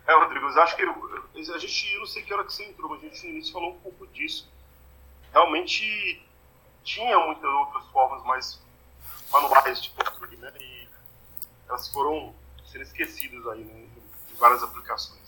É, 0.06 0.14
Rodrigo, 0.14 0.48
eu 0.48 0.62
acho 0.62 0.76
que 0.76 0.82
a 0.82 1.58
gente, 1.58 1.92
eu 1.92 2.00
não 2.00 2.06
sei 2.06 2.22
que 2.22 2.32
hora 2.32 2.44
que 2.44 2.52
você 2.52 2.64
entrou, 2.64 2.90
mas 2.90 3.00
a 3.00 3.02
gente 3.06 3.24
no 3.24 3.30
início 3.30 3.52
falou 3.52 3.72
um 3.72 3.80
pouco 3.80 4.06
disso. 4.08 4.48
Realmente 5.32 6.24
tinha 6.84 7.18
muitas 7.18 7.50
outras 7.50 7.84
formas 7.86 8.22
mais 8.24 8.62
manuais 9.32 9.82
de 9.82 9.90
construir, 9.90 10.36
né? 10.36 10.52
E 10.60 10.88
elas 11.68 11.88
foram 11.88 12.32
sendo 12.70 12.82
esquecidas 12.82 13.44
aí, 13.48 13.64
né? 13.64 13.88
Várias 14.40 14.62
aplicações. 14.62 15.20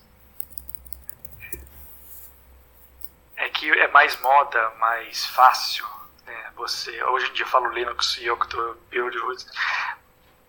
É 3.36 3.48
que 3.50 3.70
é 3.70 3.88
mais 3.88 4.18
moda, 4.20 4.70
mais 4.80 5.26
fácil. 5.26 5.86
Né? 6.26 6.52
Você, 6.56 7.02
hoje 7.04 7.30
em 7.30 7.32
dia 7.34 7.44
eu 7.44 7.50
falo 7.50 7.68
Linux 7.68 8.16
e 8.20 8.30
Octo 8.30 8.76
Build, 8.90 9.16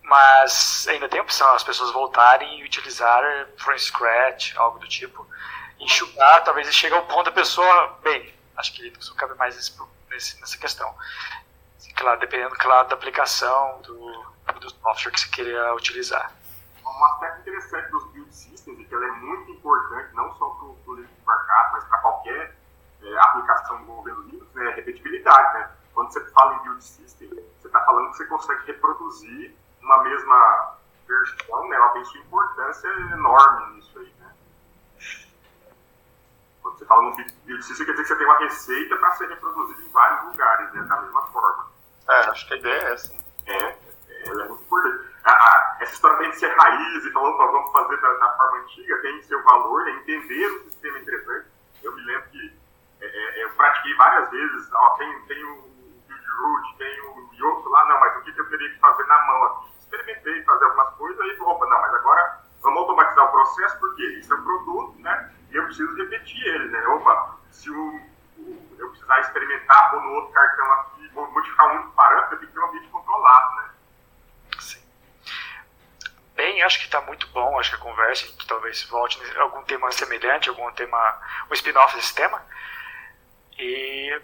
mas 0.02 0.86
ainda 0.88 1.08
tem 1.08 1.20
a 1.20 1.22
opção 1.22 1.48
as 1.54 1.62
pessoas 1.62 1.90
voltarem 1.92 2.60
e 2.60 2.64
utilizar 2.64 3.22
from 3.58 3.78
scratch, 3.78 4.54
algo 4.56 4.78
do 4.78 4.88
tipo. 4.88 5.26
Enxugar, 5.78 6.44
talvez 6.44 6.72
chegue 6.74 6.94
ao 6.94 7.06
ponto 7.06 7.24
da 7.24 7.32
pessoa, 7.32 7.98
bem, 8.02 8.32
acho 8.56 8.72
que 8.72 8.82
Linux 8.82 9.08
não 9.08 9.16
cabe 9.16 9.34
mais 9.34 9.56
nesse, 10.10 10.40
nessa 10.40 10.58
questão. 10.58 10.94
Claro, 11.96 12.18
dependendo 12.18 12.54
claro, 12.56 12.88
da 12.88 12.94
aplicação, 12.94 13.80
do, 13.82 14.26
do 14.60 14.70
software 14.70 15.12
que 15.12 15.20
você 15.20 15.28
queria 15.28 15.74
utilizar. 15.74 16.32
Um 16.84 17.04
aspecto 17.04 17.40
interessante 17.40 17.90
dos 17.90 18.04
build 18.12 18.34
systems 18.34 18.53
é 18.53 18.53
que 18.94 19.04
ela 19.04 19.06
é 19.06 19.12
muito 19.20 19.50
importante, 19.50 20.14
não 20.14 20.32
só 20.36 20.48
para 20.50 20.66
o 20.66 20.94
Linux 20.94 21.10
embarcado, 21.20 21.72
mas 21.72 21.84
para 21.84 21.98
qualquer 21.98 22.56
é, 23.02 23.18
aplicação 23.18 23.80
envolvendo 23.80 24.22
Linux, 24.22 24.54
né, 24.54 24.70
é 24.70 24.74
repetibilidade. 24.74 25.54
Né? 25.54 25.70
Quando 25.92 26.12
você 26.12 26.20
fala 26.30 26.54
em 26.54 26.62
build 26.62 26.84
system, 26.84 27.28
você 27.28 27.66
está 27.66 27.80
falando 27.80 28.10
que 28.10 28.16
você 28.18 28.26
consegue 28.26 28.66
reproduzir 28.66 29.54
uma 29.82 30.02
mesma 30.02 30.78
versão, 31.06 31.68
né? 31.68 31.76
Ela 31.76 31.88
tem 31.90 32.04
sua 32.04 32.20
importância 32.20 32.88
enorme 32.88 33.74
nisso 33.74 33.98
aí, 33.98 34.14
né? 34.18 34.34
Quando 36.62 36.78
você 36.78 36.86
fala 36.86 37.02
no 37.02 37.16
bioticisto, 37.44 37.84
quer 37.84 37.90
dizer 37.92 38.02
que 38.02 38.08
você 38.08 38.16
tem 38.16 38.26
uma 38.26 38.38
receita 38.38 38.96
para 38.96 39.10
ser 39.12 39.28
reproduzida 39.28 39.82
em 39.82 39.90
vários 39.90 40.24
lugares, 40.24 40.72
né? 40.72 40.82
Da 40.82 41.00
mesma 41.02 41.22
forma. 41.26 41.66
É, 42.08 42.30
acho 42.30 42.48
que 42.48 42.54
a 42.54 42.56
ideia 42.56 42.82
é 42.82 42.92
essa. 42.92 43.14
É, 43.46 43.78
ela 44.26 44.44
é 44.44 44.48
muito 44.48 44.62
importante. 44.62 45.13
A, 45.24 45.30
a, 45.30 45.76
essa 45.80 45.94
história 45.94 46.18
tem 46.18 46.30
que 46.30 46.36
ser 46.36 46.54
raiz 46.54 47.04
e 47.04 47.10
falando, 47.12 47.36
vamos 47.36 47.72
fazer 47.72 47.96
da, 47.98 48.12
da, 48.14 48.36
forma 48.36 48.58
antiga, 48.58 49.00
tem 49.02 49.22
seu 49.22 49.42
valor, 49.42 49.84
né? 49.84 49.92
entender 49.92 50.46
o 50.46 50.64
sistema 50.64 50.98
interessante. 50.98 51.48
Eu 51.82 51.94
me 51.94 52.02
lembro 52.02 52.28
que 52.30 52.58
é, 53.00 53.06
é, 53.06 53.44
eu 53.44 53.50
pratiquei 53.50 53.94
várias 53.94 54.30
vezes, 54.30 54.72
ó, 54.72 54.90
tem, 54.90 55.20
tem 55.26 55.44
o 55.44 55.74
Root, 56.38 56.76
tem 56.76 57.00
o 57.00 57.30
Yoko 57.34 57.68
lá, 57.70 57.84
não, 57.86 58.00
mas 58.00 58.16
o 58.16 58.20
que, 58.22 58.32
que 58.32 58.40
eu 58.40 58.48
teria 58.48 58.70
que 58.70 58.78
fazer 58.80 59.04
na 59.06 59.26
mão 59.26 59.44
aqui? 59.44 59.68
Experimentei 59.78 60.42
fazer 60.42 60.64
algumas 60.64 60.94
coisas, 60.94 61.20
aí 61.20 61.40
opa, 61.40 61.66
não, 61.66 61.80
mas 61.80 61.94
agora 61.94 62.40
vamos 62.62 62.78
automatizar 62.80 63.24
o 63.24 63.30
processo, 63.32 63.78
porque 63.78 64.02
isso 64.02 64.32
é 64.32 64.36
um 64.36 64.44
produto, 64.44 65.00
né? 65.00 65.32
E 65.50 65.56
eu 65.56 65.64
preciso 65.64 65.94
repetir 65.96 66.46
ele, 66.46 66.68
né? 66.68 66.86
Opa, 66.88 67.36
se 67.50 67.70
o, 67.70 68.00
o 68.38 68.76
eu 68.78 68.88
precisar 68.90 69.20
experimentar 69.20 69.90
pôr 69.90 70.02
no 70.02 70.12
outro 70.14 70.32
cartão 70.32 70.72
aqui, 70.72 71.10
modificar 71.14 71.76
um 71.76 71.90
parâmetro, 71.90 72.38
tenho 72.38 72.50
que 72.50 72.54
ter 72.54 72.60
um 72.60 72.68
ambiente 72.68 72.88
controlado, 72.88 73.56
né? 73.56 73.70
Bem, 76.34 76.62
acho 76.62 76.78
que 76.80 76.84
está 76.86 77.00
muito 77.00 77.26
bom, 77.28 77.58
acho 77.58 77.70
que 77.70 77.76
a 77.76 77.78
conversa, 77.78 78.24
a 78.24 78.28
gente 78.28 78.46
talvez 78.46 78.82
volte 78.84 79.18
em 79.22 79.36
algum 79.38 79.62
tema 79.62 79.90
semelhante, 79.92 80.48
algum 80.48 80.70
tema, 80.72 81.20
um 81.50 81.54
spin-off 81.54 81.94
desse 81.96 82.14
tema. 82.14 82.44
E 83.58 84.20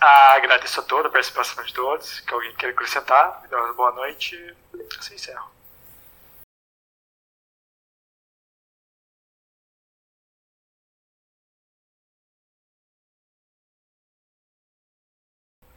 ah, 0.00 0.34
agradeço 0.34 0.80
a 0.80 0.82
toda 0.84 1.08
a 1.08 1.10
participação 1.10 1.62
de 1.64 1.74
todos. 1.74 2.20
Que 2.20 2.32
alguém 2.34 2.54
queira 2.54 2.74
acrescentar, 2.74 3.42
me 3.42 3.48
dá 3.48 3.58
uma 3.58 3.72
boa 3.74 3.92
noite. 3.92 4.56
Assim 4.98 5.14
encerro. 5.14 5.50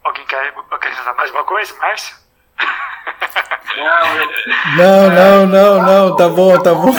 Alguém 0.04 0.26
quer 0.28 0.54
acrescentar 0.72 1.16
mais 1.16 1.30
alguma 1.30 1.46
coisa, 1.46 1.74
Márcio? 1.76 2.23
Não, 4.78 5.10
não, 5.10 5.48
não, 5.48 5.82
não, 5.82 6.16
tá 6.16 6.30
bom, 6.30 6.58
tá 6.60 6.74
bom. 6.74 6.94